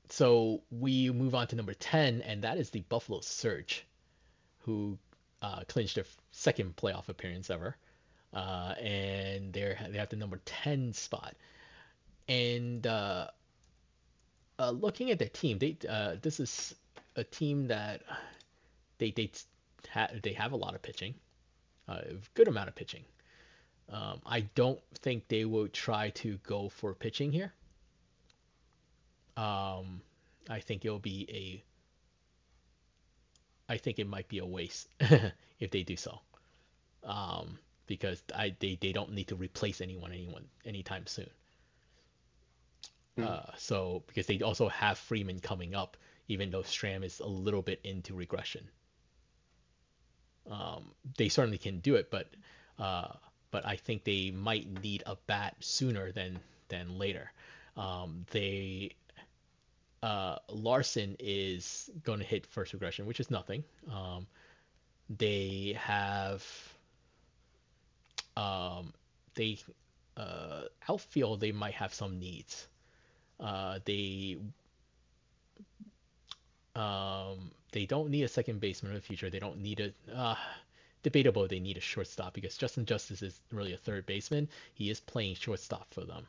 so 0.09 0.61
we 0.71 1.09
move 1.11 1.35
on 1.35 1.47
to 1.47 1.55
number 1.55 1.73
10, 1.73 2.21
and 2.21 2.43
that 2.43 2.57
is 2.57 2.69
the 2.69 2.81
Buffalo 2.81 3.21
Surge, 3.21 3.85
who 4.59 4.97
uh, 5.41 5.61
clinched 5.67 5.95
their 5.95 6.05
second 6.31 6.75
playoff 6.75 7.09
appearance 7.09 7.49
ever. 7.49 7.75
Uh, 8.33 8.75
and 8.79 9.53
they're 9.53 9.77
they 9.89 9.97
have 9.97 10.09
the 10.09 10.15
number 10.15 10.39
10 10.45 10.93
spot. 10.93 11.35
And 12.27 12.85
uh, 12.85 13.27
uh, 14.59 14.71
looking 14.71 15.09
at 15.09 15.17
their 15.17 15.29
team, 15.29 15.57
they 15.57 15.77
uh, 15.87 16.15
this 16.21 16.39
is 16.39 16.75
a 17.15 17.23
team 17.23 17.67
that 17.67 18.01
they 18.99 19.11
they 19.11 19.31
ha- 19.91 20.09
they 20.21 20.33
have 20.33 20.51
a 20.51 20.55
lot 20.55 20.75
of 20.75 20.81
pitching, 20.81 21.15
a 21.87 21.93
uh, 21.93 22.01
good 22.35 22.47
amount 22.47 22.69
of 22.69 22.75
pitching. 22.75 23.03
Um, 23.91 24.21
I 24.25 24.41
don't 24.53 24.79
think 24.99 25.27
they 25.27 25.45
will 25.45 25.67
try 25.67 26.11
to 26.11 26.37
go 26.43 26.69
for 26.69 26.93
pitching 26.93 27.31
here. 27.31 27.53
Um, 29.35 30.01
I 30.49 30.59
think 30.59 30.85
it'll 30.85 30.99
be 30.99 31.25
a. 31.29 31.63
I 33.71 33.77
think 33.77 33.99
it 33.99 34.07
might 34.07 34.27
be 34.27 34.39
a 34.39 34.45
waste 34.45 34.89
if 35.59 35.71
they 35.71 35.83
do 35.83 35.95
so, 35.95 36.19
um, 37.03 37.57
because 37.87 38.21
I 38.35 38.55
they, 38.59 38.77
they 38.79 38.91
don't 38.91 39.13
need 39.13 39.27
to 39.29 39.35
replace 39.35 39.81
anyone 39.81 40.11
anyone 40.11 40.45
anytime 40.65 41.07
soon. 41.07 41.29
Hmm. 43.15 43.23
Uh, 43.23 43.55
so 43.57 44.03
because 44.07 44.27
they 44.27 44.41
also 44.41 44.67
have 44.69 44.97
Freeman 44.97 45.39
coming 45.39 45.73
up, 45.73 45.97
even 46.27 46.51
though 46.51 46.61
Stram 46.61 47.03
is 47.03 47.19
a 47.19 47.27
little 47.27 47.61
bit 47.61 47.79
into 47.83 48.13
regression. 48.13 48.67
Um, 50.49 50.91
they 51.17 51.29
certainly 51.29 51.57
can 51.57 51.79
do 51.79 51.95
it, 51.95 52.09
but 52.09 52.27
uh, 52.77 53.09
but 53.51 53.65
I 53.65 53.75
think 53.75 54.03
they 54.03 54.31
might 54.31 54.81
need 54.81 55.03
a 55.05 55.15
bat 55.27 55.55
sooner 55.59 56.11
than 56.11 56.39
than 56.69 56.97
later. 56.97 57.31
Um, 57.77 58.25
they 58.31 58.91
uh, 60.01 60.37
Larson 60.49 61.15
is 61.19 61.89
going 62.03 62.19
to 62.19 62.25
hit 62.25 62.45
first 62.45 62.73
regression, 62.73 63.05
which 63.05 63.19
is 63.19 63.29
nothing. 63.29 63.63
Um, 63.91 64.27
they 65.09 65.75
have 65.79 66.45
um, 68.37 68.93
they 69.35 69.57
uh, 70.17 70.63
outfield 70.87 71.41
they 71.41 71.51
might 71.51 71.73
have 71.73 71.93
some 71.93 72.19
needs. 72.19 72.67
Uh, 73.39 73.79
they 73.85 74.37
um, 76.75 77.51
they 77.71 77.85
don't 77.85 78.09
need 78.09 78.23
a 78.23 78.27
second 78.27 78.59
baseman 78.59 78.91
in 78.91 78.97
the 78.97 79.01
future. 79.01 79.29
They 79.29 79.39
don't 79.39 79.59
need 79.61 79.79
a 79.79 80.15
uh, 80.15 80.35
debatable 81.03 81.47
they 81.47 81.59
need 81.59 81.77
a 81.77 81.81
shortstop 81.81 82.33
because 82.33 82.57
Justin 82.57 82.85
Justice 82.85 83.21
is 83.21 83.41
really 83.51 83.73
a 83.73 83.77
third 83.77 84.05
baseman. 84.05 84.49
He 84.73 84.89
is 84.89 84.99
playing 84.99 85.35
shortstop 85.35 85.93
for 85.93 86.05
them. 86.05 86.27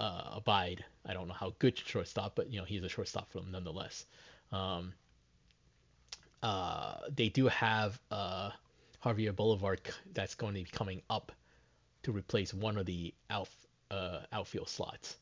uh, 0.00 0.30
Abide. 0.36 0.84
I 1.06 1.12
don't 1.14 1.28
know 1.28 1.34
how 1.34 1.54
good 1.58 1.78
shortstop, 1.78 2.34
but 2.36 2.50
you 2.52 2.58
know 2.58 2.64
he's 2.64 2.82
a 2.82 2.88
shortstop 2.88 3.30
for 3.30 3.40
them 3.40 3.50
nonetheless. 3.52 4.06
Um, 4.52 4.94
uh, 6.42 6.98
they 7.14 7.28
do 7.28 7.48
have 7.48 8.00
uh, 8.10 8.50
Javier 9.04 9.34
Boulevard 9.34 9.80
that's 10.12 10.34
going 10.34 10.54
to 10.54 10.60
be 10.62 10.70
coming 10.70 11.02
up 11.10 11.32
to 12.04 12.12
replace 12.12 12.54
one 12.54 12.78
of 12.78 12.86
the 12.86 13.14
out, 13.30 13.48
uh, 13.90 14.20
outfield 14.32 14.68
slots. 14.68 15.16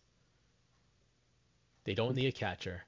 They 1.85 1.95
don't 1.95 2.15
need 2.17 2.27
a 2.27 2.33
catcher. 2.33 2.85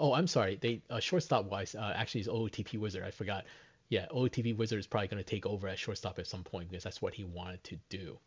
Oh, 0.00 0.14
I'm 0.14 0.26
sorry. 0.26 0.58
They 0.60 0.80
uh, 0.88 0.98
shortstop 0.98 1.44
wise, 1.44 1.74
uh, 1.74 1.92
actually, 1.94 2.22
is 2.22 2.28
OOTP 2.28 2.78
Wizard. 2.78 3.04
I 3.04 3.10
forgot. 3.10 3.44
Yeah, 3.90 4.06
OOTP 4.06 4.56
Wizard 4.56 4.78
is 4.78 4.86
probably 4.86 5.08
going 5.08 5.22
to 5.22 5.28
take 5.28 5.44
over 5.44 5.68
at 5.68 5.78
shortstop 5.78 6.18
at 6.18 6.26
some 6.26 6.42
point 6.42 6.70
because 6.70 6.84
that's 6.84 7.02
what 7.02 7.12
he 7.12 7.24
wanted 7.24 7.62
to 7.64 7.76
do. 7.90 8.18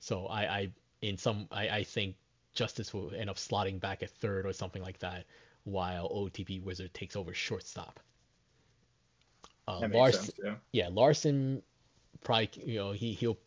So 0.00 0.26
I, 0.26 0.42
I 0.42 0.70
in 1.02 1.16
some, 1.16 1.48
I, 1.50 1.68
I 1.68 1.82
think 1.82 2.14
Justice 2.54 2.94
will 2.94 3.12
end 3.14 3.28
up 3.28 3.36
slotting 3.36 3.80
back 3.80 4.02
at 4.02 4.10
third 4.10 4.46
or 4.46 4.52
something 4.52 4.82
like 4.82 5.00
that, 5.00 5.24
while 5.64 6.08
OOTP 6.08 6.62
Wizard 6.62 6.94
takes 6.94 7.16
over 7.16 7.34
shortstop. 7.34 7.98
Uh, 9.66 9.88
Larson, 9.92 10.24
sense, 10.24 10.38
yeah. 10.42 10.54
yeah, 10.72 10.88
Larson 10.90 11.62
probably 12.22 12.50
you 12.64 12.78
know 12.78 12.92
he 12.92 13.12
he'll 13.12 13.38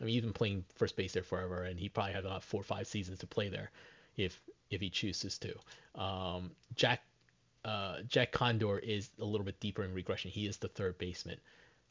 I 0.00 0.04
mean 0.04 0.14
he's 0.14 0.22
been 0.22 0.32
playing 0.32 0.64
first 0.76 0.96
base 0.96 1.12
there 1.12 1.22
forever 1.22 1.62
and 1.62 1.78
he 1.78 1.88
probably 1.88 2.12
has 2.12 2.24
about 2.24 2.42
four 2.42 2.60
or 2.60 2.64
five 2.64 2.86
seasons 2.86 3.18
to 3.20 3.26
play 3.26 3.48
there 3.48 3.70
if 4.18 4.38
if 4.70 4.82
he 4.82 4.90
chooses 4.90 5.38
to. 5.38 5.54
Um, 5.98 6.50
Jack 6.74 7.02
uh, 7.64 8.02
Jack 8.06 8.32
Condor 8.32 8.78
is 8.78 9.10
a 9.20 9.24
little 9.24 9.44
bit 9.44 9.58
deeper 9.60 9.84
in 9.84 9.94
regression. 9.94 10.30
He 10.30 10.46
is 10.46 10.58
the 10.58 10.68
third 10.68 10.98
baseman. 10.98 11.38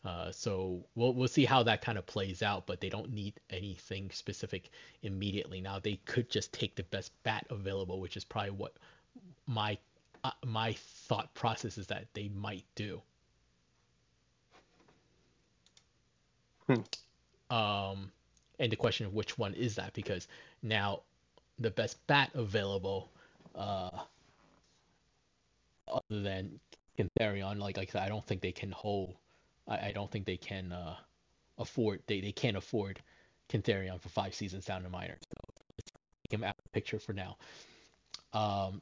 Uh, 0.05 0.31
so 0.31 0.85
we'll 0.95 1.13
we'll 1.13 1.27
see 1.27 1.45
how 1.45 1.63
that 1.63 1.81
kind 1.81 1.97
of 1.97 2.05
plays 2.05 2.43
out, 2.43 2.67
but 2.67 2.79
they 2.79 2.89
don't 2.89 3.11
need 3.11 3.33
anything 3.49 4.09
specific 4.11 4.69
immediately. 5.01 5.59
Now 5.59 5.79
they 5.79 5.95
could 6.05 6.29
just 6.29 6.53
take 6.53 6.75
the 6.75 6.83
best 6.83 7.11
bat 7.23 7.45
available, 7.49 7.99
which 7.99 8.15
is 8.15 8.23
probably 8.23 8.51
what 8.51 8.73
my 9.47 9.77
uh, 10.23 10.31
my 10.45 10.73
thought 10.73 11.33
process 11.33 11.77
is 11.77 11.87
that 11.87 12.05
they 12.13 12.29
might 12.29 12.65
do. 12.75 13.01
Hmm. 16.67 17.55
Um, 17.55 18.11
and 18.59 18.71
the 18.71 18.75
question 18.75 19.05
of 19.05 19.13
which 19.13 19.37
one 19.37 19.53
is 19.53 19.75
that 19.75 19.93
because 19.93 20.27
now 20.61 21.01
the 21.59 21.71
best 21.71 22.05
bat 22.07 22.31
available, 22.33 23.09
uh, 23.55 23.89
other 25.87 26.21
than 26.21 26.59
Cantharion, 26.97 27.59
like, 27.59 27.77
like 27.77 27.89
I 27.89 27.91
said, 27.91 28.01
I 28.03 28.09
don't 28.09 28.25
think 28.25 28.41
they 28.41 28.51
can 28.51 28.71
hold. 28.71 29.15
I, 29.67 29.87
I 29.87 29.91
don't 29.93 30.11
think 30.11 30.25
they 30.25 30.37
can 30.37 30.71
uh, 30.71 30.95
afford. 31.57 32.01
They, 32.07 32.21
they 32.21 32.31
can't 32.31 32.57
afford 32.57 33.01
Cantharion 33.49 33.99
for 34.01 34.09
five 34.09 34.33
seasons 34.35 34.65
down 34.65 34.83
the 34.83 34.89
minor. 34.89 35.17
So 35.21 35.53
let's 35.77 35.91
take 36.29 36.39
him 36.39 36.43
out 36.43 36.55
of 36.57 36.63
the 36.63 36.69
picture 36.69 36.99
for 36.99 37.13
now. 37.13 37.37
Um, 38.33 38.81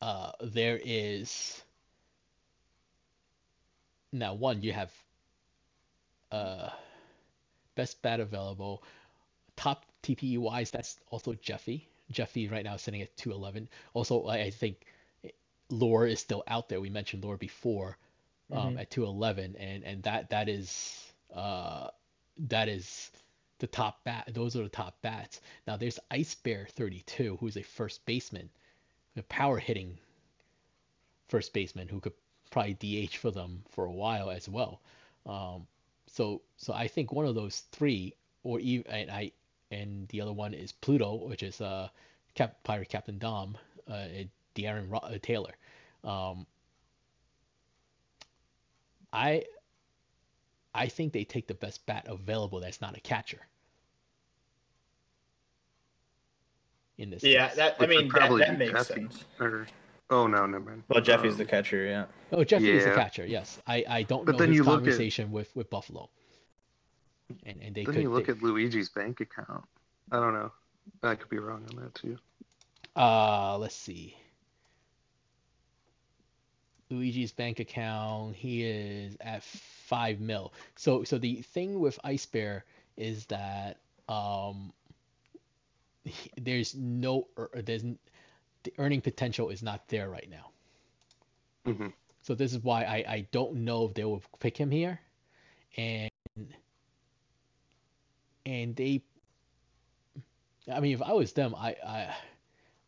uh, 0.00 0.32
there 0.42 0.80
is 0.84 1.62
now 4.12 4.34
one 4.34 4.62
you 4.62 4.72
have 4.72 4.92
uh, 6.30 6.68
best 7.74 8.02
bat 8.02 8.20
available. 8.20 8.82
Top 9.56 9.86
TPE 10.02 10.38
wise, 10.38 10.70
that's 10.70 10.98
also 11.10 11.34
Jeffy. 11.34 11.88
Jeffy 12.10 12.48
right 12.48 12.64
now 12.64 12.74
is 12.74 12.82
sitting 12.82 13.02
at 13.02 13.16
211. 13.16 13.68
Also, 13.94 14.26
I 14.26 14.50
think 14.50 14.86
Lore 15.70 16.06
is 16.06 16.20
still 16.20 16.42
out 16.46 16.68
there. 16.68 16.80
We 16.80 16.90
mentioned 16.90 17.24
Lore 17.24 17.36
before 17.36 17.96
um, 18.52 18.70
mm-hmm. 18.70 18.78
at 18.78 18.90
211, 18.90 19.56
and 19.56 19.84
and 19.84 20.02
that 20.02 20.30
that 20.30 20.48
is 20.48 21.12
uh, 21.34 21.88
that 22.38 22.68
is 22.68 23.10
the 23.58 23.66
top 23.66 24.04
bat. 24.04 24.30
Those 24.32 24.56
are 24.56 24.62
the 24.62 24.68
top 24.68 25.00
bats. 25.02 25.40
Now 25.66 25.76
there's 25.76 25.98
Ice 26.10 26.34
Bear 26.34 26.66
32, 26.70 27.38
who's 27.40 27.56
a 27.56 27.62
first 27.62 28.04
baseman, 28.04 28.50
a 29.16 29.22
power 29.22 29.58
hitting 29.58 29.98
first 31.28 31.52
baseman 31.52 31.88
who 31.88 32.00
could 32.00 32.12
probably 32.50 32.74
DH 32.74 33.16
for 33.16 33.30
them 33.30 33.62
for 33.70 33.86
a 33.86 33.92
while 33.92 34.30
as 34.30 34.48
well. 34.48 34.80
Um, 35.26 35.66
so 36.06 36.42
so 36.56 36.72
I 36.72 36.88
think 36.88 37.12
one 37.12 37.26
of 37.26 37.34
those 37.34 37.60
three, 37.72 38.14
or 38.42 38.60
even 38.60 38.92
and 38.92 39.10
I 39.10 39.32
and 39.74 40.08
the 40.08 40.20
other 40.20 40.32
one 40.32 40.54
is 40.54 40.72
Pluto, 40.72 41.26
which 41.26 41.42
is 41.42 41.60
uh, 41.60 41.88
Cap, 42.34 42.56
Pirate 42.62 42.88
Captain 42.88 43.18
Dom, 43.18 43.56
uh, 43.88 44.06
De'Aaron 44.54 44.90
Ro- 44.90 44.98
uh, 44.98 45.18
Taylor. 45.20 45.54
Um, 46.04 46.46
I 49.12 49.44
I 50.74 50.86
think 50.86 51.12
they 51.12 51.24
take 51.24 51.46
the 51.46 51.54
best 51.54 51.84
bat 51.86 52.06
available 52.08 52.60
that's 52.60 52.80
not 52.80 52.96
a 52.96 53.00
catcher. 53.00 53.46
In 56.98 57.10
this 57.10 57.24
yeah, 57.24 57.48
case. 57.48 57.56
that 57.56 57.76
I 57.80 57.86
mean 57.86 58.08
that, 58.14 58.30
that 58.30 58.58
makes 58.58 58.72
Jeffy, 58.72 59.00
sense. 59.00 59.24
Or, 59.40 59.66
oh 60.10 60.26
no, 60.28 60.46
never 60.46 60.70
mind. 60.70 60.82
Well, 60.88 61.00
Jeffy's 61.00 61.32
um, 61.32 61.38
the 61.38 61.44
catcher, 61.44 61.84
yeah. 61.84 62.04
Oh, 62.32 62.44
Jeffy 62.44 62.66
yeah. 62.66 62.74
is 62.74 62.84
the 62.84 62.92
catcher. 62.92 63.26
Yes, 63.26 63.60
I 63.66 63.84
I 63.88 64.02
don't 64.02 64.24
but 64.24 64.32
know 64.32 64.38
then 64.38 64.48
his 64.48 64.58
you 64.58 64.64
conversation 64.64 65.24
at, 65.26 65.30
with 65.30 65.54
with 65.56 65.70
Buffalo. 65.70 66.10
And 67.46 67.62
and 67.62 67.74
they 67.74 67.84
then 67.84 67.94
could, 67.94 68.02
you 68.02 68.10
look 68.10 68.26
they, 68.26 68.32
at 68.32 68.42
Luigi's 68.42 68.88
bank 68.88 69.20
account. 69.20 69.64
I 70.10 70.20
don't 70.20 70.34
know. 70.34 70.52
I 71.02 71.14
could 71.14 71.30
be 71.30 71.38
wrong 71.38 71.64
on 71.70 71.82
that 71.82 71.94
too. 71.94 72.18
Uh, 72.94 73.58
let's 73.58 73.74
see. 73.74 74.16
Luigi's 76.90 77.32
bank 77.32 77.60
account, 77.60 78.36
he 78.36 78.62
is 78.62 79.16
at 79.20 79.42
five 79.42 80.20
mil. 80.20 80.52
So 80.76 81.04
so 81.04 81.18
the 81.18 81.36
thing 81.42 81.80
with 81.80 81.98
Ice 82.04 82.26
Bear 82.26 82.64
is 82.96 83.26
that 83.26 83.78
um, 84.08 84.72
he, 86.04 86.30
there's 86.36 86.74
no 86.74 87.26
there's 87.54 87.82
the 87.82 88.72
earning 88.78 89.00
potential 89.00 89.48
is 89.48 89.62
not 89.62 89.88
there 89.88 90.08
right 90.08 90.28
now. 90.30 90.50
Mm-hmm. 91.66 91.88
So 92.22 92.34
this 92.34 92.52
is 92.52 92.62
why 92.62 92.84
I, 92.84 93.04
I 93.08 93.26
don't 93.32 93.56
know 93.56 93.86
if 93.86 93.94
they 93.94 94.04
will 94.04 94.22
pick 94.38 94.56
him 94.56 94.70
here, 94.70 95.00
and 95.76 96.10
and 98.46 98.76
they, 98.76 99.02
I 100.72 100.80
mean, 100.80 100.94
if 100.94 101.02
I 101.02 101.12
was 101.12 101.32
them, 101.32 101.54
I 101.54 101.76
I 101.86 102.14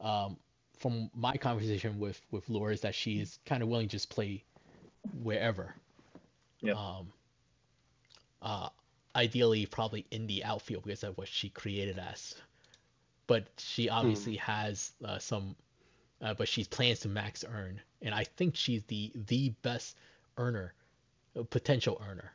um 0.01 0.37
from 0.78 1.11
my 1.15 1.37
conversation 1.37 1.99
with 1.99 2.20
with 2.31 2.49
Laura 2.49 2.73
is 2.73 2.83
that 2.83 2.95
she 2.95 3.20
is 3.20 3.39
kind 3.47 3.62
of 3.62 3.69
willing 3.69 3.89
to 3.89 3.93
just 3.93 4.11
play 4.11 4.45
wherever. 5.23 5.74
Yeah. 6.61 6.74
Um. 6.74 7.12
Uh, 8.43 8.69
ideally, 9.16 9.66
probably 9.66 10.07
in 10.11 10.27
the 10.27 10.45
outfield 10.45 10.85
because 10.85 11.03
of 11.03 11.16
what 11.16 11.27
she 11.27 11.49
created 11.49 11.99
as. 11.99 12.35
But 13.27 13.49
she 13.57 13.89
obviously 13.89 14.35
mm. 14.35 14.41
has 14.41 14.93
uh, 15.05 15.19
some, 15.19 15.57
uh, 16.20 16.35
but 16.35 16.47
she 16.47 16.65
plans 16.65 17.01
to 17.01 17.09
max 17.09 17.45
earn, 17.45 17.81
and 18.03 18.15
I 18.15 18.24
think 18.24 18.55
she's 18.55 18.83
the 18.85 19.11
the 19.27 19.49
best 19.62 19.97
earner, 20.37 20.74
uh, 21.35 21.43
potential 21.43 22.01
earner. 22.09 22.31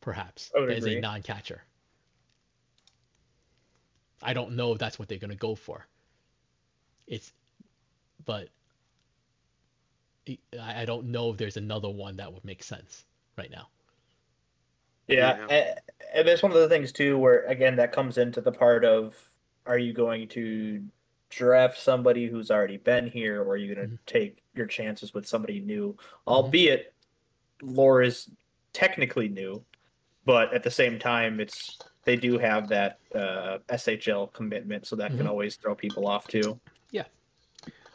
Perhaps 0.00 0.50
as 0.56 0.78
agree. 0.78 0.96
a 0.96 1.00
non-catcher. 1.00 1.62
I 4.22 4.34
don't 4.34 4.52
know 4.52 4.72
if 4.72 4.78
that's 4.78 4.98
what 4.98 5.08
they're 5.08 5.18
gonna 5.18 5.34
go 5.34 5.54
for 5.54 5.86
it's 7.10 7.32
but 8.24 8.48
I 10.60 10.84
don't 10.84 11.06
know 11.06 11.30
if 11.30 11.36
there's 11.36 11.56
another 11.56 11.90
one 11.90 12.16
that 12.16 12.32
would 12.32 12.44
make 12.44 12.62
sense 12.62 13.04
right 13.36 13.50
now. 13.50 13.68
Yeah, 15.08 15.44
yeah. 15.48 15.74
and 16.14 16.28
it's 16.28 16.42
one 16.42 16.52
of 16.52 16.58
the 16.58 16.68
things 16.68 16.92
too 16.92 17.18
where 17.18 17.44
again 17.46 17.76
that 17.76 17.92
comes 17.92 18.16
into 18.16 18.40
the 18.40 18.52
part 18.52 18.84
of 18.84 19.16
are 19.66 19.78
you 19.78 19.92
going 19.92 20.28
to 20.28 20.84
draft 21.30 21.78
somebody 21.78 22.28
who's 22.28 22.50
already 22.50 22.76
been 22.76 23.08
here 23.08 23.42
or 23.42 23.50
are 23.50 23.56
you 23.56 23.74
going 23.74 23.88
to 23.88 23.94
mm-hmm. 23.94 24.04
take 24.06 24.42
your 24.54 24.66
chances 24.66 25.12
with 25.12 25.26
somebody 25.26 25.58
new 25.60 25.92
mm-hmm. 25.92 26.28
albeit 26.28 26.94
lore 27.62 28.02
is 28.02 28.30
technically 28.72 29.28
new 29.28 29.64
but 30.24 30.52
at 30.52 30.62
the 30.62 30.70
same 30.70 30.98
time 30.98 31.40
it's 31.40 31.78
they 32.04 32.16
do 32.16 32.38
have 32.38 32.68
that 32.68 32.98
uh, 33.14 33.58
shl 33.72 34.32
commitment 34.32 34.86
so 34.86 34.96
that 34.96 35.10
mm-hmm. 35.10 35.18
can 35.18 35.26
always 35.26 35.56
throw 35.56 35.74
people 35.74 36.06
off 36.06 36.26
too 36.26 36.58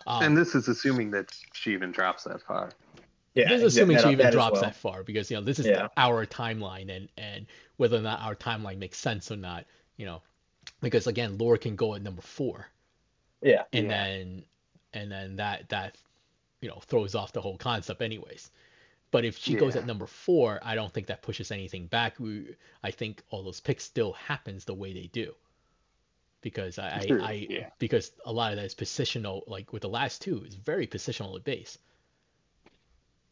um, 0.08 0.24
and 0.24 0.38
this 0.38 0.56
is 0.56 0.68
assuming 0.68 1.12
that 1.12 1.36
she 1.54 1.74
even 1.74 1.92
drops 1.92 2.26
that 2.26 2.42
far. 2.42 2.72
Yeah, 3.34 3.50
this 3.50 3.62
is 3.62 3.76
assuming 3.76 3.98
she 4.00 4.10
even 4.10 4.32
drops 4.32 4.54
well. 4.54 4.62
that 4.62 4.76
far 4.76 5.04
because 5.04 5.30
you 5.30 5.38
know 5.38 5.44
this 5.44 5.60
is 5.60 5.66
yeah. 5.66 5.88
our 5.98 6.26
timeline 6.26 6.96
and 6.96 7.10
and 7.18 7.48
whether 7.78 7.98
or 7.98 8.02
not 8.02 8.22
our 8.22 8.36
timeline 8.36 8.78
makes 8.78 8.98
sense 8.98 9.32
or 9.32 9.36
not, 9.36 9.66
you 9.98 10.06
know, 10.06 10.22
because 10.82 11.08
again, 11.08 11.38
Laura 11.38 11.58
can 11.58 11.76
go 11.76 11.96
at 11.96 12.02
number 12.02 12.22
four. 12.22 12.68
Yeah. 13.42 13.64
And 13.74 13.88
yeah. 13.88 14.06
then 14.06 14.44
and 14.94 15.12
then 15.12 15.36
that 15.38 15.70
that 15.70 15.98
you 16.62 16.70
know 16.70 16.80
throws 16.86 17.16
off 17.16 17.34
the 17.34 17.42
whole 17.42 17.58
concept 17.58 18.02
anyways. 18.02 18.52
But 19.16 19.24
if 19.24 19.38
she 19.38 19.54
yeah. 19.54 19.60
goes 19.60 19.78
at 19.78 19.86
number 19.86 20.08
four, 20.08 20.60
I 20.62 20.76
don't 20.76 20.92
think 20.92 21.08
that 21.08 21.22
pushes 21.22 21.50
anything 21.50 21.88
back. 21.88 22.20
We, 22.20 22.58
I 22.84 22.92
think 22.92 23.24
all 23.30 23.44
those 23.44 23.62
picks 23.62 23.86
still 23.86 24.12
happens 24.12 24.66
the 24.66 24.74
way 24.74 24.92
they 24.92 25.08
do 25.08 25.34
because 26.42 26.78
I, 26.78 26.90
I, 26.90 27.14
I 27.22 27.48
yeah. 27.50 27.70
because 27.80 28.12
a 28.26 28.34
lot 28.34 28.52
of 28.52 28.58
that 28.58 28.66
is 28.66 28.76
positional. 28.76 29.44
Like 29.48 29.72
with 29.72 29.84
the 29.84 29.88
last 29.88 30.22
two, 30.22 30.44
it's 30.46 30.56
very 30.56 30.86
positional 30.86 31.38
at 31.38 31.46
base. 31.46 31.78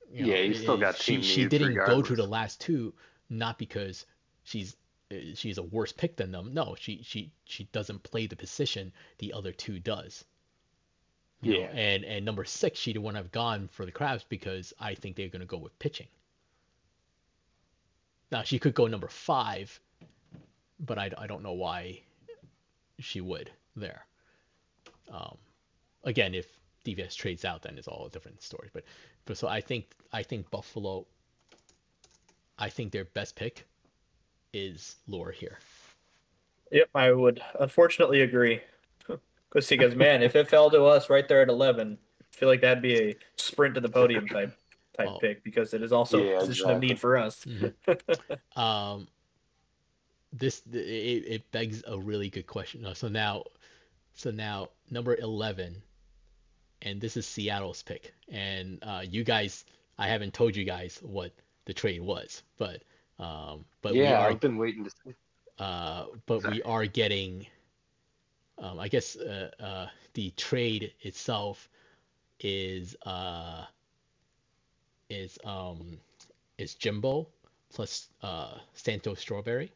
You 0.10 0.26
know, 0.26 0.34
yeah, 0.34 0.40
you 0.44 0.54
still 0.54 0.78
got 0.78 0.96
she. 0.96 1.22
She 1.22 1.48
didn't 1.48 1.76
regardless. 1.76 1.98
go 1.98 2.02
to 2.04 2.16
the 2.16 2.28
last 2.30 2.62
two 2.62 2.94
not 3.30 3.58
because 3.60 4.06
she's 4.46 4.78
eh, 5.12 5.34
she's 5.36 5.58
a 5.58 5.64
worse 5.64 5.92
pick 5.92 6.16
than 6.16 6.32
them. 6.32 6.54
No, 6.54 6.78
she 6.80 7.02
she 7.04 7.34
she 7.44 7.66
doesn't 7.74 8.04
play 8.04 8.26
the 8.28 8.38
position 8.38 8.94
the 9.18 9.34
other 9.34 9.52
two 9.52 9.80
does. 9.82 10.24
You 11.44 11.54
yeah. 11.54 11.66
Know? 11.68 11.72
And 11.74 12.06
and 12.06 12.26
number 12.26 12.46
six, 12.46 12.80
she 12.80 12.98
wouldn't 12.98 13.18
have 13.18 13.32
gone 13.32 13.68
for 13.72 13.86
the 13.86 13.92
Crabs 13.92 14.26
because 14.28 14.74
I 14.80 14.96
think 14.96 15.16
they're 15.16 15.30
gonna 15.30 15.46
go 15.46 15.58
with 15.58 15.78
pitching. 15.80 16.08
Now 18.32 18.44
she 18.44 18.58
could 18.58 18.74
go 18.74 18.88
number 18.88 19.08
five, 19.08 19.80
but 20.80 20.98
I, 20.98 21.12
I 21.18 21.28
don't 21.28 21.44
know 21.44 21.54
why 21.54 22.02
she 23.00 23.22
would 23.22 23.52
there. 23.76 24.06
Um, 25.12 25.38
again, 26.04 26.34
if 26.34 26.48
DVS 26.86 27.16
trades 27.16 27.46
out, 27.46 27.62
then 27.62 27.78
it's 27.78 27.88
all 27.88 28.06
a 28.06 28.10
different 28.10 28.42
story. 28.42 28.70
But, 28.74 28.84
but 29.26 29.38
so 29.38 29.48
I 29.48 29.62
think 29.62 29.86
I 30.12 30.24
think 30.24 30.50
Buffalo. 30.50 31.06
I 32.60 32.70
think 32.70 32.92
their 32.92 33.06
best 33.06 33.36
pick 33.36 33.66
is 34.54 34.96
Lore 35.08 35.32
here. 35.32 35.58
Yep, 36.72 36.90
I 36.96 37.12
would 37.12 37.42
unfortunately 37.60 38.22
agree. 38.22 38.62
Because 39.54 39.68
because 39.70 39.96
man, 39.96 40.24
if 40.24 40.36
it 40.36 40.50
fell 40.50 40.70
to 40.72 40.86
us 40.86 41.10
right 41.10 41.28
there 41.28 41.42
at 41.42 41.50
eleven, 41.50 41.98
I 42.20 42.36
feel 42.36 42.50
like 42.50 42.62
that'd 42.62 42.82
be 42.82 42.96
a 42.96 43.16
sprint 43.36 43.76
to 43.76 43.82
the 43.82 43.90
podium 43.90 44.28
type 44.28 44.58
type 44.98 45.10
oh. 45.10 45.20
pick 45.20 45.44
because 45.44 45.74
it 45.74 45.84
is 45.84 45.92
also 45.92 46.24
yeah, 46.24 46.32
a 46.32 46.40
position 46.40 46.70
exactly. 46.70 46.76
of 46.76 46.82
need 46.82 47.00
for 47.00 47.18
us. 47.18 47.46
Mm-hmm. 47.46 48.60
um, 48.60 49.08
this 50.32 50.62
it, 50.72 50.78
it 50.78 51.52
begs 51.52 51.84
a 51.88 51.98
really 51.98 52.30
good 52.30 52.48
question. 52.48 52.88
So 52.96 53.08
now, 53.08 53.44
so 54.14 54.32
now 54.32 54.70
number 54.90 55.16
eleven, 55.18 55.82
and 56.82 57.00
this 57.00 57.16
is 57.16 57.28
Seattle's 57.28 57.84
pick, 57.84 58.14
and 58.30 58.80
uh, 58.82 59.04
you 59.08 59.24
guys, 59.24 59.66
I 60.00 60.08
haven't 60.08 60.34
told 60.34 60.56
you 60.56 60.64
guys 60.64 61.00
what 61.04 61.32
the 61.66 61.74
trade 61.74 62.02
was, 62.02 62.42
but 62.58 62.82
um, 63.20 63.66
but 63.82 63.94
yeah, 63.94 64.20
are, 64.20 64.30
I've 64.30 64.40
been 64.40 64.58
waiting 64.58 64.84
to 64.84 64.90
see. 64.90 65.14
Uh, 65.60 66.06
but 66.26 66.42
Sorry. 66.42 66.56
we 66.56 66.64
are 66.64 66.86
getting, 66.88 67.46
um, 68.58 68.80
I 68.80 68.88
guess, 68.88 69.16
uh, 69.16 69.52
uh, 69.60 69.88
the 70.14 70.32
trade 70.32 70.94
itself 71.02 71.70
is 72.40 72.96
uh 73.06 73.64
is 75.10 75.40
um 75.46 75.98
is 76.58 76.76
Jimbo 76.76 77.28
plus 77.74 78.10
uh 78.22 78.58
Santo 78.74 79.14
Strawberry. 79.14 79.72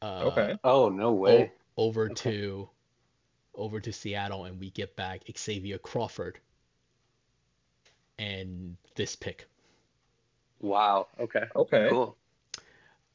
Uh, 0.00 0.24
okay. 0.24 0.58
Oh 0.64 0.88
no 0.88 1.12
way. 1.12 1.50
O- 1.76 1.84
over 1.84 2.06
okay. 2.06 2.14
to 2.14 2.68
over 3.54 3.80
to 3.80 3.92
Seattle 3.92 4.44
and 4.44 4.58
we 4.58 4.70
get 4.70 4.96
back 4.96 5.22
Xavier 5.36 5.78
Crawford 5.78 6.38
and 8.18 8.76
this 8.94 9.16
pick. 9.16 9.46
Wow. 10.60 11.08
Okay. 11.18 11.44
Okay. 11.56 11.88
Cool. 11.90 12.16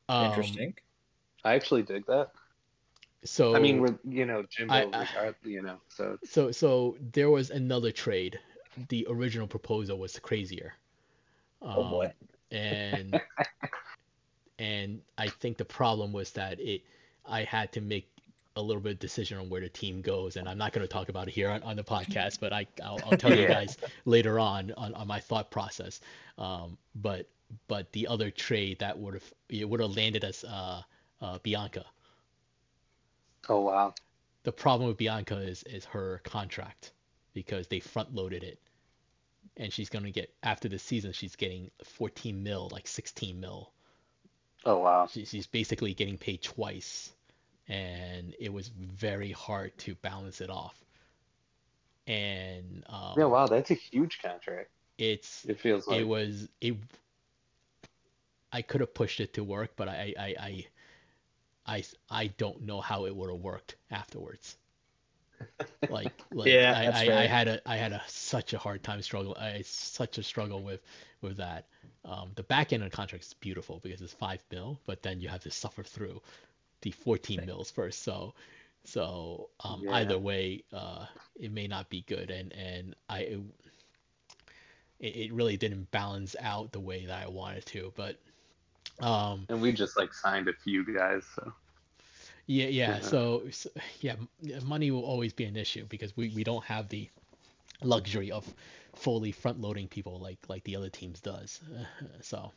Um, 0.09 0.25
Interesting. 0.25 0.73
I 1.43 1.53
actually 1.53 1.83
dig 1.83 2.05
that. 2.07 2.31
So 3.23 3.55
I 3.55 3.59
mean, 3.59 3.81
we're 3.81 3.97
you 4.07 4.25
know 4.25 4.43
Jimbo, 4.49 4.73
I, 4.73 5.07
I, 5.19 5.33
you 5.43 5.61
know, 5.61 5.77
so 5.89 6.17
so 6.23 6.51
so 6.51 6.97
there 7.11 7.29
was 7.29 7.49
another 7.49 7.91
trade 7.91 8.39
the 8.89 9.07
original 9.09 9.47
proposal 9.47 9.97
was 9.97 10.17
crazier. 10.19 10.73
Um, 11.61 11.73
oh 11.75 11.89
boy. 11.89 12.13
And 12.51 13.19
and 14.59 15.01
I 15.17 15.27
think 15.27 15.57
the 15.57 15.65
problem 15.65 16.13
was 16.13 16.31
that 16.31 16.59
it 16.59 16.83
I 17.25 17.43
had 17.43 17.71
to 17.73 17.81
make 17.81 18.09
a 18.55 18.61
little 18.61 18.81
bit 18.81 18.93
of 18.93 18.99
decision 18.99 19.37
on 19.37 19.49
where 19.49 19.61
the 19.61 19.69
team 19.69 20.01
goes, 20.01 20.35
and 20.35 20.49
I'm 20.49 20.57
not 20.57 20.73
going 20.73 20.81
to 20.81 20.91
talk 20.91 21.09
about 21.09 21.27
it 21.27 21.31
here 21.31 21.49
on, 21.49 21.61
on 21.63 21.75
the 21.75 21.83
podcast, 21.83 22.39
but 22.39 22.53
I 22.53 22.65
I'll, 22.83 22.99
I'll 23.05 23.17
tell 23.17 23.33
yeah. 23.33 23.41
you 23.41 23.47
guys 23.47 23.77
later 24.05 24.39
on, 24.39 24.73
on 24.77 24.93
on 24.93 25.07
my 25.07 25.19
thought 25.19 25.51
process. 25.51 26.01
Um, 26.37 26.77
but 26.95 27.27
but 27.67 27.91
the 27.91 28.07
other 28.07 28.31
trade 28.31 28.79
that 28.79 28.97
would 28.97 29.15
have 29.15 29.33
it 29.49 29.67
would 29.67 29.79
have 29.79 29.95
landed 29.95 30.23
us 30.23 30.43
uh, 30.43 30.81
uh, 31.21 31.39
Bianca. 31.43 31.85
Oh 33.49 33.61
wow. 33.61 33.93
The 34.43 34.51
problem 34.51 34.87
with 34.87 34.97
Bianca 34.97 35.37
is 35.37 35.63
is 35.63 35.85
her 35.85 36.21
contract 36.23 36.91
because 37.33 37.67
they 37.67 37.79
front 37.79 38.13
loaded 38.13 38.43
it. 38.43 38.59
And 39.57 39.71
she's 39.73 39.89
gonna 39.89 40.11
get 40.11 40.33
after 40.43 40.69
the 40.69 40.79
season 40.79 41.11
she's 41.13 41.35
getting 41.35 41.71
14 41.83 42.43
mil 42.43 42.69
like 42.71 42.87
16 42.87 43.39
mil. 43.39 43.71
Oh 44.65 44.79
wow. 44.79 45.07
She, 45.07 45.25
she's 45.25 45.47
basically 45.47 45.93
getting 45.93 46.17
paid 46.17 46.41
twice. 46.41 47.13
And 47.67 48.33
it 48.39 48.51
was 48.53 48.69
very 48.69 49.31
hard 49.31 49.77
to 49.79 49.95
balance 49.95 50.39
it 50.41 50.49
off. 50.49 50.75
And 52.07 52.83
um, 52.87 53.15
yeah 53.17 53.25
wow 53.25 53.47
that's 53.47 53.71
a 53.71 53.73
huge 53.73 54.21
contract. 54.21 54.69
it's 54.97 55.43
it 55.45 55.59
feels 55.59 55.87
like. 55.87 55.99
it 55.99 56.07
was 56.07 56.47
it 56.61 56.75
i 58.53 58.61
could 58.61 58.79
have 58.79 58.93
pushed 58.93 59.19
it 59.19 59.33
to 59.33 59.43
work 59.43 59.71
but 59.75 59.89
i 59.89 60.13
i 60.17 60.35
i 60.39 60.65
i, 61.67 61.83
I 62.09 62.27
don't 62.37 62.61
know 62.63 62.81
how 62.81 63.05
it 63.05 63.15
would 63.15 63.29
have 63.29 63.41
worked 63.41 63.75
afterwards 63.91 64.57
like, 65.89 66.13
like 66.31 66.47
yeah, 66.47 66.73
I, 66.75 67.11
I, 67.11 67.21
I, 67.21 67.25
had 67.25 67.47
a 67.47 67.69
I 67.69 67.75
had 67.75 67.91
a 67.91 68.01
such 68.07 68.53
a 68.53 68.57
hard 68.57 68.81
time 68.83 69.01
struggle. 69.01 69.37
I 69.39 69.61
such 69.63 70.17
a 70.17 70.23
struggle 70.23 70.63
with 70.63 70.81
with 71.21 71.37
that. 71.37 71.67
Um, 72.05 72.31
the 72.35 72.43
back 72.43 72.73
end 72.73 72.83
of 72.83 72.89
the 72.89 72.95
contract 72.95 73.23
is 73.23 73.33
beautiful 73.33 73.79
because 73.83 74.01
it's 74.01 74.13
five 74.13 74.43
mil, 74.51 74.79
but 74.85 75.03
then 75.03 75.19
you 75.19 75.29
have 75.29 75.41
to 75.41 75.51
suffer 75.51 75.83
through 75.83 76.21
the 76.81 76.91
14 76.91 77.43
mils 77.45 77.69
first. 77.69 78.03
So 78.03 78.33
so 78.83 79.49
um, 79.59 79.81
yeah. 79.83 79.95
either 79.95 80.17
way, 80.17 80.63
uh, 80.73 81.05
it 81.35 81.51
may 81.51 81.67
not 81.67 81.89
be 81.89 82.01
good, 82.07 82.31
and 82.31 82.53
and 82.53 82.95
I 83.09 83.39
it, 84.99 85.15
it 85.15 85.33
really 85.33 85.57
didn't 85.57 85.91
balance 85.91 86.35
out 86.39 86.71
the 86.71 86.79
way 86.79 87.05
that 87.05 87.23
I 87.23 87.27
wanted 87.27 87.65
to. 87.67 87.91
But 87.95 88.17
um, 88.99 89.45
and 89.49 89.61
we 89.61 89.71
just 89.71 89.97
like 89.97 90.13
signed 90.13 90.47
a 90.47 90.53
few 90.53 90.83
guys, 90.85 91.23
so 91.35 91.53
yeah, 92.47 92.67
yeah. 92.67 92.99
So, 93.01 93.43
so, 93.51 93.69
yeah, 93.99 94.15
money 94.63 94.89
will 94.89 95.03
always 95.03 95.33
be 95.33 95.43
an 95.43 95.57
issue 95.57 95.85
because 95.89 96.15
we, 96.15 96.29
we 96.29 96.45
don't 96.45 96.63
have 96.63 96.87
the 96.87 97.09
luxury 97.83 98.31
of 98.31 98.51
fully 98.95 99.31
front 99.31 99.61
loading 99.61 99.87
people 99.87 100.19
like 100.19 100.39
like 100.47 100.63
the 100.63 100.75
other 100.75 100.89
teams 100.89 101.19
does. 101.19 101.59
so, 102.21 102.51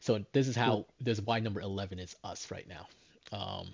so 0.00 0.24
this 0.32 0.48
is 0.48 0.56
how 0.56 0.86
this 1.00 1.18
is 1.18 1.24
why 1.24 1.38
number 1.38 1.60
eleven 1.60 2.00
is 2.00 2.16
us 2.24 2.50
right 2.50 2.68
now. 2.68 2.88
Um, 3.32 3.68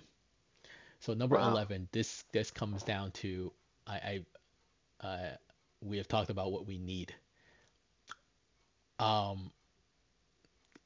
so 1.01 1.14
number 1.14 1.36
wow. 1.36 1.51
eleven, 1.51 1.88
this 1.90 2.24
this 2.32 2.51
comes 2.51 2.82
down 2.82 3.12
to 3.12 3.51
I, 3.86 4.22
I 5.02 5.06
uh, 5.06 5.30
we 5.80 5.97
have 5.97 6.09
talked 6.09 6.28
about 6.28 6.52
what 6.52 6.66
we 6.66 6.76
need. 6.76 7.14
Um, 8.98 9.51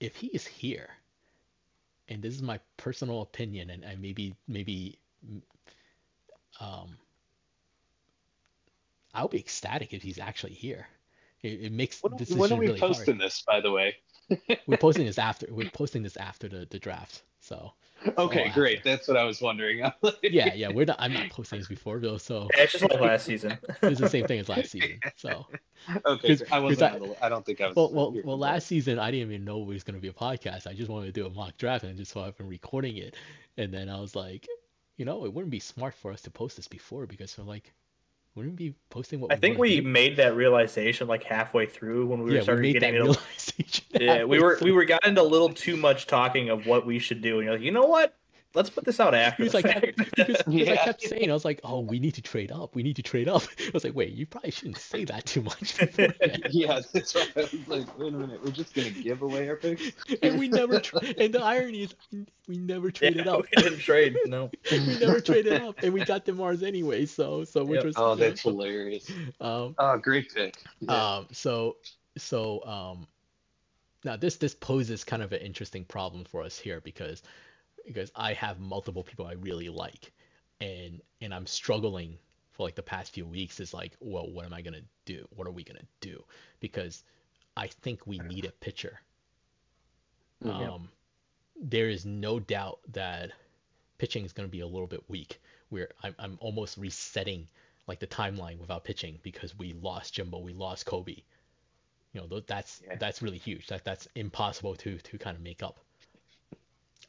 if 0.04 0.16
he 0.16 0.26
is 0.28 0.46
here 0.46 0.90
and 2.08 2.22
this 2.22 2.34
is 2.34 2.42
my 2.42 2.60
personal 2.76 3.22
opinion, 3.22 3.70
and, 3.70 3.84
I 3.84 3.96
maybe 3.96 4.34
maybe 4.46 4.98
um, 6.60 6.96
I'll 9.14 9.28
be 9.28 9.38
ecstatic 9.38 9.92
if 9.92 10.02
he's 10.02 10.18
actually 10.18 10.52
here. 10.52 10.86
It, 11.42 11.64
it 11.64 11.72
makes 11.72 12.02
when, 12.02 12.12
when 12.12 12.52
are 12.52 12.56
we 12.56 12.66
really 12.66 12.80
posting 12.80 13.14
hard. 13.14 13.26
this, 13.26 13.42
by 13.46 13.60
the 13.60 13.70
way? 13.70 13.96
we're 14.66 14.76
posting 14.76 15.06
this 15.06 15.18
after 15.18 15.46
we're 15.50 15.70
posting 15.70 16.02
this 16.02 16.16
after 16.16 16.48
the, 16.48 16.66
the 16.70 16.78
draft. 16.78 17.22
So 17.40 17.72
okay, 18.18 18.50
great. 18.50 18.82
That's 18.84 19.08
what 19.08 19.16
I 19.16 19.24
was 19.24 19.40
wondering. 19.40 19.78
yeah, 20.22 20.54
yeah. 20.54 20.68
We're 20.68 20.84
not. 20.84 20.96
I'm 20.98 21.12
not 21.12 21.30
posting 21.30 21.58
this 21.58 21.68
before 21.68 21.98
though. 21.98 22.16
So 22.16 22.48
yeah, 22.56 22.62
it's 22.62 22.72
just 22.72 22.88
like 22.88 23.00
last 23.00 23.26
season. 23.26 23.58
it's 23.82 24.00
the 24.00 24.08
same 24.08 24.26
thing 24.26 24.40
as 24.40 24.48
last 24.48 24.70
season. 24.70 25.00
So 25.16 25.46
okay, 26.06 26.38
I 26.50 26.58
wasn't. 26.58 27.16
I, 27.20 27.26
I, 27.26 27.28
don't 27.28 27.44
think 27.44 27.60
I 27.60 27.68
was. 27.68 27.76
Well, 27.76 27.92
well, 27.92 28.14
well. 28.24 28.38
Last 28.38 28.66
season, 28.66 28.98
I 28.98 29.10
didn't 29.10 29.32
even 29.32 29.44
know 29.44 29.62
it 29.62 29.66
was 29.66 29.84
going 29.84 29.94
to 29.94 30.00
be 30.00 30.08
a 30.08 30.12
podcast. 30.12 30.66
I 30.66 30.74
just 30.74 30.90
wanted 30.90 31.06
to 31.06 31.12
do 31.12 31.26
a 31.26 31.30
mock 31.30 31.56
draft, 31.56 31.84
and 31.84 31.92
I 31.92 31.96
just 31.96 32.12
so 32.12 32.22
I've 32.22 32.36
been 32.36 32.48
recording 32.48 32.96
it. 32.96 33.16
And 33.56 33.72
then 33.72 33.88
I 33.88 34.00
was 34.00 34.16
like, 34.16 34.46
you 34.96 35.04
know, 35.04 35.24
it 35.24 35.32
wouldn't 35.32 35.50
be 35.50 35.60
smart 35.60 35.94
for 35.94 36.10
us 36.10 36.22
to 36.22 36.30
post 36.30 36.56
this 36.56 36.68
before 36.68 37.06
because 37.06 37.36
we're 37.38 37.44
like, 37.44 37.72
wouldn't 38.34 38.56
be 38.56 38.74
posting 38.90 39.20
what 39.20 39.32
I 39.32 39.36
think 39.36 39.58
we 39.58 39.80
do. 39.80 39.86
made 39.86 40.16
that 40.16 40.34
realization 40.34 41.06
like 41.06 41.22
halfway 41.22 41.66
through 41.66 42.06
when 42.06 42.22
we 42.22 42.32
yeah, 42.32 42.38
were 42.38 42.42
starting 42.42 42.62
we 42.62 42.72
getting 42.72 42.96
into 42.96 43.20
yeah 44.00 44.24
we 44.24 44.38
were 44.42 44.58
we 44.60 44.72
were 44.72 44.84
got 44.84 45.06
into 45.06 45.20
a 45.20 45.22
little 45.22 45.50
too 45.50 45.76
much 45.76 46.06
talking 46.06 46.50
of 46.50 46.66
what 46.66 46.84
we 46.84 46.98
should 46.98 47.22
do 47.22 47.38
and 47.38 47.44
you're 47.44 47.54
like 47.54 47.62
you 47.62 47.70
know 47.70 47.86
what 47.86 48.16
let's 48.54 48.70
put 48.70 48.84
this 48.84 49.00
out 49.00 49.14
after. 49.14 49.42
He 49.42 49.44
was, 49.44 49.54
like, 49.54 49.96
because, 49.96 50.42
yeah. 50.46 50.72
I 50.72 50.76
kept 50.76 51.02
saying, 51.02 51.30
I 51.30 51.34
was 51.34 51.44
like, 51.44 51.60
oh, 51.64 51.80
we 51.80 51.98
need 51.98 52.14
to 52.14 52.22
trade 52.22 52.52
up. 52.52 52.74
We 52.74 52.82
need 52.82 52.96
to 52.96 53.02
trade 53.02 53.28
up. 53.28 53.42
I 53.58 53.70
was 53.72 53.84
like, 53.84 53.94
wait, 53.94 54.12
you 54.12 54.26
probably 54.26 54.52
shouldn't 54.52 54.78
say 54.78 55.04
that 55.04 55.26
too 55.26 55.42
much. 55.42 55.78
yeah, 56.50 56.80
that's 56.92 57.14
right. 57.14 57.32
I 57.36 57.40
was 57.40 57.54
like, 57.68 57.98
wait 57.98 58.14
a 58.14 58.16
minute, 58.16 58.44
we're 58.44 58.52
just 58.52 58.74
gonna 58.74 58.90
give 58.90 59.22
away 59.22 59.48
our 59.48 59.56
picks. 59.56 59.92
and 60.22 60.38
we 60.38 60.48
never. 60.48 60.80
Tra- 60.80 61.00
and 61.18 61.34
the 61.34 61.42
irony 61.42 61.82
is, 61.82 61.94
we 62.48 62.58
never 62.58 62.90
traded 62.90 63.26
yeah, 63.26 63.32
up. 63.32 63.44
We 63.56 63.62
didn't 63.62 63.78
trade. 63.80 64.16
No. 64.26 64.50
we 64.70 64.98
never 64.98 65.20
traded 65.20 65.62
up, 65.62 65.82
and 65.82 65.92
we 65.92 66.04
got 66.04 66.24
Demars 66.24 66.62
anyway. 66.62 67.06
So, 67.06 67.44
so 67.44 67.64
which 67.64 67.78
yep. 67.78 67.84
was. 67.84 67.94
Oh, 67.96 68.14
that's 68.14 68.42
hilarious. 68.42 69.10
Um, 69.40 69.74
oh, 69.78 69.98
great 69.98 70.32
pick. 70.32 70.56
Yeah. 70.80 71.16
Um. 71.16 71.26
So, 71.32 71.76
so 72.16 72.64
um. 72.64 73.06
Now 74.04 74.16
this 74.16 74.36
this 74.36 74.54
poses 74.54 75.02
kind 75.02 75.22
of 75.22 75.32
an 75.32 75.40
interesting 75.40 75.82
problem 75.82 76.24
for 76.24 76.42
us 76.42 76.58
here 76.58 76.82
because 76.82 77.22
because 77.86 78.10
I 78.14 78.32
have 78.34 78.60
multiple 78.60 79.02
people 79.02 79.26
I 79.26 79.32
really 79.32 79.68
like, 79.68 80.12
and 80.60 81.00
and 81.20 81.34
I'm 81.34 81.46
struggling 81.46 82.18
for 82.52 82.64
like 82.66 82.74
the 82.74 82.82
past 82.82 83.12
few 83.12 83.26
weeks. 83.26 83.60
Is 83.60 83.74
like, 83.74 83.96
well, 84.00 84.30
what 84.30 84.44
am 84.44 84.54
I 84.54 84.62
gonna 84.62 84.82
do? 85.04 85.26
What 85.34 85.46
are 85.46 85.52
we 85.52 85.64
gonna 85.64 85.80
do? 86.00 86.24
Because 86.60 87.02
I 87.56 87.68
think 87.68 88.06
we 88.06 88.18
need 88.18 88.44
a 88.44 88.52
pitcher. 88.52 89.00
Um, 90.44 90.88
there 91.60 91.88
is 91.88 92.04
no 92.04 92.40
doubt 92.40 92.80
that 92.92 93.30
pitching 93.98 94.24
is 94.24 94.32
going 94.32 94.48
to 94.48 94.50
be 94.50 94.60
a 94.60 94.66
little 94.66 94.86
bit 94.86 95.08
weak. 95.08 95.40
Where 95.70 95.88
I'm, 96.02 96.14
I'm 96.18 96.38
almost 96.40 96.76
resetting 96.76 97.48
like 97.86 98.00
the 98.00 98.06
timeline 98.06 98.58
without 98.58 98.84
pitching 98.84 99.18
because 99.22 99.56
we 99.58 99.72
lost 99.74 100.14
Jimbo, 100.14 100.38
we 100.38 100.52
lost 100.52 100.86
Kobe. 100.86 101.16
You 102.12 102.20
know, 102.20 102.40
that's 102.40 102.82
yeah. 102.86 102.96
that's 102.96 103.22
really 103.22 103.38
huge. 103.38 103.66
That 103.68 103.84
that's 103.84 104.06
impossible 104.14 104.76
to 104.76 104.98
to 104.98 105.18
kind 105.18 105.36
of 105.36 105.42
make 105.42 105.62
up. 105.62 105.80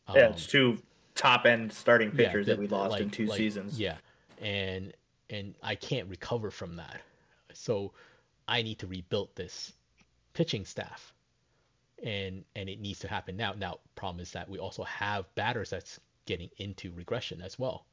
Um, 0.07 0.15
yeah, 0.15 0.29
it's 0.29 0.45
two 0.45 0.77
top 1.15 1.45
end 1.45 1.71
starting 1.71 2.11
pitchers 2.11 2.47
yeah, 2.47 2.53
that 2.53 2.59
we 2.59 2.67
lost 2.67 2.91
like, 2.91 3.01
in 3.01 3.09
two 3.09 3.25
like, 3.25 3.37
seasons. 3.37 3.79
Yeah, 3.79 3.97
and 4.41 4.93
and 5.29 5.55
I 5.63 5.75
can't 5.75 6.07
recover 6.09 6.51
from 6.51 6.75
that. 6.75 7.01
So 7.53 7.93
I 8.47 8.61
need 8.61 8.79
to 8.79 8.87
rebuild 8.87 9.29
this 9.35 9.73
pitching 10.33 10.65
staff, 10.65 11.13
and 12.03 12.43
and 12.55 12.69
it 12.69 12.79
needs 12.79 12.99
to 12.99 13.07
happen 13.07 13.35
now. 13.35 13.53
Now, 13.57 13.79
problem 13.95 14.21
is 14.21 14.31
that 14.33 14.47
we 14.49 14.59
also 14.59 14.83
have 14.83 15.33
batters 15.35 15.69
that's 15.69 15.99
getting 16.25 16.49
into 16.57 16.91
regression 16.91 17.41
as 17.41 17.57
well. 17.57 17.85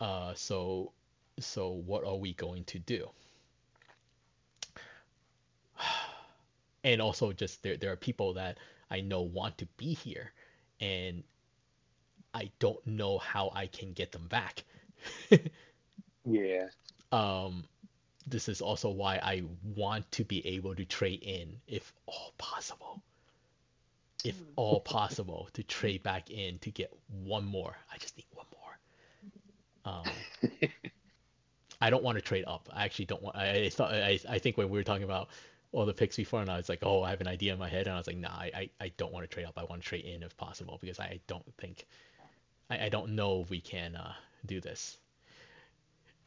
Uh, 0.00 0.32
so 0.34 0.92
so 1.38 1.70
what 1.70 2.04
are 2.04 2.16
we 2.16 2.32
going 2.34 2.64
to 2.64 2.78
do? 2.78 3.08
and 6.84 7.02
also 7.02 7.32
just 7.32 7.62
there 7.62 7.76
there 7.76 7.92
are 7.92 7.96
people 7.96 8.32
that 8.34 8.58
I 8.90 9.00
know 9.00 9.22
want 9.22 9.58
to 9.58 9.66
be 9.76 9.94
here 9.94 10.32
and 10.84 11.22
I 12.34 12.50
don't 12.58 12.84
know 12.86 13.18
how 13.18 13.50
I 13.54 13.66
can 13.66 13.92
get 13.92 14.12
them 14.12 14.28
back. 14.28 14.64
yeah. 16.24 16.66
Um 17.12 17.64
this 18.26 18.48
is 18.48 18.60
also 18.60 18.90
why 18.90 19.20
I 19.22 19.44
want 19.76 20.10
to 20.12 20.24
be 20.24 20.44
able 20.48 20.74
to 20.74 20.84
trade 20.84 21.22
in 21.22 21.60
if 21.68 21.92
all 22.06 22.32
possible. 22.38 23.02
If 24.24 24.42
all 24.56 24.80
possible 24.96 25.48
to 25.52 25.62
trade 25.62 26.02
back 26.02 26.30
in 26.30 26.58
to 26.60 26.72
get 26.72 26.92
one 27.22 27.44
more. 27.44 27.76
I 27.92 27.98
just 27.98 28.16
need 28.16 28.26
one 28.32 28.46
more. 28.52 29.94
Um 29.94 30.50
I 31.80 31.90
don't 31.90 32.02
want 32.02 32.16
to 32.16 32.22
trade 32.22 32.44
up. 32.48 32.68
I 32.72 32.84
actually 32.84 33.04
don't 33.04 33.22
want. 33.22 33.36
I, 33.36 33.64
I 33.64 33.68
thought. 33.68 33.92
I, 33.92 34.18
I 34.28 34.38
think 34.38 34.56
when 34.56 34.70
we 34.70 34.78
were 34.78 34.84
talking 34.84 35.04
about 35.04 35.28
all 35.74 35.86
the 35.86 35.92
picks 35.92 36.16
before, 36.16 36.40
and 36.40 36.50
I 36.50 36.56
was 36.56 36.68
like, 36.68 36.80
oh, 36.82 37.02
I 37.02 37.10
have 37.10 37.20
an 37.20 37.28
idea 37.28 37.52
in 37.52 37.58
my 37.58 37.68
head, 37.68 37.86
and 37.86 37.94
I 37.94 37.98
was 37.98 38.06
like, 38.06 38.16
nah, 38.16 38.28
I, 38.28 38.70
I 38.80 38.92
don't 38.96 39.12
want 39.12 39.28
to 39.28 39.34
trade 39.34 39.46
up. 39.46 39.54
I 39.56 39.64
want 39.64 39.82
to 39.82 39.88
trade 39.88 40.04
in 40.04 40.22
if 40.22 40.36
possible 40.36 40.78
because 40.80 41.00
I 41.00 41.20
don't 41.26 41.44
think, 41.58 41.86
I, 42.70 42.86
I 42.86 42.88
don't 42.88 43.14
know 43.14 43.40
if 43.40 43.50
we 43.50 43.60
can 43.60 43.96
uh, 43.96 44.12
do 44.46 44.60
this. 44.60 44.98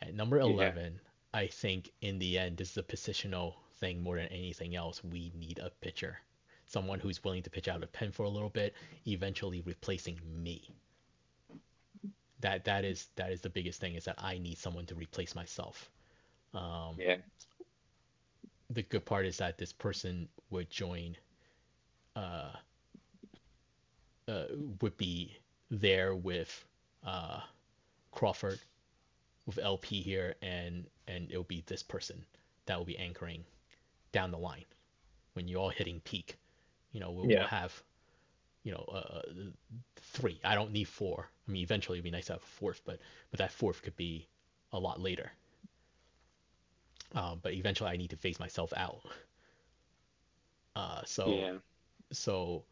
At 0.02 0.14
number 0.14 0.40
eleven, 0.40 0.99
yeah. 1.34 1.40
I 1.41 1.48
think 1.48 1.91
in 2.02 2.19
the 2.19 2.38
end, 2.38 2.57
this 2.57 2.72
is 2.72 2.78
a 2.78 2.84
positional 2.84 3.56
thing 3.80 4.03
more 4.03 4.18
than 4.18 4.28
anything 4.28 4.76
else. 4.76 5.03
We 5.03 5.32
need 5.36 5.60
a 5.60 5.72
pitcher, 5.82 6.19
someone 6.65 6.99
who's 6.99 7.24
willing 7.24 7.44
to 7.44 7.49
pitch 7.49 7.68
out 7.68 7.82
of 7.82 7.91
pen 7.94 8.11
for 8.11 8.24
a 8.24 8.30
little 8.30 8.49
bit, 8.49 8.76
eventually 9.07 9.61
replacing 9.61 10.19
me 10.44 10.69
that 12.40 12.65
that 12.65 12.86
is 12.86 13.07
that 13.15 13.32
is 13.32 13.41
the 13.41 13.49
biggest 13.49 13.80
thing 13.80 13.95
is 13.95 14.06
that 14.06 14.15
I 14.18 14.38
need 14.38 14.57
someone 14.57 14.86
to 14.88 14.95
replace 14.95 15.36
myself. 15.36 15.90
Um, 16.53 16.95
yeah. 16.99 17.18
The 18.69 18.84
good 18.84 19.06
part 19.06 19.26
is 19.26 19.38
that 19.38 19.57
this 19.57 19.73
person 19.73 20.27
would 20.49 20.69
join. 20.69 21.15
Uh, 22.15 22.52
uh, 24.27 24.45
would 24.81 24.98
be 24.98 25.38
there 25.72 26.15
with 26.15 26.65
uh, 27.06 27.39
Crawford, 28.11 28.60
with 29.45 29.57
LP 29.57 30.02
here, 30.02 30.35
and 30.41 30.85
and 31.07 31.30
it'll 31.30 31.44
be 31.44 31.64
this 31.68 31.84
person 31.84 32.26
that 32.65 32.77
will 32.77 32.85
be 32.85 32.98
anchoring 32.98 33.45
down 34.11 34.31
the 34.31 34.38
line 34.38 34.65
when 35.34 35.48
you're 35.48 35.61
all 35.61 35.69
hitting 35.69 36.02
peak. 36.02 36.38
You 36.91 36.99
know, 36.99 37.11
we'll, 37.11 37.30
yeah. 37.30 37.39
we'll 37.39 37.48
have 37.48 37.84
you 38.68 38.73
know, 38.73 38.84
uh, 38.91 39.22
three. 39.95 40.41
I 40.44 40.53
don't 40.53 40.73
need 40.73 40.89
four. 40.89 41.30
I 41.48 41.52
mean, 41.52 41.64
eventually 41.64 41.99
it'd 41.99 42.03
be 42.03 42.11
nice 42.11 42.26
to 42.26 42.34
have 42.34 42.44
a 42.44 42.45
fourth, 42.45 42.81
but 42.84 42.99
but 43.31 43.38
that 43.39 43.53
fourth 43.53 43.81
could 43.81 43.95
be 43.95 44.27
a 44.73 44.77
lot 44.77 44.99
later. 44.99 45.31
Um, 47.15 47.39
but 47.41 47.53
eventually 47.53 47.89
I 47.89 47.97
need 47.97 48.09
to 48.09 48.17
phase 48.17 48.39
myself 48.39 48.73
out. 48.75 49.01
Uh, 50.75 51.01
so 51.05 51.29
yeah. 51.29 51.53
so 52.11 52.63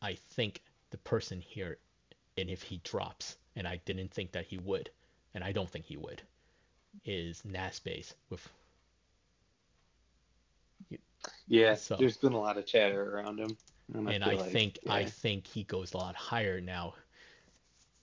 I 0.00 0.14
think 0.30 0.62
the 0.90 0.98
person 0.98 1.40
here, 1.40 1.78
and 2.36 2.48
if 2.48 2.62
he 2.62 2.80
drops, 2.84 3.36
and 3.56 3.66
I 3.66 3.80
didn't 3.84 4.12
think 4.12 4.32
that 4.32 4.46
he 4.46 4.58
would, 4.58 4.90
and 5.34 5.42
I 5.42 5.52
don't 5.52 5.68
think 5.68 5.84
he 5.84 5.96
would, 5.96 6.22
is 7.04 7.42
Nasbase 7.46 8.14
with. 8.30 8.48
Yeah, 11.48 11.74
so, 11.74 11.96
there's 11.96 12.16
been 12.16 12.32
a 12.32 12.40
lot 12.40 12.58
of 12.58 12.66
chatter 12.66 13.16
around 13.16 13.40
him. 13.40 13.56
And, 13.94 14.08
and 14.08 14.24
I, 14.24 14.32
I 14.32 14.34
like, 14.34 14.50
think 14.50 14.78
yeah. 14.84 14.92
I 14.92 15.04
think 15.06 15.46
he 15.46 15.64
goes 15.64 15.94
a 15.94 15.96
lot 15.96 16.14
higher 16.14 16.60
now. 16.60 16.94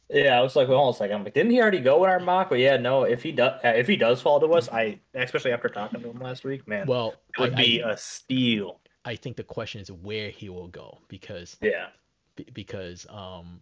Yeah, 0.10 0.38
I 0.38 0.42
was 0.42 0.56
like, 0.56 0.68
well, 0.68 0.78
almost 0.78 1.00
like 1.00 1.12
I'm 1.12 1.24
like, 1.24 1.34
didn't 1.34 1.52
he 1.52 1.60
already 1.60 1.80
go 1.80 2.04
in 2.04 2.10
our 2.10 2.20
mock? 2.20 2.50
But 2.50 2.60
yeah, 2.60 2.78
no. 2.78 3.04
If 3.04 3.24
he 3.24 3.32
does, 3.32 3.60
if 3.64 3.88
he 3.88 3.96
does 3.96 4.22
fall 4.22 4.40
to 4.40 4.48
us, 4.54 4.70
I 4.70 5.00
especially 5.16 5.52
after 5.52 5.68
talking 5.68 6.02
to 6.02 6.10
him 6.10 6.20
last 6.20 6.44
week, 6.44 6.68
man. 6.68 6.86
Well, 6.86 7.16
it 7.38 7.42
would 7.42 7.54
I, 7.54 7.64
be 7.64 7.84
I, 7.84 7.92
a 7.92 7.98
steal. 7.98 8.82
I 9.04 9.16
think 9.16 9.36
the 9.36 9.44
question 9.44 9.82
is 9.82 9.92
where 9.92 10.30
he 10.30 10.50
will 10.50 10.68
go 10.68 11.00
because 11.08 11.58
yeah, 11.60 11.88
b- 12.36 12.48
because 12.54 13.08
um, 13.10 13.62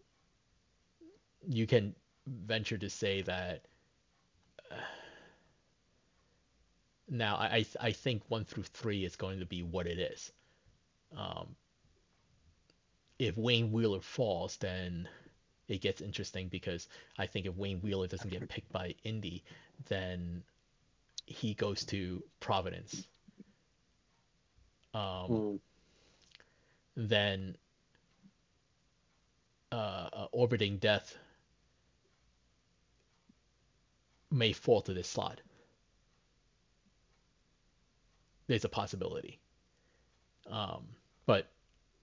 you 1.48 1.66
can 1.66 1.96
venture 2.28 2.78
to 2.78 2.90
say 2.90 3.22
that. 3.22 3.62
Uh, 4.70 4.76
now, 7.10 7.36
I 7.36 7.66
I 7.80 7.92
think 7.92 8.24
one 8.28 8.44
through 8.44 8.64
three 8.64 9.06
is 9.06 9.16
going 9.16 9.40
to 9.40 9.46
be 9.46 9.64
what 9.64 9.88
it 9.88 9.98
is. 9.98 10.34
Um, 11.16 11.56
if 13.18 13.38
Wayne 13.38 13.72
Wheeler 13.72 14.02
falls, 14.02 14.58
then 14.58 15.08
it 15.68 15.82
gets 15.82 16.02
interesting 16.02 16.48
because 16.50 16.88
I 17.18 17.26
think 17.26 17.46
if 17.46 17.56
Wayne 17.56 17.80
Wheeler 17.80 18.08
doesn't 18.08 18.30
get 18.30 18.48
picked 18.50 18.72
by 18.72 18.96
Indy, 19.04 19.44
then 19.88 20.44
he 21.26 21.54
goes 21.54 21.86
to 21.86 22.24
Providence. 22.40 23.08
Um, 24.94 25.02
mm. 25.02 25.60
Then 26.96 27.56
uh, 29.72 30.10
uh, 30.14 30.28
orbiting 30.32 30.78
death 30.78 31.18
may 34.30 34.54
fall 34.54 34.82
to 34.82 34.94
this 34.94 35.08
slot. 35.08 35.42
There's 38.48 38.66
a 38.66 38.70
possibility. 38.70 39.40
Um, 40.50 40.84
but 41.26 41.48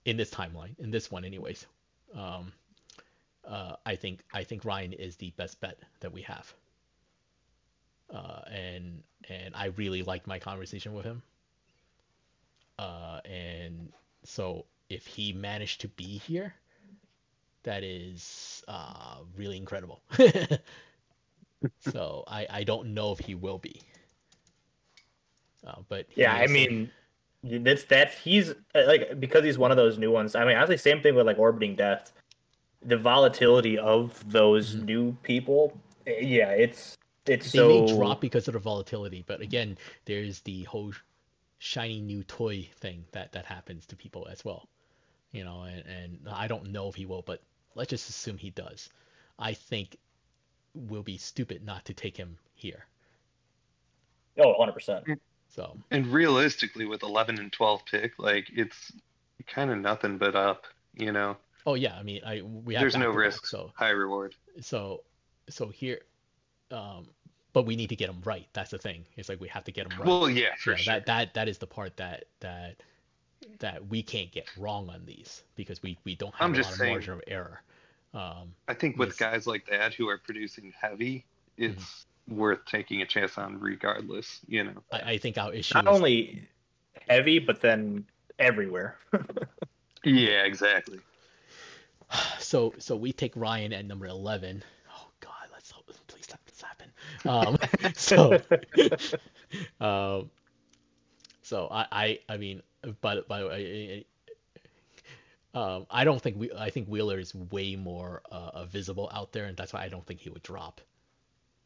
in 0.05 0.17
this 0.17 0.31
timeline, 0.31 0.79
in 0.79 0.91
this 0.91 1.11
one, 1.11 1.25
anyways. 1.25 1.67
Um, 2.15 2.53
uh, 3.51 3.77
I 3.85 3.97
think 3.97 4.25
I 4.33 4.45
think 4.45 4.65
Ryan 4.65 4.93
is 4.93 5.17
the 5.17 5.31
best 5.33 5.61
bet 5.61 5.79
that 6.01 6.13
we 6.13 6.23
have. 6.23 6.55
Uh, 8.13 8.41
and 8.51 9.03
and 9.29 9.55
I 9.55 9.67
really 9.77 10.03
liked 10.03 10.27
my 10.27 10.39
conversation 10.39 10.95
with 10.95 11.05
him. 11.05 11.23
Uh, 12.79 13.21
and 13.25 13.93
so 14.25 14.65
if 14.89 15.07
he 15.07 15.33
managed 15.33 15.81
to 15.83 15.89
be 15.89 16.19
here, 16.19 16.55
that 17.65 17.83
is 17.83 18.65
uh, 18.69 19.17
really 19.37 19.57
incredible. 19.57 20.01
so 21.81 22.25
I, 22.27 22.47
I 22.49 22.65
don't 22.65 22.95
know 22.95 23.13
if 23.13 23.19
he 23.19 23.35
will 23.35 23.59
be. 23.59 23.83
Uh, 25.67 25.75
but 25.89 26.07
yeah, 26.15 26.33
I 26.33 26.47
mean, 26.47 26.91
that's 27.45 27.85
that's 27.85 28.17
he's 28.17 28.51
uh, 28.75 28.87
like 28.87 29.21
because 29.21 29.45
he's 29.45 29.59
one 29.59 29.71
of 29.71 29.77
those 29.77 29.99
new 29.99 30.11
ones. 30.11 30.35
I 30.35 30.45
mean, 30.47 30.57
honestly, 30.57 30.79
same 30.79 31.03
thing 31.03 31.15
with 31.15 31.27
like 31.27 31.39
orbiting 31.39 31.77
death. 31.77 32.13
The 32.83 32.97
volatility 32.97 33.79
of 33.79 34.31
those 34.31 34.75
mm-hmm. 34.75 34.85
new 34.87 35.17
people, 35.23 35.79
eh, 36.07 36.21
yeah, 36.21 36.51
it's 36.51 36.97
it's 37.27 37.53
they 37.53 37.59
so... 37.59 37.69
may 37.69 37.97
drop 37.97 38.21
because 38.21 38.49
of 38.49 38.55
the 38.55 38.61
volatility, 38.61 39.25
but 39.27 39.41
again, 39.41 39.77
there's 40.07 40.41
the 40.41 40.65
whole 40.65 40.93
shiny 41.59 42.01
new 42.01 42.25
toy 42.25 42.69
thing 42.81 43.05
that 43.13 43.33
that 43.33 43.45
happens 43.45 43.87
to 43.87 43.97
people 43.97 44.27
as 44.31 44.45
well. 44.45 44.69
You 45.33 45.45
know, 45.45 45.63
and, 45.63 45.85
and 45.87 46.29
I 46.29 46.49
don't 46.49 46.73
know 46.73 46.89
if 46.89 46.95
he 46.95 47.07
will, 47.07 47.23
but 47.23 47.43
let's 47.75 47.91
just 47.91 48.09
assume 48.09 48.39
he 48.39 48.51
does. 48.51 48.89
I 49.39 49.53
think 49.53 49.97
we'll 50.75 51.03
be 51.03 51.19
stupid 51.19 51.65
not 51.65 51.85
to 51.85 51.95
take 51.95 52.17
him 52.17 52.37
here. 52.55 52.87
Oh, 54.39 54.55
100%. 54.59 55.19
So 55.49 55.77
and 55.91 56.07
realistically, 56.07 56.87
with 56.87 57.03
11 57.03 57.39
and 57.39 57.53
12 57.53 57.85
pick, 57.85 58.19
like 58.19 58.49
it's 58.55 58.93
kind 59.47 59.71
of 59.71 59.79
nothing 59.79 60.19
but 60.19 60.37
up, 60.37 60.65
you 60.95 61.13
know. 61.13 61.37
Oh 61.67 61.75
yeah, 61.75 61.95
I 61.95 62.03
mean, 62.03 62.23
I 62.25 62.43
we 62.43 62.75
have 62.75 62.83
there's 62.83 62.97
no 62.97 63.11
risk, 63.11 63.47
so 63.47 63.71
high 63.75 63.91
reward. 63.91 64.35
So 64.61 65.03
so 65.49 65.69
here, 65.69 66.01
um, 66.71 67.09
but 67.53 67.67
we 67.67 67.77
need 67.77 67.89
to 67.89 67.97
get 67.97 68.07
them 68.09 68.21
right. 68.25 68.47
That's 68.53 68.71
the 68.71 68.79
thing. 68.79 69.05
It's 69.17 69.29
like 69.29 69.41
we 69.41 69.49
have 69.49 69.65
to 69.65 69.73
get 69.73 69.89
them 69.89 69.99
right. 69.99 70.09
Well, 70.09 70.31
yeah, 70.31 70.55
for 70.59 70.73
yeah, 70.73 70.77
sure. 70.77 70.95
That 70.95 71.07
that 71.07 71.35
that 71.35 71.49
is 71.49 71.59
the 71.59 71.67
part 71.67 71.97
that 71.99 72.25
that 72.41 72.77
that 73.59 73.89
we 73.89 74.03
can't 74.03 74.31
get 74.31 74.47
wrong 74.57 74.89
on 74.91 75.05
these 75.07 75.43
because 75.57 75.83
we 75.83 75.99
we 76.05 76.15
don't 76.15 76.35
have 76.35 76.51
I'm 76.51 76.55
a 76.55 76.59
lot 76.59 76.67
saying, 76.67 76.91
of 76.91 76.95
margin 76.95 77.13
of 77.15 77.23
error. 77.27 77.63
Um, 78.13 78.55
I 78.67 78.75
think 78.75 78.97
with 78.97 79.17
guys 79.19 79.47
like 79.47 79.67
that 79.67 79.95
who 79.95 80.09
are 80.09 80.19
producing 80.19 80.73
heavy, 80.81 81.25
it's 81.57 81.75
mm-hmm 81.75 82.07
worth 82.31 82.65
taking 82.65 83.03
a 83.03 83.07
chance 83.07 83.37
on 83.39 83.59
regardless 83.59 84.41
you 84.47 84.63
know 84.63 84.83
i, 84.93 85.13
I 85.13 85.19
think 85.19 85.37
our 85.37 85.53
issue 85.53 85.75
not 85.75 85.89
is... 85.89 85.97
only 85.97 86.49
heavy 87.09 87.39
but 87.39 87.61
then 87.61 88.05
everywhere 88.39 88.97
yeah 90.05 90.45
exactly 90.45 91.01
so 92.39 92.75
so 92.79 92.97
we 92.97 93.13
take 93.13 93.33
Ryan 93.37 93.73
at 93.73 93.85
number 93.85 94.07
eleven. 94.07 94.63
Oh 94.91 95.09
God, 95.21 95.49
let's 95.53 95.71
hope 95.71 95.91
please 96.07 96.27
let 96.31 96.45
this 96.47 96.63
happen. 96.63 96.91
Um, 97.27 97.59
so 97.97 98.41
um, 99.81 100.31
so 101.43 101.69
I 101.71 101.87
I 101.93 102.19
I 102.29 102.37
mean, 102.37 102.63
by 103.01 103.21
by 103.21 103.41
the 103.41 103.47
way. 103.47 104.07
Um, 105.53 105.87
I 105.91 106.05
don't 106.05 106.23
think 106.23 106.37
we. 106.39 106.53
I 106.53 106.71
think 106.71 106.87
Wheeler 106.87 107.19
is 107.19 107.35
way 107.35 107.75
more 107.75 108.23
uh, 108.31 108.67
visible 108.67 109.11
out 109.13 109.33
there, 109.33 109.47
and 109.47 109.57
that's 109.57 109.73
why 109.73 109.83
I 109.83 109.89
don't 109.89 110.07
think 110.07 110.21
he 110.21 110.31
would 110.31 110.45
drop 110.45 110.81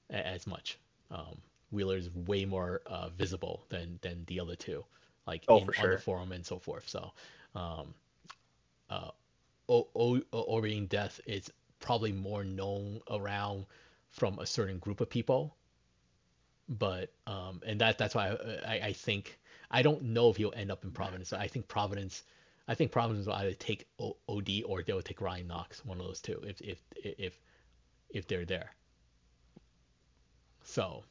as 0.09 0.47
much. 0.47 0.79
Um, 1.11 1.37
Wheeler 1.71 1.99
is 1.99 2.09
way 2.15 2.47
more 2.47 2.81
uh, 2.87 3.11
visible 3.11 3.66
than 3.69 3.99
than 4.01 4.25
the 4.27 4.41
other 4.41 4.57
two, 4.57 4.85
like 5.27 5.45
oh, 5.49 5.59
in, 5.59 5.73
sure. 5.73 5.85
on 5.85 5.91
the 5.91 5.99
forum 5.99 6.33
and 6.33 6.47
so 6.47 6.59
forth. 6.59 6.89
So, 6.89 7.12
um, 7.55 7.93
uh, 8.89 9.11
o- 9.69 9.89
o- 9.95 10.23
Orbiting 10.32 10.86
Death 10.86 11.20
is 11.27 11.51
probably 11.81 12.12
more 12.12 12.45
known 12.45 13.01
around 13.11 13.66
from 14.11 14.39
a 14.39 14.47
certain 14.47 14.78
group 14.78 15.01
of 15.01 15.11
people, 15.11 15.57
but 16.69 17.12
um, 17.27 17.61
and 17.66 17.81
that 17.81 17.99
that's 17.99 18.15
why 18.15 18.28
I, 18.28 18.74
I, 18.74 18.81
I 18.86 18.93
think 18.93 19.39
I 19.70 19.82
don't 19.82 20.03
know 20.03 20.31
if 20.31 20.36
he'll 20.36 20.53
end 20.55 20.70
up 20.70 20.85
in 20.85 20.91
Providence. 20.91 21.32
I 21.32 21.49
think 21.49 21.69
Providence. 21.69 22.23
I 22.66 22.74
think 22.74 22.93
Providence 22.93 23.27
will 23.27 23.35
either 23.35 23.53
take 23.53 23.86
o- 24.01 24.16
OD 24.27 24.62
or 24.65 24.82
they'll 24.82 25.03
take 25.03 25.20
Ryan 25.20 25.49
Knox, 25.49 25.85
one 25.85 26.01
of 26.01 26.07
those 26.07 26.20
two, 26.20 26.41
if 26.47 26.61
if 26.62 26.78
if 26.95 27.39
if 28.11 28.27
they're 28.27 28.47
there. 28.47 28.70
So, 30.62 31.03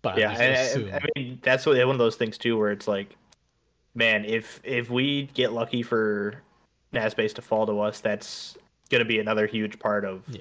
but 0.00 0.18
yeah, 0.18 0.30
I, 0.30 0.96
I, 0.96 1.00
mean 1.16 1.38
that's 1.42 1.66
what, 1.66 1.76
one 1.76 1.94
of 1.94 1.98
those 1.98 2.16
things 2.16 2.38
too, 2.38 2.56
where 2.58 2.72
it's 2.72 2.88
like, 2.88 3.14
man, 3.94 4.24
if 4.24 4.60
if 4.64 4.90
we 4.90 5.24
get 5.34 5.52
lucky 5.52 5.82
for 5.82 6.42
Nazbase 6.92 7.34
to 7.34 7.42
fall 7.42 7.66
to 7.66 7.80
us, 7.80 8.00
that's 8.00 8.56
gonna 8.90 9.04
be 9.04 9.18
another 9.18 9.46
huge 9.46 9.78
part 9.78 10.04
of 10.04 10.22
yeah. 10.28 10.40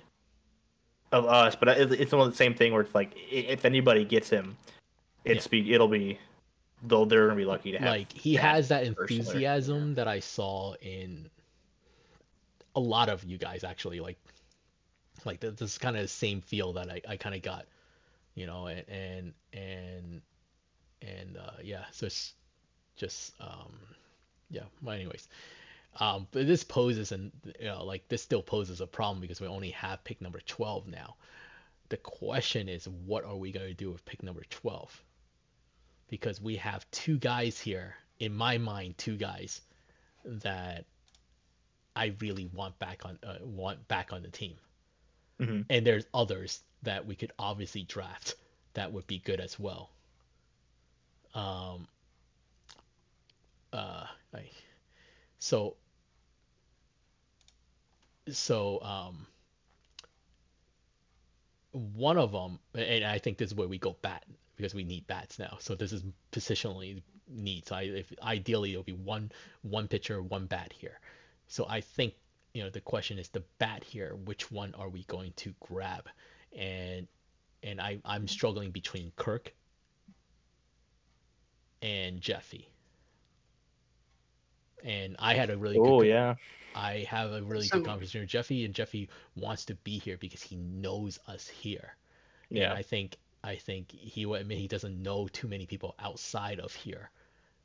of 1.12 1.26
us. 1.26 1.56
But 1.56 1.70
it's 1.70 2.12
one 2.12 2.22
of 2.22 2.32
the 2.32 2.38
same 2.38 2.54
thing 2.54 2.74
where 2.74 2.82
it's 2.82 2.96
like, 2.96 3.14
if 3.16 3.66
anybody 3.66 4.06
gets 4.06 4.30
him, 4.30 4.58
it's 5.26 5.46
yeah. 5.46 5.52
be 5.52 5.74
it'll 5.74 5.88
be 5.88 6.20
though 6.84 7.06
they're 7.06 7.28
gonna 7.28 7.38
be 7.38 7.46
lucky 7.46 7.72
to 7.72 7.78
have. 7.78 7.90
Like 7.90 8.12
he 8.12 8.36
has 8.36 8.68
that 8.70 8.84
enthusiasm 8.84 9.96
that 9.96 10.08
I 10.08 10.20
saw 10.20 10.74
in 10.82 11.30
a 12.76 12.80
lot 12.80 13.10
of 13.10 13.24
you 13.24 13.38
guys 13.38 13.64
actually. 13.64 14.00
Like 14.00 14.18
like 15.26 15.40
this 15.40 15.62
is 15.62 15.78
kind 15.78 15.96
of 15.96 16.02
the 16.02 16.08
same 16.08 16.42
feel 16.42 16.74
that 16.74 16.90
I, 16.90 17.02
I 17.08 17.18
kind 17.18 17.36
of 17.36 17.42
got, 17.42 17.66
you 18.36 18.46
know, 18.46 18.68
and 18.68 18.84
and 18.90 19.34
and 19.54 20.22
and 21.02 21.38
uh, 21.38 21.58
yeah, 21.64 21.86
so 21.92 22.08
it's 22.08 22.34
just 22.96 23.34
um, 23.40 23.74
yeah. 24.50 24.64
Well, 24.82 24.96
anyways, 24.96 25.28
um, 26.00 26.28
but 26.32 26.48
this 26.48 26.64
poses 26.64 27.12
and 27.12 27.32
you 27.60 27.68
know 27.68 27.84
like 27.84 28.08
this 28.08 28.22
still 28.22 28.42
poses 28.42 28.82
a 28.82 28.88
problem 28.88 29.22
because 29.22 29.42
we 29.42 29.48
only 29.48 29.72
have 29.72 30.04
pick 30.04 30.22
number 30.22 30.40
12 30.46 30.88
now. 30.88 31.16
The 31.90 31.98
question 31.98 32.70
is, 32.70 32.88
what 32.88 33.26
are 33.26 33.36
we 33.36 33.52
going 33.52 33.68
to 33.68 33.74
do 33.74 33.92
with 33.92 34.06
pick 34.06 34.24
number 34.24 34.44
12? 34.50 35.04
Because 36.10 36.42
we 36.42 36.56
have 36.58 36.90
two 36.92 37.18
guys 37.18 37.60
here, 37.60 37.96
in 38.20 38.34
my 38.34 38.58
mind, 38.58 38.98
two 38.98 39.18
guys 39.18 39.62
that 40.24 40.86
I 41.96 42.16
really 42.20 42.50
want 42.54 42.78
back 42.80 43.06
on 43.06 43.20
uh, 43.24 43.38
want 43.44 43.88
back 43.88 44.14
on 44.14 44.22
the 44.22 44.30
team. 44.30 44.56
Mm-hmm. 45.40 45.62
And 45.70 45.86
there's 45.86 46.06
others 46.14 46.62
that 46.84 47.06
we 47.06 47.16
could 47.16 47.32
obviously 47.38 47.84
draft 47.84 48.36
that 48.74 48.94
would 48.94 49.08
be 49.08 49.20
good 49.20 49.40
as 49.40 49.60
well. 49.60 49.90
Um, 51.34 51.88
uh, 53.74 54.06
I, 54.34 54.50
so, 55.40 55.76
so, 58.30 58.82
um, 58.82 59.28
one 61.72 62.18
of 62.18 62.32
them, 62.32 62.60
and 62.76 63.06
I 63.06 63.18
think 63.18 63.38
this 63.38 63.52
is 63.52 63.56
where 63.56 63.68
we 63.68 63.78
go 63.78 63.96
bat 64.02 64.26
because 64.58 64.76
we 64.76 64.84
need 64.84 65.08
bats 65.08 65.40
now. 65.40 65.58
So 65.60 65.74
this 65.74 65.94
is 65.94 66.04
positionally 66.32 67.02
need. 67.30 67.66
So 67.68 67.76
I, 67.76 67.84
if 67.84 68.14
ideally 68.22 68.72
it'll 68.72 68.84
be 68.84 68.92
one 68.92 69.32
one 69.62 69.88
pitcher, 69.88 70.22
one 70.22 70.48
bat 70.48 70.74
here. 70.74 71.00
So 71.48 71.66
I 71.70 71.80
think 71.80 72.14
you 72.54 72.64
know 72.64 72.70
the 72.70 72.82
question 72.82 73.18
is 73.18 73.30
the 73.30 73.44
bat 73.60 73.84
here 73.84 74.16
which 74.26 74.52
one 74.52 74.74
are 74.76 74.90
we 74.90 75.04
going 75.04 75.34
to 75.38 75.54
grab 75.60 76.08
and 76.58 77.08
and 77.64 77.80
I, 77.80 78.00
i'm 78.06 78.28
struggling 78.28 78.72
between 78.72 79.12
kirk 79.16 79.54
and 81.82 82.20
jeffy 82.20 82.71
and 84.84 85.16
i 85.20 85.34
had 85.34 85.50
a 85.50 85.58
really 85.58 85.78
oh 85.78 86.00
good, 86.00 86.08
yeah 86.08 86.36
i 86.76 87.06
have 87.10 87.32
a 87.32 87.42
really 87.42 87.66
so, 87.66 87.78
good 87.78 87.86
conversation 87.86 88.22
with 88.22 88.30
jeffy 88.30 88.66
and 88.66 88.74
jeffy 88.74 89.10
wants 89.36 89.66
to 89.66 89.76
be 89.76 89.98
here 89.98 90.18
because 90.18 90.42
he 90.42 90.56
knows 90.56 91.20
us 91.28 91.48
here 91.48 91.96
yeah 92.50 92.70
and 92.70 92.74
i 92.74 92.82
think 92.82 93.18
i 93.44 93.56
think 93.56 93.92
he 93.92 94.26
would 94.26 94.42
admit 94.42 94.58
he 94.58 94.68
doesn't 94.68 95.02
know 95.02 95.28
too 95.28 95.48
many 95.48 95.66
people 95.66 95.96
outside 96.00 96.60
of 96.60 96.74
here 96.74 97.10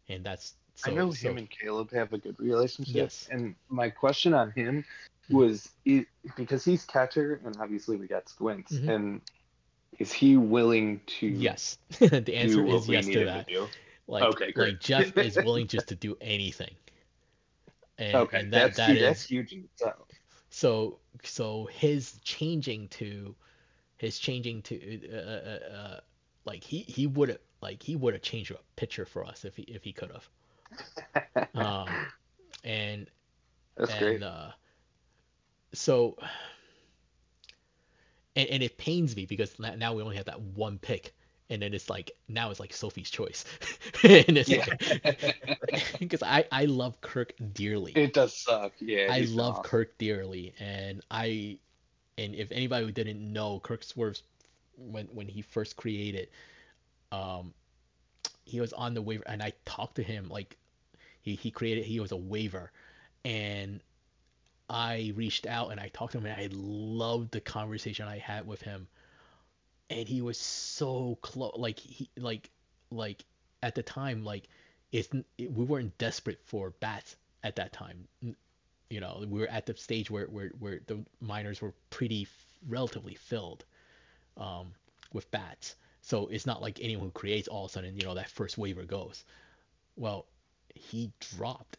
and 0.08 0.24
that's 0.24 0.54
so, 0.76 0.90
I 0.90 0.94
know 0.94 1.10
so, 1.10 1.30
him 1.30 1.38
and 1.38 1.48
Caleb 1.50 1.90
have 1.92 2.12
a 2.12 2.18
good 2.18 2.38
relationship. 2.38 2.94
Yes. 2.94 3.28
And 3.30 3.54
my 3.70 3.88
question 3.88 4.34
on 4.34 4.50
him 4.50 4.84
was 5.30 5.70
it, 5.86 6.06
because 6.36 6.64
he's 6.64 6.84
catcher, 6.84 7.40
and 7.44 7.56
obviously 7.58 7.96
we 7.96 8.06
got 8.06 8.28
squints, 8.28 8.72
mm-hmm. 8.72 8.88
and 8.90 9.20
is 9.98 10.12
he 10.12 10.36
willing 10.36 11.00
to? 11.06 11.26
Yes. 11.26 11.78
the 11.98 12.36
answer 12.36 12.64
is 12.66 12.88
yes 12.88 13.06
to 13.06 13.24
that. 13.24 13.48
To 13.48 13.68
like, 14.06 14.22
okay, 14.24 14.52
great. 14.52 14.74
like 14.74 14.80
Jeff 14.80 15.16
is 15.16 15.36
willing 15.44 15.66
just 15.66 15.88
to 15.88 15.94
do 15.94 16.16
anything. 16.20 16.74
And, 17.98 18.14
okay, 18.14 18.40
and 18.40 18.52
that, 18.52 18.74
that's, 18.74 18.76
that 18.76 18.88
huge, 18.90 18.98
is, 18.98 19.02
that's 19.02 19.24
huge. 19.24 19.54
So, 20.50 20.98
so 21.22 21.68
his 21.72 22.18
changing 22.22 22.88
to, 22.88 23.34
his 23.96 24.18
changing 24.18 24.62
to, 24.62 25.00
uh, 25.12 25.16
uh, 25.16 25.76
uh, 25.76 26.00
like 26.44 26.62
he 26.62 26.78
he 26.80 27.06
would 27.06 27.28
have 27.30 27.38
like 27.60 27.82
he 27.82 27.96
would 27.96 28.14
have 28.14 28.22
changed 28.22 28.52
a 28.52 28.58
pitcher 28.76 29.04
for 29.04 29.24
us 29.24 29.44
if 29.44 29.56
he 29.56 29.62
if 29.62 29.82
he 29.82 29.92
could 29.92 30.12
have 30.12 30.28
um, 31.54 31.88
and 32.64 33.06
that's 33.76 33.90
and, 33.92 34.00
great. 34.00 34.22
Uh, 34.22 34.50
so, 35.72 36.16
and, 38.34 38.48
and 38.48 38.62
it 38.62 38.78
pains 38.78 39.14
me 39.14 39.26
because 39.26 39.58
now 39.58 39.94
we 39.94 40.02
only 40.02 40.16
have 40.16 40.26
that 40.26 40.40
one 40.40 40.78
pick, 40.78 41.14
and 41.50 41.62
then 41.62 41.74
it's 41.74 41.88
like 41.88 42.12
now 42.28 42.50
it's 42.50 42.60
like 42.60 42.72
Sophie's 42.72 43.10
choice, 43.10 43.44
and 44.02 44.36
it's 44.36 44.50
because 45.98 46.22
I 46.22 46.44
I 46.50 46.64
love 46.64 47.00
Kirk 47.00 47.34
dearly. 47.52 47.92
It 47.92 48.14
does 48.14 48.36
suck, 48.36 48.72
yeah. 48.80 49.08
I 49.10 49.20
love 49.20 49.58
awesome. 49.58 49.64
Kirk 49.64 49.98
dearly, 49.98 50.54
and 50.58 51.02
I, 51.10 51.58
and 52.18 52.34
if 52.34 52.50
anybody 52.52 52.86
who 52.86 52.92
didn't 52.92 53.20
know, 53.20 53.60
Kirk 53.60 53.84
Swerves, 53.84 54.22
when 54.76 55.06
when 55.06 55.28
he 55.28 55.42
first 55.42 55.76
created, 55.76 56.28
um, 57.12 57.54
he 58.44 58.60
was 58.60 58.72
on 58.72 58.94
the 58.94 59.02
waiver, 59.02 59.24
and 59.26 59.42
I 59.42 59.52
talked 59.64 59.96
to 59.96 60.02
him 60.02 60.28
like 60.28 60.56
he 61.22 61.34
he 61.36 61.50
created 61.50 61.84
he 61.84 62.00
was 62.00 62.12
a 62.12 62.16
waiver, 62.16 62.72
and 63.24 63.80
I 64.68 65.12
reached 65.14 65.46
out 65.46 65.70
and 65.70 65.78
I 65.78 65.88
talked 65.88 66.12
to 66.12 66.18
him, 66.18 66.26
and 66.26 66.40
I 66.40 66.48
loved 66.52 67.30
the 67.30 67.40
conversation 67.40 68.08
I 68.08 68.18
had 68.18 68.46
with 68.46 68.62
him, 68.62 68.88
and 69.90 70.08
he 70.08 70.20
was 70.20 70.38
so 70.38 71.18
close, 71.22 71.54
like 71.56 71.78
he 71.78 72.10
like 72.18 72.50
like 72.90 73.24
at 73.62 73.74
the 73.74 73.82
time 73.82 74.24
like 74.24 74.48
it's 74.92 75.08
it, 75.38 75.52
we 75.52 75.64
weren't 75.64 75.96
desperate 75.98 76.40
for 76.44 76.70
bats 76.80 77.16
at 77.42 77.56
that 77.56 77.72
time 77.72 78.06
you 78.90 79.00
know 79.00 79.24
we 79.28 79.40
were 79.40 79.48
at 79.48 79.66
the 79.66 79.76
stage 79.76 80.10
where 80.10 80.26
where, 80.26 80.50
where 80.58 80.80
the 80.86 80.98
minors 81.20 81.60
were 81.60 81.72
pretty 81.90 82.26
relatively 82.68 83.14
filled 83.14 83.64
um, 84.36 84.72
with 85.12 85.30
bats 85.30 85.76
so 86.06 86.28
it's 86.28 86.46
not 86.46 86.62
like 86.62 86.78
anyone 86.80 87.06
who 87.06 87.10
creates 87.10 87.48
all 87.48 87.64
of 87.64 87.70
a 87.70 87.72
sudden, 87.72 87.96
you 87.96 88.06
know, 88.06 88.14
that 88.14 88.30
first 88.30 88.56
waiver 88.56 88.84
goes. 88.84 89.24
Well, 89.96 90.26
he 90.72 91.10
dropped, 91.18 91.78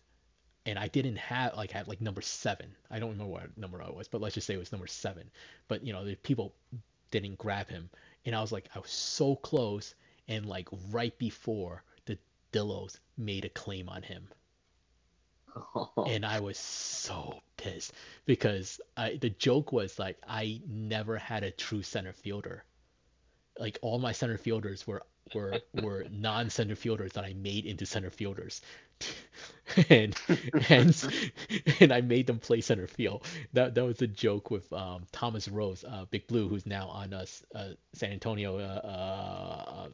and 0.65 0.77
I 0.77 0.89
didn't 0.89 1.15
have 1.15 1.55
like 1.55 1.71
have 1.71 1.87
like 1.87 2.01
number 2.01 2.19
seven. 2.19 2.75
I 2.91 2.99
don't 2.99 3.11
remember 3.11 3.31
what 3.31 3.57
number 3.57 3.81
I 3.81 3.89
was, 3.89 4.09
but 4.09 4.19
let's 4.19 4.35
just 4.35 4.45
say 4.45 4.53
it 4.53 4.59
was 4.59 4.73
number 4.73 4.85
seven. 4.85 5.31
But 5.69 5.85
you 5.85 5.93
know, 5.93 6.03
the 6.03 6.15
people 6.15 6.53
didn't 7.11 7.37
grab 7.37 7.69
him, 7.69 7.89
and 8.25 8.35
I 8.35 8.41
was 8.41 8.51
like, 8.51 8.69
I 8.75 8.79
was 8.79 8.91
so 8.91 9.35
close, 9.35 9.95
and 10.27 10.45
like 10.45 10.67
right 10.91 11.17
before 11.17 11.83
the 12.05 12.17
Dillos 12.51 12.99
made 13.17 13.45
a 13.45 13.49
claim 13.49 13.89
on 13.89 14.01
him. 14.03 14.27
and 16.07 16.25
I 16.25 16.39
was 16.39 16.57
so 16.57 17.39
pissed 17.57 17.93
because 18.25 18.79
I, 18.95 19.17
the 19.19 19.31
joke 19.31 19.71
was 19.71 19.97
like 19.97 20.17
I 20.27 20.61
never 20.67 21.17
had 21.17 21.43
a 21.43 21.51
true 21.51 21.81
center 21.81 22.13
fielder 22.13 22.63
like 23.59 23.79
all 23.81 23.99
my 23.99 24.11
center 24.11 24.37
fielders 24.37 24.85
were 24.85 25.03
were 25.35 25.59
were 25.73 26.05
non 26.11 26.49
center 26.49 26.75
fielders 26.75 27.13
that 27.13 27.23
I 27.23 27.33
made 27.33 27.65
into 27.65 27.85
center 27.85 28.09
fielders. 28.09 28.61
and 29.89 30.15
and 30.69 31.13
and 31.79 31.91
I 31.91 32.01
made 32.01 32.27
them 32.27 32.39
play 32.39 32.61
center 32.61 32.87
field. 32.87 33.23
That 33.53 33.75
that 33.75 33.83
was 33.83 34.01
a 34.01 34.07
joke 34.07 34.49
with 34.51 34.71
um, 34.73 35.05
Thomas 35.11 35.47
Rose, 35.47 35.83
uh, 35.83 36.05
Big 36.09 36.27
Blue, 36.27 36.47
who's 36.47 36.65
now 36.65 36.87
on 36.87 37.13
us 37.13 37.43
uh, 37.53 37.69
San 37.93 38.11
Antonio 38.11 38.57
uh, 38.57 38.87
uh, 38.87 39.89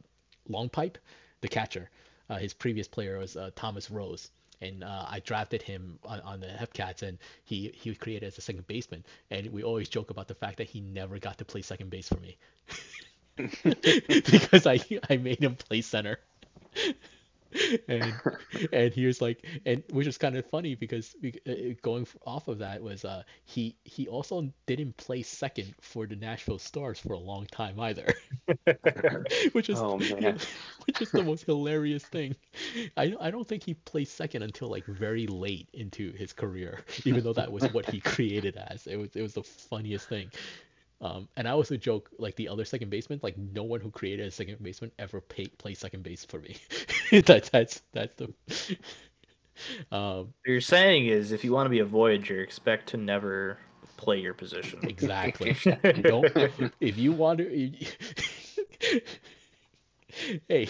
Long 0.48 0.68
Pipe, 0.68 0.98
the 1.40 1.48
catcher. 1.48 1.90
Uh, 2.30 2.38
his 2.38 2.54
previous 2.54 2.88
player 2.88 3.18
was 3.18 3.36
uh, 3.36 3.50
Thomas 3.54 3.90
Rose, 3.90 4.30
and 4.62 4.82
uh, 4.82 5.04
I 5.06 5.20
drafted 5.20 5.60
him 5.60 5.98
on, 6.04 6.20
on 6.20 6.40
the 6.40 6.46
Hepcats, 6.46 7.02
and 7.02 7.18
he 7.44 7.70
he 7.74 7.90
was 7.90 7.98
created 7.98 8.26
as 8.26 8.38
a 8.38 8.40
second 8.40 8.66
baseman. 8.66 9.04
And 9.30 9.52
we 9.52 9.62
always 9.62 9.88
joke 9.90 10.10
about 10.10 10.28
the 10.28 10.34
fact 10.34 10.58
that 10.58 10.68
he 10.68 10.80
never 10.80 11.18
got 11.18 11.38
to 11.38 11.44
play 11.44 11.60
second 11.62 11.90
base 11.90 12.08
for 12.08 12.20
me 12.20 12.38
because 13.36 14.66
I 14.66 14.80
I 15.10 15.16
made 15.16 15.40
him 15.40 15.56
play 15.56 15.80
center. 15.80 16.18
and 17.88 18.20
and 18.72 18.92
he 18.92 19.06
was 19.06 19.20
like, 19.20 19.44
and 19.64 19.82
which 19.90 20.06
was 20.06 20.18
kind 20.18 20.36
of 20.36 20.44
funny 20.46 20.74
because 20.74 21.14
we, 21.22 21.34
uh, 21.48 21.74
going 21.82 22.06
off 22.26 22.48
of 22.48 22.58
that 22.58 22.82
was 22.82 23.04
uh 23.04 23.22
he 23.44 23.76
he 23.84 24.08
also 24.08 24.52
didn't 24.66 24.96
play 24.96 25.22
second 25.22 25.74
for 25.80 26.06
the 26.06 26.16
Nashville 26.16 26.58
Stars 26.58 26.98
for 26.98 27.12
a 27.12 27.18
long 27.18 27.46
time 27.46 27.78
either, 27.78 28.12
which 29.52 29.68
is 29.68 29.82
oh, 29.82 29.98
which 30.86 31.00
is 31.00 31.12
the 31.12 31.22
most 31.22 31.44
hilarious 31.46 32.04
thing. 32.04 32.34
I 32.96 33.14
I 33.20 33.30
don't 33.30 33.46
think 33.46 33.62
he 33.64 33.74
played 33.74 34.08
second 34.08 34.42
until 34.42 34.68
like 34.68 34.86
very 34.86 35.26
late 35.26 35.68
into 35.72 36.12
his 36.12 36.32
career, 36.32 36.80
even 37.04 37.22
though 37.22 37.34
that 37.34 37.52
was 37.52 37.68
what 37.72 37.86
he 37.86 38.00
created 38.00 38.56
as. 38.56 38.86
It 38.86 38.96
was 38.96 39.14
it 39.14 39.22
was 39.22 39.34
the 39.34 39.44
funniest 39.44 40.08
thing. 40.08 40.30
Um, 41.04 41.28
and 41.36 41.46
I 41.46 41.50
also 41.50 41.76
joke 41.76 42.08
like 42.18 42.34
the 42.36 42.48
other 42.48 42.64
second 42.64 42.88
baseman, 42.88 43.20
like 43.22 43.36
no 43.36 43.62
one 43.62 43.80
who 43.80 43.90
created 43.90 44.26
a 44.26 44.30
second 44.30 44.62
baseman 44.62 44.90
ever 44.98 45.20
pay, 45.20 45.46
play 45.46 45.74
second 45.74 46.02
base 46.02 46.24
for 46.24 46.40
me. 46.40 46.56
that's 47.26 47.50
that's 47.50 47.82
that's 47.92 48.14
the. 48.14 48.24
um, 49.92 50.18
what 50.18 50.46
you're 50.46 50.62
saying 50.62 51.06
is, 51.06 51.30
if 51.30 51.44
you 51.44 51.52
want 51.52 51.66
to 51.66 51.70
be 51.70 51.80
a 51.80 51.84
Voyager, 51.84 52.40
expect 52.40 52.88
to 52.88 52.96
never 52.96 53.58
play 53.98 54.18
your 54.18 54.32
position. 54.32 54.78
Exactly. 54.82 55.54
Don't 56.00 56.32
if 56.80 56.96
you 56.96 57.12
want 57.12 57.38
to. 57.40 57.72
hey, 60.48 60.68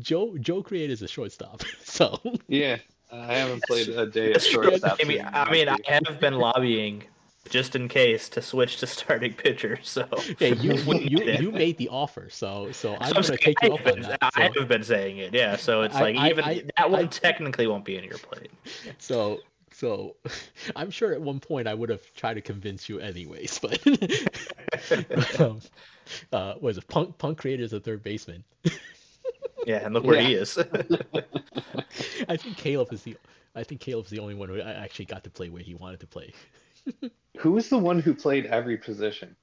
Joe 0.00 0.36
Joe 0.38 0.64
created 0.64 0.90
as 0.90 1.02
a 1.02 1.08
shortstop, 1.08 1.62
so. 1.84 2.20
Yeah, 2.48 2.78
I 3.12 3.34
haven't 3.34 3.62
played 3.68 3.90
a 3.90 4.06
day 4.06 4.32
of 4.32 4.42
shortstop. 4.42 4.98
I 5.00 5.06
mean, 5.06 5.24
I 5.24 5.52
mean, 5.52 5.68
I 5.68 5.78
have 5.86 6.18
been 6.18 6.34
lobbying 6.34 7.04
just 7.48 7.76
in 7.76 7.88
case 7.88 8.28
to 8.30 8.42
switch 8.42 8.78
to 8.78 8.86
starting 8.86 9.34
pitcher. 9.34 9.78
So 9.82 10.06
yeah, 10.38 10.48
you 10.48 10.74
you, 10.94 11.24
you 11.24 11.52
made 11.52 11.76
the 11.78 11.88
offer, 11.88 12.28
so 12.30 12.70
so 12.72 12.96
I'm 13.00 13.12
gonna 13.12 13.36
take 13.36 13.62
you 13.62 13.74
up 13.74 13.86
on 13.86 14.00
that. 14.02 14.18
So. 14.22 14.42
I 14.42 14.50
have 14.56 14.68
been 14.68 14.84
saying 14.84 15.18
it, 15.18 15.34
yeah. 15.34 15.56
So 15.56 15.82
it's 15.82 15.94
like 15.94 16.16
I, 16.16 16.30
even 16.30 16.44
I, 16.44 16.62
that 16.76 16.90
one 16.90 17.08
technically 17.08 17.66
won't 17.66 17.84
be 17.84 17.96
in 17.96 18.04
your 18.04 18.18
plate. 18.18 18.50
So 18.98 19.40
so 19.72 20.16
I'm 20.76 20.90
sure 20.90 21.12
at 21.12 21.20
one 21.20 21.40
point 21.40 21.66
I 21.66 21.74
would 21.74 21.88
have 21.88 22.02
tried 22.14 22.34
to 22.34 22.40
convince 22.40 22.88
you 22.88 23.00
anyways, 23.00 23.58
but 23.58 23.80
um, 25.40 25.60
uh, 26.32 26.54
was 26.60 26.78
it 26.78 26.86
Punk 26.88 27.18
Punk 27.18 27.38
created 27.38 27.64
as 27.64 27.72
a 27.72 27.80
third 27.80 28.02
baseman? 28.02 28.44
yeah, 29.66 29.84
and 29.84 29.94
look 29.94 30.04
where 30.04 30.20
yeah. 30.20 30.28
he 30.28 30.34
is. 30.34 30.58
I 32.28 32.36
think 32.36 32.56
Caleb 32.56 32.92
is 32.92 33.02
the 33.02 33.16
I 33.54 33.64
think 33.64 33.80
Caleb's 33.80 34.10
the 34.10 34.18
only 34.18 34.34
one 34.34 34.48
who 34.48 34.60
actually 34.60 35.04
got 35.06 35.24
to 35.24 35.30
play 35.30 35.48
where 35.48 35.62
he 35.62 35.74
wanted 35.74 36.00
to 36.00 36.06
play. 36.06 36.32
Who 37.38 37.52
was 37.52 37.68
the 37.68 37.78
one 37.78 38.00
who 38.00 38.14
played 38.14 38.46
every 38.46 38.76
position? 38.76 39.36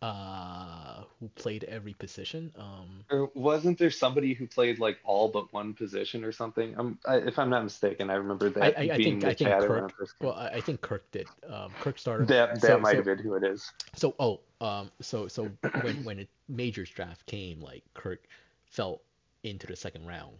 Uh, 0.00 1.04
who 1.20 1.28
played 1.36 1.62
every 1.64 1.92
position? 1.94 2.52
Um, 2.58 3.04
or 3.08 3.30
wasn't 3.34 3.78
there 3.78 3.90
somebody 3.90 4.34
who 4.34 4.48
played 4.48 4.80
like 4.80 4.98
all 5.04 5.28
but 5.28 5.52
one 5.52 5.74
position 5.74 6.24
or 6.24 6.32
something? 6.32 6.74
I'm, 6.76 6.98
I, 7.06 7.18
if 7.18 7.38
I'm 7.38 7.50
not 7.50 7.62
mistaken, 7.62 8.10
I 8.10 8.14
remember 8.14 8.50
that 8.50 8.62
I, 8.62 8.66
I, 8.66 8.72
being 8.72 8.90
I 8.90 8.96
think, 8.96 9.20
the 9.20 9.28
I 9.28 9.34
think 9.34 9.50
Kirk, 9.50 9.92
Well, 10.20 10.34
I 10.34 10.60
think 10.60 10.80
Kirk 10.80 11.08
did. 11.12 11.28
Um, 11.48 11.70
Kirk 11.80 11.98
started. 11.98 12.26
That 12.26 12.60
that 12.62 12.66
so, 12.66 12.78
might 12.80 12.92
so, 12.92 12.96
have 12.96 13.04
been 13.04 13.18
who 13.18 13.34
it 13.34 13.44
is. 13.44 13.70
So 13.94 14.16
oh, 14.18 14.40
um, 14.60 14.90
so 15.00 15.28
so 15.28 15.48
when 15.82 16.02
when 16.02 16.18
a 16.18 16.28
majors 16.48 16.90
draft 16.90 17.24
came, 17.26 17.60
like 17.60 17.84
Kirk 17.94 18.24
fell 18.64 19.02
into 19.44 19.68
the 19.68 19.76
second 19.76 20.06
round, 20.06 20.32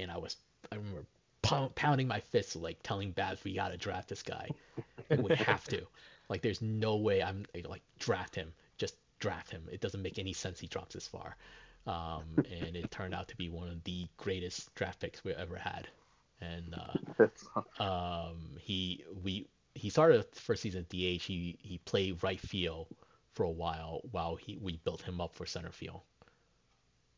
and 0.00 0.10
I 0.10 0.16
was 0.16 0.36
I 0.72 0.76
remember 0.76 1.04
pounding 1.42 2.08
my 2.08 2.20
fists, 2.20 2.56
like 2.56 2.78
telling 2.82 3.12
Babs, 3.12 3.42
"We 3.44 3.54
gotta 3.54 3.76
draft 3.76 4.08
this 4.08 4.22
guy. 4.22 4.48
we 5.10 5.34
have 5.36 5.64
to. 5.64 5.86
Like, 6.28 6.42
there's 6.42 6.62
no 6.62 6.96
way 6.96 7.22
I'm 7.22 7.44
like 7.68 7.82
draft 7.98 8.34
him. 8.34 8.52
Just 8.78 8.96
draft 9.18 9.50
him. 9.50 9.68
It 9.70 9.80
doesn't 9.80 10.02
make 10.02 10.18
any 10.18 10.32
sense 10.32 10.60
he 10.60 10.66
drops 10.66 10.94
this 10.94 11.06
far." 11.06 11.36
Um, 11.86 12.36
and 12.36 12.76
it 12.76 12.90
turned 12.90 13.14
out 13.14 13.28
to 13.28 13.36
be 13.36 13.48
one 13.48 13.68
of 13.68 13.82
the 13.84 14.06
greatest 14.16 14.72
draft 14.74 15.00
picks 15.00 15.24
we 15.24 15.32
ever 15.34 15.56
had. 15.56 15.88
And 16.40 16.74
uh, 17.78 17.82
um, 17.82 18.56
he 18.58 19.04
we 19.22 19.46
he 19.74 19.90
started 19.90 20.24
first 20.34 20.62
season 20.62 20.80
at 20.80 20.88
DH. 20.88 21.22
He 21.22 21.58
he 21.60 21.78
played 21.84 22.22
right 22.22 22.40
field 22.40 22.88
for 23.34 23.44
a 23.44 23.50
while 23.50 24.00
while 24.10 24.36
he 24.36 24.58
we 24.60 24.76
built 24.78 25.02
him 25.02 25.20
up 25.20 25.34
for 25.34 25.46
center 25.46 25.72
field. 25.72 26.02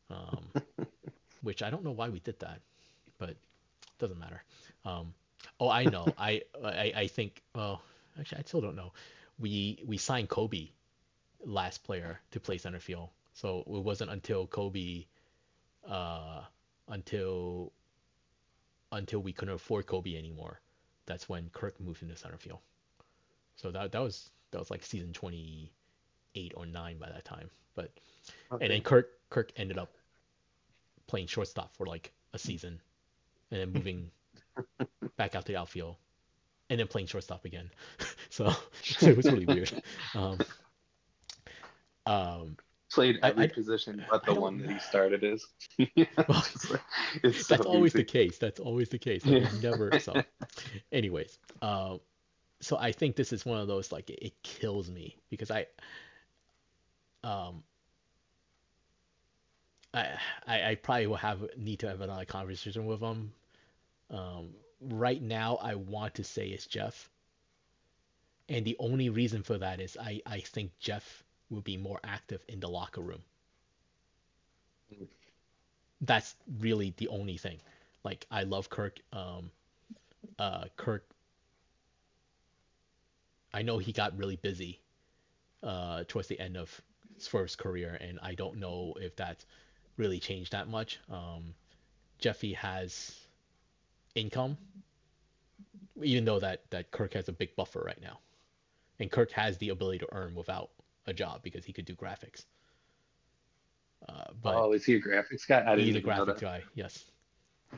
Um, 0.09 0.51
which 1.41 1.61
I 1.63 1.69
don't 1.69 1.83
know 1.83 1.91
why 1.91 2.09
we 2.09 2.19
did 2.19 2.39
that, 2.39 2.61
but 3.17 3.35
doesn't 3.99 4.19
matter. 4.19 4.43
Um, 4.83 5.13
oh, 5.59 5.69
I 5.69 5.85
know. 5.85 6.07
I, 6.17 6.41
I 6.63 6.93
I 6.95 7.07
think. 7.07 7.41
Well, 7.53 7.81
actually, 8.19 8.39
I 8.39 8.43
still 8.43 8.61
don't 8.61 8.75
know. 8.75 8.93
We 9.39 9.83
we 9.85 9.97
signed 9.97 10.29
Kobe, 10.29 10.69
last 11.45 11.83
player 11.83 12.19
to 12.31 12.39
play 12.39 12.57
center 12.57 12.79
field. 12.79 13.09
So 13.33 13.59
it 13.67 13.83
wasn't 13.83 14.11
until 14.11 14.47
Kobe, 14.47 15.05
uh, 15.87 16.41
until 16.87 17.71
until 18.91 19.19
we 19.19 19.33
couldn't 19.33 19.53
afford 19.53 19.85
Kobe 19.87 20.17
anymore. 20.17 20.61
That's 21.05 21.29
when 21.29 21.49
Kirk 21.53 21.79
moved 21.79 22.01
into 22.01 22.15
center 22.15 22.37
field. 22.37 22.59
So 23.55 23.71
that 23.71 23.91
that 23.91 24.01
was 24.01 24.29
that 24.51 24.59
was 24.59 24.71
like 24.71 24.83
season 24.83 25.13
28 25.13 26.53
or 26.55 26.65
9 26.65 26.97
by 26.97 27.09
that 27.09 27.25
time. 27.25 27.49
But 27.75 27.91
okay. 28.51 28.65
and 28.65 28.73
then 28.73 28.81
Kirk 28.81 29.09
Kirk 29.29 29.51
ended 29.57 29.77
up 29.77 29.93
playing 31.07 31.27
shortstop 31.27 31.75
for 31.75 31.85
like 31.85 32.11
a 32.33 32.39
season 32.39 32.81
and 33.51 33.61
then 33.61 33.71
moving 33.71 34.11
back 35.17 35.35
out 35.35 35.45
to 35.45 35.51
the 35.51 35.57
outfield, 35.57 35.95
and 36.69 36.79
then 36.79 36.87
playing 36.87 37.07
shortstop 37.07 37.45
again. 37.45 37.69
so, 38.29 38.51
so, 38.83 39.07
it 39.07 39.17
was 39.17 39.25
really 39.25 39.45
weird. 39.45 39.81
Um, 40.13 40.39
um, 42.05 42.57
Played 42.91 43.19
every 43.23 43.45
I, 43.45 43.47
position 43.47 44.05
but 44.09 44.25
the 44.25 44.33
one 44.33 44.59
that 44.59 44.69
he 44.69 44.79
started 44.79 45.23
is. 45.23 45.45
well, 45.97 46.45
that's 47.23 47.47
so 47.47 47.55
always 47.65 47.91
easy. 47.91 47.99
the 47.99 48.05
case. 48.05 48.37
That's 48.37 48.59
always 48.59 48.87
the 48.89 48.99
case. 48.99 49.25
Yeah. 49.25 49.49
Never. 49.61 49.99
So, 49.99 50.13
anyways, 50.93 51.37
uh, 51.61 51.97
so 52.61 52.77
I 52.77 52.91
think 52.93 53.15
this 53.15 53.33
is 53.33 53.45
one 53.45 53.59
of 53.59 53.67
those 53.67 53.91
like 53.91 54.09
it, 54.09 54.19
it 54.21 54.43
kills 54.43 54.89
me 54.89 55.17
because 55.29 55.51
I, 55.51 55.65
um, 57.23 57.63
I, 59.95 60.71
I, 60.71 60.75
probably 60.75 61.07
will 61.07 61.15
have 61.15 61.45
need 61.57 61.79
to 61.79 61.87
have 61.87 62.01
another 62.01 62.25
conversation 62.25 62.85
with 62.85 62.99
him. 62.99 63.31
Um, 64.09 64.49
right 64.81 65.21
now, 65.21 65.57
I 65.61 65.75
want 65.75 66.15
to 66.15 66.23
say 66.23 66.47
it's 66.49 66.65
Jeff, 66.65 67.09
and 68.49 68.65
the 68.65 68.75
only 68.79 69.09
reason 69.09 69.41
for 69.43 69.57
that 69.57 69.79
is 69.79 69.97
I, 69.99 70.21
I 70.25 70.41
think 70.41 70.71
Jeff 70.79 71.23
will 71.49 71.61
be 71.61 71.77
more 71.77 71.99
active 72.03 72.43
in 72.47 72.59
the 72.59 72.67
locker 72.67 73.01
room. 73.01 73.21
That's 76.01 76.35
really 76.59 76.93
the 76.97 77.07
only 77.07 77.37
thing. 77.37 77.59
Like 78.03 78.27
I 78.29 78.43
love 78.43 78.69
Kirk. 78.69 78.99
Um, 79.13 79.49
uh, 80.37 80.65
Kirk. 80.75 81.05
I 83.53 83.61
know 83.61 83.77
he 83.77 83.93
got 83.93 84.17
really 84.17 84.35
busy 84.35 84.81
uh, 85.63 86.03
towards 86.07 86.27
the 86.27 86.39
end 86.39 86.57
of 86.57 86.81
his 87.15 87.27
first 87.27 87.57
career, 87.57 87.97
and 88.01 88.19
I 88.21 88.35
don't 88.35 88.57
know 88.57 88.93
if 88.99 89.15
that's 89.15 89.45
really 89.97 90.19
changed 90.19 90.51
that 90.51 90.67
much. 90.67 90.99
Um, 91.11 91.53
Jeffy 92.19 92.53
has 92.53 93.15
income, 94.15 94.57
even 96.01 96.25
though 96.25 96.39
that 96.39 96.69
that 96.71 96.91
Kirk 96.91 97.13
has 97.13 97.27
a 97.27 97.33
big 97.33 97.55
buffer 97.55 97.81
right 97.85 98.01
now, 98.01 98.19
and 98.99 99.11
Kirk 99.11 99.31
has 99.31 99.57
the 99.57 99.69
ability 99.69 99.99
to 99.99 100.07
earn 100.11 100.35
without 100.35 100.69
a 101.07 101.13
job 101.13 101.41
because 101.43 101.65
he 101.65 101.73
could 101.73 101.85
do 101.85 101.93
graphics. 101.93 102.45
Uh, 104.07 104.25
but 104.41 104.55
oh, 104.55 104.73
is 104.73 104.85
he 104.85 104.95
a 104.95 105.01
graphics 105.01 105.47
guy? 105.47 105.63
I 105.65 105.77
he's 105.77 105.95
a 105.95 106.01
graphics 106.01 106.41
guy. 106.41 106.63
Yes, 106.73 107.05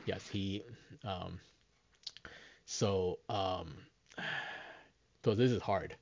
yes. 0.05 0.27
He. 0.27 0.63
Um, 1.03 1.39
so, 2.65 3.19
um, 3.29 3.73
so 5.25 5.33
this 5.33 5.51
is 5.51 5.61
hard. 5.61 5.95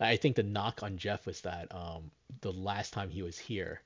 I 0.00 0.16
think 0.16 0.34
the 0.34 0.42
knock 0.42 0.82
on 0.82 0.98
Jeff 0.98 1.26
was 1.26 1.42
that 1.42 1.72
um, 1.72 2.10
the 2.40 2.52
last 2.52 2.92
time 2.92 3.08
he 3.08 3.22
was 3.22 3.38
here, 3.38 3.82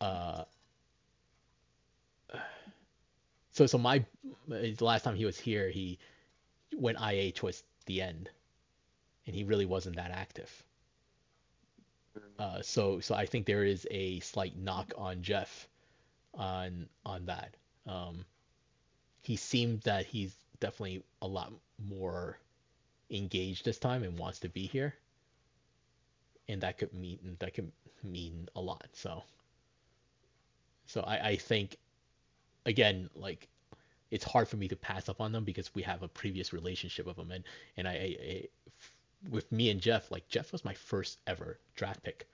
uh, 0.00 0.44
so 3.56 3.64
so 3.64 3.78
my 3.78 4.04
the 4.48 4.84
last 4.84 5.02
time 5.02 5.16
he 5.16 5.24
was 5.24 5.38
here, 5.38 5.70
he 5.70 5.98
went 6.76 6.98
IA 7.00 7.32
towards 7.32 7.62
the 7.86 8.02
end, 8.02 8.28
and 9.26 9.34
he 9.34 9.44
really 9.44 9.64
wasn't 9.64 9.96
that 9.96 10.10
active. 10.10 10.62
Uh, 12.38 12.60
so 12.60 13.00
so 13.00 13.14
I 13.14 13.24
think 13.24 13.46
there 13.46 13.64
is 13.64 13.86
a 13.90 14.20
slight 14.20 14.58
knock 14.58 14.92
on 14.98 15.22
Jeff 15.22 15.68
on 16.34 16.86
on 17.06 17.24
that. 17.26 17.56
Um, 17.86 18.26
he 19.22 19.36
seemed 19.36 19.80
that 19.82 20.04
he's 20.04 20.36
definitely 20.60 21.02
a 21.22 21.26
lot 21.26 21.50
more 21.78 22.38
engaged 23.10 23.64
this 23.64 23.78
time 23.78 24.02
and 24.02 24.18
wants 24.18 24.40
to 24.40 24.50
be 24.50 24.66
here, 24.66 24.94
and 26.46 26.60
that 26.60 26.76
could 26.76 26.92
mean 26.92 27.38
that 27.38 27.54
could 27.54 27.72
mean 28.02 28.50
a 28.54 28.60
lot. 28.60 28.86
So 28.92 29.22
so 30.84 31.00
I, 31.00 31.28
I 31.28 31.36
think 31.36 31.78
again, 32.66 33.08
like 33.14 33.48
it's 34.10 34.24
hard 34.24 34.48
for 34.48 34.56
me 34.56 34.68
to 34.68 34.76
pass 34.76 35.08
up 35.08 35.20
on 35.20 35.32
them 35.32 35.44
because 35.44 35.74
we 35.74 35.82
have 35.82 36.02
a 36.02 36.08
previous 36.08 36.52
relationship 36.52 37.06
with 37.06 37.16
them, 37.16 37.30
and 37.30 37.44
and 37.76 37.88
I, 37.88 37.92
I, 37.92 38.16
I 38.30 38.48
with 39.30 39.50
me 39.50 39.70
and 39.70 39.80
Jeff, 39.80 40.10
like 40.10 40.28
Jeff 40.28 40.52
was 40.52 40.64
my 40.64 40.74
first 40.74 41.18
ever 41.26 41.58
draft 41.74 42.02
pick. 42.02 42.26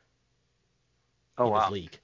Oh 1.39 1.47
in 1.47 1.53
wow! 1.53 1.71
league. 1.71 1.99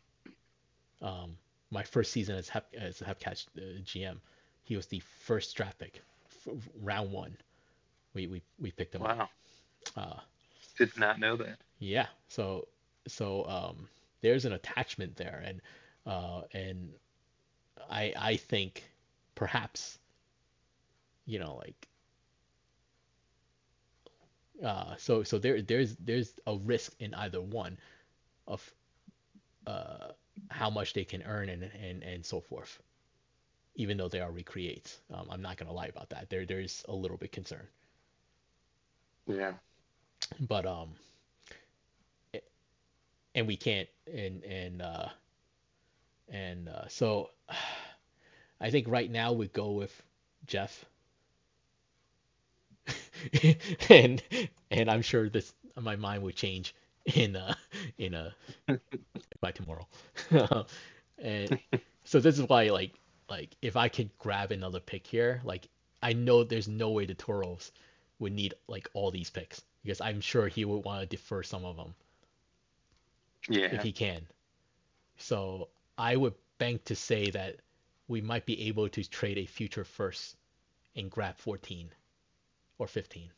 Um, 1.02 1.36
my 1.70 1.82
first 1.82 2.12
season 2.12 2.36
as 2.36 2.48
Hep, 2.48 2.72
as 2.78 3.00
Hepcats 3.00 3.46
uh, 3.56 3.80
GM, 3.84 4.18
he 4.62 4.76
was 4.76 4.86
the 4.86 5.00
first 5.00 5.56
draft 5.56 5.78
pick, 5.78 6.02
f- 6.46 6.54
round 6.80 7.10
one. 7.10 7.36
We 8.14 8.26
we 8.26 8.42
we 8.60 8.70
picked 8.70 8.94
him 8.94 9.02
wow. 9.02 9.10
up. 9.10 9.30
Wow. 9.96 10.02
Uh, 10.02 10.20
Did 10.76 10.96
not 10.96 11.18
know 11.18 11.36
that. 11.36 11.58
Yeah. 11.78 12.06
So 12.28 12.68
so 13.06 13.44
um, 13.46 13.88
there's 14.20 14.44
an 14.44 14.52
attachment 14.52 15.16
there, 15.16 15.42
and 15.44 15.60
uh, 16.06 16.42
and 16.52 16.90
I 17.90 18.12
I 18.16 18.36
think 18.36 18.84
perhaps 19.34 19.98
you 21.26 21.38
know 21.38 21.56
like 21.56 21.88
uh, 24.64 24.96
so 24.96 25.22
so 25.22 25.38
there 25.38 25.62
there's 25.62 25.96
there's 25.96 26.34
a 26.46 26.56
risk 26.56 26.94
in 27.00 27.14
either 27.14 27.40
one 27.40 27.78
of 28.46 28.74
uh, 29.66 30.08
how 30.50 30.70
much 30.70 30.92
they 30.94 31.04
can 31.04 31.22
earn 31.22 31.48
and 31.48 31.64
and, 31.64 32.02
and 32.02 32.24
so 32.26 32.40
forth 32.40 32.80
even 33.76 33.96
though 33.96 34.08
they 34.08 34.20
are 34.20 34.32
recreates. 34.32 34.98
Um, 35.14 35.28
i'm 35.30 35.42
not 35.42 35.56
going 35.56 35.68
to 35.68 35.72
lie 35.72 35.86
about 35.86 36.10
that. 36.10 36.28
There 36.30 36.44
there's 36.44 36.84
a 36.88 36.94
little 36.94 37.16
bit 37.16 37.32
concern. 37.32 37.66
Yeah. 39.26 39.52
But 40.40 40.66
um 40.66 40.94
and 43.34 43.46
we 43.46 43.56
can't 43.56 43.88
and 44.12 44.42
and 44.44 44.82
uh 44.82 45.08
and 46.30 46.68
uh, 46.68 46.88
so 46.88 47.30
I 48.60 48.70
think 48.70 48.88
right 48.88 49.10
now 49.10 49.32
we 49.32 49.48
go 49.48 49.72
with 49.72 50.02
Jeff. 50.46 50.84
and 53.90 54.22
and 54.70 54.90
I'm 54.90 55.02
sure 55.02 55.28
this 55.28 55.52
my 55.80 55.96
mind 55.96 56.22
will 56.22 56.32
change 56.32 56.74
in 57.14 57.36
uh 57.36 57.54
in 57.98 58.14
a 58.14 58.34
by 59.40 59.52
tomorrow. 59.52 59.86
and 61.18 61.58
so 62.04 62.20
this 62.20 62.38
is 62.38 62.48
why 62.48 62.68
like 62.70 62.94
like 63.28 63.56
if 63.62 63.76
I 63.76 63.88
could 63.88 64.10
grab 64.18 64.52
another 64.52 64.80
pick 64.80 65.06
here, 65.06 65.40
like 65.44 65.68
I 66.02 66.12
know 66.12 66.44
there's 66.44 66.68
no 66.68 66.90
way 66.90 67.06
the 67.06 67.14
Toros 67.14 67.72
would 68.18 68.32
need 68.32 68.54
like 68.66 68.88
all 68.94 69.10
these 69.10 69.30
picks 69.30 69.62
because 69.82 70.00
I'm 70.00 70.20
sure 70.20 70.48
he 70.48 70.64
would 70.64 70.84
want 70.84 71.00
to 71.00 71.06
defer 71.06 71.42
some 71.42 71.64
of 71.64 71.76
them. 71.76 71.94
Yeah. 73.48 73.74
If 73.74 73.82
he 73.82 73.92
can. 73.92 74.26
So 75.18 75.68
I 75.98 76.14
would 76.14 76.34
bank 76.58 76.84
to 76.84 76.94
say 76.94 77.30
that 77.30 77.56
we 78.06 78.20
might 78.20 78.46
be 78.46 78.68
able 78.68 78.88
to 78.88 79.04
trade 79.08 79.36
a 79.36 79.46
future 79.46 79.84
first 79.84 80.36
and 80.94 81.10
grab 81.10 81.36
14 81.38 81.90
or 82.78 82.86
15. 82.86 83.28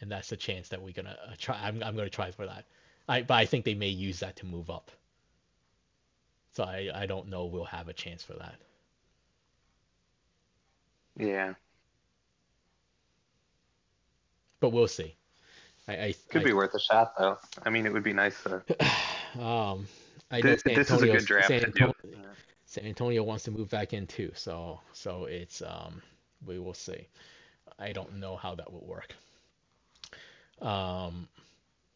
And 0.00 0.12
that's 0.12 0.30
a 0.30 0.36
chance 0.36 0.68
that 0.68 0.80
we're 0.80 0.92
gonna 0.92 1.16
uh, 1.26 1.32
try. 1.38 1.58
I'm, 1.60 1.82
I'm 1.82 1.96
gonna 1.96 2.10
try 2.10 2.30
for 2.30 2.46
that. 2.46 2.66
I 3.08 3.22
but 3.22 3.34
I 3.34 3.46
think 3.46 3.64
they 3.64 3.74
may 3.74 3.88
use 3.88 4.20
that 4.20 4.36
to 4.36 4.46
move 4.46 4.70
up. 4.70 4.92
So 6.52 6.62
I 6.62 6.90
I 6.94 7.06
don't 7.06 7.28
know 7.28 7.46
we'll 7.46 7.64
have 7.64 7.88
a 7.88 7.92
chance 7.92 8.22
for 8.22 8.34
that. 8.34 8.54
Yeah. 11.16 11.54
But 14.60 14.70
we'll 14.70 14.86
see. 14.86 15.16
I, 15.88 15.92
I 15.92 16.14
could 16.28 16.42
I, 16.42 16.44
be 16.44 16.52
worth 16.52 16.74
a 16.74 16.80
shot 16.80 17.14
though. 17.18 17.38
I 17.64 17.70
mean, 17.70 17.86
it 17.86 17.92
would 17.92 18.04
be 18.04 18.12
nice 18.12 18.40
to. 18.44 18.62
um, 19.42 19.88
I 20.30 20.40
know 20.40 20.50
this, 20.50 20.62
San 20.62 20.74
this 20.74 20.90
is 20.90 21.02
a 21.02 21.06
good 21.06 21.24
draft 21.24 21.48
San 21.48 21.64
Antonio, 21.64 21.94
San 22.66 22.84
Antonio 22.84 23.22
wants 23.22 23.44
to 23.44 23.50
move 23.50 23.68
back 23.70 23.92
in 23.92 24.06
too, 24.06 24.30
so 24.34 24.80
so 24.92 25.24
it's 25.24 25.62
um 25.62 26.02
we 26.46 26.58
will 26.58 26.74
see. 26.74 27.08
I 27.78 27.92
don't 27.92 28.16
know 28.16 28.36
how 28.36 28.54
that 28.54 28.72
will 28.72 28.86
work. 28.86 29.14
Um, 30.60 31.28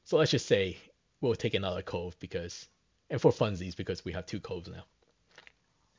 so 0.05 0.17
let's 0.17 0.31
just 0.31 0.47
say 0.47 0.77
we'll 1.21 1.35
take 1.35 1.55
another 1.55 1.83
cove 1.83 2.17
because, 2.21 2.69
and 3.11 3.21
for 3.21 3.33
funsies 3.33 3.77
because 3.77 4.05
we 4.05 4.13
have 4.13 4.27
two 4.27 4.41
coves 4.41 4.69
now. 4.69 4.85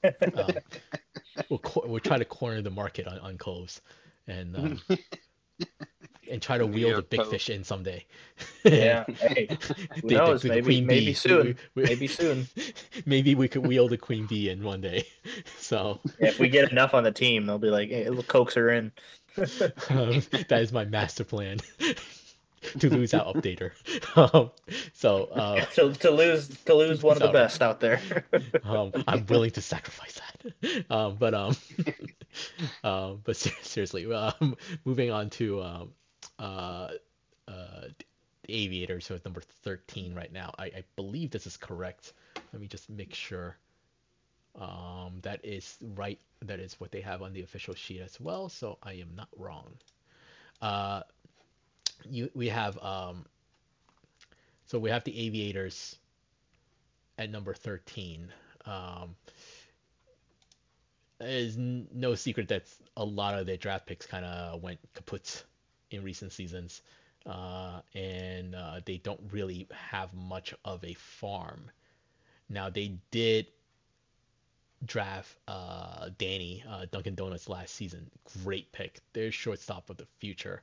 um, 0.35 0.53
we'll 1.49 1.61
we'll 1.85 1.99
try 1.99 2.18
to 2.18 2.26
corner 2.26 2.61
the 2.61 2.69
market 2.69 3.07
on 3.07 3.19
on 3.19 3.38
coves, 3.38 3.81
and 4.27 4.55
um, 4.55 4.81
and 6.34 6.41
try 6.41 6.57
to 6.57 6.65
wheel 6.65 6.95
the 6.95 7.02
big 7.02 7.26
fish 7.27 7.49
in 7.49 7.64
someday. 7.64 8.06
yeah. 8.64 9.06
Hey, 9.23 9.48
who 10.02 10.07
the, 10.07 10.15
knows? 10.15 10.41
The, 10.41 10.49
the 10.49 10.56
maybe, 10.56 10.81
maybe 10.81 11.14
soon. 11.14 11.45
We, 11.45 11.56
we, 11.76 11.84
maybe 11.84 12.07
soon. 12.07 12.48
maybe 13.06 13.35
we 13.35 13.48
could 13.48 13.65
wheel 13.65 13.88
the 13.88 13.98
queen 13.98 14.26
bee 14.26 14.49
in 14.49 14.64
one 14.64 14.81
day. 14.81 15.07
So 15.57 15.99
yeah, 16.19 16.30
if 16.30 16.40
we 16.40 16.49
get 16.49 16.72
enough 16.72 16.94
on 16.94 17.03
the 17.03 17.11
team, 17.11 17.45
they'll 17.45 17.60
be 17.60 17.69
like, 17.69 17.90
"Hey, 17.90 18.10
look, 18.10 18.27
coax 18.27 18.56
her 18.56 18.69
in." 18.69 18.91
um, 19.90 20.22
that 20.49 20.60
is 20.60 20.73
my 20.73 20.85
master 20.85 21.23
plan. 21.23 21.60
to 22.80 22.90
lose 22.90 23.14
out 23.14 23.34
updater. 23.34 23.72
Um, 24.15 24.52
so 24.94 25.26
uh, 25.26 25.56
yeah, 25.57 25.65
to, 25.65 25.94
to 25.94 26.11
lose 26.11 26.49
to 26.65 26.73
lose 26.73 27.03
one 27.03 27.18
of 27.18 27.23
the 27.23 27.31
best 27.31 27.61
out 27.61 27.80
there. 27.80 28.02
um, 28.64 28.91
I'm 29.07 29.26
willing 29.27 29.52
to 29.52 29.61
sacrifice 29.61 30.19
that. 30.19 30.85
Um, 30.90 31.15
but 31.18 31.34
um, 31.34 31.56
um, 32.84 33.22
but 33.23 33.35
seriously, 33.35 34.11
um, 34.14 34.55
moving 34.85 35.11
on 35.11 35.30
to 35.31 35.61
um, 35.61 35.89
uh, 36.39 36.89
uh, 37.47 37.88
Aviator, 38.49 38.99
so 38.99 39.15
it's 39.15 39.26
number 39.26 39.41
13 39.64 40.14
right 40.14 40.31
now. 40.31 40.53
I, 40.57 40.65
I 40.65 40.84
believe 40.95 41.31
this 41.31 41.47
is 41.47 41.57
correct. 41.57 42.14
Let 42.51 42.61
me 42.61 42.68
just 42.68 42.89
make 42.89 43.14
sure. 43.14 43.57
Um, 44.60 45.19
that 45.23 45.43
is 45.43 45.77
right. 45.95 46.19
That 46.43 46.60
is 46.60 46.80
what 46.80 46.91
they 46.91 47.01
have 47.01 47.22
on 47.22 47.34
the 47.34 47.41
official 47.41 47.73
sheet 47.73 48.01
as 48.01 48.19
well. 48.22 48.49
So 48.49 48.77
I 48.84 48.93
am 48.93 49.10
not 49.15 49.30
wrong. 49.38 49.73
Uh, 50.61 51.01
you 52.10 52.30
we 52.35 52.49
have 52.49 52.77
um. 52.84 53.26
So 54.68 54.80
we 54.80 54.89
have 54.89 55.03
the 55.03 55.18
Aviators 55.27 55.95
at 57.18 57.30
number 57.30 57.53
13. 57.53 58.31
Um, 58.65 59.15
it's 61.26 61.56
no 61.58 62.16
secret 62.16 62.48
that 62.50 62.64
a 62.98 63.04
lot 63.04 63.38
of 63.38 63.45
their 63.45 63.58
draft 63.58 63.86
picks 63.86 64.06
kind 64.06 64.26
of 64.26 64.62
went 64.62 64.80
kaput 64.94 65.44
in 65.91 66.04
recent 66.04 66.32
seasons, 66.32 66.82
uh, 67.26 67.82
and 67.94 68.56
uh, 68.56 68.80
they 68.86 68.98
don't 68.98 69.22
really 69.32 69.68
have 69.72 70.14
much 70.14 70.54
of 70.66 70.84
a 70.84 70.94
farm. 70.94 71.72
Now 72.50 72.70
they 72.70 73.00
did 73.12 73.48
draft 74.86 75.38
uh, 75.48 76.10
Danny 76.18 76.64
uh, 76.70 76.86
Dunkin' 76.91 77.16
Donuts 77.16 77.50
last 77.50 77.76
season. 77.76 78.10
Great 78.44 78.72
pick. 78.72 79.00
Their 79.14 79.32
shortstop 79.32 79.90
of 79.90 79.98
the 79.98 80.08
future 80.20 80.62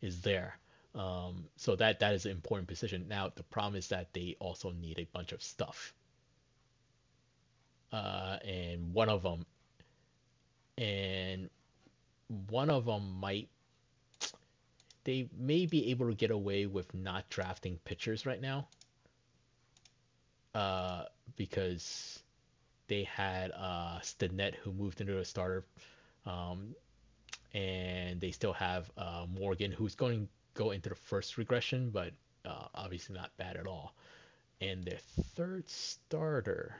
is 0.00 0.20
there. 0.20 0.58
Um, 0.94 1.46
so 1.56 1.74
that 1.76 2.00
that 2.00 2.14
is 2.14 2.26
an 2.26 2.32
important 2.32 2.68
position. 2.68 3.06
Now 3.08 3.32
the 3.34 3.42
problem 3.44 3.76
is 3.76 3.88
that 3.88 4.12
they 4.12 4.36
also 4.40 4.72
need 4.72 4.98
a 4.98 5.08
bunch 5.12 5.32
of 5.32 5.42
stuff. 5.42 5.94
Uh, 7.90 8.38
and 8.44 8.92
one 8.94 9.08
of 9.08 9.22
them, 9.22 9.44
and 10.78 11.50
one 12.48 12.70
of 12.70 12.86
them 12.86 13.20
might 13.20 13.48
they 15.04 15.28
may 15.36 15.66
be 15.66 15.90
able 15.90 16.08
to 16.08 16.14
get 16.14 16.30
away 16.30 16.66
with 16.66 16.92
not 16.94 17.28
drafting 17.28 17.78
pitchers 17.84 18.24
right 18.24 18.40
now. 18.40 18.68
Uh, 20.54 21.04
because 21.36 22.22
they 22.88 23.04
had 23.04 23.50
uh, 23.52 23.98
Stinnett 24.02 24.54
who 24.56 24.72
moved 24.72 25.00
into 25.00 25.18
a 25.18 25.24
starter, 25.24 25.64
um, 26.26 26.74
and 27.54 28.20
they 28.20 28.30
still 28.30 28.52
have 28.52 28.90
uh, 28.98 29.24
Morgan 29.28 29.72
who's 29.72 29.94
going 29.94 30.26
to 30.26 30.28
go 30.54 30.70
into 30.72 30.90
the 30.90 30.94
first 30.94 31.38
regression, 31.38 31.90
but 31.90 32.12
uh, 32.44 32.66
obviously 32.74 33.14
not 33.14 33.30
bad 33.38 33.56
at 33.56 33.66
all. 33.66 33.94
And 34.60 34.84
their 34.84 34.98
third 35.34 35.68
starter. 35.68 36.76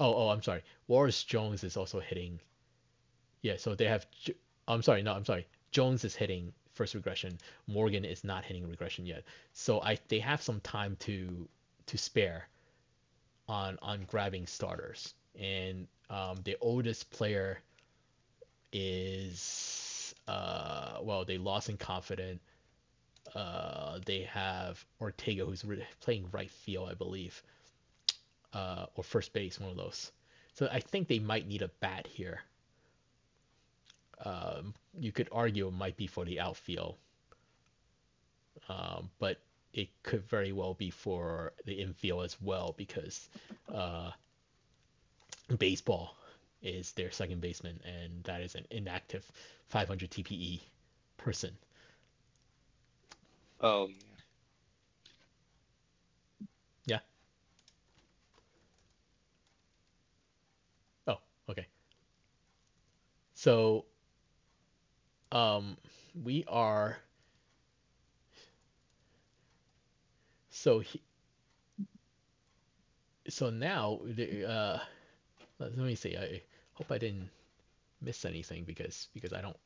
Oh, 0.00 0.14
oh, 0.14 0.28
I'm 0.30 0.42
sorry. 0.42 0.62
Wallace 0.88 1.22
Jones 1.22 1.62
is 1.62 1.76
also 1.76 2.00
hitting. 2.00 2.40
Yeah, 3.42 3.56
so 3.56 3.74
they 3.74 3.86
have. 3.86 4.06
I'm 4.68 4.82
sorry, 4.82 5.02
no, 5.02 5.12
I'm 5.12 5.24
sorry. 5.24 5.46
Jones 5.72 6.04
is 6.04 6.14
hitting 6.14 6.52
first 6.74 6.94
regression. 6.94 7.38
Morgan 7.66 8.04
is 8.04 8.24
not 8.24 8.44
hitting 8.44 8.68
regression 8.68 9.04
yet. 9.04 9.24
So 9.52 9.80
I 9.82 9.98
they 10.08 10.20
have 10.20 10.40
some 10.40 10.60
time 10.60 10.96
to 11.00 11.48
to 11.86 11.98
spare 11.98 12.48
on 13.48 13.78
on 13.82 14.04
grabbing 14.04 14.46
starters. 14.46 15.14
And 15.38 15.88
um, 16.08 16.36
the 16.44 16.56
oldest 16.60 17.10
player 17.10 17.58
is 18.72 20.14
uh, 20.28 20.98
well 21.02 21.24
they 21.24 21.38
lost 21.38 21.68
in 21.68 21.76
confident. 21.76 22.40
Uh, 23.34 23.98
they 24.04 24.22
have 24.22 24.84
Ortega 25.00 25.44
who's 25.46 25.64
re- 25.64 25.86
playing 26.00 26.28
right 26.32 26.50
field, 26.50 26.88
I 26.90 26.94
believe, 26.94 27.42
uh, 28.52 28.86
or 28.94 29.04
first 29.04 29.32
base, 29.32 29.58
one 29.58 29.70
of 29.70 29.76
those. 29.76 30.12
So 30.54 30.68
I 30.70 30.80
think 30.80 31.08
they 31.08 31.18
might 31.18 31.46
need 31.48 31.62
a 31.62 31.68
bat 31.80 32.06
here 32.06 32.42
um, 34.22 34.74
you 34.98 35.12
could 35.12 35.28
argue 35.32 35.68
it 35.68 35.72
might 35.72 35.96
be 35.96 36.06
for 36.06 36.24
the 36.24 36.40
outfield, 36.40 36.96
um, 38.68 39.10
but 39.18 39.38
it 39.72 39.88
could 40.02 40.22
very 40.28 40.52
well 40.52 40.74
be 40.74 40.90
for 40.90 41.52
the 41.64 41.74
infield 41.80 42.24
as 42.24 42.40
well 42.40 42.74
because 42.76 43.28
uh, 43.72 44.10
baseball 45.58 46.16
is 46.62 46.92
their 46.92 47.10
second 47.10 47.40
baseman, 47.40 47.80
and 47.84 48.22
that 48.24 48.40
is 48.40 48.54
an 48.54 48.66
inactive 48.70 49.30
500 49.68 50.10
TPE 50.10 50.60
person. 51.16 51.56
Oh 53.60 53.88
yeah. 53.88 53.96
Yeah. 56.86 57.00
Oh, 61.06 61.18
okay. 61.48 61.66
So, 63.34 63.84
um, 65.32 65.76
we 66.22 66.44
are. 66.46 66.98
So 70.50 70.80
he, 70.80 71.00
so 73.28 73.50
now, 73.50 74.00
uh, 74.46 74.78
let 75.58 75.76
me 75.76 75.94
see. 75.94 76.16
I 76.16 76.42
hope 76.74 76.92
I 76.92 76.98
didn't 76.98 77.30
miss 78.00 78.24
anything 78.24 78.64
because 78.64 79.08
because 79.14 79.32
I 79.32 79.40
don't. 79.40 79.56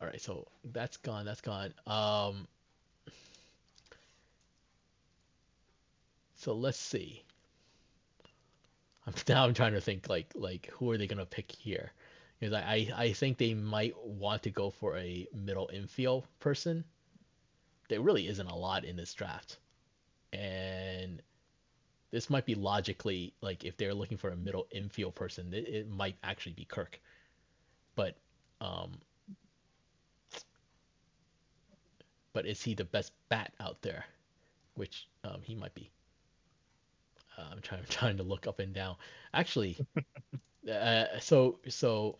All 0.00 0.08
right, 0.08 0.20
so 0.20 0.46
that's 0.72 0.98
gone. 0.98 1.24
That's 1.24 1.40
gone. 1.40 1.72
Um. 1.86 2.46
So 6.34 6.52
let's 6.54 6.78
see. 6.78 7.22
I'm 9.06 9.14
now 9.28 9.44
I'm 9.46 9.54
trying 9.54 9.72
to 9.72 9.80
think 9.80 10.08
like 10.08 10.32
like 10.34 10.70
who 10.72 10.90
are 10.90 10.98
they 10.98 11.06
gonna 11.06 11.26
pick 11.26 11.50
here? 11.50 11.92
Because 12.42 12.54
I, 12.54 12.90
I, 12.96 13.04
I 13.04 13.12
think 13.12 13.38
they 13.38 13.54
might 13.54 13.94
want 14.04 14.42
to 14.42 14.50
go 14.50 14.68
for 14.70 14.96
a 14.98 15.28
middle 15.32 15.70
infield 15.72 16.26
person. 16.40 16.84
There 17.88 18.00
really 18.00 18.26
isn't 18.26 18.48
a 18.48 18.56
lot 18.56 18.84
in 18.84 18.96
this 18.96 19.14
draft. 19.14 19.58
And 20.32 21.22
this 22.10 22.30
might 22.30 22.44
be 22.44 22.56
logically 22.56 23.32
like 23.42 23.64
if 23.64 23.76
they're 23.76 23.94
looking 23.94 24.18
for 24.18 24.30
a 24.30 24.36
middle 24.36 24.66
infield 24.72 25.14
person, 25.14 25.54
it, 25.54 25.68
it 25.68 25.88
might 25.88 26.16
actually 26.24 26.54
be 26.54 26.64
Kirk. 26.64 27.00
But 27.94 28.16
um, 28.60 29.00
but 32.32 32.44
is 32.46 32.62
he 32.62 32.74
the 32.74 32.84
best 32.84 33.12
bat 33.28 33.52
out 33.60 33.80
there? 33.82 34.04
Which 34.74 35.06
um, 35.24 35.42
he 35.44 35.54
might 35.54 35.74
be. 35.74 35.90
Uh, 37.38 37.44
I'm 37.52 37.60
trying 37.60 37.84
trying 37.88 38.16
to 38.16 38.24
look 38.24 38.48
up 38.48 38.58
and 38.58 38.74
down. 38.74 38.96
Actually, 39.32 39.78
uh, 40.70 41.04
so 41.20 41.60
so 41.68 42.18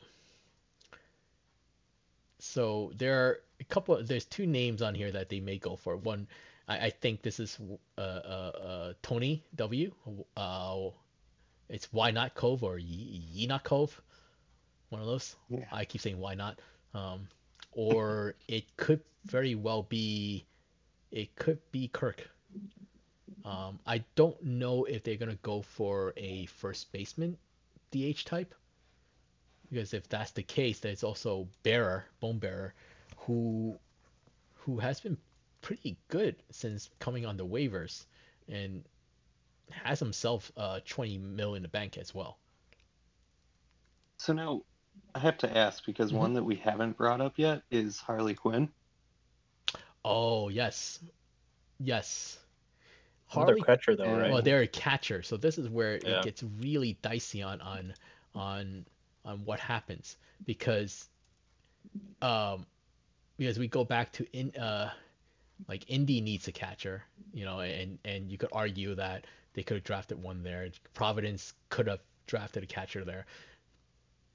so 2.43 2.91
there 2.97 3.15
are 3.25 3.41
a 3.61 3.65
couple. 3.65 3.95
Of, 3.95 4.09
there's 4.09 4.25
two 4.25 4.47
names 4.47 4.83
on 4.83 4.97
here 4.97 5.13
that 5.13 5.29
they 5.29 5.39
may 5.39 5.59
go 5.59 5.77
for. 5.77 5.97
One 5.97 6.27
I, 6.67 6.87
I 6.87 6.91
think 6.91 7.23
this 7.23 7.39
is 7.39 7.59
uh, 7.97 8.01
uh, 8.01 8.05
uh, 8.05 8.93
Tony 9.01 9.45
W. 9.55 9.93
Uh, 10.37 10.89
it's 11.69 11.93
why 11.93 12.11
not 12.11 12.35
Cove 12.35 12.65
or 12.65 12.79
Ye, 12.79 13.47
not 13.47 13.63
Cove, 13.63 14.01
one 14.89 15.01
of 15.01 15.07
those. 15.07 15.37
Yeah. 15.49 15.65
I 15.71 15.85
keep 15.85 16.01
saying 16.01 16.19
why 16.19 16.35
not. 16.35 16.59
Um, 16.95 17.29
or 17.71 18.35
it 18.49 18.65
could 18.77 19.01
very 19.25 19.55
well 19.55 19.85
be, 19.85 20.45
it 21.13 21.35
could 21.37 21.61
be 21.71 21.89
Kirk. 21.89 22.29
Um, 23.45 23.79
I 23.87 24.03
don't 24.17 24.43
know 24.43 24.85
if 24.85 25.05
they're 25.05 25.17
gonna 25.17 25.39
go 25.43 25.63
for 25.63 26.13
a 26.17 26.47
first 26.47 26.91
baseman 26.91 27.39
DH 27.93 28.25
type, 28.25 28.53
because 29.73 29.95
if 29.95 30.09
that's 30.09 30.33
the 30.33 30.43
case, 30.43 30.81
there's 30.81 31.03
also 31.03 31.49
Bearer, 31.63 32.05
Bone 32.21 32.39
Bearer, 32.39 32.75
who 33.17 33.79
who 34.55 34.79
has 34.79 35.01
been 35.01 35.17
pretty 35.63 35.97
good 36.09 36.37
since 36.51 36.91
coming 36.99 37.25
on 37.25 37.37
the 37.37 37.47
waivers 37.47 38.05
and 38.49 38.85
has 39.71 39.99
himself 39.99 40.53
uh 40.57 40.81
20 40.87 41.19
mil 41.19 41.55
in 41.55 41.63
the 41.63 41.69
bank 41.69 41.97
as 41.97 42.15
well. 42.15 42.39
So 44.19 44.33
now 44.33 44.63
I 45.15 45.21
have 45.21 45.39
to 45.39 45.57
ask 45.57 45.85
because 45.87 46.11
mm-hmm. 46.11 46.19
one 46.19 46.35
that 46.35 46.45
we 46.45 46.57
haven't 46.57 46.97
brought 46.97 47.21
up 47.21 47.35
yet 47.37 47.63
is 47.71 47.99
Harley 47.99 48.35
Quinn. 48.35 48.69
Oh 50.05 50.49
yes, 50.51 50.99
yes. 51.81 52.39
Harley 53.27 53.63
catcher 53.63 53.97
though, 53.97 54.15
right? 54.15 54.31
Well, 54.31 54.43
they're 54.43 54.61
a 54.61 54.67
catcher, 54.67 55.23
so 55.23 55.39
this 55.39 55.57
is 55.57 55.71
where 55.71 55.99
yeah. 56.05 56.19
it 56.19 56.25
gets 56.25 56.43
really 56.61 56.99
dicey 57.01 57.43
on 57.43 57.63
on 57.63 57.95
on 58.35 58.85
on 59.25 59.45
what 59.45 59.61
happens 59.61 60.17
because 60.45 61.09
um 62.21 62.67
because 63.39 63.59
we 63.59 63.69
go 63.69 63.85
back 63.85 64.13
to 64.13 64.27
in 64.33 64.55
uh 64.57 64.91
like 65.69 65.89
Indy 65.89 66.21
needs 66.21 66.49
a 66.49 66.53
catcher, 66.53 67.03
you 67.33 67.45
know, 67.45 67.61
and 67.61 67.99
and 68.05 68.31
you 68.31 68.39
could 68.39 68.51
argue 68.53 68.95
that 68.95 69.27
they 69.55 69.63
could 69.63 69.77
have 69.77 69.85
drafted 69.85 70.23
one 70.23 70.43
there. 70.43 70.69
Providence 70.95 71.55
could 71.69 71.87
have 71.87 72.01
drafted 72.27 72.63
a 72.63 72.67
catcher 72.67 73.05
there. 73.05 73.27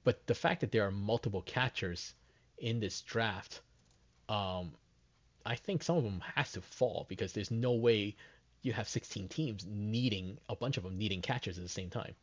But 0.04 0.26
the 0.26 0.34
fact 0.34 0.60
that 0.60 0.72
there 0.72 0.86
are 0.86 0.90
multiple 0.90 1.42
catchers 1.42 2.14
in 2.58 2.80
this 2.80 3.02
draft, 3.02 3.60
um, 4.28 4.72
I 5.44 5.56
think 5.56 5.82
some 5.82 5.96
of 5.96 6.04
them 6.04 6.22
has 6.34 6.52
to 6.52 6.60
fall 6.60 7.06
because 7.08 7.32
there's 7.32 7.50
no 7.50 7.72
way 7.72 8.16
you 8.62 8.72
have 8.72 8.88
16 8.88 9.28
teams 9.28 9.66
needing 9.66 10.38
a 10.48 10.56
bunch 10.56 10.76
of 10.76 10.82
them 10.82 10.98
needing 10.98 11.22
catchers 11.22 11.58
at 11.58 11.64
the 11.64 11.68
same 11.68 11.90
time. 11.90 12.14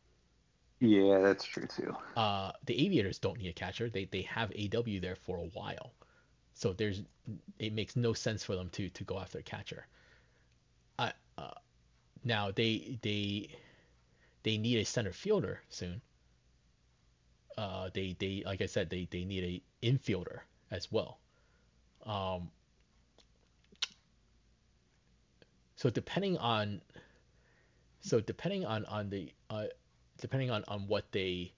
Yeah, 0.80 1.20
that's 1.20 1.44
true 1.44 1.66
too. 1.66 1.96
Uh, 2.16 2.52
the 2.64 2.86
Aviators 2.86 3.18
don't 3.18 3.38
need 3.38 3.48
a 3.48 3.52
catcher. 3.52 3.88
They 3.88 4.04
they 4.06 4.22
have 4.22 4.52
AW 4.52 5.00
there 5.00 5.16
for 5.16 5.38
a 5.38 5.48
while. 5.54 5.92
So 6.54 6.72
there's 6.72 7.02
it 7.58 7.72
makes 7.72 7.96
no 7.96 8.12
sense 8.12 8.44
for 8.44 8.56
them 8.56 8.68
to 8.70 8.88
to 8.90 9.04
go 9.04 9.18
after 9.18 9.38
a 9.38 9.42
catcher. 9.42 9.86
I 10.98 11.12
uh, 11.38 11.50
now 12.24 12.50
they 12.50 12.98
they 13.02 13.50
they 14.42 14.58
need 14.58 14.78
a 14.78 14.84
center 14.84 15.12
fielder 15.12 15.60
soon. 15.68 16.00
Uh, 17.56 17.90
they 17.94 18.16
they 18.18 18.42
like 18.44 18.60
I 18.60 18.66
said 18.66 18.90
they 18.90 19.08
they 19.10 19.24
need 19.24 19.62
a 19.82 19.86
infielder 19.86 20.40
as 20.70 20.92
well. 20.92 21.18
Um, 22.04 22.50
so 25.74 25.90
depending 25.90 26.36
on 26.38 26.80
so 28.00 28.20
depending 28.20 28.64
on 28.64 28.84
on 28.86 29.10
the 29.10 29.32
uh, 29.50 29.66
depending 30.20 30.50
on 30.50 30.64
on 30.68 30.86
what 30.86 31.10
they 31.12 31.52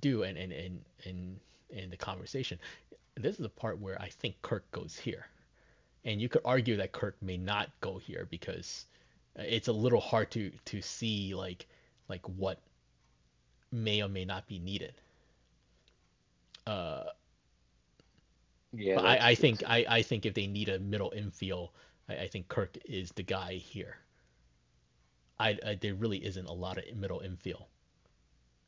do 0.00 0.22
and 0.24 0.36
and 0.36 0.52
and 0.52 0.80
and 1.04 1.40
in 1.70 1.90
the 1.90 1.96
conversation 1.96 2.58
this 3.16 3.34
is 3.34 3.38
the 3.38 3.48
part 3.48 3.80
where 3.80 4.00
I 4.00 4.08
think 4.08 4.40
Kirk 4.42 4.70
goes 4.70 4.96
here. 4.96 5.26
And 6.04 6.20
you 6.20 6.28
could 6.28 6.42
argue 6.44 6.76
that 6.76 6.92
Kirk 6.92 7.16
may 7.20 7.36
not 7.36 7.70
go 7.80 7.98
here 7.98 8.28
because 8.30 8.84
it's 9.34 9.68
a 9.68 9.72
little 9.72 10.00
hard 10.00 10.30
to 10.32 10.52
to 10.66 10.80
see 10.80 11.34
like 11.34 11.66
like 12.08 12.26
what 12.28 12.60
may 13.72 14.02
or 14.02 14.08
may 14.08 14.24
not 14.24 14.46
be 14.46 14.58
needed. 14.58 14.94
Uh, 16.66 17.04
yeah, 18.72 19.00
I, 19.00 19.30
I 19.30 19.34
think 19.34 19.62
I, 19.66 19.84
I 19.88 20.02
think 20.02 20.26
if 20.26 20.34
they 20.34 20.46
need 20.46 20.68
a 20.68 20.78
middle 20.78 21.12
infield, 21.16 21.70
I, 22.08 22.16
I 22.16 22.28
think 22.28 22.48
Kirk 22.48 22.76
is 22.84 23.10
the 23.12 23.22
guy 23.22 23.54
here. 23.54 23.96
I, 25.38 25.58
I, 25.64 25.74
there 25.80 25.94
really 25.94 26.24
isn't 26.24 26.46
a 26.46 26.52
lot 26.52 26.78
of 26.78 26.84
middle 26.96 27.20
infield. 27.20 27.64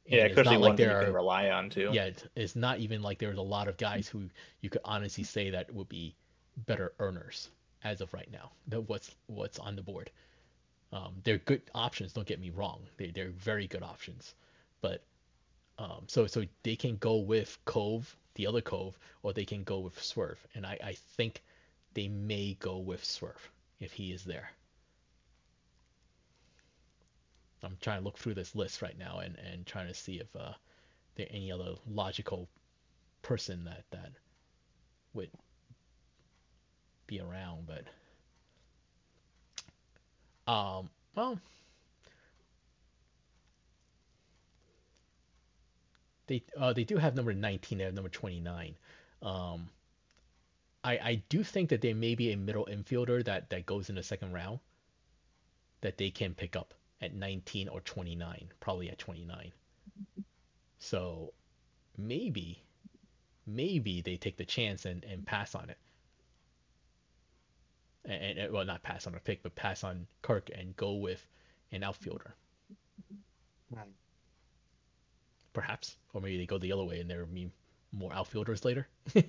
Yeah, 0.06 0.24
especially 0.24 0.56
like 0.56 0.76
there 0.76 1.00
you 1.00 1.06
can 1.06 1.14
rely 1.14 1.50
on 1.50 1.68
too. 1.68 1.90
Yeah, 1.92 2.10
it's 2.34 2.56
not 2.56 2.78
even 2.78 3.02
like 3.02 3.18
there's 3.18 3.36
a 3.36 3.42
lot 3.42 3.68
of 3.68 3.76
guys 3.76 4.08
who 4.08 4.30
you 4.62 4.70
could 4.70 4.80
honestly 4.84 5.24
say 5.24 5.50
that 5.50 5.72
would 5.74 5.88
be 5.88 6.14
better 6.66 6.94
earners 6.98 7.50
as 7.84 8.00
of 8.00 8.12
right 8.14 8.30
now. 8.32 8.50
That 8.68 8.80
What's 8.82 9.14
what's 9.26 9.58
on 9.58 9.76
the 9.76 9.82
board? 9.82 10.10
Um, 10.92 11.16
they're 11.24 11.38
good 11.38 11.60
options. 11.74 12.14
Don't 12.14 12.26
get 12.26 12.40
me 12.40 12.50
wrong. 12.50 12.80
They 12.96 13.10
they're 13.10 13.30
very 13.30 13.66
good 13.66 13.82
options, 13.82 14.34
but 14.80 15.02
um, 15.78 16.04
so 16.06 16.26
so 16.26 16.44
they 16.62 16.76
can 16.76 16.96
go 16.96 17.16
with 17.16 17.58
Cove, 17.66 18.16
the 18.34 18.46
other 18.46 18.62
Cove, 18.62 18.98
or 19.22 19.34
they 19.34 19.44
can 19.44 19.62
go 19.62 19.78
with 19.78 20.02
Swerve, 20.02 20.44
and 20.54 20.64
I 20.64 20.78
I 20.82 20.92
think 21.16 21.42
they 21.92 22.08
may 22.08 22.56
go 22.60 22.78
with 22.78 23.04
Swerve 23.04 23.50
if 23.78 23.92
he 23.92 24.12
is 24.12 24.24
there. 24.24 24.52
I'm 27.62 27.76
trying 27.80 27.98
to 27.98 28.04
look 28.04 28.18
through 28.18 28.34
this 28.34 28.54
list 28.54 28.82
right 28.82 28.98
now 28.98 29.18
and, 29.18 29.36
and 29.50 29.66
trying 29.66 29.88
to 29.88 29.94
see 29.94 30.20
if 30.20 30.34
uh, 30.36 30.52
there 31.16 31.26
any 31.30 31.50
other 31.50 31.74
logical 31.90 32.48
person 33.22 33.64
that 33.64 33.84
that 33.90 34.12
would 35.14 35.30
be 37.06 37.20
around, 37.20 37.66
but 37.66 37.84
um, 40.50 40.88
well, 41.14 41.38
they 46.26 46.42
uh, 46.56 46.72
they 46.72 46.84
do 46.84 46.96
have 46.96 47.16
number 47.16 47.34
19. 47.34 47.78
They 47.78 47.84
have 47.84 47.94
number 47.94 48.08
29. 48.08 48.76
Um, 49.22 49.68
I 50.84 50.92
I 50.98 51.22
do 51.28 51.42
think 51.42 51.70
that 51.70 51.80
there 51.80 51.94
may 51.94 52.14
be 52.14 52.32
a 52.32 52.36
middle 52.36 52.66
infielder 52.70 53.24
that 53.24 53.50
that 53.50 53.66
goes 53.66 53.88
in 53.88 53.96
the 53.96 54.02
second 54.02 54.32
round 54.32 54.60
that 55.80 55.98
they 55.98 56.10
can 56.10 56.34
pick 56.34 56.56
up 56.56 56.74
at 57.00 57.14
19 57.14 57.68
or 57.68 57.80
29, 57.80 58.48
probably 58.60 58.90
at 58.90 58.98
29. 58.98 59.52
So 60.78 61.32
maybe, 61.96 62.62
maybe 63.46 64.00
they 64.00 64.16
take 64.16 64.36
the 64.36 64.44
chance 64.44 64.84
and, 64.84 65.04
and 65.04 65.26
pass 65.26 65.54
on 65.54 65.70
it. 65.70 65.78
And, 68.04 68.38
and 68.38 68.52
well, 68.52 68.64
not 68.64 68.82
pass 68.82 69.06
on 69.06 69.14
a 69.14 69.20
pick, 69.20 69.42
but 69.42 69.54
pass 69.54 69.84
on 69.84 70.06
Kirk 70.22 70.50
and 70.56 70.76
go 70.76 70.94
with 70.94 71.24
an 71.72 71.82
outfielder. 71.82 72.34
perhaps, 75.52 75.96
or 76.12 76.20
maybe 76.20 76.38
they 76.38 76.46
go 76.46 76.58
the 76.58 76.72
other 76.72 76.84
way 76.84 77.00
and 77.00 77.10
there 77.10 77.18
will 77.18 77.26
be 77.26 77.50
more 77.92 78.12
outfielders 78.14 78.64
later. 78.64 78.86
uh, 79.16 79.22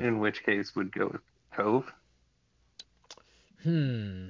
In 0.00 0.18
which 0.20 0.42
case, 0.44 0.74
would 0.74 0.90
go 0.92 1.08
with 1.08 1.20
Cove. 1.54 1.92
Hmm. 3.62 4.28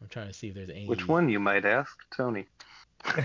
I'm 0.00 0.01
trying 0.12 0.28
to 0.28 0.32
see 0.32 0.48
if 0.48 0.54
there's 0.54 0.70
any. 0.70 0.86
Which 0.86 1.08
one, 1.08 1.28
you 1.28 1.40
might 1.40 1.64
ask, 1.64 1.96
Tony? 2.16 2.46
hmm. 3.04 3.22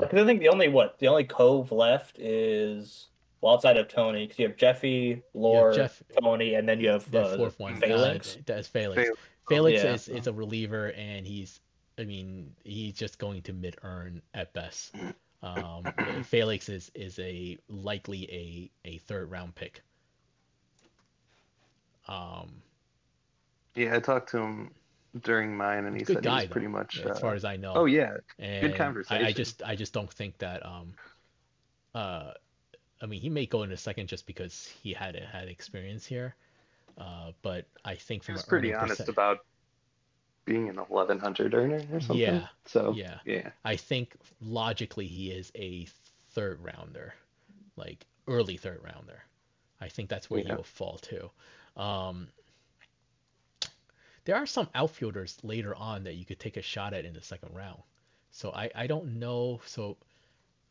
I 0.00 0.06
think 0.08 0.40
the 0.40 0.48
only 0.50 0.68
what 0.68 0.98
the 0.98 1.08
only 1.08 1.24
Cove 1.24 1.70
left 1.70 2.18
is 2.18 3.08
well 3.42 3.52
outside 3.52 3.76
of 3.76 3.88
Tony 3.88 4.24
because 4.24 4.38
you 4.38 4.48
have 4.48 4.56
Jeffy, 4.56 5.22
Lore, 5.34 5.74
Jeff, 5.74 6.02
Tony, 6.22 6.54
and 6.54 6.66
then 6.66 6.80
you 6.80 6.88
have 6.88 7.10
the 7.10 7.22
uh, 7.22 7.36
fourth 7.36 7.58
one. 7.58 7.76
Felix. 7.76 8.36
Uh, 8.36 8.42
that's 8.46 8.68
Felix. 8.68 9.02
Felix, 9.02 9.20
Felix 9.48 9.84
yeah. 9.84 9.92
is, 9.92 10.08
is 10.08 10.26
a 10.26 10.32
reliever 10.32 10.92
and 10.92 11.26
he's 11.26 11.60
I 11.98 12.04
mean 12.04 12.54
he's 12.64 12.94
just 12.94 13.18
going 13.18 13.42
to 13.42 13.52
mid 13.52 13.76
earn 13.82 14.22
at 14.32 14.52
best. 14.54 14.94
Um, 15.42 15.84
Felix 16.24 16.70
is 16.70 16.90
is 16.94 17.18
a 17.18 17.58
likely 17.68 18.70
a 18.84 18.88
a 18.88 18.98
third 18.98 19.30
round 19.30 19.54
pick. 19.54 19.82
Um, 22.08 22.62
yeah, 23.74 23.96
I 23.96 24.00
talked 24.00 24.30
to 24.30 24.38
him 24.38 24.70
during 25.20 25.56
mine, 25.56 25.84
and 25.84 25.96
he 25.96 26.04
said 26.04 26.22
guy, 26.22 26.42
he's 26.42 26.50
pretty 26.50 26.66
much 26.66 27.00
as 27.00 27.16
uh, 27.16 27.20
far 27.20 27.34
as 27.34 27.44
I 27.44 27.56
know. 27.56 27.72
Oh 27.74 27.84
yeah, 27.84 28.16
and 28.38 28.68
good 28.68 28.76
conversation. 28.76 29.24
I, 29.24 29.28
I, 29.28 29.32
just 29.32 29.62
I 29.62 29.76
just 29.76 29.92
don't 29.92 30.12
think 30.12 30.38
that 30.38 30.64
um, 30.64 30.94
uh, 31.94 32.32
I 33.00 33.06
mean 33.06 33.20
he 33.20 33.28
may 33.28 33.46
go 33.46 33.62
in 33.62 33.72
a 33.72 33.76
second 33.76 34.08
just 34.08 34.26
because 34.26 34.72
he 34.82 34.92
had 34.92 35.16
had 35.16 35.48
experience 35.48 36.06
here, 36.06 36.34
uh, 36.98 37.32
but 37.42 37.66
I 37.84 37.94
think 37.94 38.24
from 38.24 38.34
he 38.34 38.36
was 38.36 38.44
pretty 38.44 38.74
honest 38.74 39.00
percent... 39.00 39.08
about 39.08 39.38
being 40.44 40.68
an 40.68 40.76
1100 40.76 41.54
earner 41.54 41.82
or 41.92 42.00
something. 42.00 42.16
Yeah. 42.16 42.46
So 42.66 42.94
yeah, 42.96 43.18
yeah. 43.24 43.50
I 43.64 43.76
think 43.76 44.16
logically 44.40 45.06
he 45.06 45.30
is 45.30 45.52
a 45.54 45.86
third 46.30 46.58
rounder, 46.62 47.14
like 47.76 48.06
early 48.26 48.56
third 48.56 48.80
rounder. 48.82 49.22
I 49.80 49.88
think 49.88 50.08
that's 50.08 50.30
where 50.30 50.40
yeah. 50.40 50.48
he 50.48 50.54
will 50.54 50.62
fall 50.62 50.98
to. 50.98 51.30
Um, 51.80 52.28
there 54.24 54.36
are 54.36 54.46
some 54.46 54.68
outfielders 54.74 55.38
later 55.42 55.74
on 55.74 56.04
that 56.04 56.14
you 56.14 56.24
could 56.24 56.38
take 56.38 56.56
a 56.56 56.62
shot 56.62 56.94
at 56.94 57.04
in 57.04 57.14
the 57.14 57.22
second 57.22 57.54
round. 57.54 57.82
So 58.30 58.50
I, 58.52 58.70
I 58.74 58.86
don't 58.86 59.18
know. 59.18 59.60
So 59.66 59.96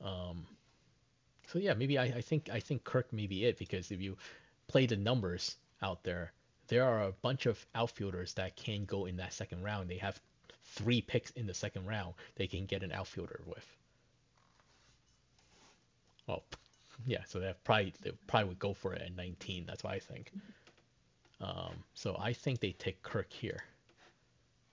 um, 0.04 0.46
so 1.48 1.60
yeah, 1.60 1.74
maybe 1.74 1.98
I, 1.98 2.06
I 2.06 2.22
think 2.22 2.50
I 2.50 2.60
think 2.60 2.84
Kirk 2.84 3.12
may 3.12 3.28
be 3.28 3.46
it 3.46 3.58
because 3.58 3.92
if 3.92 4.00
you 4.00 4.18
play 4.68 4.86
the 4.86 4.96
numbers 4.96 5.58
out 5.82 6.04
there, 6.04 6.32
there 6.68 6.84
are 6.86 7.04
a 7.04 7.12
bunch 7.12 7.46
of 7.46 7.64
outfielders 7.76 8.34
that 8.36 8.56
can 8.56 8.86
go 8.86 9.06
in 9.06 9.18
that 9.18 9.34
second 9.34 9.64
round. 9.64 9.90
They 9.90 9.98
have 9.98 10.20
three 10.64 11.02
picks 11.02 11.32
in 11.32 11.48
the 11.48 11.54
second 11.54 11.86
round 11.88 12.14
they 12.36 12.48
can 12.48 12.66
get 12.66 12.84
an 12.84 12.92
outfielder 12.92 13.42
with. 13.46 13.66
Well, 16.28 16.44
yeah, 17.06 17.24
so 17.28 17.40
they 17.40 17.54
probably 17.64 17.94
they 18.02 18.12
probably 18.28 18.50
would 18.50 18.60
go 18.60 18.74
for 18.74 18.94
it 18.94 19.02
at 19.02 19.16
19. 19.16 19.66
That's 19.66 19.84
what 19.84 19.94
I 19.94 20.00
think. 20.00 20.32
Um, 21.42 21.84
so 21.96 22.16
I 22.20 22.34
think 22.34 22.60
they 22.60 22.72
take 22.74 23.02
Kirk 23.02 23.34
here 23.34 23.64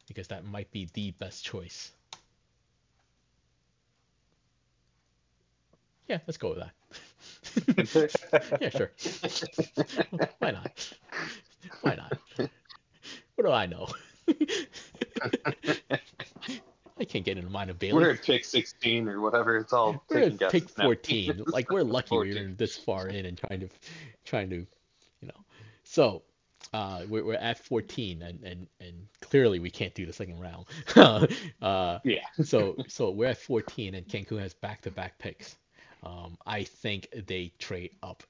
because 0.06 0.28
that 0.28 0.44
might 0.44 0.70
be 0.70 0.88
the 0.92 1.12
best 1.12 1.44
choice. 1.44 1.92
Yeah, 6.08 6.18
let's 6.26 6.38
go 6.38 6.50
with 6.50 6.58
that. 6.58 6.72
yeah, 8.60 8.70
sure. 8.70 8.92
Why 10.38 10.50
not? 10.52 10.94
Why 11.82 11.94
not? 11.96 12.18
What 13.34 13.44
do 13.44 13.50
I 13.50 13.66
know? 13.66 13.86
I 17.00 17.04
can't 17.04 17.24
get 17.24 17.38
into 17.38 17.50
mind 17.50 17.70
of 17.70 17.78
Bailey. 17.78 18.02
We're 18.02 18.10
at 18.10 18.22
pick 18.22 18.44
16 18.44 19.08
or 19.08 19.20
whatever. 19.20 19.56
It's 19.58 19.72
all 19.72 20.02
we're 20.10 20.22
at 20.22 20.50
pick 20.50 20.68
14. 20.68 21.44
like 21.46 21.70
we're 21.70 21.82
lucky 21.82 22.08
14. 22.08 22.34
we're 22.34 22.48
this 22.54 22.76
far 22.76 23.08
in 23.08 23.26
and 23.26 23.38
trying 23.38 23.60
to, 23.60 23.68
trying 24.24 24.50
to, 24.50 24.56
you 24.56 25.28
know. 25.28 25.44
So 25.84 26.22
uh, 26.72 27.02
we're, 27.08 27.24
we're 27.24 27.34
at 27.34 27.58
14 27.58 28.22
and, 28.22 28.42
and, 28.42 28.66
and 28.80 29.08
clearly 29.20 29.58
we 29.58 29.70
can't 29.70 29.94
do 29.94 30.06
the 30.06 30.12
second 30.12 30.38
round. 30.40 30.66
uh, 31.62 31.98
yeah. 32.04 32.20
so 32.44 32.76
so 32.88 33.10
we're 33.10 33.28
at 33.28 33.38
14 33.38 33.94
and 33.94 34.06
Cancun 34.06 34.40
has 34.40 34.54
back-to-back 34.54 35.18
picks. 35.18 35.56
Um, 36.02 36.36
I 36.46 36.64
think 36.64 37.08
they 37.26 37.52
trade 37.58 37.92
up. 38.02 38.22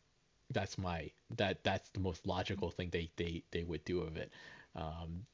That's 0.51 0.79
my 0.79 1.11
that 1.37 1.63
that's 1.63 1.91
the 1.91 2.01
most 2.01 2.27
logical 2.27 2.71
thing 2.71 2.89
they 2.91 3.11
they, 3.17 3.43
they 3.51 3.65
would 3.65 3.85
do 3.85 4.01
of 4.01 4.17
it. 4.17 4.33
Um, 4.75 5.27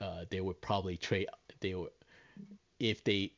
uh, 0.00 0.24
they 0.30 0.40
would 0.40 0.60
probably 0.60 0.96
trade. 0.96 1.28
They 1.60 1.74
would 1.74 1.90
if 2.78 3.02
they. 3.04 3.32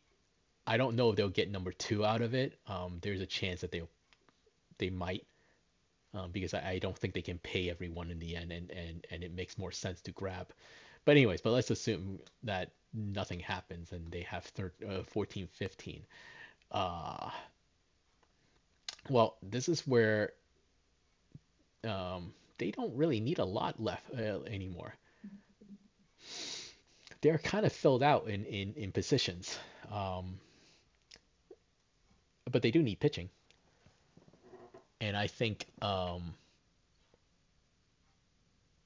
I 0.67 0.77
don't 0.77 0.95
know 0.95 1.11
if 1.11 1.17
they'll 1.17 1.29
get 1.29 1.51
number 1.51 1.73
two 1.73 2.05
out 2.05 2.23
of 2.23 2.35
it. 2.35 2.59
Um, 2.67 2.99
there's 3.03 3.21
a 3.21 3.27
chance 3.27 3.61
that 3.61 3.71
they 3.71 3.83
they 4.79 4.91
might 4.91 5.25
um, 6.15 6.31
because 6.31 6.55
I, 6.55 6.71
I, 6.71 6.79
don't 6.79 6.97
think 6.97 7.15
they 7.15 7.23
can 7.23 7.39
pay 7.39 7.71
everyone 7.71 8.11
in 8.11 8.19
the 8.19 8.37
end, 8.37 8.53
and, 8.53 8.71
and, 8.71 9.07
and 9.11 9.23
it 9.23 9.35
makes 9.35 9.59
more 9.59 9.73
sense 9.73 10.01
to 10.03 10.13
grab. 10.13 10.53
But 11.05 11.13
anyways, 11.13 11.41
but 11.41 11.51
let's 11.51 11.71
assume 11.71 12.19
that 12.43 12.73
nothing 12.93 13.41
happens 13.41 13.93
and 13.93 14.11
they 14.11 14.23
have 14.23 14.45
thir- 14.45 14.73
uh, 14.89 15.03
14, 15.05 15.49
15. 15.53 16.03
Uh, 16.73 17.31
well, 19.09 19.37
this 19.43 19.69
is 19.69 19.87
where 19.87 20.33
um, 21.85 22.33
they 22.59 22.71
don't 22.71 22.95
really 22.97 23.21
need 23.21 23.39
a 23.39 23.45
lot 23.45 23.81
left 23.83 24.05
uh, 24.13 24.41
anymore. 24.43 24.95
They're 27.23 27.39
kind 27.39 27.67
of 27.67 27.73
filled 27.73 28.03
out 28.03 28.29
in, 28.29 28.45
in, 28.45 28.75
in 28.75 28.93
positions. 28.93 29.59
Um, 29.91 30.39
but 32.51 32.63
they 32.63 32.71
do 32.71 32.83
need 32.83 33.01
pitching 33.01 33.31
and 35.01 35.17
I 35.17 35.27
think 35.27 35.67
um, 35.83 36.35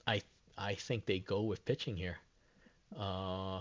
I 0.07 0.23
I 0.57 0.75
think 0.75 1.07
they 1.07 1.19
go 1.19 1.43
with 1.43 1.65
pitching 1.65 1.97
here. 1.97 2.19
Uh, 2.99 3.61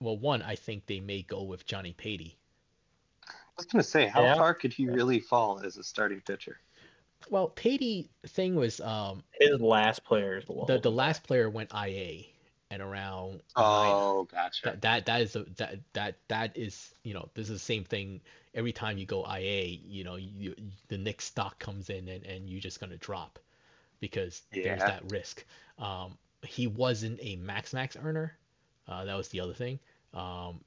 well, 0.00 0.18
one, 0.18 0.42
I 0.42 0.56
think 0.56 0.86
they 0.86 1.00
may 1.00 1.22
go 1.22 1.42
with 1.42 1.66
Johnny 1.66 1.94
Patey. 1.96 2.36
I 3.28 3.32
was 3.56 3.66
gonna 3.66 3.84
say, 3.84 4.06
how 4.06 4.22
yeah. 4.22 4.34
far 4.34 4.54
could 4.54 4.72
he 4.72 4.88
really 4.88 5.20
fall 5.20 5.60
as 5.64 5.76
a 5.76 5.84
starting 5.84 6.20
pitcher? 6.20 6.58
Well, 7.30 7.48
Patey 7.48 8.10
thing 8.26 8.54
was 8.54 8.80
um, 8.80 9.22
his 9.40 9.60
last 9.60 10.04
player. 10.04 10.42
The 10.66 10.78
the 10.78 10.90
last 10.90 11.22
player 11.22 11.48
went 11.48 11.72
IA 11.72 12.24
and 12.70 12.82
around. 12.82 13.40
Oh, 13.54 14.26
gotcha. 14.30 14.64
That, 14.64 14.82
that 14.82 15.06
that 15.06 15.20
is 15.22 15.36
a, 15.36 15.44
that 15.56 15.78
that 15.92 16.16
that 16.28 16.56
is 16.56 16.94
you 17.04 17.14
know 17.14 17.28
this 17.34 17.48
is 17.48 17.60
the 17.60 17.64
same 17.64 17.84
thing 17.84 18.20
every 18.56 18.72
time 18.72 18.98
you 18.98 19.06
go 19.06 19.24
IA, 19.24 19.78
you 19.86 20.02
know, 20.02 20.16
you, 20.16 20.54
the 20.88 20.96
next 20.96 21.26
stock 21.26 21.58
comes 21.58 21.90
in 21.90 22.08
and, 22.08 22.24
and 22.24 22.48
you're 22.48 22.60
just 22.60 22.80
gonna 22.80 22.96
drop 22.96 23.38
because 24.00 24.42
yeah. 24.52 24.64
there's 24.64 24.80
that 24.80 25.02
risk. 25.10 25.44
Um, 25.78 26.16
he 26.42 26.66
wasn't 26.66 27.18
a 27.22 27.36
max 27.36 27.72
max 27.72 27.96
earner. 28.02 28.36
Uh, 28.88 29.04
that 29.04 29.16
was 29.16 29.28
the 29.28 29.40
other 29.40 29.52
thing. 29.52 29.78
Um, 30.14 30.60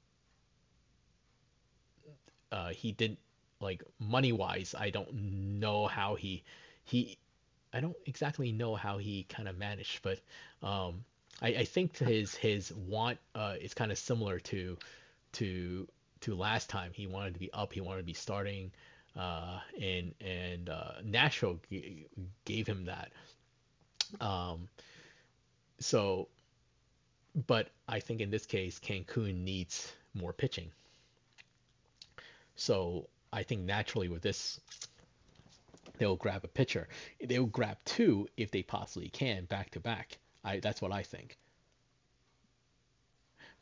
uh, 2.52 2.68
he 2.68 2.92
didn't 2.92 3.18
like 3.60 3.82
money 3.98 4.32
wise. 4.32 4.74
I 4.78 4.90
don't 4.90 5.12
know 5.58 5.86
how 5.86 6.14
he 6.14 6.44
he. 6.84 7.18
I 7.72 7.80
don't 7.80 7.96
exactly 8.06 8.50
know 8.52 8.74
how 8.74 8.98
he 8.98 9.24
kind 9.24 9.48
of 9.48 9.56
managed, 9.56 10.02
but 10.02 10.20
um, 10.62 11.04
I, 11.40 11.48
I 11.48 11.64
think 11.64 11.96
his 11.98 12.34
his 12.34 12.72
want 12.72 13.18
uh, 13.34 13.54
is 13.60 13.74
kind 13.74 13.90
of 13.90 13.98
similar 13.98 14.40
to 14.40 14.76
to 15.32 15.88
to 16.20 16.34
last 16.34 16.68
time. 16.68 16.92
He 16.94 17.06
wanted 17.06 17.34
to 17.34 17.40
be 17.40 17.52
up. 17.52 17.72
He 17.72 17.80
wanted 17.80 18.00
to 18.00 18.06
be 18.06 18.12
starting, 18.12 18.72
uh, 19.16 19.60
and 19.80 20.14
and 20.20 20.68
uh, 20.68 20.92
Nashville 21.04 21.58
g- 21.70 22.06
gave 22.44 22.66
him 22.66 22.86
that. 22.86 23.12
Um, 24.20 24.68
so, 25.78 26.28
but 27.46 27.68
I 27.88 28.00
think 28.00 28.20
in 28.20 28.30
this 28.30 28.46
case, 28.46 28.78
Cancun 28.78 29.44
needs 29.44 29.92
more 30.14 30.32
pitching. 30.32 30.70
So 32.56 33.08
I 33.32 33.44
think 33.44 33.62
naturally 33.62 34.08
with 34.08 34.20
this, 34.20 34.60
they'll 35.98 36.16
grab 36.16 36.44
a 36.44 36.48
pitcher. 36.48 36.88
They'll 37.24 37.46
grab 37.46 37.78
two 37.84 38.28
if 38.36 38.50
they 38.50 38.62
possibly 38.62 39.08
can 39.08 39.44
back 39.46 39.70
to 39.70 39.80
back. 39.80 40.18
I 40.44 40.60
that's 40.60 40.80
what 40.82 40.92
I 40.92 41.02
think. 41.02 41.38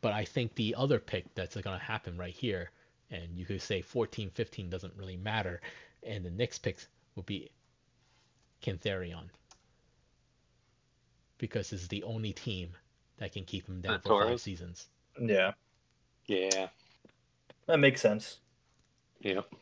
But 0.01 0.13
I 0.13 0.25
think 0.25 0.55
the 0.55 0.75
other 0.77 0.99
pick 0.99 1.35
that's 1.35 1.57
going 1.57 1.79
to 1.79 1.85
happen 1.85 2.17
right 2.17 2.33
here, 2.33 2.71
and 3.11 3.37
you 3.37 3.45
could 3.45 3.61
say 3.61 3.83
14, 3.83 4.31
15 4.31 4.71
doesn't 4.71 4.95
really 4.97 5.17
matter, 5.17 5.61
and 6.05 6.25
the 6.25 6.31
next 6.31 6.59
pick 6.61 6.79
will 7.17 7.25
be 7.25 7.51
Cantharion. 8.63 9.25
Because 11.39 11.73
it's 11.73 11.89
the 11.89 12.03
only 12.05 12.33
team 12.33 12.71
that 13.19 13.33
can 13.33 13.45
keep 13.45 13.69
him 13.69 13.81
down 13.81 14.01
for 14.01 14.25
five 14.25 14.41
seasons. 14.41 14.87
Yeah. 15.21 15.53
Yeah. 16.27 16.69
That 17.67 17.79
makes 17.79 18.01
sense. 18.01 18.39
Yep. 19.21 19.53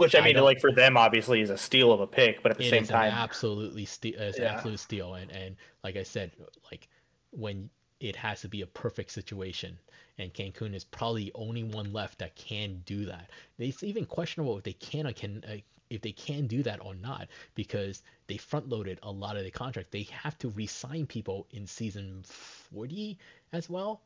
Which 0.00 0.14
I 0.14 0.20
mean, 0.20 0.36
I 0.36 0.40
like 0.40 0.60
for 0.60 0.72
them, 0.72 0.96
obviously, 0.96 1.40
is 1.40 1.50
a 1.50 1.58
steal 1.58 1.92
of 1.92 2.00
a 2.00 2.06
pick, 2.06 2.42
but 2.42 2.52
at 2.52 2.58
the 2.58 2.68
same 2.68 2.84
time, 2.84 3.12
absolutely 3.12 3.84
steal, 3.84 4.14
it's 4.18 4.38
yeah. 4.38 4.54
absolute 4.54 4.80
steal. 4.80 5.14
And 5.14 5.30
and 5.30 5.56
like 5.84 5.96
I 5.96 6.02
said, 6.02 6.32
like 6.70 6.88
when 7.30 7.70
it 8.00 8.16
has 8.16 8.40
to 8.40 8.48
be 8.48 8.62
a 8.62 8.66
perfect 8.66 9.12
situation. 9.12 9.78
And 10.18 10.32
Cancun 10.32 10.74
is 10.74 10.84
probably 10.84 11.24
the 11.24 11.32
only 11.34 11.64
one 11.64 11.92
left 11.92 12.18
that 12.18 12.34
can 12.34 12.82
do 12.84 13.04
that. 13.06 13.30
It's 13.58 13.82
even 13.82 14.06
questionable 14.06 14.56
if 14.58 14.64
they 14.64 14.72
can 14.72 15.06
or 15.06 15.12
can 15.12 15.44
uh, 15.48 15.56
if 15.90 16.00
they 16.02 16.12
can 16.12 16.46
do 16.46 16.62
that 16.62 16.84
or 16.84 16.94
not 16.94 17.28
because 17.54 18.02
they 18.28 18.36
front 18.36 18.68
loaded 18.68 18.98
a 19.02 19.10
lot 19.10 19.36
of 19.36 19.44
the 19.44 19.50
contract. 19.50 19.90
They 19.90 20.04
have 20.04 20.38
to 20.38 20.48
re-sign 20.50 21.06
people 21.06 21.46
in 21.50 21.66
season 21.66 22.22
40 22.24 23.18
as 23.52 23.68
well 23.68 24.02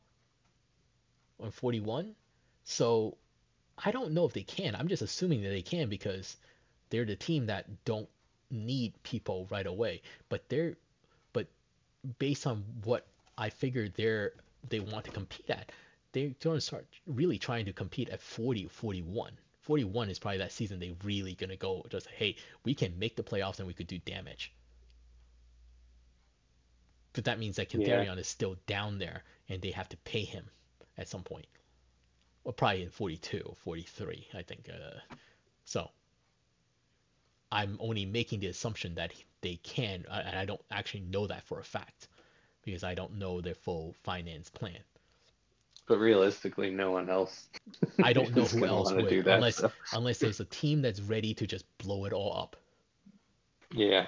or 1.37 1.51
41. 1.51 2.15
So 2.63 3.17
I 3.83 3.91
don't 3.91 4.11
know 4.11 4.25
if 4.25 4.33
they 4.33 4.43
can. 4.43 4.75
I'm 4.75 4.87
just 4.87 5.01
assuming 5.01 5.43
that 5.43 5.49
they 5.49 5.61
can 5.61 5.89
because 5.89 6.37
they're 6.89 7.05
the 7.05 7.15
team 7.15 7.47
that 7.47 7.83
don't 7.83 8.07
need 8.49 8.93
people 9.03 9.47
right 9.49 9.65
away. 9.65 10.01
But 10.29 10.47
they're 10.49 10.75
but 11.33 11.47
based 12.19 12.47
on 12.47 12.63
what 12.83 13.05
I 13.37 13.49
figured 13.49 13.93
they're 13.95 14.33
they 14.69 14.79
want 14.79 15.05
to 15.05 15.11
compete 15.11 15.49
at, 15.49 15.71
they're 16.13 16.31
going 16.41 16.57
to 16.57 16.61
start 16.61 16.87
really 17.05 17.37
trying 17.37 17.65
to 17.65 17.73
compete 17.73 18.09
at 18.09 18.21
40, 18.21 18.67
41. 18.67 19.33
41 19.61 20.09
is 20.09 20.19
probably 20.19 20.37
that 20.37 20.51
season 20.51 20.79
they 20.79 20.95
really 21.03 21.33
going 21.33 21.49
to 21.49 21.57
go 21.57 21.85
just 21.89 22.07
hey, 22.07 22.35
we 22.63 22.73
can 22.73 22.97
make 22.97 23.15
the 23.15 23.23
playoffs 23.23 23.59
and 23.59 23.67
we 23.67 23.73
could 23.73 23.87
do 23.87 23.97
damage. 23.99 24.53
But 27.13 27.25
that 27.25 27.39
means 27.39 27.55
that 27.55 27.69
Katharion 27.69 28.05
yeah. 28.05 28.15
is 28.15 28.27
still 28.27 28.57
down 28.67 28.99
there 28.99 29.23
and 29.49 29.61
they 29.61 29.71
have 29.71 29.89
to 29.89 29.97
pay 29.97 30.23
him 30.23 30.45
at 30.97 31.07
some 31.07 31.23
point. 31.23 31.47
Well, 32.45 32.53
probably 32.53 32.83
in 32.83 32.89
42 32.89 33.41
or 33.43 33.55
43, 33.55 34.27
I 34.35 34.43
think. 34.43 34.69
Uh, 34.69 34.99
so 35.65 35.89
I'm 37.51 37.77
only 37.81 38.05
making 38.05 38.39
the 38.39 38.47
assumption 38.47 38.95
that 38.95 39.11
they 39.41 39.55
can, 39.63 40.05
uh, 40.09 40.21
and 40.25 40.37
I 40.37 40.45
don't 40.45 40.61
actually 40.69 41.01
know 41.01 41.25
that 41.25 41.43
for 41.43 41.59
a 41.59 41.63
fact 41.63 42.07
because 42.63 42.83
I 42.83 42.93
don't 42.93 43.17
know 43.17 43.41
their 43.41 43.55
full 43.55 43.95
finance 44.03 44.49
plan. 44.49 44.77
But 45.87 45.97
realistically, 45.97 46.69
no 46.69 46.91
one 46.91 47.09
else. 47.09 47.47
I 48.03 48.13
don't 48.13 48.35
know 48.35 48.43
who 48.45 48.65
else 48.65 48.91
would, 48.91 49.07
that, 49.25 49.35
unless 49.35 49.57
so. 49.57 49.71
unless 49.93 50.19
there's 50.19 50.39
a 50.39 50.45
team 50.45 50.81
that's 50.81 51.01
ready 51.01 51.33
to 51.35 51.47
just 51.47 51.65
blow 51.79 52.05
it 52.05 52.13
all 52.13 52.35
up. 52.37 52.55
Yeah. 53.71 54.05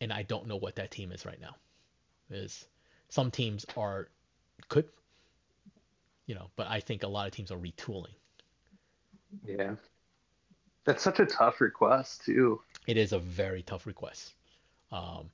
And 0.00 0.12
I 0.12 0.22
don't 0.22 0.46
know 0.46 0.56
what 0.56 0.76
that 0.76 0.90
team 0.90 1.12
is 1.12 1.24
right 1.26 1.40
now. 1.40 1.56
Is 2.30 2.66
some 3.08 3.30
teams 3.30 3.64
are 3.76 4.08
could 4.68 4.88
you 6.26 6.34
know, 6.34 6.50
but 6.56 6.66
I 6.68 6.80
think 6.80 7.02
a 7.02 7.08
lot 7.08 7.26
of 7.26 7.32
teams 7.32 7.50
are 7.50 7.58
retooling. 7.58 8.14
Yeah. 9.44 9.74
That's 10.84 11.02
such 11.02 11.18
a 11.20 11.26
tough 11.26 11.60
request 11.60 12.24
too. 12.24 12.60
It 12.86 12.96
is 12.96 13.12
a 13.12 13.18
very 13.18 13.62
tough 13.62 13.86
request. 13.86 14.34
Um, 14.92 15.30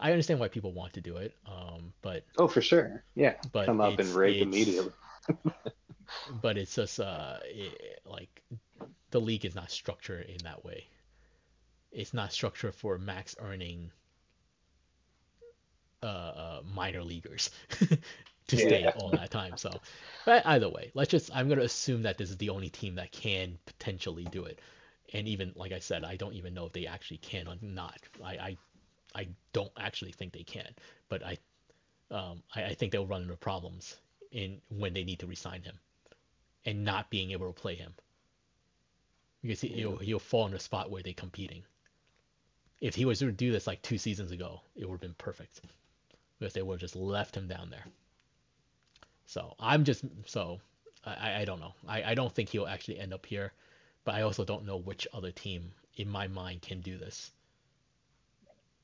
I 0.00 0.12
understand 0.12 0.40
why 0.40 0.48
people 0.48 0.72
want 0.72 0.94
to 0.94 1.00
do 1.00 1.16
it, 1.16 1.34
um, 1.46 1.92
but 2.02 2.24
oh, 2.38 2.48
for 2.48 2.62
sure, 2.62 3.02
yeah. 3.14 3.34
But 3.52 3.66
come 3.66 3.80
up 3.80 3.98
and 3.98 4.08
rake 4.10 4.40
immediately. 4.40 4.92
but 6.40 6.56
it's 6.56 6.74
just 6.74 7.00
uh, 7.00 7.36
it, 7.44 8.00
like 8.06 8.42
the 9.10 9.20
league 9.20 9.44
is 9.44 9.54
not 9.54 9.70
structured 9.70 10.26
in 10.26 10.38
that 10.44 10.64
way. 10.64 10.86
It's 11.90 12.14
not 12.14 12.32
structured 12.32 12.74
for 12.74 12.96
max 12.96 13.34
earning 13.40 13.90
uh, 16.02 16.06
uh, 16.06 16.60
minor 16.74 17.02
leaguers. 17.02 17.50
to 18.48 18.56
yeah. 18.56 18.66
stay 18.66 18.86
all 18.96 19.10
that 19.10 19.30
time. 19.30 19.56
So, 19.56 19.70
but 20.24 20.44
either 20.46 20.68
way, 20.68 20.90
let's 20.94 21.10
just 21.10 21.30
I'm 21.34 21.48
gonna 21.48 21.62
assume 21.62 22.02
that 22.02 22.18
this 22.18 22.30
is 22.30 22.36
the 22.38 22.50
only 22.50 22.70
team 22.70 22.96
that 22.96 23.12
can 23.12 23.58
potentially 23.66 24.24
do 24.24 24.44
it. 24.44 24.58
And 25.12 25.28
even 25.28 25.52
like 25.54 25.72
I 25.72 25.78
said, 25.78 26.04
I 26.04 26.16
don't 26.16 26.34
even 26.34 26.54
know 26.54 26.66
if 26.66 26.72
they 26.72 26.86
actually 26.86 27.18
can 27.18 27.46
or 27.46 27.54
not. 27.62 27.98
I 28.24 28.32
I, 28.32 28.56
I 29.14 29.28
don't 29.52 29.72
actually 29.78 30.12
think 30.12 30.32
they 30.32 30.42
can, 30.42 30.68
but 31.08 31.22
I 31.24 31.38
um 32.10 32.42
I, 32.54 32.64
I 32.64 32.74
think 32.74 32.92
they'll 32.92 33.06
run 33.06 33.22
into 33.22 33.36
problems 33.36 33.96
in 34.32 34.60
when 34.68 34.94
they 34.94 35.04
need 35.04 35.20
to 35.20 35.26
resign 35.26 35.62
him, 35.62 35.78
and 36.64 36.84
not 36.84 37.10
being 37.10 37.30
able 37.30 37.46
to 37.46 37.60
play 37.60 37.74
him. 37.74 37.94
Because 39.42 39.60
he, 39.60 39.86
will 39.86 39.98
he'll 39.98 40.18
fall 40.18 40.46
in 40.46 40.54
a 40.54 40.58
spot 40.58 40.90
where 40.90 41.02
they're 41.02 41.12
competing. 41.12 41.62
If 42.80 42.94
he 42.94 43.04
was 43.04 43.20
to 43.20 43.30
do 43.30 43.52
this 43.52 43.66
like 43.66 43.82
two 43.82 43.98
seasons 43.98 44.32
ago, 44.32 44.60
it 44.74 44.84
would 44.84 44.94
have 44.94 45.00
been 45.00 45.14
perfect. 45.14 45.60
Because 46.38 46.54
they 46.54 46.62
would 46.62 46.74
have 46.74 46.80
just 46.80 46.96
left 46.96 47.36
him 47.36 47.46
down 47.46 47.70
there. 47.70 47.84
So 49.28 49.54
I'm 49.60 49.84
just 49.84 50.04
so 50.24 50.58
I, 51.04 51.42
I 51.42 51.44
don't 51.44 51.60
know. 51.60 51.74
I, 51.86 52.02
I 52.02 52.14
don't 52.14 52.34
think 52.34 52.48
he'll 52.48 52.66
actually 52.66 52.98
end 52.98 53.12
up 53.12 53.26
here, 53.26 53.52
but 54.04 54.14
I 54.14 54.22
also 54.22 54.42
don't 54.42 54.64
know 54.64 54.78
which 54.78 55.06
other 55.12 55.30
team 55.30 55.70
in 55.96 56.08
my 56.08 56.28
mind 56.28 56.62
can 56.62 56.80
do 56.80 56.96
this. 56.96 57.30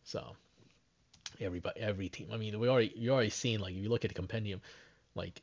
So 0.04 0.36
everybody 1.40 1.80
every 1.80 2.10
team. 2.10 2.28
I 2.30 2.36
mean, 2.36 2.60
we 2.60 2.68
already 2.68 2.92
you 2.94 3.10
already 3.10 3.30
seen 3.30 3.58
like 3.60 3.74
if 3.74 3.82
you 3.82 3.88
look 3.88 4.04
at 4.04 4.10
the 4.10 4.14
compendium, 4.14 4.60
like 5.14 5.40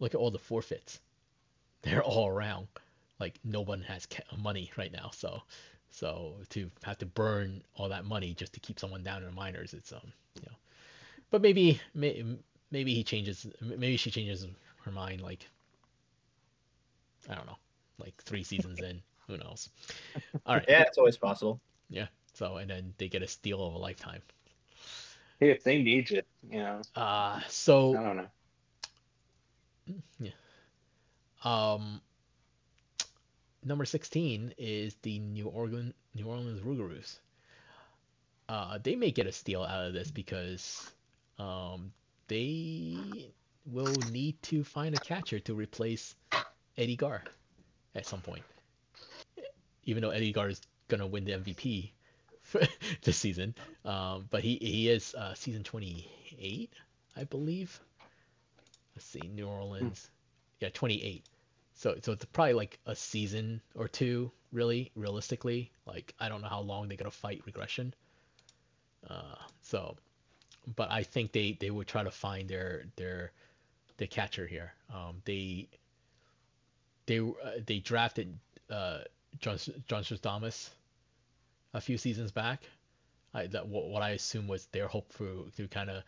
look 0.00 0.14
at 0.14 0.20
all 0.20 0.30
the 0.30 0.38
forfeits. 0.38 1.00
They're 1.82 2.04
all 2.04 2.28
around. 2.28 2.68
Like 3.18 3.40
no 3.42 3.62
one 3.62 3.80
has 3.82 4.06
money 4.36 4.70
right 4.76 4.92
now, 4.92 5.10
so 5.14 5.42
so 5.90 6.34
to 6.50 6.70
have 6.82 6.98
to 6.98 7.06
burn 7.06 7.62
all 7.76 7.88
that 7.88 8.04
money 8.04 8.34
just 8.34 8.52
to 8.52 8.60
keep 8.60 8.78
someone 8.78 9.02
down 9.02 9.22
in 9.22 9.30
the 9.30 9.34
minors, 9.34 9.72
it's 9.72 9.92
um 9.92 10.12
you 10.34 10.42
know. 10.42 10.56
But 11.30 11.40
maybe 11.40 11.80
may, 11.94 12.22
maybe 12.72 12.94
he 12.94 13.04
changes. 13.04 13.46
Maybe 13.60 13.96
she 13.96 14.10
changes 14.10 14.46
her 14.84 14.90
mind. 14.90 15.20
Like 15.20 15.48
I 17.30 17.34
don't 17.34 17.46
know, 17.46 17.58
like 17.98 18.14
three 18.22 18.42
seasons 18.42 18.80
in. 18.80 19.00
Who 19.28 19.36
knows? 19.38 19.70
All 20.46 20.56
right. 20.56 20.64
yeah, 20.68 20.82
it's 20.82 20.98
always 20.98 21.16
possible. 21.16 21.60
Yeah. 21.88 22.06
So 22.34 22.56
and 22.56 22.68
then 22.68 22.92
they 22.98 23.08
get 23.08 23.22
a 23.22 23.28
steal 23.28 23.64
of 23.64 23.74
a 23.74 23.78
lifetime. 23.78 24.20
Hey, 25.38 25.50
if 25.50 25.62
they 25.62 25.80
need 25.80 26.10
it, 26.10 26.26
you 26.50 26.58
know. 26.58 26.82
Uh 26.96 27.40
so 27.48 27.96
I 27.96 28.02
don't 28.02 28.16
know. 28.16 28.26
Yeah. 30.18 30.30
Um. 31.44 32.00
Number 33.64 33.84
sixteen 33.84 34.52
is 34.58 34.96
the 35.02 35.20
New 35.20 35.46
Orleans 35.46 35.94
New 36.14 36.26
Orleans 36.26 36.60
Rougarous. 36.60 37.18
Uh, 38.48 38.78
they 38.82 38.96
may 38.96 39.10
get 39.10 39.26
a 39.26 39.32
steal 39.32 39.62
out 39.62 39.86
of 39.86 39.92
this 39.94 40.10
because 40.10 40.90
um, 41.38 41.92
they 42.32 42.96
will 43.66 43.92
need 44.10 44.40
to 44.42 44.64
find 44.64 44.94
a 44.94 44.98
catcher 45.00 45.38
to 45.38 45.52
replace 45.52 46.16
Eddie 46.78 46.96
Gar 46.96 47.22
at 47.94 48.06
some 48.06 48.22
point. 48.22 48.42
Even 49.84 50.02
though 50.02 50.10
Eddie 50.10 50.32
Gar 50.32 50.48
is 50.48 50.62
gonna 50.88 51.06
win 51.06 51.26
the 51.26 51.32
MVP 51.32 51.90
this 53.02 53.18
season, 53.18 53.54
um, 53.84 54.26
but 54.30 54.42
he 54.42 54.56
he 54.62 54.88
is 54.88 55.14
uh, 55.14 55.34
season 55.34 55.62
28, 55.62 56.72
I 57.16 57.24
believe. 57.24 57.78
Let's 58.96 59.04
see, 59.04 59.20
New 59.34 59.46
Orleans, 59.46 60.08
yeah, 60.60 60.70
28. 60.72 61.26
So 61.74 61.96
so 62.00 62.12
it's 62.12 62.24
probably 62.24 62.54
like 62.54 62.78
a 62.86 62.96
season 62.96 63.60
or 63.74 63.88
two, 63.88 64.32
really, 64.52 64.90
realistically. 64.94 65.70
Like 65.84 66.14
I 66.18 66.30
don't 66.30 66.40
know 66.40 66.48
how 66.48 66.60
long 66.60 66.88
they're 66.88 66.96
gonna 66.96 67.10
fight 67.10 67.42
regression. 67.44 67.92
Uh, 69.06 69.34
so 69.60 69.96
but 70.76 70.90
I 70.90 71.02
think 71.02 71.32
they, 71.32 71.56
they 71.58 71.70
would 71.70 71.86
try 71.86 72.02
to 72.02 72.10
find 72.10 72.48
their 72.48 72.84
their 72.96 73.32
the 73.96 74.06
catcher 74.06 74.46
here. 74.46 74.72
Um, 74.92 75.22
they 75.24 75.68
they 77.06 77.18
uh, 77.18 77.60
they 77.66 77.78
drafted 77.78 78.38
uh, 78.70 79.00
John 79.38 79.58
John 79.88 80.02
Stradamus 80.02 80.70
a 81.74 81.80
few 81.80 81.98
seasons 81.98 82.32
back. 82.32 82.62
I, 83.34 83.46
that 83.48 83.66
what, 83.66 83.88
what 83.88 84.02
I 84.02 84.10
assume 84.10 84.46
was 84.46 84.66
their 84.66 84.88
hope 84.88 85.12
for 85.12 85.26
to 85.56 85.68
kind 85.68 85.90
of 85.90 86.02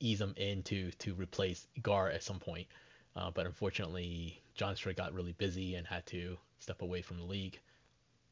ease 0.00 0.18
them 0.18 0.34
in 0.36 0.62
to 0.64 0.90
replace 1.14 1.66
Gar 1.82 2.10
at 2.10 2.22
some 2.22 2.38
point. 2.38 2.66
Uh, 3.16 3.30
but 3.30 3.46
unfortunately, 3.46 4.42
John 4.54 4.74
Strait 4.74 4.96
got 4.96 5.14
really 5.14 5.32
busy 5.32 5.76
and 5.76 5.86
had 5.86 6.04
to 6.06 6.36
step 6.58 6.82
away 6.82 7.00
from 7.00 7.18
the 7.18 7.24
league 7.24 7.58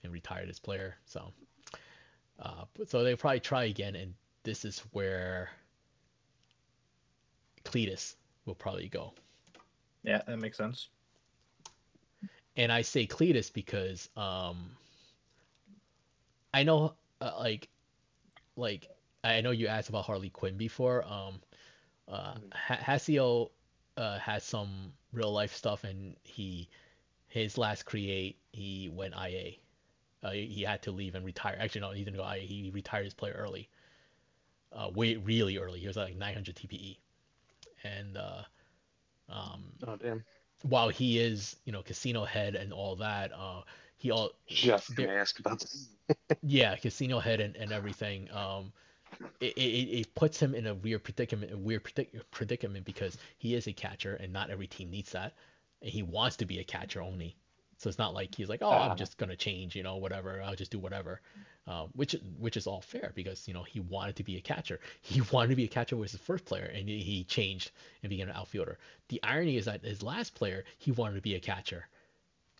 and 0.02 0.12
retired 0.12 0.48
as 0.48 0.58
player. 0.58 0.96
So, 1.06 1.32
uh, 2.40 2.64
so 2.86 3.04
they'll 3.04 3.16
probably 3.16 3.40
try 3.40 3.64
again, 3.64 3.94
and 3.94 4.14
this 4.42 4.64
is 4.64 4.80
where 4.90 5.50
Cletus 7.72 8.16
will 8.44 8.54
probably 8.54 8.88
go. 8.88 9.12
Yeah, 10.02 10.20
that 10.26 10.38
makes 10.38 10.58
sense. 10.58 10.88
And 12.56 12.70
I 12.70 12.82
say 12.82 13.06
Cletus 13.06 13.52
because 13.52 14.10
um, 14.16 14.70
I 16.52 16.64
know 16.64 16.94
uh, 17.20 17.32
like 17.38 17.68
like 18.56 18.88
I 19.24 19.40
know 19.40 19.52
you 19.52 19.68
asked 19.68 19.88
about 19.88 20.04
Harley 20.04 20.28
Quinn 20.28 20.56
before. 20.58 21.04
Um, 21.04 21.40
uh, 22.08 22.34
Hasio 22.68 23.50
uh, 23.96 24.18
has 24.18 24.44
some 24.44 24.92
real 25.12 25.32
life 25.32 25.54
stuff, 25.54 25.84
and 25.84 26.14
he 26.24 26.68
his 27.28 27.56
last 27.56 27.84
create 27.84 28.36
he 28.52 28.90
went 28.92 29.14
IA. 29.14 29.52
Uh, 30.22 30.30
he 30.32 30.62
had 30.62 30.82
to 30.82 30.92
leave 30.92 31.14
and 31.14 31.24
retire. 31.24 31.56
Actually, 31.58 31.80
no, 31.80 31.90
he 31.92 32.04
didn't 32.04 32.18
go 32.18 32.24
IA. 32.24 32.40
He 32.40 32.70
retired 32.74 33.04
his 33.04 33.14
player 33.14 33.34
early. 33.38 33.68
Uh, 34.72 34.90
way 34.94 35.16
really 35.16 35.56
early. 35.58 35.80
He 35.80 35.86
was 35.86 35.96
like 35.96 36.16
900 36.16 36.54
TPE 36.54 36.98
and 37.84 38.16
uh, 38.16 38.42
um, 39.28 39.64
oh 39.86 39.96
damn. 39.96 40.24
While 40.62 40.90
he 40.90 41.18
is, 41.18 41.56
you 41.64 41.72
know, 41.72 41.82
casino 41.82 42.24
head 42.24 42.54
and 42.54 42.72
all 42.72 42.96
that, 42.96 43.32
uh, 43.32 43.62
he 43.96 44.10
all 44.10 44.30
just 44.46 44.94
gonna 44.94 45.12
ask 45.12 45.38
about 45.38 45.60
this. 45.60 45.88
yeah, 46.42 46.76
casino 46.76 47.18
head 47.18 47.40
and, 47.40 47.56
and 47.56 47.72
everything. 47.72 48.28
Um, 48.32 48.72
it, 49.40 49.56
it, 49.56 50.00
it 50.00 50.14
puts 50.14 50.40
him 50.40 50.54
in 50.54 50.66
a 50.66 50.74
weird 50.74 51.04
predicament, 51.04 51.52
a 51.52 51.56
weird 51.56 51.84
predic- 51.84 52.20
predicament 52.30 52.84
because 52.84 53.16
he 53.38 53.54
is 53.54 53.66
a 53.66 53.72
catcher 53.72 54.14
and 54.16 54.32
not 54.32 54.50
every 54.50 54.66
team 54.66 54.90
needs 54.90 55.12
that, 55.12 55.34
and 55.80 55.90
he 55.90 56.02
wants 56.02 56.36
to 56.36 56.46
be 56.46 56.58
a 56.60 56.64
catcher 56.64 57.00
only. 57.00 57.36
So 57.82 57.88
it's 57.88 57.98
not 57.98 58.14
like 58.14 58.32
he's 58.32 58.48
like, 58.48 58.62
oh, 58.62 58.70
I'm 58.70 58.82
uh-huh. 58.82 58.94
just 58.94 59.18
gonna 59.18 59.34
change, 59.34 59.74
you 59.74 59.82
know, 59.82 59.96
whatever. 59.96 60.40
I'll 60.40 60.54
just 60.54 60.70
do 60.70 60.78
whatever, 60.78 61.20
um, 61.66 61.88
which 61.96 62.14
which 62.38 62.56
is 62.56 62.68
all 62.68 62.80
fair 62.80 63.10
because 63.16 63.48
you 63.48 63.54
know 63.54 63.64
he 63.64 63.80
wanted 63.80 64.14
to 64.16 64.22
be 64.22 64.36
a 64.36 64.40
catcher. 64.40 64.78
He 65.00 65.20
wanted 65.32 65.48
to 65.48 65.56
be 65.56 65.64
a 65.64 65.68
catcher 65.68 65.96
was 65.96 66.12
his 66.12 66.20
first 66.20 66.44
player, 66.44 66.70
and 66.72 66.88
he 66.88 67.24
changed 67.24 67.72
and 68.02 68.10
became 68.10 68.28
an 68.28 68.36
outfielder. 68.36 68.78
The 69.08 69.20
irony 69.24 69.56
is 69.56 69.64
that 69.64 69.84
his 69.84 70.00
last 70.00 70.36
player, 70.36 70.64
he 70.78 70.92
wanted 70.92 71.16
to 71.16 71.22
be 71.22 71.34
a 71.34 71.40
catcher, 71.40 71.88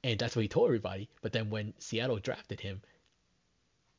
and 0.03 0.19
that's 0.19 0.35
what 0.35 0.43
he 0.43 0.49
told 0.49 0.67
everybody. 0.67 1.09
But 1.21 1.33
then 1.33 1.51
when 1.51 1.73
Seattle 1.79 2.19
drafted 2.19 2.59
him 2.59 2.83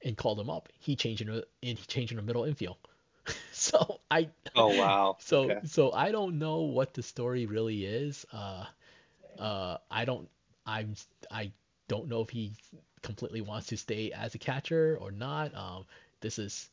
and 0.03 0.17
called 0.17 0.41
him 0.41 0.49
up, 0.49 0.67
he 0.77 0.97
changed 0.97 1.21
in 1.21 1.29
a, 1.29 1.43
he 1.61 1.75
changed 1.75 2.11
in 2.11 2.17
the 2.17 2.21
middle 2.21 2.43
infield. 2.43 2.75
so 3.53 4.01
I. 4.11 4.27
Oh 4.57 4.77
wow. 4.77 5.15
So 5.21 5.49
okay. 5.49 5.59
so 5.67 5.93
I 5.93 6.11
don't 6.11 6.37
know 6.37 6.63
what 6.63 6.93
the 6.93 7.01
story 7.01 7.45
really 7.45 7.85
is. 7.85 8.25
Uh, 8.33 8.65
uh, 9.39 9.77
I 9.89 10.03
don't 10.03 10.27
I'm 10.65 10.95
I 11.31 11.51
don't 11.87 12.07
know 12.07 12.21
if 12.21 12.29
he 12.29 12.53
completely 13.01 13.41
wants 13.41 13.67
to 13.67 13.77
stay 13.77 14.11
as 14.11 14.35
a 14.35 14.37
catcher 14.37 14.97
or 14.99 15.11
not. 15.11 15.53
Um, 15.55 15.85
this 16.21 16.39
is, 16.39 16.69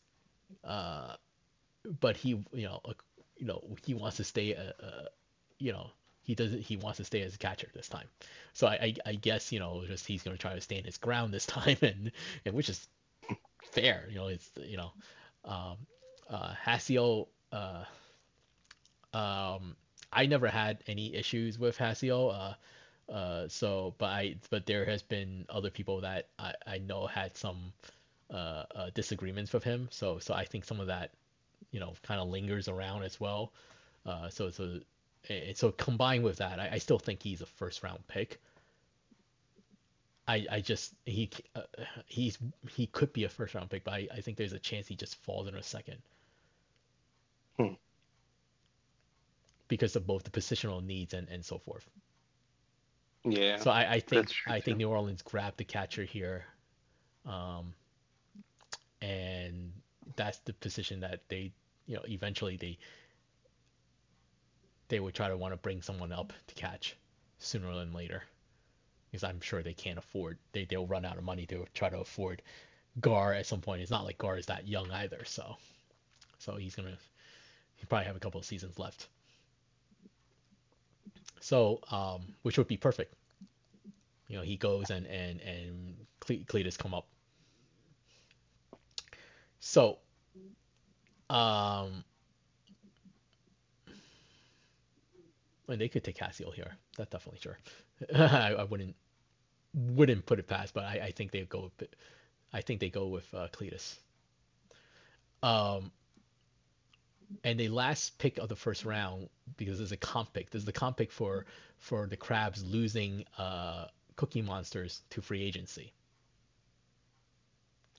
uh, 0.65 1.15
but 2.01 2.17
he 2.17 2.31
you 2.53 2.65
know 2.65 2.81
uh, 2.85 2.93
you 3.37 3.47
know 3.47 3.63
he 3.85 3.95
wants 3.95 4.17
to 4.19 4.25
stay 4.25 4.55
uh, 4.55 4.85
uh, 4.85 5.05
you 5.59 5.73
know 5.73 5.91
he 6.23 6.35
doesn't 6.35 6.61
he 6.61 6.77
wants 6.77 6.99
to 6.99 7.05
stay 7.05 7.23
as 7.23 7.35
a 7.35 7.39
catcher 7.39 7.69
this 7.75 7.89
time. 7.89 8.07
So 8.53 8.67
I 8.67 8.75
I, 8.75 8.95
I 9.07 9.15
guess 9.15 9.53
you 9.53 9.59
know 9.59 9.85
just 9.87 10.07
he's 10.07 10.23
going 10.23 10.37
to 10.37 10.41
try 10.41 10.55
to 10.55 10.61
stand 10.61 10.87
his 10.87 10.99
ground 10.99 11.33
this 11.35 11.47
time 11.59 11.77
and 11.83 12.13
and 12.45 12.55
which 12.55 12.69
is 12.69 12.87
fair. 13.73 14.07
You 14.09 14.17
know 14.17 14.27
it's 14.29 14.51
you 14.57 14.77
know 14.77 14.93
um, 15.45 15.77
uh, 16.29 16.55
Hasio. 16.65 17.27
Uh, 17.53 17.85
um, 19.13 19.77
I 20.13 20.27
never 20.27 20.49
had 20.49 20.79
any 20.87 21.15
issues 21.15 21.59
with 21.59 21.77
Hasio. 21.79 22.35
Uh, 22.35 22.55
uh, 23.11 23.49
so, 23.49 23.95
but 23.99 24.07
I, 24.07 24.37
but 24.51 24.67
there 24.67 24.85
has 24.85 25.03
been 25.03 25.45
other 25.49 25.71
people 25.71 26.01
that 26.03 26.29
I, 26.39 26.55
I 26.67 26.79
know 26.79 27.07
had 27.07 27.37
some 27.37 27.73
uh, 28.31 28.65
uh, 28.75 28.91
disagreements 28.95 29.53
with 29.53 29.65
him. 29.65 29.89
So, 29.91 30.19
so 30.19 30.35
I 30.35 30.45
think 30.45 30.65
some 30.65 30.81
of 30.81 30.87
that, 30.87 31.11
you 31.73 31.81
know, 31.81 31.95
kind 32.03 32.21
of 32.21 32.29
lingers 32.29 32.69
around 32.69 33.03
as 33.03 33.19
well. 33.19 33.53
Uh, 34.07 34.29
so, 34.29 34.51
so, 34.51 34.81
and 35.29 35.57
so 35.57 35.73
combined 35.73 36.25
with 36.25 36.37
that, 36.37 36.61
I, 36.61 36.71
I 36.73 36.79
still 36.79 36.99
think 36.99 37.23
he's 37.23 37.41
a 37.41 37.47
first 37.47 37.83
round 37.83 38.07
pick. 38.07 38.41
I, 40.29 40.47
I 40.51 40.61
just 40.61 40.95
he 41.07 41.29
uh, 41.57 41.63
he's 42.07 42.39
he 42.69 42.87
could 42.87 43.13
be 43.13 43.25
a 43.25 43.29
first 43.29 43.55
round 43.55 43.69
pick, 43.69 43.83
but 43.83 43.95
I, 43.95 44.09
I 44.15 44.21
think 44.21 44.37
there's 44.37 44.53
a 44.53 44.61
chance 44.61 44.87
he 44.87 44.95
just 44.95 45.17
falls 45.17 45.49
in 45.49 45.57
a 45.57 45.63
second. 45.63 45.97
Hmm. 47.59 47.75
Because 49.67 49.97
of 49.97 50.07
both 50.07 50.23
the 50.23 50.31
positional 50.31 50.85
needs 50.85 51.15
and, 51.15 51.29
and 51.29 51.45
so 51.45 51.59
forth. 51.59 51.85
Yeah. 53.25 53.59
So 53.59 53.71
I, 53.71 53.93
I 53.93 54.01
think 54.01 54.29
I 54.47 54.61
think 54.61 54.79
New 54.79 54.89
Orleans 54.89 55.23
grabbed 55.23 55.59
the 55.59 55.65
catcher 55.65 56.05
here, 56.05 56.45
um, 57.27 57.75
and 59.03 59.73
that's 60.17 60.39
the 60.39 60.53
position 60.55 61.01
that 61.01 61.21
they 61.29 61.53
you 61.87 61.97
know 61.97 62.03
eventually 62.09 62.57
they 62.57 62.79
they 64.89 65.01
would 65.01 65.15
try 65.15 65.29
to 65.29 65.37
want 65.37 65.53
to 65.53 65.57
bring 65.57 65.83
someone 65.83 66.13
up 66.13 66.33
to 66.47 66.55
catch 66.55 66.97
sooner 67.39 67.75
than 67.75 67.93
later 67.93 68.23
because 69.11 69.25
I'm 69.25 69.41
sure 69.41 69.63
they 69.63 69.75
can't 69.75 69.99
afford 69.99 70.39
they 70.53 70.65
they'll 70.65 70.87
run 70.87 71.05
out 71.05 71.19
of 71.19 71.25
money 71.25 71.47
to 71.47 71.67
try 71.75 71.91
to 71.91 71.99
afford 71.99 72.43
Gar 73.01 73.35
at 73.35 73.47
some 73.47 73.61
point. 73.61 73.83
It's 73.83 73.91
not 73.91 74.05
like 74.05 74.19
Gar 74.19 74.39
is 74.39 74.47
that 74.47 74.67
young 74.67 74.91
either, 74.91 75.25
so 75.25 75.57
so 76.39 76.57
he's 76.57 76.75
gonna 76.75 76.97
he 77.77 77.87
probably 77.87 78.07
have 78.07 78.17
a 78.17 78.21
couple 78.21 78.41
of 78.41 78.47
seasons 78.47 78.79
left. 78.79 79.09
So, 81.41 81.81
um, 81.91 82.35
which 82.43 82.59
would 82.59 82.69
be 82.69 82.77
perfect. 82.77 83.15
You 84.29 84.37
know, 84.37 84.43
he 84.43 84.57
goes 84.57 84.91
and 84.91 85.07
and 85.07 85.41
and 85.41 85.97
Cletus 86.21 86.79
come 86.79 86.95
up. 86.95 87.09
So, 89.59 89.99
um, 91.29 92.05
and 95.69 95.81
they 95.81 95.89
could 95.89 96.05
take 96.05 96.17
Cassiel 96.17 96.53
here. 96.53 96.77
That's 96.97 97.11
definitely 97.11 97.41
sure. 97.41 97.59
I, 98.15 98.55
I, 98.55 98.65
wouldn't 98.65 98.95
wouldn't 99.75 100.27
put 100.27 100.39
it 100.39 100.47
past, 100.47 100.75
but 100.75 100.85
I, 100.85 101.01
I 101.07 101.11
think 101.11 101.33
they 101.33 101.43
go. 101.43 101.71
I 102.53 102.61
think 102.61 102.81
they 102.81 102.91
go 102.91 103.07
with 103.09 103.33
uh, 103.35 103.49
Cletus. 103.53 103.99
Um, 105.43 105.93
and 107.45 107.59
the 107.59 107.69
last 107.69 108.19
pick 108.19 108.39
of 108.39 108.49
the 108.49 108.57
first 108.57 108.85
round 108.85 109.29
because 109.57 109.79
there's 109.79 109.93
a 109.93 109.97
comp 109.97 110.33
pick. 110.33 110.51
There's 110.51 110.65
the 110.65 110.73
comp 110.73 110.97
pick 110.97 111.13
for 111.13 111.47
for 111.79 112.07
the 112.07 112.17
Crabs 112.17 112.65
losing 112.65 113.25
uh, 113.39 113.87
Cookie 114.17 114.43
Monsters 114.43 115.03
to 115.11 115.23
free 115.23 115.43
agency. 115.43 115.93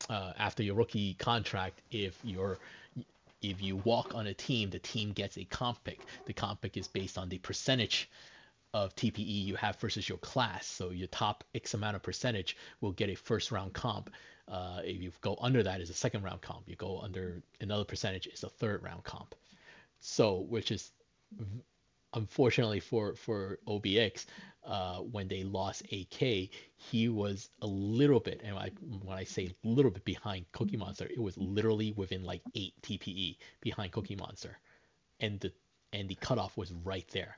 Uh, 0.10 0.34
after 0.38 0.64
your 0.64 0.76
rookie 0.76 1.14
contract, 1.16 1.82
if 1.92 2.20
you're 2.24 2.58
if 3.42 3.62
you 3.62 3.78
walk 3.78 4.14
on 4.14 4.28
a 4.28 4.34
team, 4.34 4.70
the 4.70 4.80
team 4.80 5.14
gets 5.14 5.38
a 5.38 5.46
comp 5.46 5.84
pick. 5.84 6.02
The 6.26 6.34
comp 6.34 6.62
pick 6.62 6.78
is 6.78 6.88
based 6.88 7.18
on 7.18 7.30
the 7.30 7.40
percentage 7.40 8.10
of 8.74 8.96
TPE 8.96 9.46
you 9.46 9.56
have 9.56 9.76
versus 9.78 10.08
your 10.08 10.18
class. 10.20 10.66
So 10.66 10.92
your 10.92 11.08
top 11.08 11.44
X 11.54 11.74
amount 11.74 11.96
of 11.96 12.04
percentage 12.04 12.56
will 12.80 12.92
get 12.92 13.10
a 13.10 13.16
first 13.16 13.52
round 13.52 13.74
comp. 13.74 14.10
Uh, 14.52 14.82
if 14.84 15.02
you 15.02 15.12
go 15.22 15.38
under 15.40 15.64
that, 15.64 15.80
is 15.80 15.90
a 15.90 15.94
second 15.94 16.24
round 16.24 16.42
comp. 16.42 16.68
You 16.68 16.76
go 16.76 17.00
under 17.00 17.42
another 17.62 17.86
percentage, 17.86 18.28
is 18.28 18.44
a 18.44 18.50
third 18.50 18.84
round 18.84 19.04
comp. 19.04 19.34
So, 20.02 20.42
which 20.50 20.72
is 20.72 20.92
unfortunately 22.14 22.82
for 22.82 23.16
for 23.16 23.60
OBX, 23.66 24.26
uh, 24.66 24.98
when 24.98 25.30
they 25.30 25.44
lost 25.44 25.84
AK, 25.94 26.50
he 26.76 27.08
was 27.08 27.50
a 27.62 27.68
little 27.68 28.20
bit, 28.20 28.42
and 28.44 28.58
I, 28.58 28.72
when 29.04 29.18
I 29.18 29.24
say 29.24 29.46
a 29.48 29.68
little 29.68 29.92
bit 29.92 30.04
behind 30.04 30.52
Cookie 30.52 30.78
Monster, 30.78 31.06
it 31.06 31.22
was 31.22 31.38
literally 31.38 31.94
within 31.94 32.24
like 32.24 32.42
eight 32.54 32.74
TPE 32.82 33.38
behind 33.62 33.94
Cookie 33.94 34.18
Monster, 34.18 34.58
and 35.22 35.40
the 35.40 35.54
and 35.94 36.10
the 36.10 36.16
cutoff 36.16 36.58
was 36.58 36.74
right 36.84 37.08
there. 37.14 37.38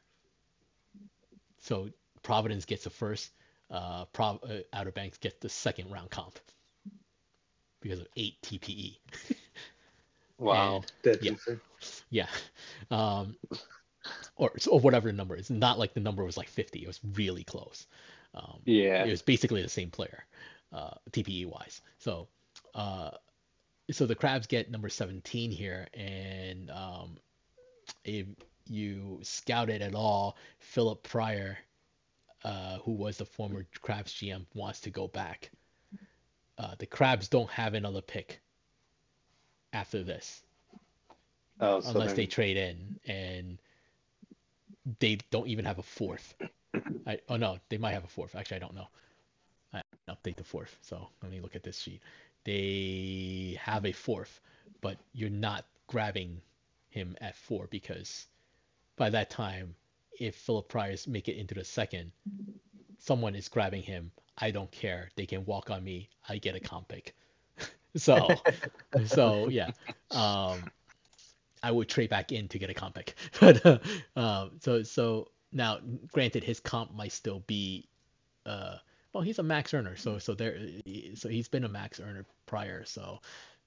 So 1.60 1.90
Providence 2.24 2.66
gets 2.66 2.86
the 2.86 2.90
first, 2.90 3.32
uh, 3.70 4.06
uh, 4.18 4.38
Outer 4.74 4.92
Banks 4.92 5.18
gets 5.18 5.38
the 5.40 5.50
second 5.50 5.92
round 5.92 6.10
comp 6.10 6.40
because 7.84 8.00
of 8.00 8.08
eight 8.18 8.42
TPE. 8.42 8.98
wow, 10.40 10.84
and, 11.04 11.18
yeah, 11.22 11.36
yeah. 12.10 12.28
Um, 12.90 13.36
or, 14.36 14.52
or 14.70 14.80
whatever 14.80 15.08
the 15.08 15.14
number 15.14 15.36
is. 15.36 15.50
Not 15.50 15.78
like 15.78 15.94
the 15.94 16.00
number 16.00 16.24
was 16.24 16.38
like 16.38 16.50
50. 16.50 16.80
It 16.80 16.88
was 16.88 17.00
really 17.14 17.44
close. 17.44 17.88
Um, 18.34 18.60
yeah. 18.66 19.04
It 19.04 19.12
was 19.12 19.22
basically 19.22 19.62
the 19.62 19.70
same 19.70 19.92
player, 19.92 20.26
uh, 20.72 20.96
TPE 21.12 21.46
wise. 21.46 21.82
So, 22.00 22.28
uh, 22.74 23.12
so 23.92 24.06
the 24.06 24.16
Crabs 24.16 24.48
get 24.48 24.72
number 24.72 24.90
17 24.90 25.52
here, 25.52 25.88
and 25.94 26.72
um, 26.72 27.18
if 28.06 28.26
you 28.68 29.20
scout 29.22 29.70
it 29.70 29.82
at 29.82 29.94
all, 29.94 30.38
Philip 30.60 31.04
Pryor, 31.04 31.58
uh, 32.44 32.78
who 32.80 32.94
was 32.94 33.18
the 33.18 33.26
former 33.26 33.66
Crabs 33.82 34.14
GM, 34.14 34.46
wants 34.54 34.80
to 34.82 34.90
go 34.90 35.08
back. 35.08 35.52
Uh, 36.64 36.76
the 36.78 36.86
Crabs 36.86 37.28
don't 37.28 37.50
have 37.50 37.74
another 37.74 38.02
pick 38.02 38.40
after 39.74 40.02
this. 40.02 40.42
Oh, 41.60 41.82
so 41.82 41.90
unless 41.90 42.08
then... 42.08 42.16
they 42.16 42.26
trade 42.26 42.56
in, 42.56 43.00
and 43.06 43.58
they 45.00 45.18
don't 45.30 45.48
even 45.48 45.66
have 45.66 45.80
a 45.80 45.84
fourth. 45.84 46.34
I, 47.06 47.20
oh 47.28 47.36
no, 47.36 47.58
they 47.68 47.78
might 47.78 47.92
have 47.92 48.06
a 48.06 48.08
fourth. 48.08 48.34
Actually, 48.34 48.58
I 48.58 48.60
don't 48.60 48.76
know. 48.76 48.88
I 49.74 49.82
update 50.10 50.38
the 50.38 50.46
fourth. 50.46 50.78
So 50.82 51.10
let 51.22 51.34
me 51.34 51.42
look 51.42 51.58
at 51.58 51.64
this 51.64 51.80
sheet. 51.80 52.02
They 52.46 53.58
have 53.62 53.86
a 53.86 53.92
fourth, 53.92 54.40
but 54.80 54.98
you're 55.12 55.30
not 55.30 55.66
grabbing 55.88 56.42
him 56.90 57.18
at 57.20 57.36
four 57.36 57.68
because 57.70 58.26
by 58.96 59.10
that 59.10 59.30
time, 59.30 59.76
if 60.18 60.36
Philip 60.36 60.70
Price 60.70 61.08
make 61.08 61.28
it 61.28 61.36
into 61.36 61.56
the 61.56 61.66
second, 61.66 62.14
someone 63.00 63.36
is 63.36 63.50
grabbing 63.50 63.82
him. 63.82 64.12
I 64.38 64.52
don't 64.52 64.72
care. 64.72 65.10
They 65.16 65.26
can 65.26 65.46
walk 65.46 65.70
on 65.70 65.84
me. 65.84 66.10
I 66.28 66.38
get 66.38 66.56
a 66.56 66.60
comp 66.60 66.88
pick. 66.88 67.16
so, 67.96 68.28
so 69.06 69.48
yeah. 69.48 69.72
Um, 70.12 70.64
I 71.62 71.72
would 71.72 71.88
trade 71.88 72.10
back 72.10 72.32
in 72.32 72.48
to 72.50 72.60
get 72.60 72.70
a 72.70 72.74
comp 72.74 72.96
pick. 72.96 73.16
But 73.40 73.66
uh, 73.66 73.80
um, 74.16 74.52
so 74.60 74.84
so 74.84 75.30
now, 75.54 75.80
granted, 76.12 76.44
his 76.44 76.60
comp 76.60 76.94
might 76.94 77.12
still 77.12 77.44
be, 77.48 77.88
uh, 78.46 78.78
well, 79.14 79.24
he's 79.24 79.40
a 79.40 79.44
max 79.44 79.74
earner, 79.74 79.96
so 79.96 80.18
so 80.18 80.34
there, 80.34 80.58
so 81.14 81.30
he's 81.30 81.48
been 81.48 81.64
a 81.64 81.70
max 81.70 82.00
earner 82.00 82.26
prior, 82.48 82.84
so 82.86 83.20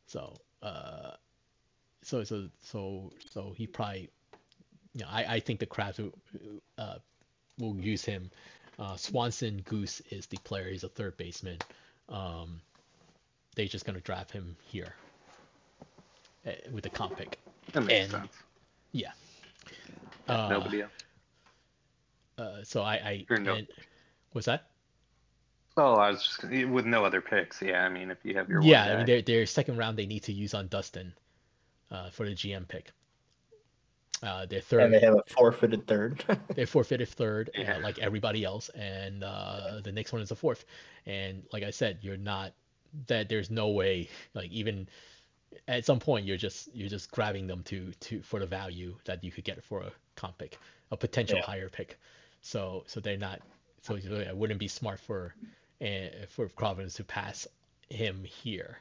so 0.07 0.35
uh, 0.63 1.13
so 2.03 2.25
so 2.25 2.49
so 2.63 3.13
so 3.31 3.55
he 3.57 3.67
probably, 3.67 4.11
you 4.95 5.03
know, 5.03 5.09
I 5.09 5.37
I 5.37 5.41
think 5.41 5.61
the 5.61 5.67
Crabs 5.67 5.99
will, 5.99 6.13
uh, 6.79 6.99
will 7.59 7.77
use 7.77 8.05
him. 8.05 8.31
Uh, 8.79 8.97
Swanson 8.97 9.63
Goose 9.65 10.03
is 10.11 10.27
the 10.27 10.37
player. 10.39 10.69
He's 10.71 10.85
a 10.85 10.89
third 10.89 11.17
baseman. 11.17 11.59
Um, 12.09 12.61
they're 13.55 13.67
just 13.67 13.85
gonna 13.85 14.01
draft 14.01 14.31
him 14.31 14.57
here 14.67 14.95
uh, 16.47 16.53
with 16.73 16.85
the 16.85 16.91
comp 16.91 17.17
pick. 17.17 17.39
That 17.73 17.83
makes 17.83 17.95
and, 17.95 18.11
sense. 18.11 18.33
Yeah. 18.93 19.13
Uh, 20.29 20.49
Nobody 20.51 20.83
else. 20.83 20.93
Uh, 22.39 22.63
so 22.65 22.83
I, 22.83 22.95
I 22.95 23.39
no. 23.39 23.55
and, 23.55 23.67
what's 24.33 24.47
that? 24.47 24.67
Oh, 25.79 25.95
I 25.95 26.11
was 26.11 26.23
just 26.23 26.69
with 26.69 26.87
no 26.87 27.05
other 27.05 27.21
picks. 27.21 27.61
Yeah, 27.61 27.85
I 27.85 27.89
mean, 27.89 28.11
if 28.11 28.19
you 28.25 28.35
have 28.35 28.49
your 28.49 28.63
yeah, 28.63 28.85
I 28.85 28.97
mean, 28.97 29.07
their 29.07 29.23
their 29.23 29.47
second 29.47 29.77
round 29.77 29.99
they 29.99 30.07
need 30.07 30.23
to 30.25 30.33
use 30.33 30.55
on 30.55 30.69
Dustin, 30.69 31.13
uh, 31.91 32.11
for 32.11 32.27
the 32.27 32.33
GM 32.35 32.67
pick. 32.67 32.93
Uh, 34.23 34.47
their 34.47 34.61
third. 34.61 34.81
And 34.81 34.95
they 34.95 35.01
have 35.01 35.15
a 35.15 35.23
forfeited 35.29 35.87
third. 35.87 36.25
they 36.55 36.65
forfeited 36.65 37.09
third, 37.09 37.51
uh, 37.57 37.61
yeah. 37.61 37.77
uh, 37.77 37.81
like 37.81 37.99
everybody 37.99 38.45
else, 38.45 38.71
and 38.71 39.23
uh, 39.23 39.81
the 39.85 39.93
next 39.93 40.13
one 40.13 40.23
is 40.23 40.31
a 40.31 40.37
fourth. 40.37 40.65
And 41.05 41.43
like 41.53 41.63
I 41.63 41.71
said, 41.71 41.99
you're 42.01 42.17
not 42.17 42.53
that. 43.09 43.29
There's 43.29 43.51
no 43.51 43.69
way, 43.69 44.09
like 44.35 44.51
even 44.51 44.89
at 45.69 45.85
some 45.85 45.99
point, 45.99 46.25
you're 46.27 46.37
just 46.37 46.75
you're 46.75 46.89
just 46.89 47.11
grabbing 47.11 47.47
them 47.47 47.63
to 47.65 47.93
to 48.01 48.23
for 48.23 48.41
the 48.41 48.47
value 48.47 48.97
that 49.05 49.23
you 49.23 49.31
could 49.31 49.45
get 49.45 49.63
for 49.63 49.83
a 49.83 49.93
comp 50.15 50.39
pick, 50.39 50.59
a 50.91 50.97
potential 50.97 51.39
yeah. 51.39 51.45
higher 51.45 51.69
pick. 51.69 51.99
So 52.41 52.85
so 52.87 53.01
they're 53.01 53.19
not. 53.19 53.41
So 53.83 53.97
it 53.97 54.37
wouldn't 54.37 54.59
be 54.59 54.69
smart 54.69 54.99
for 54.99 55.35
uh, 55.83 56.27
for 56.29 56.49
Providence 56.49 56.95
to 56.95 57.05
pass 57.05 57.47
him 57.91 58.25
here. 58.25 58.79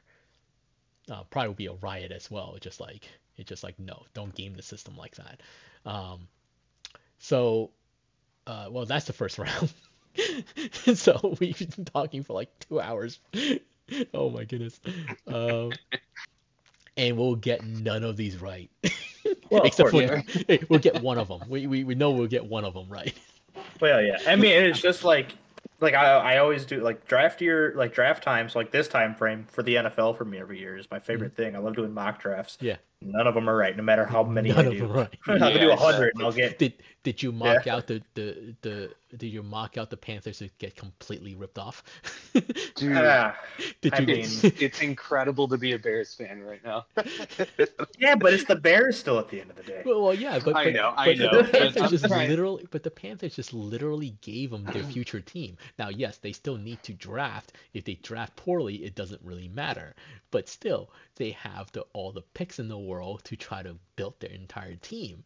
Uh, 1.11 1.23
probably 1.29 1.49
would 1.49 1.57
be 1.57 1.67
a 1.67 1.73
riot 1.73 2.11
as 2.11 2.31
well. 2.31 2.57
Just 2.59 2.79
like 2.79 3.07
it's 3.37 3.49
just 3.49 3.63
like 3.63 3.79
no, 3.79 4.03
don't 4.13 4.33
game 4.33 4.53
the 4.55 4.63
system 4.63 4.95
like 4.97 5.15
that. 5.15 5.41
Um, 5.85 6.27
so, 7.19 7.71
uh, 8.47 8.67
well, 8.69 8.85
that's 8.85 9.05
the 9.05 9.13
first 9.13 9.37
round. 9.39 9.73
so 10.95 11.35
we've 11.39 11.57
been 11.75 11.85
talking 11.85 12.23
for 12.23 12.33
like 12.33 12.49
two 12.59 12.79
hours. 12.79 13.19
oh 14.13 14.29
my 14.29 14.45
goodness. 14.45 14.79
Um, 15.27 15.71
and 16.97 17.17
we'll 17.17 17.35
get 17.35 17.63
none 17.63 18.03
of 18.03 18.15
these 18.15 18.41
right. 18.41 18.69
Well, 19.49 19.63
Except 19.63 19.89
for 19.89 20.01
yeah. 20.01 20.57
we'll 20.69 20.79
get 20.79 21.01
one 21.01 21.17
of 21.17 21.27
them. 21.27 21.41
We, 21.47 21.67
we 21.67 21.83
we 21.83 21.95
know 21.95 22.11
we'll 22.11 22.27
get 22.27 22.45
one 22.45 22.63
of 22.63 22.73
them 22.73 22.87
right. 22.89 23.13
Well, 23.81 24.01
yeah. 24.01 24.17
I 24.27 24.35
mean, 24.35 24.51
it's 24.63 24.79
just 24.79 25.03
like 25.03 25.35
like 25.79 25.93
I, 25.93 26.05
I 26.05 26.37
always 26.37 26.65
do 26.65 26.81
like 26.81 27.05
draft 27.07 27.41
year 27.41 27.73
like 27.75 27.93
draft 27.93 28.23
times 28.23 28.55
like 28.55 28.71
this 28.71 28.87
time 28.87 29.15
frame 29.15 29.45
for 29.51 29.63
the 29.63 29.75
NFL 29.75 30.17
for 30.17 30.25
me 30.25 30.37
every 30.37 30.59
year 30.59 30.77
is 30.77 30.89
my 30.89 30.99
favorite 30.99 31.33
mm-hmm. 31.33 31.43
thing. 31.43 31.55
I 31.55 31.59
love 31.59 31.75
doing 31.75 31.93
mock 31.93 32.21
drafts. 32.21 32.57
Yeah. 32.61 32.77
None 33.01 33.27
of 33.27 33.35
them 33.35 33.49
are 33.49 33.55
right, 33.55 33.75
no 33.75 33.83
matter 33.83 34.05
how 34.05 34.23
many 34.23 34.49
None 34.49 34.67
I 34.67 34.69
do. 34.69 34.85
Right. 34.87 35.09
I 35.27 35.37
can 35.37 35.59
do 35.59 35.71
hundred 35.75 36.13
and 36.15 36.23
I'll 36.23 36.31
get. 36.31 36.57
Did 36.57 36.73
Did 37.03 37.21
you 37.21 37.31
mock 37.31 37.65
yeah. 37.65 37.75
out 37.75 37.87
the, 37.87 38.01
the 38.15 38.55
the 38.61 38.89
Did 39.15 39.27
you 39.27 39.43
mock 39.43 39.77
out 39.77 39.89
the 39.89 39.97
Panthers 39.97 40.39
to 40.39 40.49
get 40.57 40.75
completely 40.75 41.35
ripped 41.35 41.59
off? 41.59 41.83
Dude, 42.75 42.97
uh, 42.97 43.33
did 43.81 43.93
I 43.93 43.99
you? 43.99 44.07
Mean, 44.07 44.25
it's 44.43 44.81
incredible 44.81 45.47
to 45.49 45.57
be 45.57 45.73
a 45.73 45.79
Bears 45.79 46.15
fan 46.15 46.41
right 46.41 46.63
now. 46.63 46.85
yeah, 47.99 48.15
but 48.15 48.33
it's 48.33 48.45
the 48.45 48.55
Bears 48.55 48.97
still 48.97 49.19
at 49.19 49.29
the 49.29 49.41
end 49.41 49.51
of 49.51 49.57
the 49.57 49.63
day. 49.63 49.83
Well, 49.85 50.01
well 50.01 50.13
yeah, 50.13 50.39
but, 50.43 50.55
I 50.55 50.71
know, 50.71 50.93
but 50.95 51.09
I 51.09 51.13
know. 51.13 51.41
The 51.41 51.49
Panthers 51.49 51.91
just 51.91 52.09
literally, 52.09 52.65
but 52.71 52.83
the 52.83 52.91
Panthers 52.91 53.35
just 53.35 53.53
literally 53.53 54.15
gave 54.21 54.51
them 54.51 54.63
their 54.63 54.83
future 54.83 55.21
team. 55.21 55.57
Now, 55.77 55.89
yes, 55.89 56.17
they 56.17 56.31
still 56.31 56.57
need 56.57 56.81
to 56.83 56.93
draft. 56.93 57.53
If 57.73 57.83
they 57.83 57.95
draft 57.95 58.35
poorly, 58.35 58.77
it 58.77 58.95
doesn't 58.95 59.21
really 59.21 59.49
matter. 59.49 59.95
But 60.31 60.49
still, 60.49 60.89
they 61.15 61.31
have 61.31 61.71
the 61.71 61.85
all 61.93 62.11
the 62.11 62.23
picks 62.33 62.59
in 62.59 62.67
the 62.67 62.77
world 62.85 63.23
to 63.25 63.35
try 63.35 63.63
to 63.63 63.75
build 63.95 64.19
their 64.19 64.31
entire 64.31 64.75
team. 64.75 65.23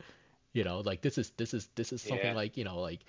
You 0.53 0.63
know, 0.63 0.79
like 0.79 1.01
this 1.01 1.17
is 1.17 1.31
this 1.31 1.53
is 1.53 1.69
this 1.75 1.93
is 1.93 2.01
something 2.01 2.27
yeah. 2.27 2.33
like 2.33 2.57
you 2.57 2.63
know 2.63 2.79
like 2.79 3.01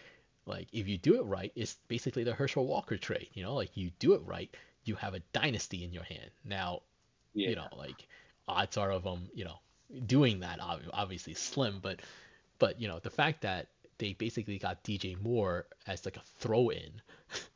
like 0.46 0.68
if 0.72 0.88
you 0.88 0.98
do 0.98 1.20
it 1.20 1.24
right, 1.24 1.52
it's 1.54 1.78
basically 1.88 2.24
the 2.24 2.34
Herschel 2.34 2.66
Walker 2.66 2.96
trade. 2.96 3.28
You 3.34 3.42
know, 3.42 3.54
like 3.54 3.76
you 3.76 3.90
do 3.98 4.12
it 4.14 4.22
right, 4.24 4.54
you 4.84 4.94
have 4.96 5.14
a 5.14 5.20
dynasty 5.32 5.84
in 5.84 5.92
your 5.92 6.04
hand. 6.04 6.30
Now, 6.44 6.82
yeah. 7.34 7.50
you 7.50 7.56
know, 7.56 7.68
like 7.76 8.06
odds 8.46 8.76
are 8.76 8.90
of 8.90 9.04
them, 9.04 9.30
you 9.34 9.44
know, 9.44 9.58
doing 10.06 10.40
that 10.40 10.60
obviously 10.92 11.34
slim, 11.34 11.78
but 11.80 12.00
but 12.58 12.80
you 12.80 12.88
know 12.88 12.98
the 12.98 13.10
fact 13.10 13.42
that 13.42 13.68
they 13.98 14.12
basically 14.14 14.58
got 14.58 14.82
DJ 14.84 15.20
Moore 15.20 15.66
as 15.86 16.04
like 16.04 16.16
a 16.16 16.22
throw-in 16.38 17.02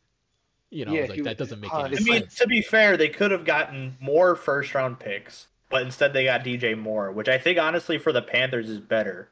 You 0.75 0.85
know, 0.85 0.93
yeah, 0.93 1.07
like 1.07 1.23
that 1.23 1.39
doesn't 1.39 1.61
make 1.61 1.73
uh, 1.73 1.83
any 1.83 1.95
I 1.95 1.99
sense. 1.99 2.09
mean, 2.09 2.27
to 2.37 2.47
be 2.49 2.61
fair, 2.61 2.97
they 2.97 3.09
could 3.09 3.31
have 3.31 3.45
gotten 3.45 3.97
more 4.01 4.35
first 4.35 4.75
round 4.75 4.99
picks, 4.99 5.47
but 5.75 5.83
instead 5.83 6.13
they 6.13 6.23
got 6.23 6.45
DJ 6.45 6.79
Moore, 6.79 7.11
which 7.11 7.29
I 7.29 7.37
think 7.37 7.59
honestly 7.59 7.99
for 7.99 8.13
the 8.13 8.23
Panthers 8.23 8.71
is 8.71 8.79
better. 8.79 9.29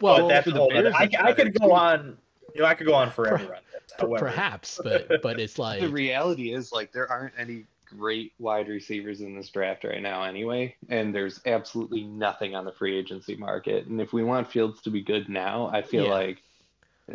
Well, 0.00 0.22
but 0.22 0.28
that's 0.28 0.46
the 0.46 0.66
Bears, 0.70 0.94
I, 0.96 1.10
I 1.22 1.32
could 1.34 1.52
go 1.60 1.72
on. 1.72 2.16
You 2.54 2.62
know, 2.62 2.66
I 2.66 2.72
could 2.72 2.86
go 2.86 2.94
on 2.94 3.10
forever 3.10 3.54
on 3.54 3.60
this. 3.70 4.20
Perhaps, 4.20 4.80
but 4.84 5.20
but 5.22 5.38
it's 5.38 5.58
like 5.58 5.82
the 5.82 5.90
reality 5.90 6.54
is 6.54 6.72
like 6.72 6.92
there 6.92 7.12
aren't 7.12 7.34
any 7.36 7.66
great 7.84 8.32
wide 8.38 8.68
receivers 8.68 9.20
in 9.20 9.36
this 9.36 9.50
draft 9.50 9.84
right 9.84 10.00
now 10.00 10.24
anyway, 10.24 10.74
and 10.88 11.14
there's 11.14 11.42
absolutely 11.44 12.04
nothing 12.04 12.54
on 12.54 12.64
the 12.64 12.72
free 12.72 12.96
agency 12.96 13.36
market. 13.36 13.84
And 13.84 14.00
if 14.00 14.14
we 14.14 14.24
want 14.24 14.50
Fields 14.50 14.80
to 14.80 14.90
be 14.90 15.02
good 15.02 15.28
now, 15.28 15.68
I 15.70 15.82
feel 15.82 16.04
yeah. 16.04 16.10
like 16.10 16.42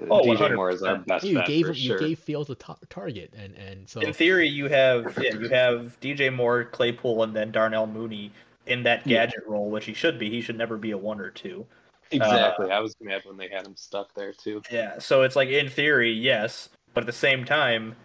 Oh, 0.09 0.21
DJ 0.21 0.37
100%. 0.37 0.55
Moore 0.55 0.71
is 0.71 0.83
our 0.83 0.97
best 0.97 1.23
you 1.23 1.35
bet 1.35 1.47
gave 1.47 1.67
for 1.67 1.73
you 1.73 1.99
gave 1.99 2.19
Fields 2.19 2.49
a 2.49 2.55
target, 2.55 3.33
and 3.37 3.55
and 3.55 3.87
so 3.87 4.01
in 4.01 4.11
theory 4.11 4.47
you 4.47 4.67
have 4.67 5.17
yeah, 5.21 5.35
you 5.35 5.49
have 5.49 5.97
DJ 6.01 6.33
Moore, 6.33 6.65
Claypool, 6.65 7.21
and 7.23 7.35
then 7.35 7.51
Darnell 7.51 7.85
Mooney 7.85 8.31
in 8.65 8.83
that 8.83 9.05
gadget 9.05 9.43
yeah. 9.45 9.53
role, 9.53 9.69
which 9.69 9.85
he 9.85 9.93
should 9.93 10.17
be. 10.17 10.29
He 10.29 10.41
should 10.41 10.57
never 10.57 10.77
be 10.77 10.91
a 10.91 10.97
one 10.97 11.19
or 11.19 11.29
two. 11.29 11.65
Exactly. 12.11 12.71
Uh, 12.71 12.75
I 12.75 12.79
was 12.79 12.95
mad 13.01 13.21
when 13.25 13.37
they 13.37 13.49
had 13.49 13.65
him 13.65 13.75
stuck 13.75 14.13
there 14.13 14.33
too. 14.33 14.61
Yeah. 14.71 14.97
So 14.99 15.21
it's 15.21 15.35
like 15.35 15.49
in 15.49 15.69
theory, 15.69 16.11
yes, 16.11 16.69
but 16.93 17.01
at 17.01 17.07
the 17.07 17.13
same 17.13 17.45
time, 17.45 17.95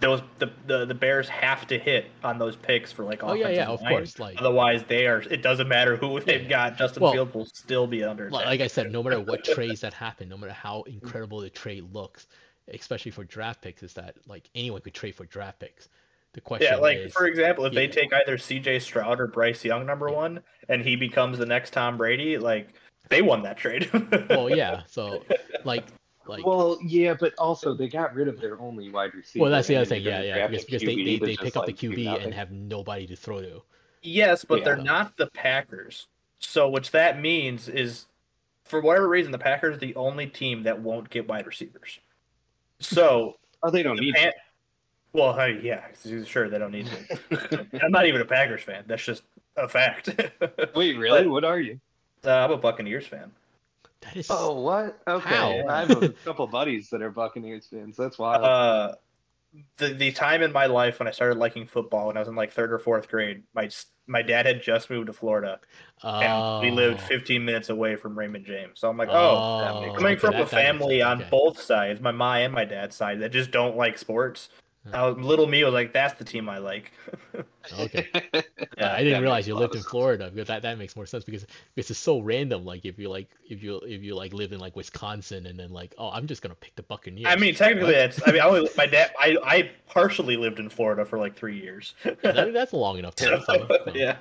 those 0.00 0.22
the, 0.38 0.50
the 0.66 0.86
the 0.86 0.94
Bears 0.94 1.28
have 1.28 1.66
to 1.66 1.78
hit 1.78 2.06
on 2.24 2.38
those 2.38 2.56
picks 2.56 2.92
for 2.92 3.04
like 3.04 3.22
oh 3.22 3.34
yeah 3.34 3.48
yeah 3.48 3.66
of 3.66 3.80
course 3.80 4.18
like 4.18 4.40
otherwise 4.40 4.84
they 4.88 5.06
are 5.06 5.20
it 5.30 5.42
doesn't 5.42 5.68
matter 5.68 5.96
who 5.96 6.20
they've 6.20 6.48
got 6.48 6.76
Justin 6.76 7.02
well, 7.02 7.12
Fields 7.12 7.34
will 7.34 7.46
still 7.46 7.86
be 7.86 8.02
under 8.04 8.26
attack. 8.28 8.46
like 8.46 8.60
I 8.60 8.66
said 8.66 8.92
no 8.92 9.02
matter 9.02 9.20
what 9.20 9.44
trades 9.44 9.80
that 9.80 9.92
happen 9.92 10.28
no 10.28 10.36
matter 10.36 10.52
how 10.52 10.82
incredible 10.82 11.40
the 11.40 11.50
trade 11.50 11.92
looks 11.92 12.26
especially 12.68 13.10
for 13.10 13.24
draft 13.24 13.60
picks 13.60 13.82
is 13.82 13.92
that 13.94 14.16
like 14.26 14.48
anyone 14.54 14.80
could 14.80 14.94
trade 14.94 15.14
for 15.14 15.26
draft 15.26 15.58
picks 15.58 15.88
the 16.32 16.40
question 16.40 16.68
yeah 16.72 16.78
like 16.78 16.98
is, 16.98 17.12
for 17.12 17.26
example 17.26 17.64
if 17.64 17.72
yeah. 17.72 17.80
they 17.80 17.88
take 17.88 18.12
either 18.12 18.36
CJ 18.36 18.80
Stroud 18.82 19.20
or 19.20 19.26
Bryce 19.26 19.64
Young 19.64 19.84
number 19.84 20.08
yeah. 20.08 20.16
one 20.16 20.40
and 20.68 20.82
he 20.82 20.96
becomes 20.96 21.38
the 21.38 21.46
next 21.46 21.72
Tom 21.72 21.96
Brady 21.96 22.38
like 22.38 22.68
they 23.08 23.20
won 23.20 23.42
that 23.42 23.56
trade 23.56 23.90
well 24.30 24.48
yeah 24.48 24.82
so 24.86 25.22
like 25.64 25.84
like, 26.26 26.46
well, 26.46 26.78
yeah, 26.82 27.14
but 27.18 27.34
also 27.38 27.74
they 27.74 27.88
got 27.88 28.14
rid 28.14 28.28
of 28.28 28.40
their 28.40 28.58
only 28.60 28.90
wide 28.90 29.14
receiver. 29.14 29.42
Well, 29.42 29.50
that's 29.50 29.68
the 29.68 29.76
other 29.76 29.84
thing. 29.84 30.02
Yeah, 30.02 30.22
yeah, 30.22 30.46
because, 30.46 30.64
because 30.64 30.82
they, 30.82 30.94
they, 30.94 31.18
they 31.18 31.36
pick 31.36 31.56
up 31.56 31.66
like 31.66 31.76
the 31.76 31.88
QB 31.88 32.24
and 32.24 32.32
have 32.32 32.50
nobody 32.50 33.06
to 33.06 33.16
throw 33.16 33.40
to. 33.40 33.62
Yes, 34.02 34.44
but 34.44 34.58
yeah. 34.58 34.64
they're 34.64 34.76
not 34.76 35.16
the 35.16 35.28
Packers. 35.28 36.08
So, 36.38 36.68
which 36.68 36.90
that 36.90 37.20
means 37.20 37.68
is, 37.68 38.06
for 38.64 38.80
whatever 38.80 39.08
reason, 39.08 39.32
the 39.32 39.38
Packers 39.38 39.76
are 39.76 39.80
the 39.80 39.94
only 39.94 40.26
team 40.26 40.64
that 40.64 40.80
won't 40.80 41.08
get 41.08 41.28
wide 41.28 41.46
receivers. 41.46 42.00
So, 42.80 43.36
oh, 43.62 43.70
they 43.70 43.82
don't 43.82 43.96
the 43.96 44.02
need. 44.02 44.14
Pan- 44.14 44.32
well, 45.12 45.34
hey, 45.34 45.60
yeah, 45.62 45.84
sure 46.24 46.48
they 46.48 46.58
don't 46.58 46.72
need 46.72 46.86
to. 46.86 47.66
I'm 47.82 47.92
not 47.92 48.06
even 48.06 48.20
a 48.22 48.24
Packers 48.24 48.62
fan. 48.62 48.84
That's 48.86 49.04
just 49.04 49.22
a 49.56 49.68
fact. 49.68 50.08
Wait, 50.74 50.96
really? 50.96 51.24
But, 51.24 51.30
what 51.30 51.44
are 51.44 51.60
you? 51.60 51.78
Uh, 52.24 52.30
I'm 52.30 52.50
a 52.50 52.56
Buccaneers 52.56 53.06
fan. 53.06 53.30
That 54.02 54.16
is. 54.16 54.26
Oh, 54.30 54.60
what? 54.60 55.00
Okay. 55.06 55.28
How? 55.28 55.66
I 55.68 55.80
have 55.80 56.02
a 56.02 56.08
couple 56.24 56.46
buddies 56.46 56.90
that 56.90 57.02
are 57.02 57.10
Buccaneers 57.10 57.66
fans. 57.66 57.96
That's 57.96 58.18
wild. 58.18 58.44
Uh, 58.44 58.94
the 59.76 59.88
the 59.88 60.12
time 60.12 60.42
in 60.42 60.52
my 60.52 60.66
life 60.66 60.98
when 60.98 61.06
I 61.06 61.10
started 61.10 61.38
liking 61.38 61.66
football 61.66 62.06
when 62.06 62.16
I 62.16 62.20
was 62.20 62.28
in 62.28 62.34
like 62.34 62.52
third 62.52 62.72
or 62.72 62.78
fourth 62.78 63.08
grade, 63.08 63.42
my 63.54 63.68
my 64.06 64.22
dad 64.22 64.46
had 64.46 64.62
just 64.62 64.90
moved 64.90 65.06
to 65.06 65.12
Florida, 65.12 65.60
oh. 66.02 66.20
and 66.20 66.64
we 66.64 66.70
lived 66.70 67.00
15 67.02 67.44
minutes 67.44 67.68
away 67.68 67.96
from 67.96 68.18
Raymond 68.18 68.46
James. 68.46 68.80
So 68.80 68.88
I'm 68.88 68.96
like, 68.96 69.08
oh, 69.10 69.12
oh 69.12 69.94
coming 69.94 70.12
okay, 70.12 70.16
from 70.16 70.34
a 70.36 70.46
family 70.46 71.02
on 71.02 71.20
okay. 71.20 71.30
both 71.30 71.60
sides, 71.60 72.00
my 72.00 72.10
mom 72.10 72.36
and 72.38 72.52
my 72.52 72.64
dad's 72.64 72.96
side, 72.96 73.20
that 73.20 73.30
just 73.30 73.50
don't 73.50 73.76
like 73.76 73.98
sports. 73.98 74.48
I 74.92 75.06
was, 75.06 75.24
little 75.24 75.46
me 75.46 75.62
was 75.62 75.72
like, 75.72 75.92
that's 75.92 76.14
the 76.14 76.24
team 76.24 76.48
I 76.48 76.58
like. 76.58 76.92
okay. 77.78 78.08
Yeah, 78.78 78.94
I 78.94 79.04
didn't 79.04 79.22
realize 79.22 79.46
you 79.46 79.54
lived 79.54 79.76
in 79.76 79.82
Florida 79.82 80.30
because 80.32 80.48
that, 80.48 80.62
that 80.62 80.78
makes 80.78 80.96
more 80.96 81.06
sense 81.06 81.24
because 81.24 81.46
this 81.76 81.90
is 81.90 81.98
so 81.98 82.18
random. 82.20 82.64
Like 82.64 82.84
if 82.84 82.98
you 82.98 83.08
like 83.08 83.28
if 83.48 83.62
you 83.62 83.76
if 83.84 84.02
you 84.02 84.14
like 84.14 84.32
live 84.32 84.52
in 84.52 84.58
like 84.58 84.74
Wisconsin 84.74 85.46
and 85.46 85.58
then 85.58 85.70
like 85.70 85.94
oh 85.98 86.10
I'm 86.10 86.26
just 86.26 86.42
gonna 86.42 86.54
pick 86.54 86.74
the 86.74 86.82
Buccaneers. 86.82 87.26
I 87.28 87.36
mean 87.36 87.54
technically 87.54 87.92
that's 87.92 88.20
I 88.26 88.32
mean 88.32 88.40
I 88.40 88.46
only, 88.46 88.68
my 88.76 88.86
dad 88.86 89.12
I 89.20 89.36
I 89.44 89.70
partially 89.86 90.36
lived 90.36 90.58
in 90.58 90.68
Florida 90.68 91.04
for 91.04 91.18
like 91.18 91.36
three 91.36 91.60
years. 91.60 91.94
that, 92.02 92.52
that's 92.52 92.72
long 92.72 92.98
enough 92.98 93.14
time. 93.14 93.42
So, 93.46 93.68
yeah. 93.94 94.18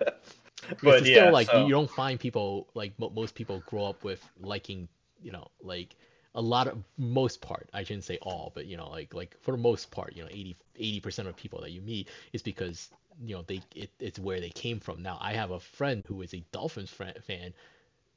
But 0.83 1.05
yeah, 1.05 1.21
still, 1.21 1.31
like 1.31 1.47
so... 1.47 1.65
you 1.65 1.71
don't 1.71 1.89
find 1.89 2.19
people 2.19 2.67
like 2.75 2.93
most 2.99 3.33
people 3.33 3.63
grow 3.65 3.85
up 3.85 4.03
with 4.03 4.23
liking 4.41 4.87
you 5.23 5.31
know 5.31 5.47
like 5.63 5.95
a 6.35 6.41
lot 6.41 6.67
of 6.67 6.77
most 6.97 7.41
part 7.41 7.69
i 7.73 7.83
shouldn't 7.83 8.03
say 8.03 8.17
all 8.21 8.51
but 8.55 8.65
you 8.65 8.77
know 8.77 8.89
like 8.89 9.13
like 9.13 9.35
for 9.41 9.51
the 9.51 9.57
most 9.57 9.91
part 9.91 10.15
you 10.15 10.23
know 10.23 10.29
80 10.31 10.99
percent 11.01 11.27
of 11.27 11.35
people 11.35 11.61
that 11.61 11.71
you 11.71 11.81
meet 11.81 12.07
is 12.33 12.41
because 12.41 12.89
you 13.23 13.35
know 13.35 13.43
they 13.43 13.61
it, 13.75 13.89
it's 13.99 14.19
where 14.19 14.39
they 14.39 14.49
came 14.49 14.79
from. 14.79 15.01
Now 15.03 15.17
i 15.21 15.33
have 15.33 15.51
a 15.51 15.59
friend 15.59 16.03
who 16.07 16.21
is 16.21 16.33
a 16.33 16.43
dolphins 16.51 16.89
fan 16.89 17.53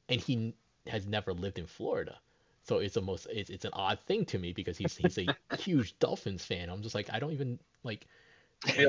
and 0.09 0.21
he 0.21 0.53
has 0.87 1.05
never 1.07 1.33
lived 1.33 1.59
in 1.59 1.65
florida. 1.65 2.19
So 2.63 2.79
it's 2.79 2.97
almost 2.97 3.27
it's, 3.31 3.49
it's 3.49 3.65
an 3.65 3.71
odd 3.73 3.99
thing 4.07 4.25
to 4.25 4.39
me 4.39 4.53
because 4.53 4.77
he's 4.77 4.95
he's 4.97 5.17
a 5.17 5.35
huge 5.57 5.97
dolphins 5.99 6.45
fan. 6.45 6.69
I'm 6.69 6.81
just 6.81 6.95
like 6.95 7.09
i 7.13 7.19
don't 7.19 7.33
even 7.33 7.59
like 7.83 8.07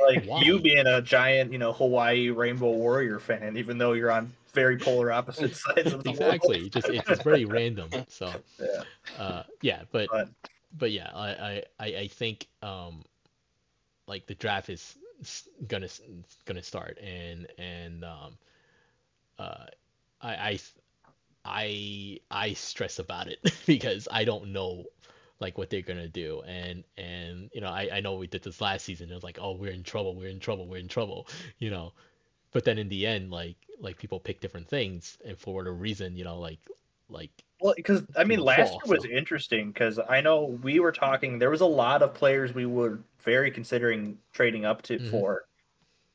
like 0.07 0.25
Why? 0.25 0.43
you 0.43 0.59
being 0.59 0.87
a 0.87 1.01
giant, 1.03 1.53
you 1.53 1.59
know, 1.59 1.73
Hawaii 1.73 2.31
Rainbow 2.31 2.71
Warrior 2.71 3.19
fan, 3.19 3.57
even 3.57 3.79
though 3.79 3.93
you're 3.93 4.11
on 4.11 4.33
very 4.53 4.79
polar 4.79 5.13
opposite 5.13 5.55
sides 5.57 5.93
of 5.93 6.03
the 6.03 6.11
exactly. 6.11 6.61
world. 6.61 6.73
Just 6.73 6.89
it's, 6.89 7.11
it's 7.11 7.23
very 7.23 7.45
random. 7.45 7.91
So 8.09 8.31
yeah, 8.61 8.83
uh, 9.19 9.43
yeah, 9.61 9.83
but, 9.93 10.09
but 10.11 10.29
but 10.79 10.91
yeah, 10.91 11.11
I 11.15 11.63
I 11.79 11.87
I 11.87 12.09
think 12.09 12.47
um 12.63 13.03
like 14.07 14.27
the 14.27 14.35
draft 14.35 14.69
is 14.69 14.97
gonna 15.69 15.89
gonna 16.45 16.63
start 16.63 16.99
and 17.03 17.47
and 17.59 18.05
um 18.05 18.39
uh 19.39 19.65
I 20.21 20.35
I 20.35 20.59
I 21.45 22.21
I 22.31 22.53
stress 22.55 22.99
about 22.99 23.29
it 23.29 23.39
because 23.67 24.09
I 24.11 24.25
don't 24.25 24.53
know 24.53 24.85
like 25.41 25.59
what 25.59 25.71
they're 25.71 25.83
gonna 25.83 26.09
do. 26.09 26.43
And 26.47 26.85
and 26.97 27.51
you 27.53 27.61
know 27.61 27.69
I, 27.69 27.89
I 27.95 28.01
know 28.01 28.15
we 28.15 28.27
did 28.27 28.43
this 28.43 28.61
last 28.61 28.85
season. 28.85 29.11
It 29.11 29.15
was 29.15 29.25
like 29.25 29.39
oh 29.41 29.53
we're 29.53 29.73
in 29.73 29.83
trouble 29.83 30.15
we're 30.15 30.29
in 30.29 30.41
trouble 30.41 30.67
we're 30.67 30.79
in 30.79 30.89
trouble 30.89 31.29
you 31.59 31.71
know. 31.71 31.93
But 32.53 32.65
then 32.65 32.79
in 32.79 32.89
the 32.89 33.07
end 33.07 33.31
like 33.31 33.57
like 33.81 33.99
people 33.99 34.21
pick 34.21 34.41
different 34.41 34.69
things. 34.69 35.19
And 35.25 35.39
for 35.39 35.55
whatever 35.55 35.75
reason 35.75 36.17
you 36.17 36.25
know 36.25 36.39
like 36.39 36.61
like 37.09 37.31
well 37.61 37.75
because 37.77 38.03
i 38.17 38.25
mean 38.25 38.41
last 38.41 38.71
fall, 38.71 38.81
year 38.85 38.97
was 38.97 39.05
so. 39.05 39.09
interesting 39.11 39.69
because 39.71 40.01
i 40.09 40.21
know 40.21 40.59
we 40.63 40.81
were 40.81 40.91
talking 40.91 41.39
there 41.39 41.51
was 41.51 41.61
a 41.61 41.67
lot 41.67 42.03
of 42.03 42.13
players 42.13 42.53
we 42.53 42.67
were 42.67 42.99
very 43.21 43.51
considering 43.51 44.19
trading 44.33 44.65
up 44.65 44.83
to 44.83 44.99
mm-hmm. 44.99 45.11
for 45.11 45.45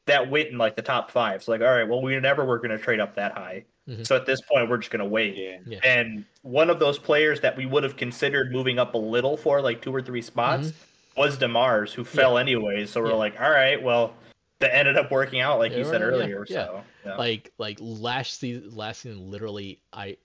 that 0.06 0.30
went 0.30 0.49
in 0.49 0.57
like 0.57 0.76
the 0.76 0.82
top 0.82 1.11
five 1.11 1.44
so 1.44 1.52
like 1.52 1.61
all 1.61 1.68
right 1.68 1.88
well 1.88 2.02
we 2.02 2.18
never 2.19 2.45
were 2.45 2.57
going 2.57 2.72
to 2.72 2.78
trade 2.78 2.99
up 2.99 3.15
that 3.15 3.34
high 3.34 3.64
mm-hmm. 3.88 4.03
so 4.03 4.15
at 4.15 4.26
this 4.26 4.41
point 4.41 4.69
we're 4.69 4.78
just 4.78 4.91
going 4.91 5.03
to 5.03 5.06
wait 5.06 5.36
yeah. 5.36 5.57
Yeah. 5.65 5.80
and 5.84 6.26
one 6.41 6.69
of 6.69 6.80
those 6.80 6.98
players 6.98 7.40
that 7.41 7.56
we 7.56 7.65
would 7.65 7.84
have 7.84 7.98
considered 7.98 8.52
moving 8.52 8.80
up 8.80 8.94
a 8.94 8.98
little 8.98 9.38
for 9.38 9.61
like 9.61 9.82
two 9.82 9.94
or 9.94 10.02
three 10.02 10.22
spots 10.22 10.69
mm-hmm. 10.69 11.22
was 11.22 11.38
demars 11.38 11.91
who 11.91 12.03
fell 12.03 12.34
yeah. 12.34 12.41
anyways 12.41 12.90
so 12.90 13.02
we're 13.02 13.14
like 13.14 13.40
all 13.40 13.52
right 13.52 13.82
well 13.82 14.14
that 14.60 14.76
ended 14.76 14.98
up 14.98 15.11
working 15.11 15.40
out 15.40 15.60
like 15.60 15.73
you 15.73 15.84
said 15.84 16.02
earlier 16.02 16.45
so 16.45 16.84
like 17.18 17.52
like 17.57 17.78
last 17.80 18.40
season 18.40 18.76
last 18.76 19.02
season 19.02 19.30
literally 19.30 19.82
i 19.91 20.15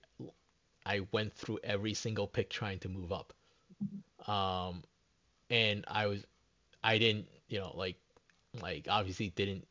I 0.87 1.01
went 1.11 1.33
through 1.33 1.59
every 1.65 1.93
single 1.93 2.27
pick 2.27 2.49
trying 2.49 2.79
to 2.79 2.89
move 2.89 3.11
up. 3.11 3.33
Um, 4.25 4.83
and 5.49 5.83
I 5.87 6.07
was, 6.07 6.23
I 6.81 6.97
didn't, 6.97 7.27
you 7.49 7.59
know, 7.59 7.73
like, 7.75 7.97
like 8.61 8.87
obviously 8.89 9.29
didn't. 9.29 9.65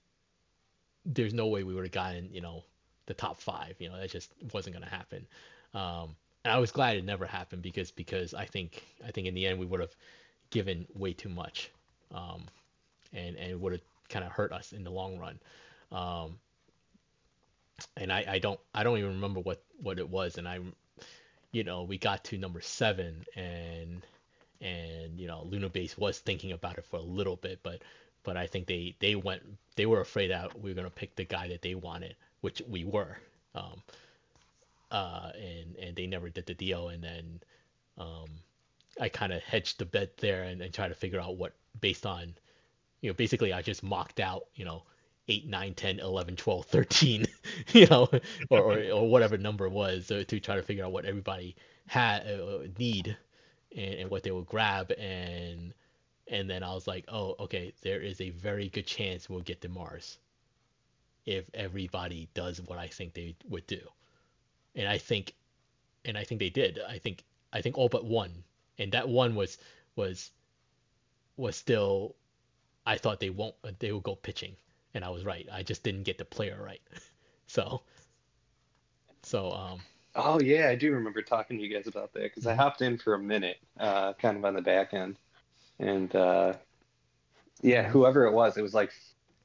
There's 1.04 1.34
no 1.34 1.46
way 1.46 1.62
we 1.62 1.74
would 1.74 1.84
have 1.84 1.92
gotten, 1.92 2.28
you 2.32 2.40
know, 2.40 2.64
the 3.06 3.14
top 3.14 3.40
five. 3.40 3.76
You 3.78 3.88
know, 3.88 3.98
that 3.98 4.10
just 4.10 4.32
wasn't 4.52 4.74
gonna 4.74 4.88
happen. 4.88 5.26
Um, 5.74 6.16
and 6.44 6.52
I 6.52 6.58
was 6.58 6.70
glad 6.70 6.96
it 6.96 7.04
never 7.04 7.26
happened 7.26 7.62
because 7.62 7.90
because 7.90 8.34
I 8.34 8.44
think 8.44 8.84
I 9.06 9.10
think 9.10 9.26
in 9.26 9.34
the 9.34 9.46
end 9.46 9.58
we 9.58 9.66
would 9.66 9.80
have 9.80 9.94
given 10.50 10.86
way 10.94 11.12
too 11.12 11.28
much, 11.28 11.70
um, 12.14 12.44
and 13.12 13.36
and 13.36 13.60
would 13.60 13.72
have 13.72 13.82
kind 14.08 14.24
of 14.24 14.32
hurt 14.32 14.52
us 14.52 14.72
in 14.72 14.84
the 14.84 14.90
long 14.90 15.18
run. 15.18 15.38
Um, 15.92 16.38
and 17.96 18.12
I, 18.12 18.24
I 18.28 18.38
don't 18.38 18.60
I 18.74 18.82
don't 18.82 18.98
even 18.98 19.10
remember 19.10 19.40
what 19.40 19.62
what 19.80 19.98
it 19.98 20.08
was, 20.08 20.38
and 20.38 20.48
I 20.48 20.60
you 21.52 21.64
know, 21.64 21.84
we 21.84 21.96
got 21.96 22.22
to 22.24 22.36
number 22.36 22.60
seven 22.60 23.24
and 23.34 24.02
and 24.60 25.18
you 25.18 25.26
know, 25.26 25.42
Lunar 25.44 25.68
Base 25.68 25.96
was 25.96 26.18
thinking 26.18 26.52
about 26.52 26.78
it 26.78 26.84
for 26.84 26.96
a 26.96 27.02
little 27.02 27.36
bit, 27.36 27.60
but 27.62 27.82
but 28.26 28.36
I 28.36 28.46
think 28.48 28.66
they 28.66 28.94
they 28.98 29.14
went 29.14 29.42
they 29.76 29.86
were 29.86 30.00
afraid 30.00 30.30
that 30.32 30.60
we 30.60 30.70
were 30.70 30.74
gonna 30.74 30.90
pick 30.90 31.14
the 31.16 31.24
guy 31.24 31.48
that 31.48 31.62
they 31.62 31.74
wanted, 31.76 32.16
which 32.42 32.60
we 32.68 32.84
were. 32.84 33.16
Um, 33.54 33.82
uh, 34.90 35.30
and 35.34 35.76
and 35.76 35.96
they 35.96 36.06
never 36.06 36.28
did 36.28 36.46
the 36.46 36.54
deal, 36.54 36.88
and 36.88 37.02
then 37.02 37.40
um, 37.96 38.26
I 39.00 39.08
kind 39.08 39.32
of 39.32 39.42
hedged 39.42 39.78
the 39.78 39.86
bet 39.86 40.18
there 40.18 40.42
and, 40.42 40.60
and 40.60 40.74
tried 40.74 40.88
to 40.88 40.94
figure 40.94 41.20
out 41.20 41.36
what 41.36 41.52
based 41.80 42.04
on, 42.04 42.34
you 43.00 43.10
know, 43.10 43.14
basically 43.14 43.52
I 43.52 43.62
just 43.62 43.82
mocked 43.82 44.20
out, 44.20 44.46
you 44.54 44.64
know, 44.64 44.82
8, 45.28 45.46
9, 45.48 45.74
10, 45.74 46.00
11, 46.00 46.36
12, 46.36 46.66
13, 46.66 47.26
you 47.72 47.86
know, 47.86 48.08
or, 48.50 48.60
or, 48.60 48.82
or 48.92 49.08
whatever 49.08 49.38
number 49.38 49.68
was 49.68 50.10
uh, 50.10 50.24
to 50.28 50.40
try 50.40 50.56
to 50.56 50.62
figure 50.62 50.84
out 50.84 50.92
what 50.92 51.04
everybody 51.04 51.56
had 51.86 52.26
uh, 52.26 52.58
need 52.78 53.16
and, 53.76 53.94
and 53.94 54.10
what 54.10 54.22
they 54.22 54.30
would 54.30 54.46
grab. 54.46 54.90
And, 54.92 55.72
and 56.28 56.48
then 56.48 56.62
I 56.62 56.74
was 56.74 56.86
like, 56.86 57.04
oh, 57.08 57.36
okay, 57.40 57.72
there 57.82 58.00
is 58.00 58.20
a 58.20 58.30
very 58.30 58.68
good 58.68 58.86
chance 58.86 59.28
we'll 59.28 59.40
get 59.40 59.60
Demars 59.60 60.18
if 61.24 61.44
everybody 61.54 62.28
does 62.34 62.60
what 62.60 62.78
I 62.78 62.86
think 62.86 63.14
they 63.14 63.34
would 63.48 63.66
do. 63.66 63.80
And 64.74 64.88
I 64.88 64.98
think, 64.98 65.34
and 66.04 66.16
I 66.16 66.24
think 66.24 66.38
they 66.38 66.50
did. 66.50 66.78
I 66.88 66.98
think, 66.98 67.24
I 67.52 67.60
think 67.62 67.78
all 67.78 67.88
but 67.88 68.04
one, 68.04 68.44
and 68.78 68.92
that 68.92 69.08
one 69.08 69.34
was, 69.34 69.58
was, 69.96 70.30
was 71.36 71.56
still, 71.56 72.14
I 72.84 72.96
thought 72.96 73.20
they 73.20 73.30
won't, 73.30 73.54
they 73.78 73.92
would 73.92 74.02
go 74.02 74.14
pitching 74.14 74.56
and 74.96 75.04
I 75.04 75.10
was 75.10 75.26
right. 75.26 75.46
I 75.52 75.62
just 75.62 75.82
didn't 75.82 76.04
get 76.04 76.16
the 76.16 76.24
player 76.24 76.58
right. 76.60 76.80
so, 77.46 77.82
so 79.22 79.52
um. 79.52 79.80
Oh 80.14 80.40
yeah, 80.40 80.68
I 80.70 80.74
do 80.74 80.90
remember 80.92 81.20
talking 81.20 81.58
to 81.58 81.62
you 81.62 81.72
guys 81.72 81.86
about 81.86 82.14
that 82.14 82.22
because 82.22 82.46
I 82.46 82.52
mm-hmm. 82.52 82.60
hopped 82.60 82.80
in 82.80 82.96
for 82.96 83.12
a 83.12 83.18
minute, 83.18 83.58
uh, 83.78 84.14
kind 84.14 84.38
of 84.38 84.44
on 84.46 84.54
the 84.54 84.62
back 84.62 84.94
end, 84.94 85.18
and 85.78 86.14
uh, 86.14 86.54
yeah, 87.62 87.88
whoever 87.88 88.24
it 88.26 88.32
was, 88.32 88.56
it 88.56 88.62
was 88.62 88.74
like 88.74 88.92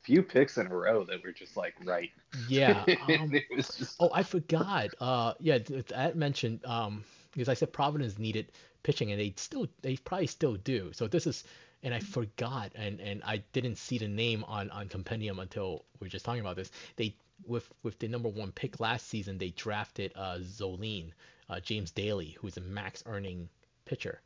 few 0.01 0.23
picks 0.23 0.57
in 0.57 0.67
a 0.67 0.75
row 0.75 1.03
that 1.03 1.23
were 1.23 1.31
just 1.31 1.55
like 1.55 1.75
right. 1.83 2.11
Yeah. 2.47 2.83
Um, 3.19 3.33
just... 3.55 3.95
Oh, 3.99 4.09
I 4.13 4.23
forgot. 4.23 4.89
Uh, 4.99 5.33
yeah, 5.39 5.59
that 5.89 6.15
mentioned 6.15 6.63
um 6.65 7.03
because 7.31 7.49
I 7.49 7.53
said 7.53 7.71
Providence 7.71 8.19
needed 8.19 8.51
pitching, 8.83 9.11
and 9.11 9.19
they 9.19 9.33
still 9.37 9.67
they 9.81 9.97
probably 9.97 10.27
still 10.27 10.55
do. 10.55 10.91
So 10.93 11.07
this 11.07 11.27
is 11.27 11.43
and 11.83 11.93
I 11.93 11.99
forgot 11.99 12.71
and, 12.75 12.99
and 12.99 13.23
I 13.25 13.43
didn't 13.53 13.77
see 13.77 13.97
the 13.97 14.07
name 14.07 14.43
on, 14.47 14.69
on 14.69 14.87
Compendium 14.87 15.39
until 15.39 15.83
we 15.99 16.07
are 16.07 16.09
just 16.09 16.25
talking 16.25 16.41
about 16.41 16.55
this. 16.55 16.71
They 16.95 17.15
with 17.47 17.69
with 17.83 17.97
the 17.99 18.07
number 18.07 18.29
one 18.29 18.51
pick 18.51 18.79
last 18.79 19.07
season, 19.07 19.37
they 19.37 19.49
drafted 19.49 20.11
uh, 20.15 20.37
Zolene, 20.41 21.11
uh, 21.49 21.59
James 21.59 21.91
Daly, 21.91 22.37
who's 22.39 22.57
a 22.57 22.61
max 22.61 23.03
earning 23.05 23.49
pitcher, 23.85 24.21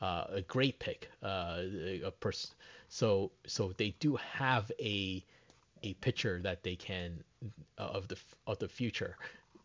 uh, 0.00 0.24
a 0.28 0.40
great 0.42 0.78
pick. 0.78 1.10
Uh, 1.22 1.62
a 2.04 2.10
person. 2.10 2.50
So 2.88 3.30
so 3.46 3.72
they 3.76 3.94
do 4.00 4.16
have 4.16 4.70
a 4.80 5.24
a 5.82 5.94
pitcher 5.94 6.40
that 6.42 6.62
they 6.62 6.76
can 6.76 7.22
uh, 7.78 7.82
of 7.82 8.08
the 8.08 8.16
of 8.46 8.58
the 8.58 8.68
future, 8.68 9.16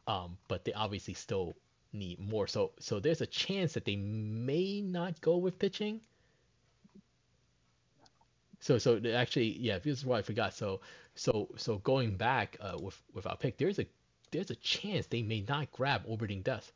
um, 0.07 0.37
but 0.47 0.65
they 0.65 0.73
obviously 0.73 1.13
still 1.13 1.55
need 1.93 2.19
more. 2.19 2.47
So 2.47 2.71
so 2.79 2.99
there's 2.99 3.21
a 3.21 3.27
chance 3.27 3.73
that 3.73 3.85
they 3.85 3.95
may 3.95 4.81
not 4.81 5.19
go 5.21 5.37
with 5.37 5.59
pitching 5.59 6.01
so 8.63 8.77
so 8.77 8.99
actually 9.13 9.57
yeah 9.59 9.77
this 9.77 9.97
is 9.97 10.05
why 10.05 10.19
I 10.19 10.21
forgot 10.21 10.53
so 10.53 10.79
so 11.15 11.49
so 11.57 11.79
going 11.79 12.15
back 12.15 12.55
uh, 12.61 12.77
with 12.81 12.99
with 13.13 13.27
our 13.27 13.35
pick 13.35 13.57
there's 13.57 13.77
a 13.77 13.85
there's 14.31 14.51
a 14.51 14.55
chance 14.55 15.05
they 15.07 15.21
may 15.21 15.43
not 15.47 15.69
grab 15.71 16.03
orbiting 16.07 16.41
death 16.41 16.71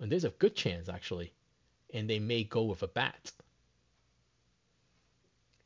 and 0.00 0.12
there's 0.12 0.24
a 0.24 0.30
good 0.30 0.54
chance 0.54 0.90
actually 0.90 1.32
and 1.92 2.08
they 2.08 2.18
may 2.18 2.44
go 2.44 2.62
with 2.62 2.82
a 2.82 2.88
bat 2.88 3.32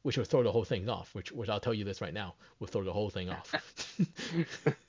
which 0.03 0.17
will 0.17 0.25
throw 0.25 0.43
the 0.43 0.53
whole 0.53 0.65
thing 0.65 0.89
off 0.89 1.15
which 1.15 1.33
which 1.33 1.49
I'll 1.49 1.61
tell 1.61 1.75
you 1.75 1.85
this 1.85 2.01
right 2.01 2.15
now 2.15 2.35
will 2.59 2.67
throw 2.67 2.85
the 2.85 2.93
whole 2.93 3.11
thing 3.11 3.31
off 3.31 3.99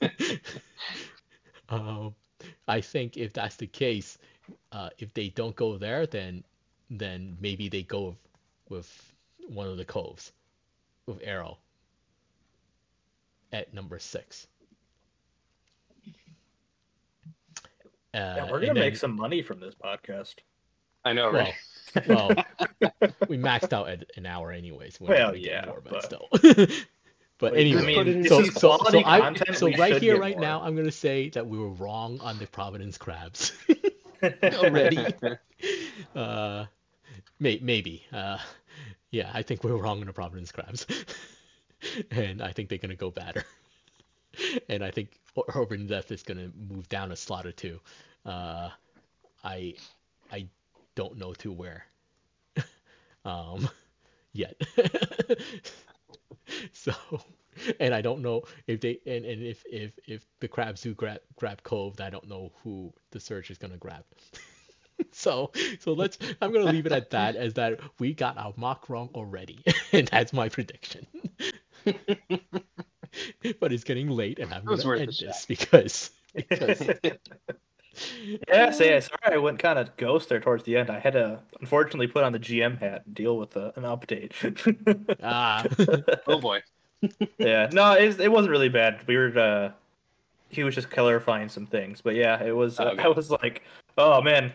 um, 1.68 2.14
I 2.66 2.80
think 2.80 3.16
if 3.16 3.32
that's 3.32 3.56
the 3.56 3.66
case 3.66 4.18
uh, 4.72 4.90
if 4.98 5.12
they 5.14 5.28
don't 5.30 5.56
go 5.56 5.76
there 5.76 6.06
then 6.06 6.44
then 6.90 7.36
maybe 7.40 7.68
they 7.68 7.82
go 7.82 8.06
with, 8.06 8.16
with 8.68 9.14
one 9.48 9.66
of 9.66 9.76
the 9.76 9.84
coves 9.84 10.32
with 11.06 11.20
Arrow 11.24 11.58
at 13.52 13.72
number 13.72 13.98
six. 13.98 14.46
Uh, 18.14 18.18
yeah, 18.36 18.50
we're 18.50 18.60
gonna 18.60 18.74
make 18.74 18.96
some 18.96 19.14
money 19.14 19.42
from 19.42 19.60
this 19.60 19.74
podcast. 19.74 20.36
I 21.08 21.12
know, 21.14 21.32
right? 21.32 21.54
Well, 22.06 22.30
well 22.80 22.92
we 23.28 23.38
maxed 23.38 23.72
out 23.72 23.88
at 23.88 24.04
an 24.16 24.26
hour 24.26 24.52
anyways. 24.52 25.00
Well, 25.00 25.34
yeah, 25.34 25.64
more, 25.66 25.80
but, 25.82 25.92
but 25.92 26.04
still. 26.04 26.28
but 27.38 27.56
anyway, 27.56 27.96
I 27.96 28.02
mean, 28.04 28.24
so, 28.24 28.42
so, 28.42 28.78
so, 28.90 29.02
I, 29.04 29.34
so 29.54 29.70
right 29.72 30.00
here, 30.00 30.20
right 30.20 30.36
more. 30.36 30.42
now, 30.42 30.62
I'm 30.62 30.76
gonna 30.76 30.92
say 30.92 31.30
that 31.30 31.46
we 31.46 31.58
were 31.58 31.70
wrong 31.70 32.20
on 32.20 32.38
the 32.38 32.46
Providence 32.46 32.98
crabs 32.98 33.52
already. 34.42 35.06
uh, 36.14 36.66
may, 37.40 37.58
maybe. 37.62 38.04
Uh, 38.12 38.38
yeah, 39.10 39.30
I 39.32 39.42
think 39.42 39.64
we're 39.64 39.76
wrong 39.76 40.00
on 40.00 40.06
the 40.06 40.12
Providence 40.12 40.52
Crabs. 40.52 40.86
and 42.10 42.42
I 42.42 42.52
think 42.52 42.68
they're 42.68 42.78
going 42.78 42.90
to 42.90 42.96
go 42.96 43.10
batter. 43.10 43.44
and 44.68 44.84
I 44.84 44.90
think 44.90 45.18
Orbiting 45.34 45.86
Death 45.86 46.12
is 46.12 46.22
going 46.22 46.38
to 46.38 46.52
move 46.74 46.88
down 46.88 47.12
a 47.12 47.16
slot 47.16 47.46
or 47.46 47.52
two. 47.52 47.80
Uh, 48.26 48.68
I 49.42 49.74
I 50.30 50.46
don't 50.98 51.16
know 51.16 51.32
to 51.32 51.52
where 51.52 51.84
um, 53.24 53.68
yet. 54.32 54.60
so, 56.72 56.92
and 57.78 57.94
I 57.94 58.00
don't 58.00 58.20
know 58.20 58.42
if 58.66 58.80
they 58.80 58.98
and, 59.06 59.24
and 59.24 59.40
if 59.40 59.62
if 59.70 59.92
if 60.08 60.26
the 60.40 60.48
crabs 60.48 60.80
do 60.80 60.94
grab 60.94 61.20
grab 61.36 61.62
Cove, 61.62 62.00
I 62.00 62.10
don't 62.10 62.28
know 62.28 62.50
who 62.64 62.92
the 63.12 63.20
search 63.20 63.52
is 63.52 63.58
going 63.58 63.70
to 63.70 63.78
grab. 63.78 64.02
so 65.12 65.52
so 65.78 65.92
let's 65.92 66.18
I'm 66.42 66.52
gonna 66.52 66.72
leave 66.72 66.86
it 66.86 66.90
at 66.90 67.10
that 67.10 67.36
as 67.36 67.54
that 67.54 67.78
we 68.00 68.12
got 68.12 68.36
our 68.36 68.52
mock 68.56 68.90
wrong 68.90 69.10
already, 69.14 69.60
and 69.92 70.08
that's 70.08 70.32
my 70.32 70.48
prediction. 70.48 71.06
but 71.84 73.72
it's 73.72 73.84
getting 73.84 74.10
late, 74.10 74.40
and 74.40 74.52
I'm 74.52 74.64
gonna 74.64 74.98
end 74.98 75.16
this 75.20 75.46
because 75.46 76.10
because. 76.34 76.90
Yeah, 78.48 78.70
say 78.70 79.00
sorry 79.00 79.34
I 79.34 79.38
went 79.38 79.58
kind 79.58 79.78
of 79.78 79.96
ghost 79.96 80.28
there 80.28 80.40
towards 80.40 80.64
the 80.64 80.76
end. 80.76 80.90
I 80.90 80.98
had 80.98 81.14
to 81.14 81.40
unfortunately 81.60 82.06
put 82.06 82.24
on 82.24 82.32
the 82.32 82.38
GM 82.38 82.78
hat 82.78 83.02
and 83.06 83.14
deal 83.14 83.36
with 83.36 83.56
uh, 83.56 83.72
an 83.76 83.82
update. 83.82 84.32
ah. 85.22 85.64
oh 86.26 86.40
boy. 86.40 86.62
yeah, 87.38 87.68
no, 87.72 87.92
it, 87.92 88.18
it 88.20 88.30
wasn't 88.30 88.50
really 88.50 88.68
bad. 88.68 89.00
We 89.06 89.16
were 89.16 89.38
uh, 89.38 89.72
he 90.48 90.64
was 90.64 90.74
just 90.74 90.90
clarifying 90.90 91.48
some 91.48 91.66
things, 91.66 92.00
but 92.00 92.14
yeah, 92.14 92.42
it 92.42 92.52
was. 92.56 92.80
Uh, 92.80 92.90
okay. 92.90 93.02
I 93.02 93.08
was 93.08 93.30
like, 93.30 93.62
oh 93.96 94.20
man, 94.20 94.52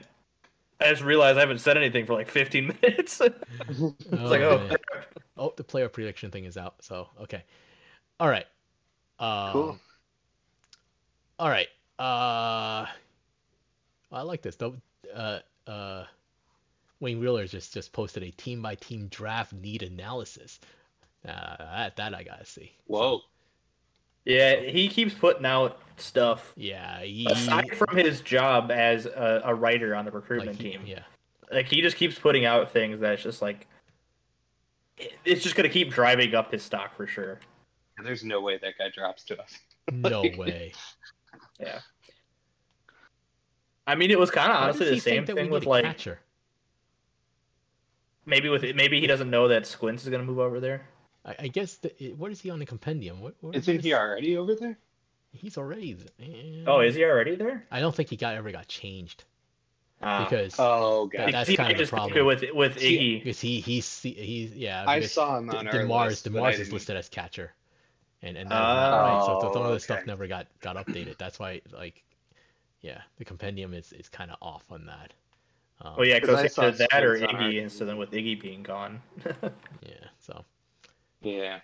I 0.80 0.90
just 0.90 1.04
realized 1.04 1.38
I 1.38 1.42
haven't 1.42 1.60
said 1.60 1.78
anything 1.78 2.06
for 2.06 2.14
like 2.14 2.30
15 2.30 2.68
minutes. 2.82 3.22
it's 3.22 3.82
oh, 3.82 3.96
like, 4.12 4.42
oh, 4.42 4.70
oh, 5.38 5.54
the 5.56 5.64
player 5.64 5.90
prediction 5.90 6.32
thing 6.32 6.46
is 6.46 6.58
out. 6.58 6.76
So 6.82 7.08
okay, 7.22 7.44
all 8.20 8.30
right. 8.30 8.46
Um, 9.20 9.52
cool. 9.52 9.80
All 11.40 11.50
right. 11.50 11.68
Uh, 12.00 12.86
I 14.14 14.22
like 14.22 14.42
this. 14.42 14.56
Though, 14.56 14.76
uh, 15.14 15.40
uh, 15.68 16.06
Wayne 17.00 17.20
Wheeler 17.20 17.48
just 17.48 17.74
just 17.74 17.92
posted 17.92 18.24
a 18.24 18.32
team 18.32 18.62
by 18.62 18.76
team 18.76 19.08
draft 19.10 19.54
need 19.54 19.84
analysis. 19.84 20.60
Uh, 21.28 21.58
that 21.58 21.96
that 21.96 22.14
I 22.14 22.24
gotta 22.24 22.46
see. 22.46 22.72
Whoa. 22.86 23.22
Yeah, 24.26 24.62
he 24.62 24.88
keeps 24.88 25.14
putting 25.14 25.46
out 25.46 25.80
stuff. 25.98 26.54
Yeah, 26.56 27.02
he... 27.02 27.26
aside 27.30 27.76
from 27.76 27.98
his 27.98 28.22
job 28.22 28.72
as 28.72 29.06
a, 29.06 29.42
a 29.44 29.54
writer 29.54 29.96
on 29.96 30.06
the 30.06 30.12
recruitment 30.12 30.58
like 30.58 30.62
he, 30.62 30.72
team. 30.72 30.82
Yeah, 30.86 31.04
like 31.52 31.68
he 31.68 31.82
just 31.82 31.98
keeps 31.98 32.18
putting 32.18 32.46
out 32.46 32.72
things 32.72 33.02
that's 33.02 33.22
just 33.22 33.42
like 33.42 33.68
it's 35.26 35.44
just 35.44 35.56
gonna 35.56 35.70
keep 35.70 35.92
driving 35.92 36.36
up 36.36 36.52
his 36.52 36.64
stock 36.64 36.96
for 36.96 37.06
sure. 37.06 37.40
There's 38.02 38.24
no 38.24 38.42
way 38.42 38.58
that 38.58 38.78
guy 38.78 38.90
drops 38.94 39.24
to 39.26 39.42
us. 39.42 39.60
no 39.92 40.22
way. 40.38 40.74
Yeah. 41.60 41.80
I 43.86 43.96
mean, 43.96 44.12
it 44.12 44.20
was 44.20 44.32
kind 44.32 44.52
of 44.52 44.58
honestly 44.58 44.90
the 44.90 45.00
same 45.00 45.26
thing 45.26 45.50
with 45.50 45.66
like. 45.66 45.84
Catcher? 45.84 46.20
Maybe 48.26 48.48
with 48.48 48.64
maybe 48.76 49.02
he 49.02 49.08
doesn't 49.08 49.30
know 49.30 49.50
that 49.50 49.66
Squints 49.66 50.04
is 50.04 50.10
gonna 50.10 50.24
move 50.24 50.40
over 50.40 50.60
there. 50.60 50.88
I, 51.26 51.36
I 51.40 51.48
guess 51.48 51.76
the, 51.76 52.14
what 52.18 52.32
is 52.32 52.40
he 52.42 52.50
on 52.50 52.60
the 52.60 52.66
compendium? 52.66 53.22
What, 53.22 53.36
what 53.42 53.56
Isn't 53.56 53.82
he 53.82 53.94
already 53.94 54.38
over 54.38 54.56
there? 54.56 54.78
He's 55.32 55.58
already. 55.58 55.98
Oh, 56.68 56.80
is 56.82 56.96
he 56.96 57.04
already 57.04 57.36
there? 57.36 57.66
I 57.72 57.80
don't 57.80 57.94
think 57.94 58.10
he 58.10 58.16
got 58.16 58.36
ever 58.36 58.52
got 58.52 58.68
changed. 58.68 59.26
Ah. 60.02 60.24
Because 60.24 60.56
oh, 60.60 61.08
God. 61.08 61.34
that's 61.34 61.56
kind 61.56 61.72
of 61.72 61.78
the 61.78 61.88
problem 61.88 62.26
with 62.26 62.44
with 62.54 62.78
Iggy. 62.78 63.20
Because 63.20 63.40
he 63.40 63.60
he's 63.60 64.02
he's 64.02 64.54
yeah. 64.54 64.84
I 64.88 65.02
saw 65.02 65.38
him 65.38 65.50
on 65.50 65.68
our 65.68 65.74
Demars. 65.74 66.22
Demars 66.24 66.60
is 66.60 66.72
listed 66.72 66.98
as 66.98 67.10
catcher, 67.10 67.54
and 68.22 68.38
and 68.38 68.52
oh, 68.52 68.56
right, 68.56 69.24
so, 69.26 69.40
so 69.42 69.54
some 69.54 69.62
of 69.64 69.68
the 69.70 69.74
okay. 69.76 69.80
stuff 69.80 70.06
never 70.06 70.28
got 70.28 70.48
got 70.60 70.76
updated. 70.76 71.18
That's 71.18 71.40
why 71.40 71.62
like 71.74 72.04
yeah, 72.84 73.02
the 73.18 73.26
compendium 73.26 73.74
is 73.74 73.92
is 73.94 74.10
kind 74.10 74.30
of 74.30 74.38
off 74.42 74.66
on 74.70 74.86
that. 74.86 75.14
Um, 75.82 75.96
oh 75.98 76.04
yeah, 76.04 76.20
because 76.20 76.58
either 76.60 76.72
that 76.92 77.04
or 77.04 77.18
Iggy, 77.18 77.62
and 77.62 77.72
so 77.72 77.86
then 77.86 77.98
with 77.98 78.12
Iggy 78.12 78.40
being 78.40 78.62
gone. 78.62 79.02
yeah, 79.26 80.06
so. 80.20 80.46
Yeah. 81.22 81.60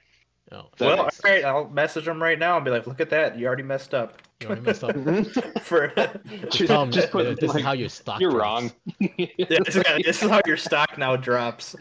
Oh, 0.52 0.66
well, 0.80 1.02
all 1.02 1.10
right. 1.24 1.44
I'll 1.44 1.70
message 1.70 2.08
him 2.08 2.24
right 2.24 2.40
now 2.40 2.56
and 2.56 2.66
be 2.66 2.72
like, 2.72 2.88
"Look 2.88 3.00
at 3.00 3.12
that! 3.12 3.38
You 3.38 3.46
already 3.46 3.62
messed 3.62 3.94
up." 3.94 4.22
You 4.42 4.48
already 4.48 4.62
messed 4.62 4.84
up. 4.84 4.96
For 5.62 5.94
just, 6.50 6.72
um, 6.72 6.90
just 6.90 7.12
put, 7.12 7.40
this 7.40 7.50
like, 7.50 7.60
is 7.60 7.64
how 7.64 7.74
your 7.74 7.90
stock. 7.90 8.20
You're 8.20 8.32
wrong. 8.32 8.72
yeah, 9.00 9.28
this, 9.38 9.76
is, 9.76 9.84
this 10.04 10.24
is 10.24 10.30
how 10.30 10.42
your 10.48 10.58
stock 10.58 10.98
now 10.98 11.16
drops. 11.16 11.76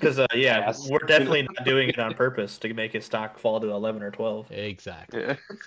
Because 0.00 0.18
uh, 0.18 0.26
yeah, 0.34 0.60
yes. 0.60 0.88
we're 0.88 0.98
definitely 1.00 1.42
not 1.42 1.64
doing 1.64 1.90
it 1.90 1.98
on 1.98 2.14
purpose 2.14 2.56
to 2.58 2.72
make 2.72 2.92
his 2.92 3.04
stock 3.04 3.38
fall 3.38 3.60
to 3.60 3.70
eleven 3.70 4.02
or 4.02 4.10
twelve. 4.10 4.50
Exactly. 4.50 5.20
Yeah. 5.20 5.36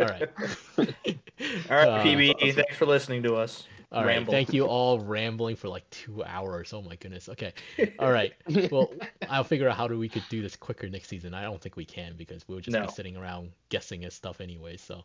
all 0.00 0.06
right. 0.06 0.28
all 0.78 1.76
right, 1.76 1.88
uh, 1.88 2.02
PB. 2.02 2.54
Thanks 2.54 2.76
for 2.76 2.86
listening 2.86 3.22
to 3.22 3.36
us. 3.36 3.66
All 3.90 4.02
right, 4.02 4.16
Ramble. 4.16 4.32
thank 4.32 4.52
you 4.52 4.66
all 4.66 5.00
rambling 5.00 5.56
for 5.56 5.68
like 5.68 5.88
two 5.88 6.22
hours. 6.22 6.74
Oh 6.74 6.82
my 6.82 6.96
goodness. 6.96 7.30
Okay. 7.30 7.54
All 7.98 8.12
right. 8.12 8.34
Well, 8.70 8.92
I'll 9.30 9.44
figure 9.44 9.66
out 9.66 9.76
how 9.78 9.88
do 9.88 9.98
we 9.98 10.10
could 10.10 10.24
do 10.28 10.42
this 10.42 10.56
quicker 10.56 10.90
next 10.90 11.08
season. 11.08 11.32
I 11.32 11.42
don't 11.42 11.58
think 11.58 11.74
we 11.76 11.86
can 11.86 12.14
because 12.14 12.46
we'll 12.46 12.60
just 12.60 12.74
no. 12.74 12.84
be 12.84 12.92
sitting 12.92 13.16
around 13.16 13.50
guessing 13.70 14.04
at 14.04 14.12
stuff 14.12 14.42
anyway. 14.42 14.76
So 14.76 15.04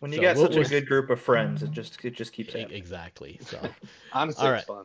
when 0.00 0.12
you 0.12 0.18
so 0.18 0.22
got 0.22 0.36
we'll, 0.36 0.46
such 0.46 0.56
we'll... 0.56 0.66
a 0.66 0.68
good 0.68 0.86
group 0.86 1.08
of 1.08 1.18
friends, 1.18 1.62
it 1.62 1.70
just 1.70 2.04
it 2.04 2.14
just 2.14 2.34
keeps 2.34 2.52
happening. 2.52 2.76
exactly. 2.76 3.40
So 3.42 3.60
honestly, 4.12 4.46
all 4.46 4.52
right. 4.52 4.64
fun. 4.64 4.84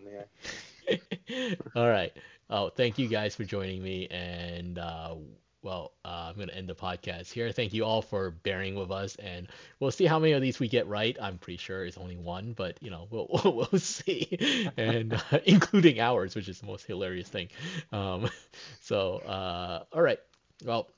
Yeah. 0.90 1.56
all 1.76 1.90
right. 1.90 2.14
Oh, 2.54 2.70
thank 2.70 3.00
you 3.00 3.08
guys 3.08 3.36
for 3.36 3.44
joining 3.44 3.82
me 3.82 4.08
and. 4.12 4.78
uh 4.78 5.16
well, 5.64 5.94
uh, 6.04 6.26
I'm 6.28 6.36
going 6.36 6.50
to 6.50 6.58
end 6.58 6.68
the 6.68 6.76
podcast 6.76 7.32
here. 7.32 7.50
Thank 7.54 7.74
you 7.74 7.86
all 7.86 8.02
for 8.02 8.32
bearing 8.32 8.76
with 8.76 8.92
us, 8.92 9.16
and 9.16 9.48
we'll 9.80 9.92
see 9.92 10.06
how 10.06 10.20
many 10.20 10.34
of 10.34 10.42
these 10.42 10.60
we 10.60 10.68
get 10.68 10.88
right. 10.88 11.18
I'm 11.22 11.38
pretty 11.38 11.56
sure 11.56 11.86
it's 11.86 11.98
only 11.98 12.18
one, 12.18 12.52
but 12.52 12.78
you 12.82 12.92
know, 12.92 13.08
we'll 13.10 13.30
we'll 13.72 13.80
see, 13.80 14.70
and 14.76 15.14
uh, 15.14 15.40
including 15.46 16.02
ours, 16.02 16.36
which 16.36 16.50
is 16.50 16.60
the 16.60 16.66
most 16.66 16.86
hilarious 16.86 17.30
thing. 17.30 17.48
Um, 17.94 18.30
so, 18.82 19.20
uh, 19.20 19.86
all 19.94 20.02
right, 20.02 20.20
well, 20.66 20.90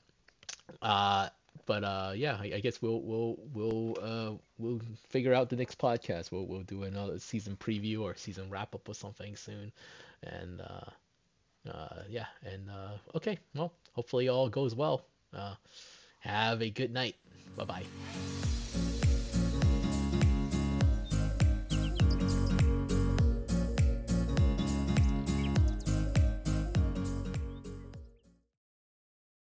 uh, 0.82 1.28
but 1.64 1.84
uh, 1.84 2.12
yeah, 2.16 2.36
I, 2.40 2.54
I, 2.56 2.60
guess 2.60 2.82
we'll 2.82 3.02
we'll 3.02 3.36
we'll 3.54 3.96
uh, 4.02 4.32
we'll 4.58 4.80
figure 5.10 5.32
out 5.32 5.48
the 5.48 5.56
next 5.56 5.78
podcast. 5.78 6.32
We'll 6.32 6.46
we'll 6.46 6.62
do 6.64 6.82
another 6.82 7.20
season 7.20 7.54
preview 7.54 8.02
or 8.02 8.16
season 8.16 8.50
wrap 8.50 8.74
up 8.74 8.88
or 8.88 8.94
something 8.94 9.36
soon, 9.36 9.70
and. 10.24 10.60
Uh, 10.60 10.90
uh, 11.68 12.02
yeah, 12.08 12.26
and 12.44 12.70
uh, 12.70 12.98
okay, 13.14 13.38
well, 13.54 13.72
hopefully 13.92 14.28
all 14.28 14.48
goes 14.48 14.74
well. 14.74 15.06
Uh, 15.34 15.54
have 16.20 16.62
a 16.62 16.70
good 16.70 16.92
night. 16.92 17.16
Bye 17.56 17.64
bye. 17.64 17.84